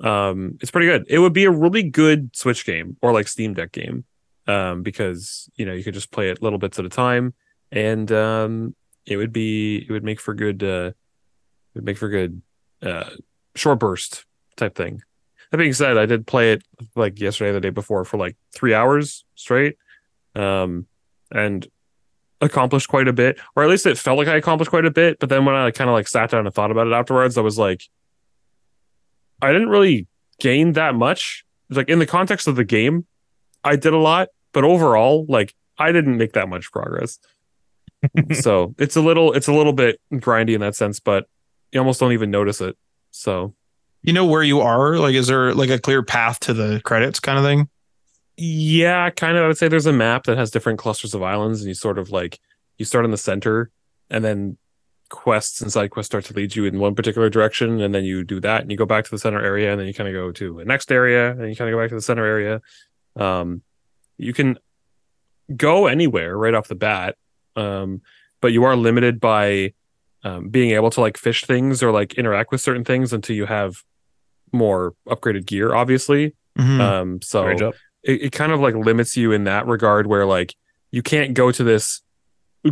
um 0.00 0.58
it's 0.60 0.70
pretty 0.70 0.86
good. 0.86 1.04
It 1.08 1.18
would 1.18 1.32
be 1.32 1.44
a 1.44 1.50
really 1.50 1.82
good 1.82 2.34
switch 2.34 2.64
game 2.64 2.96
or 3.02 3.12
like 3.12 3.28
steam 3.28 3.54
deck 3.54 3.72
game 3.72 4.04
um 4.46 4.82
because 4.82 5.48
you 5.56 5.66
know 5.66 5.72
you 5.72 5.84
could 5.84 5.94
just 5.94 6.10
play 6.10 6.30
it 6.30 6.42
little 6.42 6.58
bits 6.58 6.78
at 6.78 6.84
a 6.84 6.88
time 6.88 7.34
and 7.70 8.10
um 8.12 8.74
it 9.06 9.16
would 9.16 9.32
be 9.32 9.76
it 9.76 9.90
would 9.90 10.04
make 10.04 10.20
for 10.20 10.34
good 10.34 10.62
uh 10.62 10.90
it 10.90 11.74
would 11.74 11.84
make 11.84 11.98
for 11.98 12.08
good 12.08 12.42
uh 12.82 13.10
short 13.54 13.78
burst 13.78 14.24
type 14.56 14.74
thing. 14.74 15.02
That 15.50 15.58
being 15.58 15.72
said 15.72 15.96
i 15.96 16.06
did 16.06 16.26
play 16.26 16.52
it 16.52 16.62
like 16.94 17.18
yesterday 17.18 17.52
the 17.52 17.60
day 17.60 17.70
before 17.70 18.04
for 18.04 18.18
like 18.18 18.36
three 18.54 18.74
hours 18.74 19.24
straight 19.34 19.76
um 20.34 20.86
and 21.32 21.66
accomplished 22.40 22.88
quite 22.88 23.08
a 23.08 23.12
bit 23.12 23.40
or 23.56 23.64
at 23.64 23.70
least 23.70 23.86
it 23.86 23.98
felt 23.98 24.18
like 24.18 24.28
i 24.28 24.36
accomplished 24.36 24.70
quite 24.70 24.84
a 24.84 24.90
bit 24.90 25.18
but 25.18 25.28
then 25.28 25.44
when 25.44 25.54
i 25.54 25.70
kind 25.70 25.90
of 25.90 25.94
like 25.94 26.06
sat 26.06 26.30
down 26.30 26.46
and 26.46 26.54
thought 26.54 26.70
about 26.70 26.86
it 26.86 26.92
afterwards 26.92 27.38
i 27.38 27.40
was 27.40 27.58
like 27.58 27.82
i 29.42 29.52
didn't 29.52 29.68
really 29.68 30.06
gain 30.40 30.72
that 30.72 30.94
much 30.94 31.44
like 31.70 31.88
in 31.88 31.98
the 31.98 32.06
context 32.06 32.46
of 32.46 32.56
the 32.56 32.64
game 32.64 33.06
i 33.64 33.76
did 33.76 33.92
a 33.92 33.98
lot 33.98 34.28
but 34.52 34.64
overall 34.64 35.26
like 35.28 35.54
i 35.78 35.92
didn't 35.92 36.16
make 36.16 36.32
that 36.32 36.48
much 36.48 36.70
progress 36.72 37.18
so 38.32 38.74
it's 38.78 38.96
a 38.96 39.00
little 39.00 39.32
it's 39.32 39.48
a 39.48 39.52
little 39.52 39.72
bit 39.72 40.00
grindy 40.14 40.54
in 40.54 40.60
that 40.60 40.76
sense 40.76 41.00
but 41.00 41.26
you 41.72 41.80
almost 41.80 42.00
don't 42.00 42.12
even 42.12 42.30
notice 42.30 42.60
it 42.60 42.76
so 43.10 43.54
You 44.02 44.12
know 44.12 44.26
where 44.26 44.44
you 44.44 44.60
are? 44.60 44.96
Like, 44.96 45.14
is 45.14 45.26
there 45.26 45.52
like 45.54 45.70
a 45.70 45.78
clear 45.78 46.02
path 46.04 46.38
to 46.40 46.54
the 46.54 46.80
credits 46.84 47.18
kind 47.18 47.36
of 47.36 47.44
thing? 47.44 47.68
Yeah, 48.36 49.10
kind 49.10 49.36
of. 49.36 49.42
I 49.42 49.48
would 49.48 49.58
say 49.58 49.66
there's 49.66 49.86
a 49.86 49.92
map 49.92 50.24
that 50.24 50.38
has 50.38 50.52
different 50.52 50.78
clusters 50.78 51.14
of 51.14 51.22
islands, 51.22 51.60
and 51.60 51.68
you 51.68 51.74
sort 51.74 51.98
of 51.98 52.10
like 52.10 52.38
you 52.78 52.84
start 52.84 53.04
in 53.04 53.10
the 53.10 53.16
center, 53.18 53.70
and 54.08 54.24
then 54.24 54.56
quests 55.08 55.60
and 55.60 55.72
side 55.72 55.90
quests 55.90 56.08
start 56.08 56.24
to 56.26 56.34
lead 56.34 56.54
you 56.54 56.64
in 56.64 56.78
one 56.78 56.94
particular 56.94 57.30
direction, 57.30 57.80
and 57.80 57.94
then 57.94 58.04
you 58.04 58.24
do 58.24 58.40
that, 58.40 58.62
and 58.62 58.70
you 58.70 58.76
go 58.76 58.86
back 58.86 59.04
to 59.04 59.10
the 59.10 59.18
center 59.18 59.42
area, 59.42 59.70
and 59.70 59.80
then 59.80 59.86
you 59.86 59.94
kind 59.94 60.08
of 60.08 60.14
go 60.14 60.32
to 60.32 60.58
the 60.58 60.64
next 60.64 60.92
area, 60.92 61.30
and 61.30 61.48
you 61.48 61.56
kind 61.56 61.68
of 61.68 61.74
go 61.74 61.82
back 61.82 61.90
to 61.90 61.94
the 61.94 62.02
center 62.02 62.24
area. 62.24 62.60
Um, 63.16 63.62
you 64.16 64.32
can 64.32 64.58
go 65.54 65.86
anywhere 65.86 66.36
right 66.36 66.54
off 66.54 66.68
the 66.68 66.74
bat, 66.74 67.16
um, 67.56 68.02
but 68.40 68.52
you 68.52 68.64
are 68.64 68.76
limited 68.76 69.20
by 69.20 69.72
um, 70.24 70.48
being 70.48 70.70
able 70.72 70.90
to 70.90 71.00
like 71.00 71.16
fish 71.16 71.44
things 71.44 71.82
or 71.82 71.90
like 71.92 72.14
interact 72.14 72.50
with 72.50 72.60
certain 72.60 72.84
things 72.84 73.12
until 73.12 73.36
you 73.36 73.46
have 73.46 73.82
more 74.52 74.94
upgraded 75.06 75.46
gear, 75.46 75.74
obviously. 75.74 76.34
Mhm. 76.58 76.80
Um, 76.80 77.22
so 77.22 77.46
it, 78.02 78.22
it 78.22 78.32
kind 78.32 78.52
of 78.52 78.60
like 78.60 78.74
limits 78.74 79.16
you 79.16 79.32
in 79.32 79.44
that 79.44 79.66
regard 79.66 80.06
where 80.06 80.26
like 80.26 80.54
you 80.90 81.02
can't 81.02 81.34
go 81.34 81.52
to 81.52 81.64
this 81.64 82.02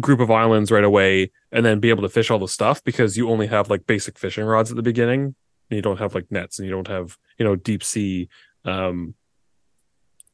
group 0.00 0.20
of 0.20 0.30
islands 0.30 0.70
right 0.70 0.84
away 0.84 1.30
and 1.52 1.64
then 1.64 1.80
be 1.80 1.90
able 1.90 2.02
to 2.02 2.08
fish 2.08 2.30
all 2.30 2.38
the 2.38 2.48
stuff 2.48 2.82
because 2.84 3.16
you 3.16 3.30
only 3.30 3.46
have 3.46 3.70
like 3.70 3.86
basic 3.86 4.18
fishing 4.18 4.44
rods 4.44 4.70
at 4.70 4.76
the 4.76 4.82
beginning 4.82 5.34
and 5.70 5.76
you 5.76 5.82
don't 5.82 5.98
have 5.98 6.14
like 6.14 6.30
nets 6.30 6.58
and 6.58 6.66
you 6.66 6.74
don't 6.74 6.88
have 6.88 7.16
you 7.38 7.44
know 7.44 7.56
deep 7.56 7.82
sea 7.82 8.28
um 8.64 9.14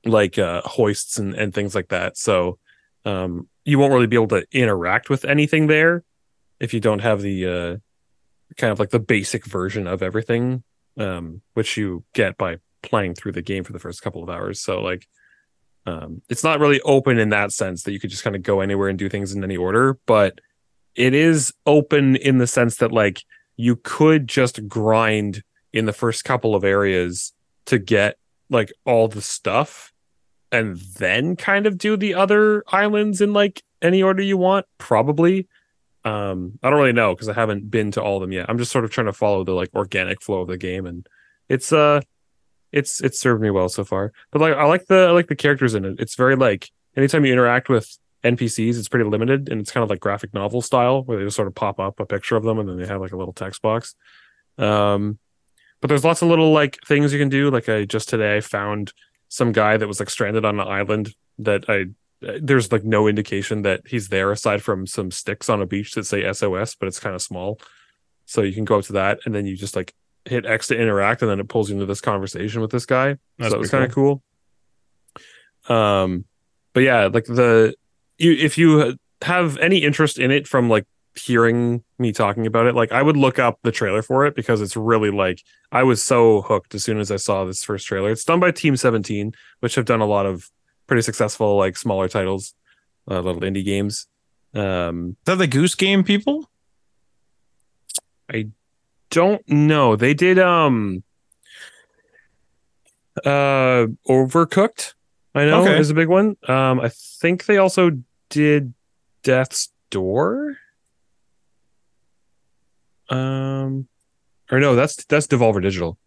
like 0.05 0.39
uh 0.39 0.63
hoists 0.65 1.19
and, 1.19 1.35
and 1.35 1.55
things 1.55 1.75
like 1.75 1.89
that 1.89 2.17
so 2.17 2.59
um 3.05 3.49
you 3.65 3.79
won't 3.79 3.93
really 3.93 4.07
be 4.07 4.17
able 4.17 4.27
to 4.27 4.45
interact 4.53 5.09
with 5.09 5.25
anything 5.25 5.67
there 5.67 6.03
if 6.59 6.75
you 6.75 6.81
don't 6.81 7.01
have 7.01 7.21
the 7.21 7.47
uh 7.47 7.77
kind 8.57 8.73
of 8.73 8.81
like 8.81 8.91
the 8.91 8.99
basic 8.99 9.45
version 9.45 9.87
of 9.87 10.03
everything 10.03 10.65
um 10.99 11.41
which 11.55 11.77
you 11.77 12.05
get 12.15 12.37
by 12.37 12.57
playing 12.83 13.15
through 13.15 13.33
the 13.33 13.43
game 13.43 13.65
for 13.65 13.73
the 13.73 13.79
first 13.79 14.03
couple 14.03 14.23
of 14.23 14.29
hours. 14.29 14.61
So 14.61 14.81
like 14.81 15.09
um 15.87 16.23
it's 16.29 16.45
not 16.45 16.61
really 16.61 16.81
open 16.83 17.19
in 17.19 17.31
that 17.31 17.53
sense 17.53 17.83
that 17.83 17.93
you 17.93 18.01
could 18.01 18.11
just 18.11 18.25
kind 18.25 18.37
of 18.37 18.43
go 18.43 18.61
anywhere 18.61 18.89
and 18.89 18.99
do 18.99 19.09
things 19.09 19.33
in 19.33 19.43
any 19.43 19.57
order, 19.57 19.99
but 20.07 20.41
it 20.95 21.15
is 21.15 21.53
open 21.67 22.17
in 22.17 22.39
the 22.39 22.47
sense 22.47 22.77
that 22.77 22.93
like 22.93 23.25
you 23.57 23.77
could 23.77 24.29
just 24.29 24.69
grind 24.69 25.43
in 25.73 25.87
the 25.87 25.93
first 25.93 26.25
couple 26.25 26.55
of 26.55 26.65
areas 26.65 27.33
to 27.67 27.79
get 27.79 28.17
like 28.51 28.73
all 28.85 29.09
the 29.09 29.23
stuff 29.23 29.93
and 30.51 30.77
then 30.99 31.35
kind 31.37 31.67
of 31.67 31.79
do 31.79 31.97
the 31.97 32.15
other 32.15 32.63
islands 32.69 33.21
in 33.21 33.33
like 33.33 33.63
any 33.81 34.03
order 34.03 34.23
you 34.23 34.37
want 34.37 34.67
probably. 34.79 35.49
Um 36.05 36.59
i 36.63 36.69
don't 36.69 36.79
really 36.81 36.93
know 36.93 37.15
because 37.15 37.29
i 37.29 37.33
haven't 37.33 37.71
been 37.71 37.93
to 37.93 38.03
all 38.03 38.17
of 38.17 38.23
them 38.23 38.33
yet. 38.33 38.47
I'm 38.49 38.59
just 38.59 38.73
sort 38.73 38.85
of 38.85 38.91
trying 38.91 39.07
to 39.07 39.13
follow 39.13 39.45
the 39.45 39.53
like 39.53 39.71
organic 39.75 40.21
flow 40.21 40.41
of 40.41 40.49
the 40.49 40.59
game 40.59 40.87
and 40.87 41.07
it's 41.49 41.73
uh 41.73 42.01
it's 42.73 43.01
it's 43.01 43.21
served 43.21 43.43
me 43.43 43.51
well 43.51 43.69
so 43.69 43.85
far. 43.85 44.13
But 44.31 44.41
like 44.41 44.55
I 44.55 44.65
like 44.65 44.87
the 44.87 45.07
I 45.09 45.11
like 45.11 45.29
the 45.29 45.37
characters 45.37 45.75
in 45.75 45.85
it. 45.85 46.01
It's 46.01 46.15
very 46.15 46.37
like 46.37 46.71
anytime 46.97 47.25
you 47.25 47.33
interact 47.33 47.69
with 47.69 47.97
NPCs, 48.25 48.79
it's 48.79 48.89
pretty 48.89 49.09
limited 49.09 49.49
and 49.49 49.61
it's 49.61 49.71
kind 49.71 49.85
of 49.85 49.91
like 49.91 50.01
graphic 50.01 50.33
novel 50.33 50.63
style 50.63 51.03
where 51.03 51.19
they 51.19 51.25
just 51.25 51.37
sort 51.37 51.49
of 51.49 51.55
pop 51.55 51.79
up 51.79 52.01
a 52.01 52.07
picture 52.07 52.37
of 52.37 52.45
them 52.45 52.59
and 52.59 52.69
then 52.69 52.79
they 52.79 52.87
have 52.87 53.01
like 53.01 53.13
a 53.13 53.17
little 53.17 53.35
text 53.35 53.63
box. 53.63 53.95
Um, 54.59 55.19
but 55.81 55.89
there's 55.89 56.05
lots 56.05 56.23
of 56.23 56.29
little 56.29 56.53
like 56.53 56.79
things 56.87 57.13
you 57.13 57.19
can 57.19 57.29
do. 57.29 57.51
Like 57.51 57.69
I 57.69 57.85
just 57.85 58.09
today 58.09 58.37
I 58.37 58.41
found 58.41 58.93
some 59.29 59.53
guy 59.53 59.77
that 59.77 59.89
was 59.89 60.01
like 60.01 60.11
stranded 60.11 60.45
on 60.45 60.61
an 60.61 60.69
island 60.69 61.15
that 61.39 61.69
I 61.69 61.87
there's 62.41 62.71
like 62.71 62.85
no 62.85 63.09
indication 63.09 63.63
that 63.63 63.83
he's 63.87 64.09
there 64.09 64.31
aside 64.31 64.63
from 64.63 64.87
some 64.87 65.11
sticks 65.11 65.49
on 65.49 65.61
a 65.61 65.67
beach 65.67 65.93
that 65.95 66.05
say 66.05 66.33
SOS, 66.33 66.77
but 66.77 66.87
it's 66.87 67.01
kind 67.01 67.17
of 67.17 67.23
small. 67.23 67.59
So 68.27 68.43
you 68.43 68.55
can 68.55 68.65
go 68.65 68.79
up 68.79 68.85
to 68.85 68.93
that 68.93 69.19
and 69.25 69.35
then 69.35 69.45
you 69.45 69.57
just 69.57 69.75
like 69.75 69.93
hit 70.25 70.47
X 70.47 70.69
to 70.69 70.79
interact 70.79 71.23
and 71.23 71.31
then 71.31 71.41
it 71.41 71.49
pulls 71.49 71.69
you 71.69 71.75
into 71.75 71.87
this 71.87 72.01
conversation 72.01 72.61
with 72.61 72.71
this 72.71 72.87
guy. 72.87 73.17
That's 73.39 73.51
so 73.51 73.57
it 73.57 73.61
was 73.61 73.71
kind 73.71 73.85
of 73.85 73.93
cool. 73.93 74.23
Um 75.69 76.25
but 76.73 76.83
yeah, 76.83 77.07
like 77.07 77.25
the 77.25 77.75
you 78.19 78.33
if 78.33 78.57
you 78.57 78.97
have 79.23 79.59
any 79.59 79.79
interest 79.79 80.19
in 80.19 80.31
it 80.31 80.47
from 80.47 80.69
like 80.69 80.87
hearing 81.15 81.83
me 81.99 82.13
talking 82.13 82.47
about 82.47 82.67
it, 82.67 82.75
like 82.75 82.93
I 82.93 83.03
would 83.03 83.17
look 83.17 83.39
up 83.39 83.59
the 83.63 83.73
trailer 83.73 84.03
for 84.03 84.25
it 84.27 84.35
because 84.35 84.61
it's 84.61 84.77
really 84.77 85.11
like 85.11 85.43
I 85.71 85.83
was 85.83 86.03
so 86.03 86.43
hooked 86.43 86.75
as 86.75 86.85
soon 86.85 86.99
as 86.99 87.11
I 87.11 87.17
saw 87.17 87.45
this 87.45 87.65
first 87.65 87.87
trailer. 87.87 88.11
It's 88.11 88.25
done 88.25 88.41
by 88.41 88.51
Team 88.51 88.77
17, 88.77 89.33
which 89.61 89.75
have 89.75 89.85
done 89.85 90.01
a 90.01 90.07
lot 90.07 90.27
of 90.27 90.51
pretty 90.87 91.03
successful 91.03 91.57
like 91.57 91.77
smaller 91.77 92.09
titles, 92.09 92.55
uh, 93.11 93.21
little 93.21 93.43
indie 93.43 93.65
games. 93.65 94.07
Um 94.55 95.17
Is 95.21 95.25
that 95.27 95.39
the 95.39 95.47
Goose 95.47 95.75
Game 95.75 96.05
people? 96.05 96.49
Don't 99.13 99.47
know. 99.47 99.95
They 99.95 100.15
did 100.15 100.39
um 100.39 101.05
uh 103.27 103.87
Overcooked. 104.09 104.95
I 105.35 105.45
know 105.45 105.61
Okay. 105.63 105.79
is 105.79 105.91
a 105.91 105.95
big 105.95 106.09
one. 106.09 106.37
Um 106.49 106.81
I 106.81 106.89
think 106.89 107.45
they 107.45 107.59
also 107.59 107.91
did 108.31 108.73
Death's 109.23 109.71
Door. 109.91 110.57
Um 113.11 113.87
or 114.51 114.59
no, 114.61 114.75
that's 114.75 115.05
that's 115.05 115.27
Devolver 115.27 115.61
Digital. 115.63 115.99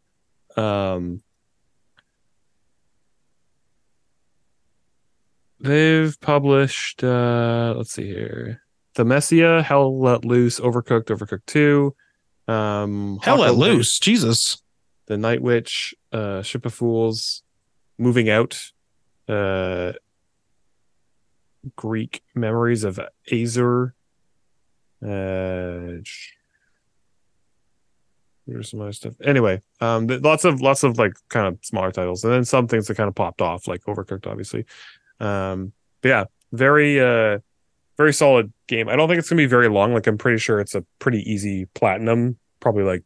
Um 0.58 1.22
They've 5.60 6.20
published 6.22 7.04
uh 7.04 7.76
let's 7.78 7.92
see 7.92 8.08
here. 8.08 8.64
Thymesia, 8.96 9.62
Hell 9.64 10.00
Let 10.02 10.26
Loose, 10.26 10.60
Overcooked, 10.60 11.06
Overcooked 11.06 11.46
2. 11.46 11.94
Um 12.48 13.20
Hell 13.24 13.38
Hawk 13.38 13.48
Over- 13.50 13.58
loose. 13.60 14.00
Jesus. 14.00 14.62
the 15.08 15.18
Knight 15.18 15.42
Witch, 15.42 15.94
uh, 16.12 16.42
Ship 16.42 16.66
of 16.66 16.74
Fools, 16.74 17.44
Moving 18.00 18.28
Out, 18.28 18.72
uh, 19.28 19.94
Greak 21.76 22.24
Memories 22.34 22.84
of 22.84 23.00
Azur. 23.32 23.92
Uh, 25.04 26.02
there's 28.48 28.70
some 28.70 28.82
other 28.82 28.92
stuff. 28.94 29.14
Anyway, 29.24 29.62
um, 29.82 30.08
th- 30.08 30.22
lots 30.22 30.46
of 30.46 30.62
lots 30.62 30.84
of 30.84 30.98
like 30.98 31.14
kind 31.30 31.48
of 31.48 31.58
smaller 31.64 31.92
titles, 31.92 32.24
and 32.24 32.32
then 32.34 32.46
some 32.46 32.68
things 32.68 32.88
that 32.88 32.96
kind 32.96 33.08
of 33.08 33.16
popped 33.16 33.42
off, 33.42 33.68
like 33.68 33.84
Overcooked, 33.86 34.28
obviously. 34.28 34.66
Um, 35.20 35.72
but 36.02 36.10
yeah, 36.10 36.24
very 36.52 37.00
uh, 37.00 37.40
very 37.98 38.14
solid 38.14 38.52
game. 38.68 38.90
I 38.90 38.96
don't 38.96 39.08
think 39.08 39.20
it's 39.20 39.30
gonna 39.30 39.42
be 39.42 39.46
very 39.46 39.70
long. 39.70 39.94
Like 39.94 40.08
I'm 40.08 40.18
pretty 40.18 40.40
sure 40.40 40.60
it's 40.60 40.76
a 40.76 40.84
pretty 41.00 41.20
easy 41.32 41.66
platinum, 41.74 42.38
probably 42.60 42.84
like 42.84 43.04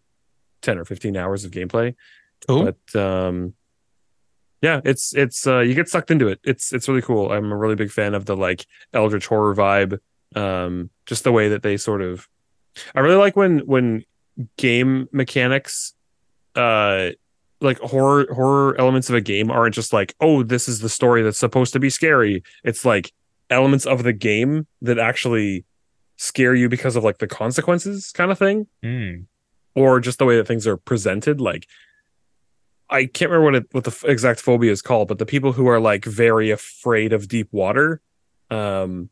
10 0.61 0.78
or 0.78 0.86
15 0.86 1.16
hours 1.16 1.45
of 1.45 1.52
gameplay 1.52 1.95
Cool. 2.48 2.74
but 2.74 2.99
um 3.02 3.53
yeah 4.61 4.82
it's 4.84 5.16
it's 5.16 5.48
uh 5.48 5.60
you 5.60 5.74
get 5.74 5.88
sucked 5.88 6.11
into 6.11 6.28
it 6.28 6.40
it's 6.44 6.74
it's 6.74 6.90
really 6.90 7.02
cool 7.02 7.32
i'm 7.32 7.49
a 7.52 7.56
really 7.56 7.76
big 7.76 7.90
fan 7.91 8.14
of 8.14 8.26
the 8.26 8.36
like 8.36 8.66
eldritch 8.94 9.28
horror 9.28 9.56
vibe 9.56 9.99
um 10.36 10.90
just 11.06 11.24
the 11.24 11.32
way 11.32 11.48
that 11.48 11.64
they 11.64 11.78
sort 11.78 12.02
of 12.02 12.28
i 12.94 12.99
really 12.99 13.16
like 13.16 13.38
when 13.38 13.60
when 13.60 14.03
game 14.57 15.07
mechanics 15.14 15.94
uh 16.56 17.10
like 17.61 17.80
horror 17.80 18.28
horror 18.34 18.76
elements 18.80 19.07
of 19.10 19.16
a 19.16 19.22
game 19.22 19.49
aren't 19.49 19.76
just 19.76 19.94
like 19.94 20.14
oh 20.20 20.44
this 20.44 20.68
is 20.68 20.80
the 20.80 20.90
story 20.90 21.22
that's 21.22 21.38
supposed 21.40 21.72
to 21.72 21.80
be 21.80 21.90
scary 21.90 22.44
it's 22.66 22.84
like 22.84 23.14
elements 23.50 23.86
of 23.86 24.04
the 24.04 24.14
game 24.14 24.68
that 24.82 25.00
actually 25.00 25.66
scare 26.18 26.54
you 26.54 26.68
because 26.70 26.96
of 26.96 27.04
like 27.04 27.18
the 27.20 27.28
consequences 27.28 28.12
kind 28.12 28.32
of 28.32 28.38
thing 28.38 28.68
Hmm. 28.84 29.22
or 29.76 30.00
just 30.00 30.20
the 30.20 30.26
way 30.26 30.36
that 30.38 30.48
things 30.48 30.68
are 30.68 30.78
presented 30.78 31.40
like 31.42 31.66
i 32.90 33.06
can't 33.06 33.32
remember 33.32 33.46
what 33.46 33.56
it 33.56 33.68
what 33.72 33.84
the 33.86 34.06
exact 34.12 34.40
phobia 34.40 34.72
is 34.72 34.82
called 34.82 35.08
but 35.08 35.18
the 35.18 35.26
people 35.26 35.54
who 35.54 35.68
are 35.68 35.80
like 35.80 36.06
very 36.06 36.50
afraid 36.52 37.14
of 37.14 37.28
deep 37.28 37.48
water 37.52 38.02
um 38.52 39.10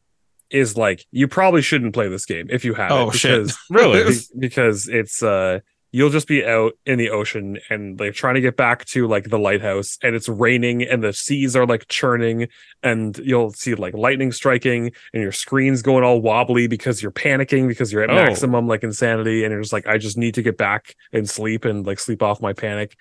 is 0.49 0.75
like 0.77 1.05
you 1.11 1.27
probably 1.27 1.61
shouldn't 1.61 1.93
play 1.93 2.07
this 2.07 2.25
game 2.25 2.47
if 2.49 2.63
you 2.65 2.73
have 2.73 2.91
Oh, 2.91 3.09
it 3.09 3.15
shit. 3.15 3.51
Really? 3.69 4.11
be- 4.11 4.19
because 4.39 4.87
it's 4.87 5.21
uh 5.21 5.59
you'll 5.91 6.09
just 6.09 6.27
be 6.27 6.45
out 6.45 6.73
in 6.85 6.97
the 6.99 7.09
ocean 7.09 7.57
and 7.69 7.99
like 7.99 8.13
trying 8.13 8.35
to 8.35 8.41
get 8.41 8.57
back 8.57 8.83
to 8.85 9.07
like 9.07 9.29
the 9.29 9.39
lighthouse 9.39 9.97
and 10.03 10.15
it's 10.15 10.27
raining 10.27 10.83
and 10.83 11.01
the 11.03 11.13
seas 11.13 11.55
are 11.55 11.65
like 11.65 11.87
churning 11.87 12.47
and 12.83 13.17
you'll 13.19 13.51
see 13.51 13.73
like 13.73 13.93
lightning 13.93 14.31
striking 14.31 14.91
and 15.13 15.23
your 15.23 15.31
screen's 15.31 15.81
going 15.81 16.03
all 16.03 16.21
wobbly 16.21 16.67
because 16.67 17.01
you're 17.01 17.11
panicking 17.11 17.67
because 17.67 17.91
you're 17.91 18.03
at 18.03 18.09
Oh. 18.09 18.15
maximum 18.15 18.67
like 18.67 18.83
insanity 18.83 19.43
and 19.45 19.51
you're 19.51 19.61
just 19.61 19.73
like 19.73 19.87
I 19.87 19.97
just 19.97 20.17
need 20.17 20.33
to 20.35 20.41
get 20.41 20.57
back 20.57 20.93
and 21.13 21.29
sleep 21.29 21.63
and 21.65 21.85
like 21.85 21.99
sleep 21.99 22.21
off 22.21 22.41
my 22.41 22.53
panic 22.53 22.97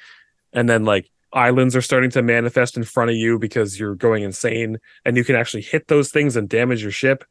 and 0.52 0.68
then 0.68 0.84
like 0.84 1.10
islands 1.32 1.74
are 1.76 1.82
starting 1.82 2.10
to 2.10 2.22
manifest 2.22 2.76
in 2.76 2.84
front 2.84 3.10
of 3.10 3.16
you 3.16 3.38
because 3.38 3.78
you're 3.78 3.96
going 3.96 4.22
insane 4.22 4.78
and 5.04 5.16
you 5.16 5.24
can 5.24 5.34
actually 5.36 5.62
hit 5.62 5.88
those 5.88 6.10
things 6.10 6.36
and 6.36 6.48
damage 6.48 6.82
your 6.82 6.92
ship 6.92 7.24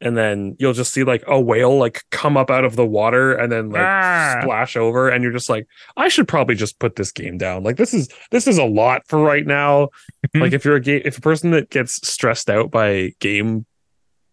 and 0.00 0.16
then 0.16 0.54
you'll 0.58 0.72
just 0.72 0.92
see 0.92 1.02
like 1.04 1.24
a 1.26 1.40
whale 1.40 1.76
like 1.76 2.04
come 2.10 2.36
up 2.36 2.50
out 2.50 2.64
of 2.64 2.76
the 2.76 2.86
water 2.86 3.34
and 3.34 3.50
then 3.50 3.70
like 3.70 3.82
Ah. 3.82 4.38
splash 4.40 4.76
over 4.76 5.08
and 5.08 5.22
you're 5.24 5.32
just 5.32 5.48
like 5.50 5.66
I 5.96 6.08
should 6.08 6.28
probably 6.28 6.54
just 6.54 6.78
put 6.78 6.96
this 6.96 7.10
game 7.12 7.36
down. 7.38 7.64
Like 7.64 7.76
this 7.76 7.92
is 7.92 8.08
this 8.30 8.46
is 8.46 8.58
a 8.58 8.64
lot 8.64 9.02
for 9.08 9.18
right 9.20 9.46
now. 9.46 9.88
Like 10.34 10.52
if 10.52 10.64
you're 10.64 10.76
a 10.76 10.80
game 10.80 11.02
if 11.04 11.18
a 11.18 11.20
person 11.20 11.50
that 11.52 11.70
gets 11.70 12.06
stressed 12.08 12.48
out 12.50 12.70
by 12.70 13.12
game 13.20 13.64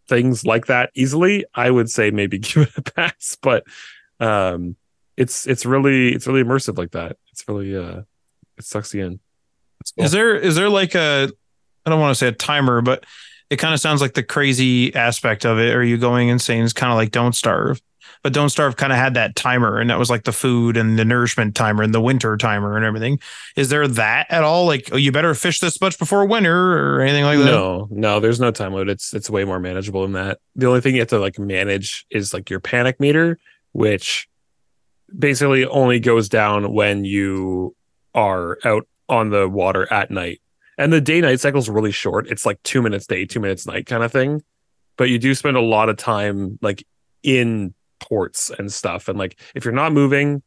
things 0.07 0.45
like 0.45 0.67
that 0.67 0.91
easily 0.93 1.45
I 1.55 1.71
would 1.71 1.89
say 1.89 2.11
maybe 2.11 2.37
give 2.39 2.63
it 2.63 2.77
a 2.77 2.81
pass 2.83 3.35
but 3.41 3.63
um 4.19 4.75
it's 5.17 5.47
it's 5.47 5.65
really 5.65 6.13
it's 6.13 6.27
really 6.27 6.43
immersive 6.43 6.77
like 6.77 6.91
that. 6.91 7.17
It's 7.31 7.47
really 7.47 7.75
uh 7.75 8.01
it 8.57 8.63
sucks 8.65 8.93
you 8.93 9.05
in 9.05 9.19
Is 9.97 10.11
there 10.11 10.35
is 10.35 10.55
there 10.55 10.69
like 10.69 10.95
a 10.95 11.29
I 11.85 11.89
don't 11.89 11.99
want 11.99 12.11
to 12.11 12.15
say 12.19 12.27
a 12.27 12.31
timer, 12.31 12.81
but 12.81 13.05
it 13.49 13.57
kind 13.57 13.73
of 13.73 13.79
sounds 13.79 14.01
like 14.01 14.13
the 14.13 14.23
crazy 14.23 14.93
aspect 14.95 15.45
of 15.45 15.59
it. 15.59 15.75
Are 15.75 15.83
you 15.83 15.97
going 15.97 16.29
insane? 16.29 16.63
It's 16.63 16.73
kind 16.73 16.91
of 16.91 16.97
like 16.97 17.11
Don't 17.11 17.35
Starve. 17.35 17.81
But 18.23 18.33
Don't 18.33 18.49
Starve 18.49 18.75
kind 18.75 18.91
of 18.91 18.97
had 18.97 19.13
that 19.13 19.35
timer, 19.35 19.79
and 19.79 19.89
that 19.89 19.99
was 19.99 20.09
like 20.09 20.23
the 20.23 20.31
food 20.31 20.77
and 20.77 20.97
the 20.97 21.05
nourishment 21.05 21.53
timer 21.53 21.83
and 21.83 21.93
the 21.93 22.01
winter 22.01 22.37
timer 22.37 22.75
and 22.75 22.83
everything. 22.83 23.19
Is 23.55 23.69
there 23.69 23.87
that 23.87 24.27
at 24.31 24.43
all? 24.43 24.65
Like, 24.65 24.89
oh, 24.91 24.95
you 24.95 25.11
better 25.11 25.35
fish 25.35 25.59
this 25.59 25.79
much 25.79 25.99
before 25.99 26.25
winter 26.25 26.97
or 26.97 27.01
anything 27.01 27.23
like 27.23 27.37
that? 27.37 27.45
No, 27.45 27.87
no, 27.91 28.19
there's 28.19 28.39
no 28.39 28.49
time 28.49 28.73
limit. 28.73 28.89
It's 28.89 29.13
it's 29.13 29.29
way 29.29 29.43
more 29.45 29.59
manageable 29.59 30.01
than 30.01 30.13
that. 30.13 30.39
The 30.55 30.65
only 30.65 30.81
thing 30.81 30.95
you 30.95 31.01
have 31.01 31.09
to 31.09 31.19
like 31.19 31.37
manage 31.37 32.05
is 32.09 32.33
like 32.33 32.49
your 32.49 32.59
panic 32.59 32.99
meter, 32.99 33.37
which 33.73 34.27
basically 35.15 35.65
only 35.65 35.99
goes 35.99 36.27
down 36.27 36.73
when 36.73 37.05
you 37.05 37.75
are 38.15 38.57
out 38.65 38.87
on 39.07 39.29
the 39.29 39.47
water 39.47 39.91
at 39.91 40.09
night. 40.09 40.41
And 40.77 40.91
the 40.91 41.01
day 41.01 41.21
night 41.21 41.39
cycle 41.39 41.59
is 41.59 41.69
really 41.69 41.91
short. 41.91 42.27
It's 42.27 42.45
like 42.45 42.61
two 42.63 42.81
minutes 42.81 43.07
day, 43.07 43.25
two 43.25 43.39
minutes 43.39 43.65
night 43.65 43.85
kind 43.85 44.03
of 44.03 44.11
thing. 44.11 44.43
But 44.97 45.09
you 45.09 45.19
do 45.19 45.33
spend 45.35 45.57
a 45.57 45.61
lot 45.61 45.89
of 45.89 45.97
time 45.97 46.57
like 46.61 46.85
in 47.23 47.73
ports 47.99 48.51
and 48.57 48.71
stuff. 48.71 49.07
And 49.07 49.17
like 49.17 49.39
if 49.55 49.65
you're 49.65 49.73
not 49.73 49.91
moving 49.91 50.41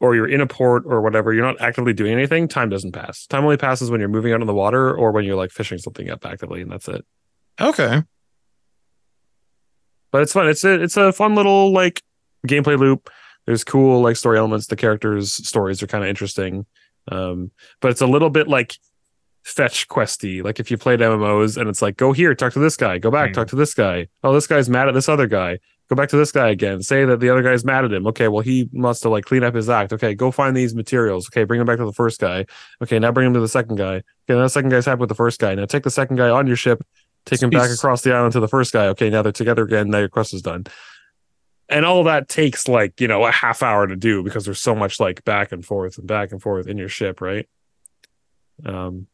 or 0.00 0.14
you're 0.14 0.28
in 0.28 0.40
a 0.40 0.46
port 0.46 0.84
or 0.86 1.00
whatever, 1.00 1.32
you're 1.32 1.44
not 1.44 1.60
actively 1.60 1.92
doing 1.92 2.12
anything, 2.12 2.48
time 2.48 2.68
doesn't 2.68 2.92
pass. 2.92 3.26
Time 3.26 3.44
only 3.44 3.56
passes 3.56 3.90
when 3.90 4.00
you're 4.00 4.08
moving 4.08 4.32
out 4.32 4.40
on 4.40 4.46
the 4.46 4.54
water 4.54 4.94
or 4.94 5.12
when 5.12 5.24
you're 5.24 5.36
like 5.36 5.50
fishing 5.50 5.78
something 5.78 6.10
up 6.10 6.24
actively, 6.24 6.62
and 6.62 6.70
that's 6.70 6.88
it. 6.88 7.04
Okay. 7.60 8.02
But 10.10 10.22
it's 10.22 10.32
fun. 10.32 10.48
It's 10.48 10.64
a 10.64 10.82
it's 10.82 10.96
a 10.96 11.12
fun 11.12 11.34
little 11.34 11.72
like 11.72 12.02
gameplay 12.46 12.78
loop. 12.78 13.10
There's 13.46 13.64
cool 13.64 14.00
like 14.00 14.16
story 14.16 14.38
elements. 14.38 14.66
The 14.66 14.76
characters' 14.76 15.32
stories 15.32 15.82
are 15.82 15.86
kind 15.86 16.02
of 16.02 16.10
interesting. 16.10 16.66
Um, 17.10 17.50
but 17.80 17.90
it's 17.90 18.00
a 18.00 18.06
little 18.06 18.30
bit 18.30 18.48
like 18.48 18.76
fetch 19.42 19.88
questy. 19.88 20.42
Like 20.44 20.60
if 20.60 20.70
you 20.70 20.76
played 20.76 21.00
MMOs 21.00 21.56
and 21.56 21.68
it's 21.68 21.82
like, 21.82 21.96
go 21.96 22.12
here, 22.12 22.34
talk 22.34 22.52
to 22.52 22.58
this 22.58 22.76
guy, 22.76 22.98
go 22.98 23.10
back, 23.10 23.28
Hmm. 23.30 23.34
talk 23.34 23.48
to 23.48 23.56
this 23.56 23.74
guy. 23.74 24.08
Oh, 24.22 24.32
this 24.34 24.46
guy's 24.46 24.68
mad 24.68 24.88
at 24.88 24.94
this 24.94 25.08
other 25.08 25.26
guy. 25.26 25.58
Go 25.88 25.96
back 25.96 26.08
to 26.10 26.16
this 26.16 26.30
guy 26.30 26.50
again. 26.50 26.82
Say 26.82 27.04
that 27.04 27.18
the 27.18 27.30
other 27.30 27.42
guy's 27.42 27.64
mad 27.64 27.84
at 27.84 27.92
him. 27.92 28.06
Okay, 28.06 28.28
well 28.28 28.42
he 28.42 28.68
must 28.72 29.02
have 29.02 29.10
like 29.10 29.24
clean 29.24 29.42
up 29.42 29.54
his 29.54 29.68
act. 29.68 29.92
Okay, 29.92 30.14
go 30.14 30.30
find 30.30 30.56
these 30.56 30.72
materials. 30.74 31.28
Okay, 31.28 31.42
bring 31.44 31.60
him 31.60 31.66
back 31.66 31.78
to 31.78 31.84
the 31.84 31.92
first 31.92 32.20
guy. 32.20 32.46
Okay, 32.80 32.98
now 33.00 33.10
bring 33.10 33.26
him 33.26 33.34
to 33.34 33.40
the 33.40 33.48
second 33.48 33.76
guy. 33.76 33.96
Okay, 33.96 34.04
now 34.28 34.42
the 34.42 34.48
second 34.48 34.70
guy's 34.70 34.86
happy 34.86 35.00
with 35.00 35.08
the 35.08 35.14
first 35.16 35.40
guy. 35.40 35.54
Now 35.56 35.64
take 35.64 35.82
the 35.82 35.90
second 35.90 36.14
guy 36.16 36.28
on 36.30 36.46
your 36.46 36.54
ship, 36.54 36.80
take 37.24 37.42
him 37.42 37.50
back 37.50 37.70
across 37.70 38.02
the 38.02 38.14
island 38.14 38.32
to 38.34 38.40
the 38.40 38.46
first 38.46 38.72
guy. 38.72 38.86
Okay, 38.88 39.10
now 39.10 39.22
they're 39.22 39.32
together 39.32 39.64
again. 39.64 39.90
Now 39.90 39.98
your 39.98 40.08
quest 40.08 40.32
is 40.32 40.42
done. 40.42 40.64
And 41.68 41.84
all 41.84 42.04
that 42.04 42.28
takes 42.28 42.68
like, 42.68 43.00
you 43.00 43.08
know, 43.08 43.24
a 43.24 43.30
half 43.32 43.62
hour 43.62 43.86
to 43.86 43.96
do 43.96 44.22
because 44.22 44.44
there's 44.44 44.60
so 44.60 44.74
much 44.76 45.00
like 45.00 45.24
back 45.24 45.50
and 45.50 45.64
forth 45.64 45.98
and 45.98 46.06
back 46.06 46.30
and 46.30 46.40
forth 46.42 46.66
in 46.68 46.78
your 46.78 46.88
ship, 46.88 47.20
right? 47.20 47.48
Um, 48.64 49.06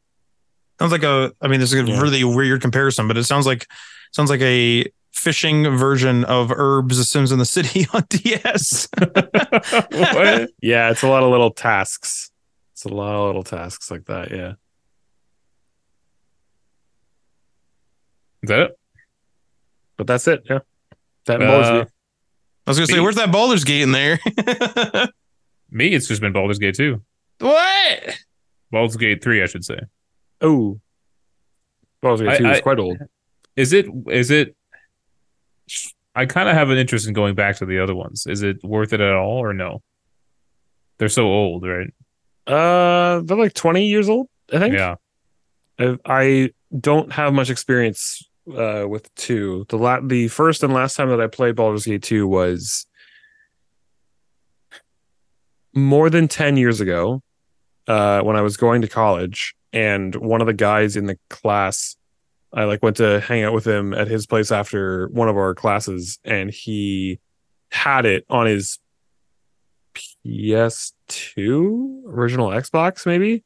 Sounds 0.78 0.92
like 0.92 1.02
a. 1.02 1.32
I 1.40 1.48
mean, 1.48 1.60
this 1.60 1.72
is 1.72 1.80
a 1.80 1.84
Yeah. 1.90 2.00
really 2.00 2.22
weird 2.24 2.60
comparison, 2.60 3.08
but 3.08 3.16
it 3.16 3.24
sounds 3.24 3.46
like 3.46 3.66
sounds 4.12 4.28
like 4.30 4.40
a 4.42 4.84
fishing 5.12 5.76
version 5.76 6.24
of 6.24 6.48
Urbz: 6.48 6.96
The 6.96 7.04
Sims 7.04 7.32
in 7.32 7.38
the 7.38 7.44
City 7.46 7.86
on 7.94 8.04
DS. 8.10 8.88
what? 8.98 10.50
yeah, 10.60 10.90
it's 10.90 11.02
a 11.02 11.08
lot 11.08 11.22
of 11.22 11.30
little 11.30 11.50
tasks. 11.50 12.30
It's 12.72 12.84
a 12.84 12.88
lot 12.88 13.14
of 13.14 13.26
little 13.26 13.42
tasks 13.42 13.90
like 13.90 14.04
that. 14.06 14.30
Yeah. 14.30 14.52
Is 18.42 18.48
that 18.48 18.60
it? 18.60 18.78
But 19.96 20.06
that's 20.06 20.28
it. 20.28 20.42
Yeah. 20.48 20.58
That 21.26 21.42
Uh. 21.42 21.86
I 22.66 22.70
was 22.70 22.78
gonna 22.78 22.86
say, 22.88 23.00
where's 23.00 23.14
that 23.16 23.30
Baldur's 23.32 23.64
Gate 23.64 23.82
in 23.82 23.92
there? 23.92 24.18
Me, 25.70 25.88
it's 25.88 26.08
just 26.08 26.20
been 26.20 26.32
Baldur's 26.32 26.58
Gate 26.58 26.74
too. 26.74 27.00
what? 27.38 28.18
Baldur's 28.72 28.96
Gate 28.96 29.22
3, 29.22 29.42
I 29.42 29.46
should 29.46 29.64
say. 29.64 29.78
Oh. 30.40 30.80
Baldur's 32.02 32.20
Gate 32.28 32.34
I- 32.34 32.38
2 32.38 32.50
is 32.50 32.58
I- 32.58 32.60
quite 32.60 32.78
old. 32.78 32.98
Is 33.56 33.72
it 33.72 33.86
is 34.10 34.30
it 34.30 34.54
I 36.14 36.26
kind 36.26 36.48
of 36.48 36.54
have 36.54 36.70
an 36.70 36.78
interest 36.78 37.06
in 37.06 37.12
going 37.14 37.34
back 37.34 37.56
to 37.56 37.66
the 37.66 37.78
other 37.82 37.94
ones. 37.94 38.26
Is 38.26 38.42
it 38.42 38.62
worth 38.62 38.92
it 38.92 39.00
at 39.00 39.12
all 39.14 39.38
or 39.38 39.52
no? 39.52 39.82
They're 40.98 41.08
so 41.10 41.24
old, 41.26 41.66
right? 41.66 41.92
Uh, 42.46 43.20
they're 43.22 43.36
like 43.36 43.52
20 43.54 43.86
years 43.86 44.08
old, 44.08 44.28
I 44.52 44.58
think. 44.58 44.74
Yeah. 44.74 44.94
I, 45.78 45.98
I 46.06 46.50
don't 46.78 47.12
have 47.12 47.34
much 47.34 47.50
experience 47.50 48.26
uh, 48.54 48.86
with 48.88 49.14
two. 49.14 49.66
The 49.68 49.76
la- 49.76 50.00
the 50.00 50.28
first 50.28 50.62
and 50.62 50.72
last 50.72 50.96
time 50.96 51.10
that 51.10 51.20
I 51.20 51.26
played 51.26 51.56
Baldur's 51.56 51.84
Gate 51.84 52.02
2 52.02 52.26
was 52.26 52.86
more 55.74 56.08
than 56.08 56.28
10 56.28 56.56
years 56.56 56.80
ago 56.80 57.22
uh, 57.88 58.20
when 58.22 58.36
I 58.36 58.40
was 58.42 58.56
going 58.56 58.82
to 58.82 58.88
college 58.88 59.54
and 59.76 60.14
one 60.14 60.40
of 60.40 60.46
the 60.46 60.54
guys 60.54 60.96
in 60.96 61.06
the 61.06 61.18
class 61.28 61.96
I 62.52 62.64
like 62.64 62.82
went 62.82 62.96
to 62.96 63.20
hang 63.20 63.42
out 63.44 63.52
with 63.52 63.66
him 63.66 63.92
at 63.92 64.08
his 64.08 64.26
place 64.26 64.50
after 64.50 65.08
one 65.08 65.28
of 65.28 65.36
our 65.36 65.54
classes 65.54 66.18
and 66.24 66.50
he 66.50 67.20
had 67.70 68.06
it 68.06 68.24
on 68.30 68.46
his 68.46 68.78
PS2 70.24 72.04
original 72.06 72.48
Xbox 72.48 73.04
maybe 73.04 73.44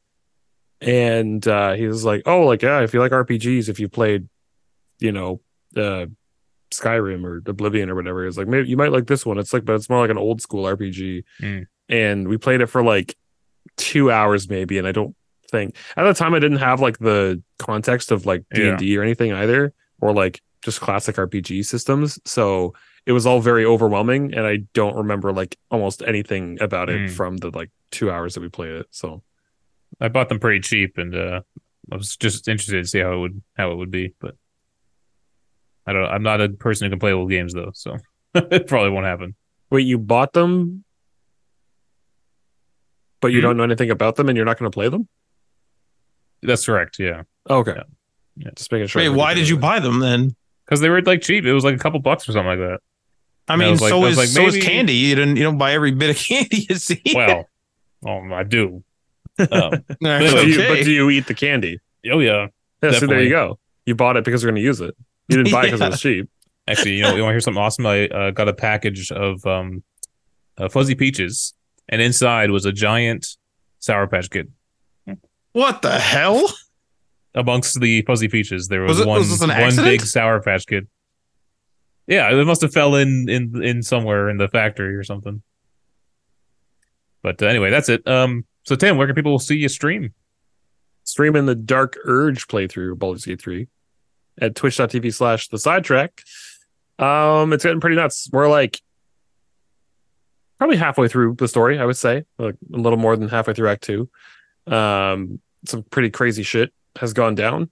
and 0.81 1.47
uh, 1.47 1.73
he 1.73 1.87
was 1.87 2.03
like, 2.03 2.23
"Oh, 2.25 2.41
like 2.41 2.63
yeah, 2.63 2.81
if 2.81 2.93
you 2.93 2.99
like 2.99 3.11
RPGs, 3.11 3.69
if 3.69 3.79
you 3.79 3.87
played, 3.87 4.27
you 4.99 5.11
know, 5.11 5.41
uh, 5.77 6.07
Skyrim 6.71 7.23
or 7.23 7.43
Oblivion 7.45 7.89
or 7.89 7.95
whatever, 7.95 8.25
it's 8.25 8.37
like 8.37 8.47
maybe 8.47 8.67
you 8.67 8.77
might 8.77 8.91
like 8.91 9.05
this 9.05 9.23
one. 9.23 9.37
It's 9.37 9.53
like, 9.53 9.63
but 9.63 9.75
it's 9.75 9.89
more 9.89 10.01
like 10.01 10.09
an 10.09 10.17
old 10.17 10.41
school 10.41 10.65
RPG." 10.65 11.23
Mm. 11.39 11.67
And 11.87 12.27
we 12.27 12.37
played 12.37 12.61
it 12.61 12.67
for 12.67 12.83
like 12.83 13.15
two 13.77 14.09
hours 14.09 14.49
maybe, 14.49 14.79
and 14.79 14.87
I 14.87 14.91
don't 14.91 15.15
think 15.51 15.75
at 15.97 16.03
the 16.03 16.13
time 16.13 16.33
I 16.33 16.39
didn't 16.39 16.57
have 16.59 16.79
like 16.81 16.97
the 16.99 17.41
context 17.59 18.11
of 18.11 18.25
like 18.25 18.43
D 18.53 18.67
and 18.69 18.77
D 18.79 18.97
or 18.97 19.03
anything 19.03 19.33
either, 19.33 19.73
or 19.99 20.13
like 20.13 20.41
just 20.63 20.79
classic 20.81 21.15
RPG 21.17 21.65
systems. 21.65 22.19
So 22.25 22.73
it 23.05 23.11
was 23.11 23.25
all 23.25 23.39
very 23.41 23.65
overwhelming, 23.65 24.33
and 24.33 24.45
I 24.45 24.57
don't 24.73 24.95
remember 24.95 25.31
like 25.33 25.57
almost 25.69 26.01
anything 26.03 26.57
about 26.61 26.89
it 26.89 27.01
Mm. 27.01 27.09
from 27.11 27.37
the 27.37 27.49
like 27.51 27.69
two 27.91 28.09
hours 28.11 28.33
that 28.35 28.41
we 28.41 28.49
played 28.49 28.71
it. 28.73 28.87
So. 28.91 29.23
I 29.99 30.07
bought 30.07 30.29
them 30.29 30.39
pretty 30.39 30.61
cheap 30.61 30.97
and 30.97 31.13
uh 31.13 31.41
I 31.91 31.95
was 31.97 32.15
just 32.15 32.47
interested 32.47 32.81
to 32.81 32.87
see 32.87 32.99
how 32.99 33.11
it 33.13 33.17
would 33.19 33.41
how 33.57 33.71
it 33.71 33.75
would 33.75 33.91
be, 33.91 34.13
but 34.21 34.35
I 35.85 35.91
don't 35.93 36.05
I'm 36.09 36.23
not 36.23 36.39
a 36.41 36.47
person 36.49 36.85
who 36.85 36.91
can 36.91 36.99
play 36.99 37.11
old 37.11 37.29
games 37.29 37.53
though, 37.53 37.71
so 37.73 37.97
it 38.33 38.67
probably 38.67 38.89
won't 38.89 39.05
happen. 39.05 39.35
Wait, 39.69 39.85
you 39.85 39.97
bought 39.97 40.31
them, 40.33 40.85
but 43.19 43.31
you 43.33 43.39
Hmm? 43.39 43.43
don't 43.47 43.57
know 43.57 43.63
anything 43.63 43.91
about 43.91 44.15
them, 44.15 44.29
and 44.29 44.35
you're 44.37 44.45
not 44.45 44.57
going 44.57 44.71
to 44.71 44.73
play 44.73 44.89
them? 44.89 45.07
That's 46.43 46.65
correct, 46.65 46.97
yeah. 46.99 47.23
Oh, 47.49 47.57
okay. 47.59 47.73
Yeah. 47.75 47.83
Yeah. 48.37 48.49
Just 48.55 48.71
making 48.71 48.87
sure. 48.87 49.01
Wait, 49.01 49.09
why 49.09 49.33
did 49.33 49.47
you 49.49 49.57
buy 49.57 49.79
them 49.79 49.99
then? 49.99 50.35
Because 50.65 50.79
they 50.79 50.89
were 50.89 51.01
like 51.01 51.21
cheap. 51.21 51.45
It 51.45 51.53
was 51.53 51.63
like 51.63 51.75
a 51.75 51.79
couple 51.79 51.99
bucks 51.99 52.27
or 52.27 52.31
something 52.31 52.47
like 52.47 52.59
that. 52.59 52.79
I 53.47 53.53
And 53.53 53.61
I 53.61 53.65
mean, 53.65 53.71
was 53.71 53.81
like- 53.81 53.89
so 53.89 53.97
I 54.03 54.07
is 54.07 54.17
was 54.17 54.17
like, 54.17 54.27
so 54.51 54.57
is 54.57 54.63
candy. 54.63 54.93
You 54.93 55.15
don't 55.15 55.35
you 55.35 55.43
don't 55.43 55.57
buy 55.57 55.73
every 55.73 55.91
bit 55.91 56.09
of 56.11 56.15
candy 56.27 56.65
you 56.69 56.75
see. 56.75 57.01
Well, 57.13 57.45
um, 58.07 58.31
I 58.33 58.43
do. 58.43 58.83
Um, 59.39 59.47
That's 59.51 59.99
But, 59.99 60.41
do 60.43 60.49
you, 60.49 60.57
but 60.67 60.83
do 60.83 60.91
you 60.91 61.09
eat 61.09 61.27
the 61.27 61.33
candy? 61.33 61.79
oh 62.11 62.19
yeah. 62.19 62.47
Yeah, 62.81 62.91
so 62.91 63.05
there 63.07 63.21
you 63.21 63.29
go. 63.29 63.59
You 63.85 63.95
bought 63.95 64.17
it 64.17 64.23
because 64.23 64.41
you're 64.41 64.51
going 64.51 64.61
to 64.61 64.65
use 64.65 64.81
it. 64.81 64.95
You 65.27 65.37
didn't 65.37 65.51
buy 65.51 65.61
it 65.63 65.65
because 65.65 65.79
Yeah. 65.81 65.87
it 65.87 65.89
was 65.91 66.01
cheap. 66.01 66.29
Actually, 66.67 66.93
you 66.95 67.03
know, 67.03 67.15
you 67.15 67.21
want 67.21 67.31
to 67.31 67.33
hear 67.33 67.39
something 67.41 67.61
awesome? 67.61 67.85
I 67.85 68.07
uh, 68.07 68.31
got 68.31 68.47
a 68.47 68.53
package 68.53 69.11
of 69.11 69.45
um, 69.45 69.83
uh, 70.57 70.69
fuzzy 70.69 70.95
peaches, 70.95 71.53
and 71.89 72.01
inside 72.01 72.49
was 72.51 72.65
a 72.65 72.71
giant 72.71 73.27
Sour 73.79 74.07
Patch 74.07 74.29
Kid. 74.29 74.51
What 75.53 75.81
the 75.81 75.99
hell? 75.99 76.51
Amongst 77.33 77.79
the 77.79 78.01
fuzzy 78.01 78.27
peaches, 78.27 78.67
there 78.67 78.81
was, 78.81 78.97
Was 78.97 78.99
it- 79.01 79.07
one 79.07 79.19
was 79.19 79.41
an 79.41 79.49
one 79.49 79.57
accident? 79.57 79.87
big 79.87 80.01
Sour 80.01 80.41
Patch 80.41 80.65
Kid. 80.67 80.87
Yeah, 82.07 82.29
it 82.29 82.45
must 82.45 82.61
have 82.61 82.73
fell 82.73 82.95
in 82.95 83.29
in 83.29 83.63
in 83.63 83.83
somewhere 83.83 84.27
in 84.29 84.37
the 84.37 84.47
factory 84.49 84.95
or 84.95 85.03
something. 85.03 85.41
But 87.23 87.41
uh, 87.41 87.45
anyway, 87.45 87.69
that's 87.69 87.87
it. 87.87 88.05
Um, 88.07 88.45
so 88.63 88.75
Tim, 88.75 88.97
where 88.97 89.07
can 89.07 89.15
people 89.15 89.37
see 89.39 89.55
you 89.55 89.69
stream? 89.69 90.13
Streaming 91.03 91.45
the 91.45 91.55
Dark 91.55 91.97
Urge 92.03 92.47
playthrough 92.47 92.93
of 92.93 92.99
Baldur's 92.99 93.25
Gate 93.25 93.41
3 93.41 93.67
at 94.41 94.55
twitch.tv 94.55 95.13
slash 95.13 95.47
the 95.49 95.57
sidetrack. 95.57 96.21
Um, 96.99 97.53
it's 97.53 97.63
getting 97.63 97.79
pretty 97.79 97.95
nuts. 97.95 98.29
We're 98.31 98.49
like 98.49 98.81
probably 100.57 100.77
halfway 100.77 101.07
through 101.07 101.35
the 101.35 101.47
story, 101.47 101.79
I 101.79 101.85
would 101.85 101.97
say, 101.97 102.23
like 102.37 102.55
a 102.73 102.77
little 102.77 102.99
more 102.99 103.15
than 103.15 103.29
halfway 103.29 103.53
through 103.53 103.69
Act 103.69 103.83
Two. 103.83 104.09
Um, 104.67 105.39
some 105.65 105.83
pretty 105.83 106.09
crazy 106.09 106.43
shit 106.43 106.73
has 106.97 107.13
gone 107.13 107.35
down. 107.35 107.69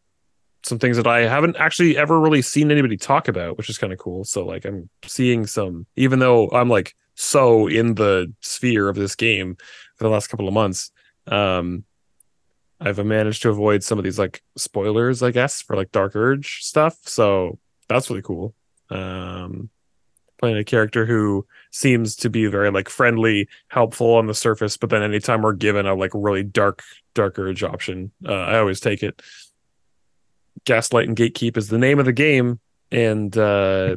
Some 0.64 0.80
things 0.80 0.98
that 0.98 1.08
I 1.08 1.22
haven't 1.22 1.56
actually 1.58 1.98
ever 1.98 2.20
really 2.20 2.42
seen 2.42 2.70
anybody 2.72 2.98
talk 2.98 3.28
about, 3.28 3.58
which 3.58 3.70
is 3.70 3.78
kind 3.78 3.94
of 3.94 4.00
cool. 4.00 4.24
So 4.26 4.46
like 4.46 4.66
I'm 4.66 4.90
seeing 5.06 5.48
some, 5.48 5.86
even 5.96 6.20
though 6.20 6.50
I'm 6.50 6.70
like 6.70 6.96
so 7.16 7.68
in 7.68 7.96
the 7.96 8.34
sphere 8.42 8.90
of 8.90 8.96
this 8.96 9.16
game 9.16 9.58
for 9.96 10.04
the 10.06 10.10
last 10.10 10.28
couple 10.28 10.48
of 10.48 10.54
months. 10.54 10.92
Um, 11.28 11.84
I've 12.80 13.04
managed 13.06 13.42
to 13.42 13.50
avoid 13.50 13.84
some 13.84 13.98
of 13.98 14.06
these 14.06 14.18
like 14.18 14.42
spoilers, 14.56 15.22
I 15.22 15.32
guess, 15.32 15.62
for 15.62 15.76
like 15.76 15.92
Dark 15.92 16.16
Urge 16.16 16.60
stuff. 16.62 16.98
So 17.04 17.60
that's 17.90 18.10
really 18.10 18.22
cool. 18.22 18.54
Um, 18.90 19.70
playing 20.40 20.58
a 20.58 20.64
character 20.64 21.06
who 21.06 21.46
seems 21.72 22.16
to 22.16 22.30
be 22.30 22.48
very 22.48 22.72
like 22.72 22.90
friendly, 22.90 23.48
helpful 23.68 24.16
on 24.16 24.26
the 24.28 24.34
surface, 24.34 24.78
but 24.78 24.90
then 24.90 25.04
anytime 25.04 25.42
we're 25.42 25.54
given 25.54 25.86
a 25.86 25.94
like 25.94 26.12
really 26.14 26.44
dark, 26.44 26.82
dark 27.14 27.38
urge 27.38 27.62
option, 27.64 28.12
uh, 28.28 28.34
I 28.34 28.58
always 28.60 28.80
take 28.80 29.04
it. 29.04 29.22
Gaslight 30.66 31.08
and 31.08 31.18
Gatekeep 31.18 31.58
is 31.58 31.68
the 31.70 31.78
name 31.78 32.00
of 32.00 32.06
the 32.06 32.12
game, 32.14 32.60
and 32.92 33.36
uh, 33.38 33.96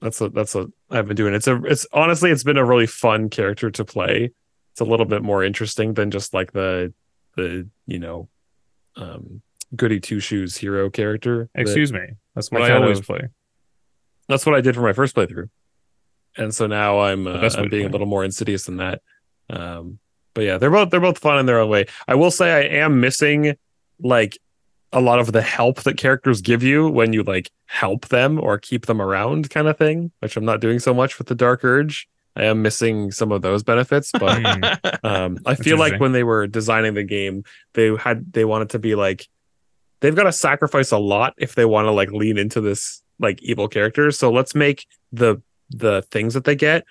that's 0.00 0.20
a 0.20 0.28
that's 0.28 0.54
a 0.54 0.66
I've 0.90 1.06
been 1.08 1.16
doing. 1.16 1.34
It's 1.34 1.46
a 1.48 1.56
it's 1.64 1.86
honestly 1.92 2.30
it's 2.30 2.44
been 2.44 2.56
a 2.58 2.64
really 2.64 2.86
fun 2.86 3.28
character 3.28 3.70
to 3.70 3.84
play. 3.84 4.30
It's 4.72 4.80
a 4.80 4.84
little 4.84 5.06
bit 5.06 5.22
more 5.22 5.42
interesting 5.42 5.94
than 5.94 6.10
just 6.10 6.32
like 6.34 6.52
the 6.52 6.92
the 7.36 7.68
you 7.86 7.98
know 7.98 8.28
um 8.96 9.42
goody 9.74 10.00
two 10.00 10.20
shoes 10.20 10.56
hero 10.56 10.88
character. 10.90 11.48
that- 11.54 11.60
Excuse 11.62 11.92
me. 11.92 12.06
That's 12.34 12.50
what 12.50 12.62
I 12.62 12.68
I, 12.74 12.76
always 12.76 12.98
of- 13.00 13.06
play. 13.06 13.28
that's 14.28 14.46
what 14.46 14.54
I 14.54 14.60
did 14.60 14.74
for 14.74 14.82
my 14.82 14.92
first 14.92 15.16
playthrough, 15.16 15.48
and 16.36 16.54
so 16.54 16.66
now 16.66 17.00
I'm 17.00 17.26
uh, 17.26 17.48
I'm 17.56 17.68
being 17.68 17.86
a 17.86 17.90
little 17.90 18.06
more 18.06 18.24
insidious 18.24 18.64
than 18.64 18.76
that. 18.78 19.02
Um, 19.50 19.98
but 20.34 20.44
yeah, 20.44 20.58
they're 20.58 20.70
both 20.70 20.90
they're 20.90 21.00
both 21.00 21.18
fun 21.18 21.38
in 21.38 21.46
their 21.46 21.60
own 21.60 21.70
way. 21.70 21.86
I 22.06 22.14
will 22.14 22.30
say 22.30 22.52
I 22.52 22.78
am 22.82 23.00
missing 23.00 23.56
like 24.00 24.38
a 24.92 25.00
lot 25.00 25.18
of 25.18 25.32
the 25.32 25.42
help 25.42 25.82
that 25.82 25.96
characters 25.96 26.40
give 26.40 26.62
you 26.62 26.88
when 26.88 27.12
you 27.12 27.22
like 27.22 27.50
help 27.66 28.08
them 28.08 28.38
or 28.40 28.58
keep 28.58 28.86
them 28.86 29.00
around, 29.02 29.50
kind 29.50 29.66
of 29.66 29.76
thing, 29.76 30.12
which 30.20 30.36
I'm 30.36 30.44
not 30.44 30.60
doing 30.60 30.78
so 30.78 30.94
much 30.94 31.18
with 31.18 31.26
the 31.28 31.34
Dark 31.34 31.64
Urge. 31.64 32.08
I 32.36 32.44
am 32.44 32.60
missing 32.60 33.10
some 33.10 33.32
of 33.32 33.40
those 33.40 33.62
benefits, 33.62 34.12
but 34.12 34.42
Mm. 34.42 35.04
um, 35.04 35.38
I 35.46 35.54
feel 35.54 35.78
like 35.78 35.98
when 36.00 36.12
they 36.12 36.22
were 36.22 36.46
designing 36.46 36.92
the 36.94 37.02
game, 37.02 37.44
they 37.72 37.94
had 37.96 38.32
they 38.32 38.44
wanted 38.44 38.70
to 38.70 38.78
be 38.78 38.94
like 38.94 39.26
they've 40.00 40.14
got 40.14 40.24
to 40.24 40.32
sacrifice 40.32 40.92
a 40.92 40.98
lot 40.98 41.32
if 41.38 41.54
they 41.54 41.64
want 41.64 41.86
to 41.86 41.92
like 41.92 42.12
lean 42.12 42.36
into 42.36 42.60
this 42.60 43.02
like 43.18 43.42
evil 43.42 43.68
character. 43.68 44.10
So 44.10 44.30
let's 44.30 44.54
make 44.54 44.86
the 45.12 45.40
the 45.70 46.02
things 46.02 46.34
that 46.34 46.44
they 46.44 46.54
get 46.54 46.84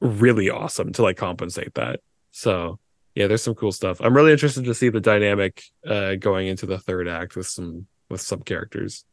really 0.00 0.50
awesome 0.50 0.92
to 0.92 1.02
like 1.02 1.16
compensate 1.16 1.74
that. 1.74 2.00
So 2.30 2.78
yeah, 3.14 3.26
there's 3.26 3.42
some 3.42 3.54
cool 3.54 3.72
stuff. 3.72 4.00
I'm 4.00 4.14
really 4.14 4.32
interested 4.32 4.64
to 4.64 4.74
see 4.74 4.88
the 4.88 5.00
dynamic 5.00 5.62
uh 5.86 6.14
going 6.14 6.48
into 6.48 6.66
the 6.66 6.78
third 6.78 7.08
act 7.08 7.36
with 7.36 7.46
some 7.46 7.86
with 8.08 8.20
some 8.20 8.42
characters. 8.42 9.04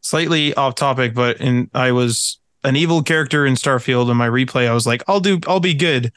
Slightly 0.00 0.54
off 0.54 0.74
topic, 0.74 1.14
but 1.14 1.40
in 1.40 1.70
I 1.74 1.92
was 1.92 2.40
an 2.64 2.76
evil 2.76 3.02
character 3.02 3.46
in 3.46 3.54
Starfield. 3.54 4.10
In 4.10 4.16
my 4.16 4.28
replay, 4.28 4.68
I 4.68 4.74
was 4.74 4.86
like, 4.86 5.02
"I'll 5.08 5.20
do, 5.20 5.40
I'll 5.46 5.60
be 5.60 5.74
good." 5.74 6.12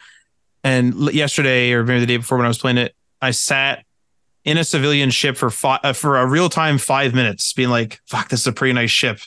And 0.63 1.11
yesterday, 1.13 1.71
or 1.73 1.83
maybe 1.83 2.01
the 2.01 2.05
day 2.05 2.17
before, 2.17 2.37
when 2.37 2.45
I 2.45 2.49
was 2.49 2.59
playing 2.59 2.77
it, 2.77 2.95
I 3.21 3.31
sat 3.31 3.83
in 4.43 4.57
a 4.57 4.63
civilian 4.63 5.09
ship 5.09 5.37
for 5.37 5.49
five, 5.49 5.79
uh, 5.83 5.93
for 5.93 6.17
a 6.17 6.25
real 6.25 6.49
time 6.49 6.77
five 6.77 7.13
minutes, 7.13 7.53
being 7.53 7.69
like, 7.69 8.01
"Fuck, 8.07 8.29
this 8.29 8.41
is 8.41 8.47
a 8.47 8.51
pretty 8.51 8.73
nice 8.73 8.91
ship." 8.91 9.19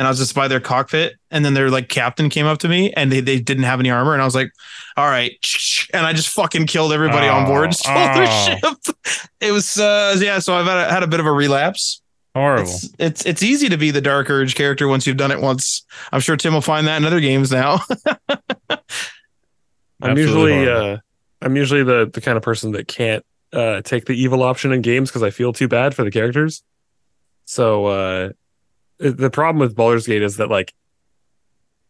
And 0.00 0.06
I 0.06 0.10
was 0.10 0.18
just 0.18 0.34
by 0.34 0.48
their 0.48 0.60
cockpit, 0.60 1.16
and 1.30 1.44
then 1.44 1.52
their 1.52 1.68
like 1.68 1.90
captain 1.90 2.30
came 2.30 2.46
up 2.46 2.56
to 2.60 2.68
me, 2.68 2.90
and 2.94 3.12
they, 3.12 3.20
they 3.20 3.38
didn't 3.38 3.64
have 3.64 3.80
any 3.80 3.90
armor, 3.90 4.14
and 4.14 4.22
I 4.22 4.24
was 4.24 4.34
like, 4.34 4.50
"All 4.96 5.06
right," 5.06 5.32
and 5.92 6.06
I 6.06 6.14
just 6.14 6.30
fucking 6.30 6.68
killed 6.68 6.94
everybody 6.94 7.28
on 7.28 7.44
board, 7.44 7.74
Oh, 7.86 7.94
their 8.14 8.26
oh. 8.26 8.74
ship. 8.86 8.96
It 9.42 9.52
was 9.52 9.78
uh, 9.78 10.16
yeah, 10.18 10.38
so 10.38 10.54
I've 10.54 10.64
had 10.64 10.78
a, 10.78 10.90
had 10.90 11.02
a 11.02 11.06
bit 11.06 11.20
of 11.20 11.26
a 11.26 11.32
relapse. 11.32 12.00
Horrible. 12.34 12.62
It's, 12.62 12.88
it's 12.98 13.26
it's 13.26 13.42
easy 13.42 13.68
to 13.68 13.76
be 13.76 13.90
the 13.90 14.00
Dark 14.00 14.30
Urge 14.30 14.54
character 14.54 14.88
once 14.88 15.06
you've 15.06 15.18
done 15.18 15.32
it 15.32 15.42
once. 15.42 15.84
I'm 16.12 16.20
sure 16.20 16.34
Tim 16.34 16.54
will 16.54 16.62
find 16.62 16.86
that 16.86 16.96
in 16.96 17.04
other 17.04 17.20
games 17.20 17.52
now. 17.52 17.80
I'm 20.00 20.16
usually 20.16 20.66
uh 20.66 20.96
I'm 21.42 21.56
usually 21.56 21.82
the 21.84 22.10
the 22.10 22.22
kind 22.22 22.38
of 22.38 22.42
person 22.42 22.72
that 22.72 22.88
can't 22.88 23.22
uh 23.52 23.82
take 23.82 24.06
the 24.06 24.14
evil 24.14 24.42
option 24.42 24.72
in 24.72 24.80
games 24.80 25.10
because 25.10 25.22
I 25.22 25.28
feel 25.28 25.52
too 25.52 25.68
bad 25.68 25.94
for 25.94 26.04
the 26.04 26.10
characters. 26.10 26.62
So 27.44 27.84
uh 27.84 28.30
the 29.00 29.30
problem 29.30 29.58
with 29.58 29.74
Baldur's 29.74 30.06
Gate 30.06 30.22
is 30.22 30.36
that 30.36 30.50
like 30.50 30.74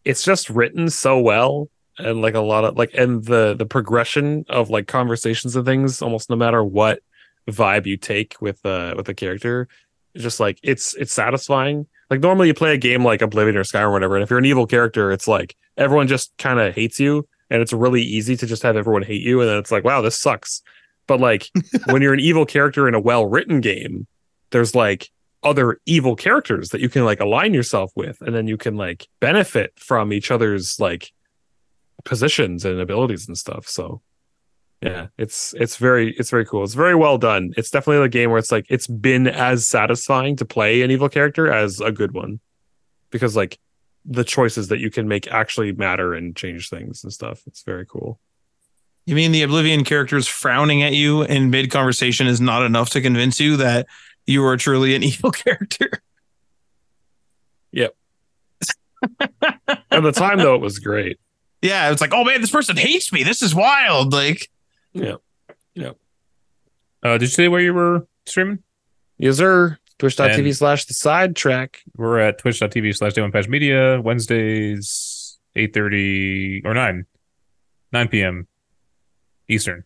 it's 0.04 0.22
just 0.22 0.48
written 0.48 0.88
so 0.88 1.18
well 1.18 1.68
and 1.98 2.22
like 2.22 2.34
a 2.34 2.40
lot 2.40 2.64
of 2.64 2.76
like 2.76 2.94
and 2.94 3.24
the 3.24 3.54
the 3.54 3.66
progression 3.66 4.44
of 4.48 4.70
like 4.70 4.86
conversations 4.86 5.56
and 5.56 5.66
things 5.66 6.00
almost 6.00 6.30
no 6.30 6.36
matter 6.36 6.64
what 6.64 7.00
vibe 7.48 7.84
you 7.84 7.96
take 7.96 8.36
with 8.40 8.64
uh 8.64 8.94
with 8.96 9.06
the 9.06 9.14
character 9.14 9.68
it's 10.14 10.22
just 10.22 10.40
like 10.40 10.58
it's 10.62 10.94
it's 10.94 11.12
satisfying. 11.12 11.86
Like 12.10 12.20
normally 12.20 12.48
you 12.48 12.54
play 12.54 12.74
a 12.74 12.78
game 12.78 13.04
like 13.04 13.22
oblivion 13.22 13.56
or 13.56 13.62
skyrim 13.62 13.88
or 13.88 13.92
whatever 13.92 14.16
and 14.16 14.22
if 14.22 14.30
you're 14.30 14.38
an 14.38 14.44
evil 14.44 14.66
character 14.66 15.12
it's 15.12 15.28
like 15.28 15.56
everyone 15.76 16.08
just 16.08 16.36
kind 16.38 16.58
of 16.58 16.74
hates 16.74 16.98
you 16.98 17.28
and 17.48 17.62
it's 17.62 17.72
really 17.72 18.02
easy 18.02 18.36
to 18.36 18.46
just 18.46 18.62
have 18.62 18.76
everyone 18.76 19.02
hate 19.02 19.22
you 19.22 19.40
and 19.40 19.48
then 19.48 19.58
it's 19.58 19.70
like 19.70 19.84
wow 19.84 20.00
this 20.00 20.20
sucks. 20.20 20.62
But 21.06 21.20
like 21.20 21.50
when 21.86 22.02
you're 22.02 22.14
an 22.14 22.20
evil 22.20 22.46
character 22.46 22.88
in 22.88 22.94
a 22.94 23.00
well 23.00 23.26
written 23.26 23.60
game 23.60 24.06
there's 24.50 24.74
like 24.74 25.10
other 25.42 25.80
evil 25.86 26.16
characters 26.16 26.70
that 26.70 26.80
you 26.80 26.88
can 26.88 27.04
like 27.04 27.20
align 27.20 27.54
yourself 27.54 27.92
with 27.96 28.20
and 28.20 28.34
then 28.34 28.46
you 28.46 28.56
can 28.56 28.76
like 28.76 29.08
benefit 29.20 29.72
from 29.78 30.12
each 30.12 30.30
other's 30.30 30.78
like 30.78 31.12
positions 32.04 32.64
and 32.64 32.80
abilities 32.80 33.26
and 33.26 33.36
stuff. 33.36 33.66
So 33.66 34.02
yeah 34.82 35.08
it's 35.18 35.54
it's 35.58 35.76
very 35.76 36.14
it's 36.16 36.30
very 36.30 36.44
cool. 36.44 36.64
It's 36.64 36.74
very 36.74 36.94
well 36.94 37.18
done. 37.18 37.52
It's 37.56 37.70
definitely 37.70 38.04
a 38.04 38.08
game 38.08 38.30
where 38.30 38.38
it's 38.38 38.52
like 38.52 38.66
it's 38.68 38.86
been 38.86 39.26
as 39.26 39.68
satisfying 39.68 40.36
to 40.36 40.44
play 40.44 40.82
an 40.82 40.90
evil 40.90 41.08
character 41.08 41.50
as 41.50 41.80
a 41.80 41.92
good 41.92 42.12
one. 42.12 42.40
Because 43.10 43.34
like 43.34 43.58
the 44.04 44.24
choices 44.24 44.68
that 44.68 44.78
you 44.78 44.90
can 44.90 45.08
make 45.08 45.28
actually 45.28 45.72
matter 45.72 46.14
and 46.14 46.36
change 46.36 46.68
things 46.68 47.04
and 47.04 47.12
stuff. 47.12 47.42
It's 47.46 47.62
very 47.62 47.86
cool. 47.86 48.18
You 49.06 49.14
mean 49.14 49.32
the 49.32 49.42
Oblivion 49.42 49.84
characters 49.84 50.28
frowning 50.28 50.82
at 50.82 50.92
you 50.92 51.22
in 51.22 51.50
mid 51.50 51.70
conversation 51.70 52.26
is 52.26 52.40
not 52.40 52.62
enough 52.62 52.90
to 52.90 53.00
convince 53.00 53.40
you 53.40 53.56
that 53.56 53.86
you 54.30 54.44
are 54.44 54.56
truly 54.56 54.94
an 54.94 55.02
evil 55.10 55.30
character? 55.30 55.90
Yep. 57.72 57.94
At 59.68 60.02
the 60.02 60.12
time 60.12 60.38
though 60.38 60.54
it 60.54 60.60
was 60.60 60.78
great 60.78 61.18
Yeah, 61.62 61.90
it's 61.90 62.00
like, 62.00 62.12
oh 62.12 62.24
man, 62.24 62.40
this 62.40 62.50
person 62.50 62.76
hates 62.76 63.12
me. 63.12 63.22
This 63.22 63.42
is 63.42 63.54
wild. 63.54 64.12
Like, 64.12 64.48
yeah 64.92 65.14
Uh, 67.02 67.12
did 67.12 67.22
you 67.22 67.26
say 67.28 67.48
where 67.48 67.60
you 67.60 67.72
were 67.72 68.06
streaming? 68.26 68.58
yes 69.18 69.36
sir 69.38 69.78
Twitch.tv 69.98 70.56
slash 70.56 70.86
the 70.86 70.94
sidetrack 70.94 71.80
We're 71.96 72.18
at 72.20 72.38
twitch.tv 72.38 72.96
slash 72.96 73.12
day 73.14 73.20
one 73.22 73.32
patch 73.32 73.48
media, 73.48 74.00
Wednesdays, 74.00 75.38
8.30 75.56 76.64
or 76.64 76.72
9, 76.74 77.04
9 77.92 78.08
p.m. 78.08 78.46
Eastern. 79.48 79.84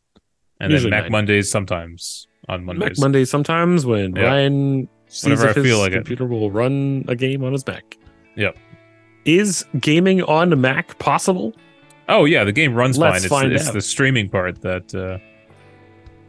And 0.61 0.71
Usually 0.71 0.91
then 0.91 0.99
Mac 1.01 1.11
9. 1.11 1.13
Mondays 1.13 1.51
sometimes 1.51 2.29
on 2.49 2.65
Mac 2.65 2.93
Monday 2.99 3.25
sometimes 3.25 3.87
when 3.87 4.15
Yeah. 4.15 4.25
Ryan 4.27 4.89
sees 5.09 5.25
Whenever 5.25 5.49
if 5.51 5.57
I 5.57 5.61
his 5.61 5.67
feel 5.67 5.79
like 5.79 5.93
it. 5.93 5.97
computer 5.97 6.27
will 6.27 6.51
run 6.51 7.05
a 7.09 7.17
game 7.17 7.45
on 7.45 7.53
his 7.53 7.67
Mac. 7.67 7.97
Yep. 8.37 8.57
Is 9.25 9.65
gaming 9.81 10.23
on 10.23 10.61
Mac 10.61 10.99
possible? 10.99 11.55
Oh 12.09 12.25
yeah, 12.27 12.45
the 12.45 12.53
game 12.53 12.75
runs 12.75 12.99
Let's 12.99 13.27
fine. 13.27 13.53
It's, 13.53 13.63
it's 13.63 13.69
out. 13.69 13.75
the 13.75 13.81
streaming 13.81 14.29
part 14.29 14.61
that 14.61 14.95
uh, 14.95 15.19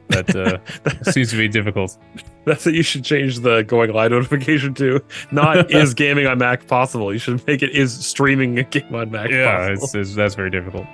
that 0.09 0.35
uh, 0.35 1.01
seems 1.11 1.31
to 1.31 1.37
be 1.37 1.47
difficult. 1.49 1.97
That's 2.45 2.65
what 2.65 2.75
you 2.75 2.83
should 2.83 3.03
change 3.03 3.39
the 3.39 3.63
going 3.63 3.91
live 3.91 4.11
notification 4.11 4.73
to. 4.75 5.01
Not 5.31 5.71
is 5.75 5.93
gaming 5.93 6.27
on 6.27 6.37
Mac 6.37 6.67
possible. 6.67 7.11
You 7.11 7.19
should 7.19 7.45
make 7.47 7.61
it 7.63 7.71
is 7.71 7.93
streaming 8.05 8.59
a 8.59 8.63
game 8.63 8.93
on 8.95 9.11
Mac 9.11 9.29
yeah, 9.29 9.57
possible. 9.67 9.83
it's, 9.83 9.95
it's, 9.95 10.15
that's 10.15 10.35
very 10.35 10.49
difficult. 10.51 10.85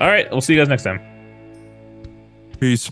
All 0.00 0.08
right, 0.08 0.28
we'll 0.32 0.40
see 0.40 0.54
you 0.54 0.60
guys 0.60 0.68
next 0.68 0.82
time. 0.82 1.00
peace. 2.58 2.90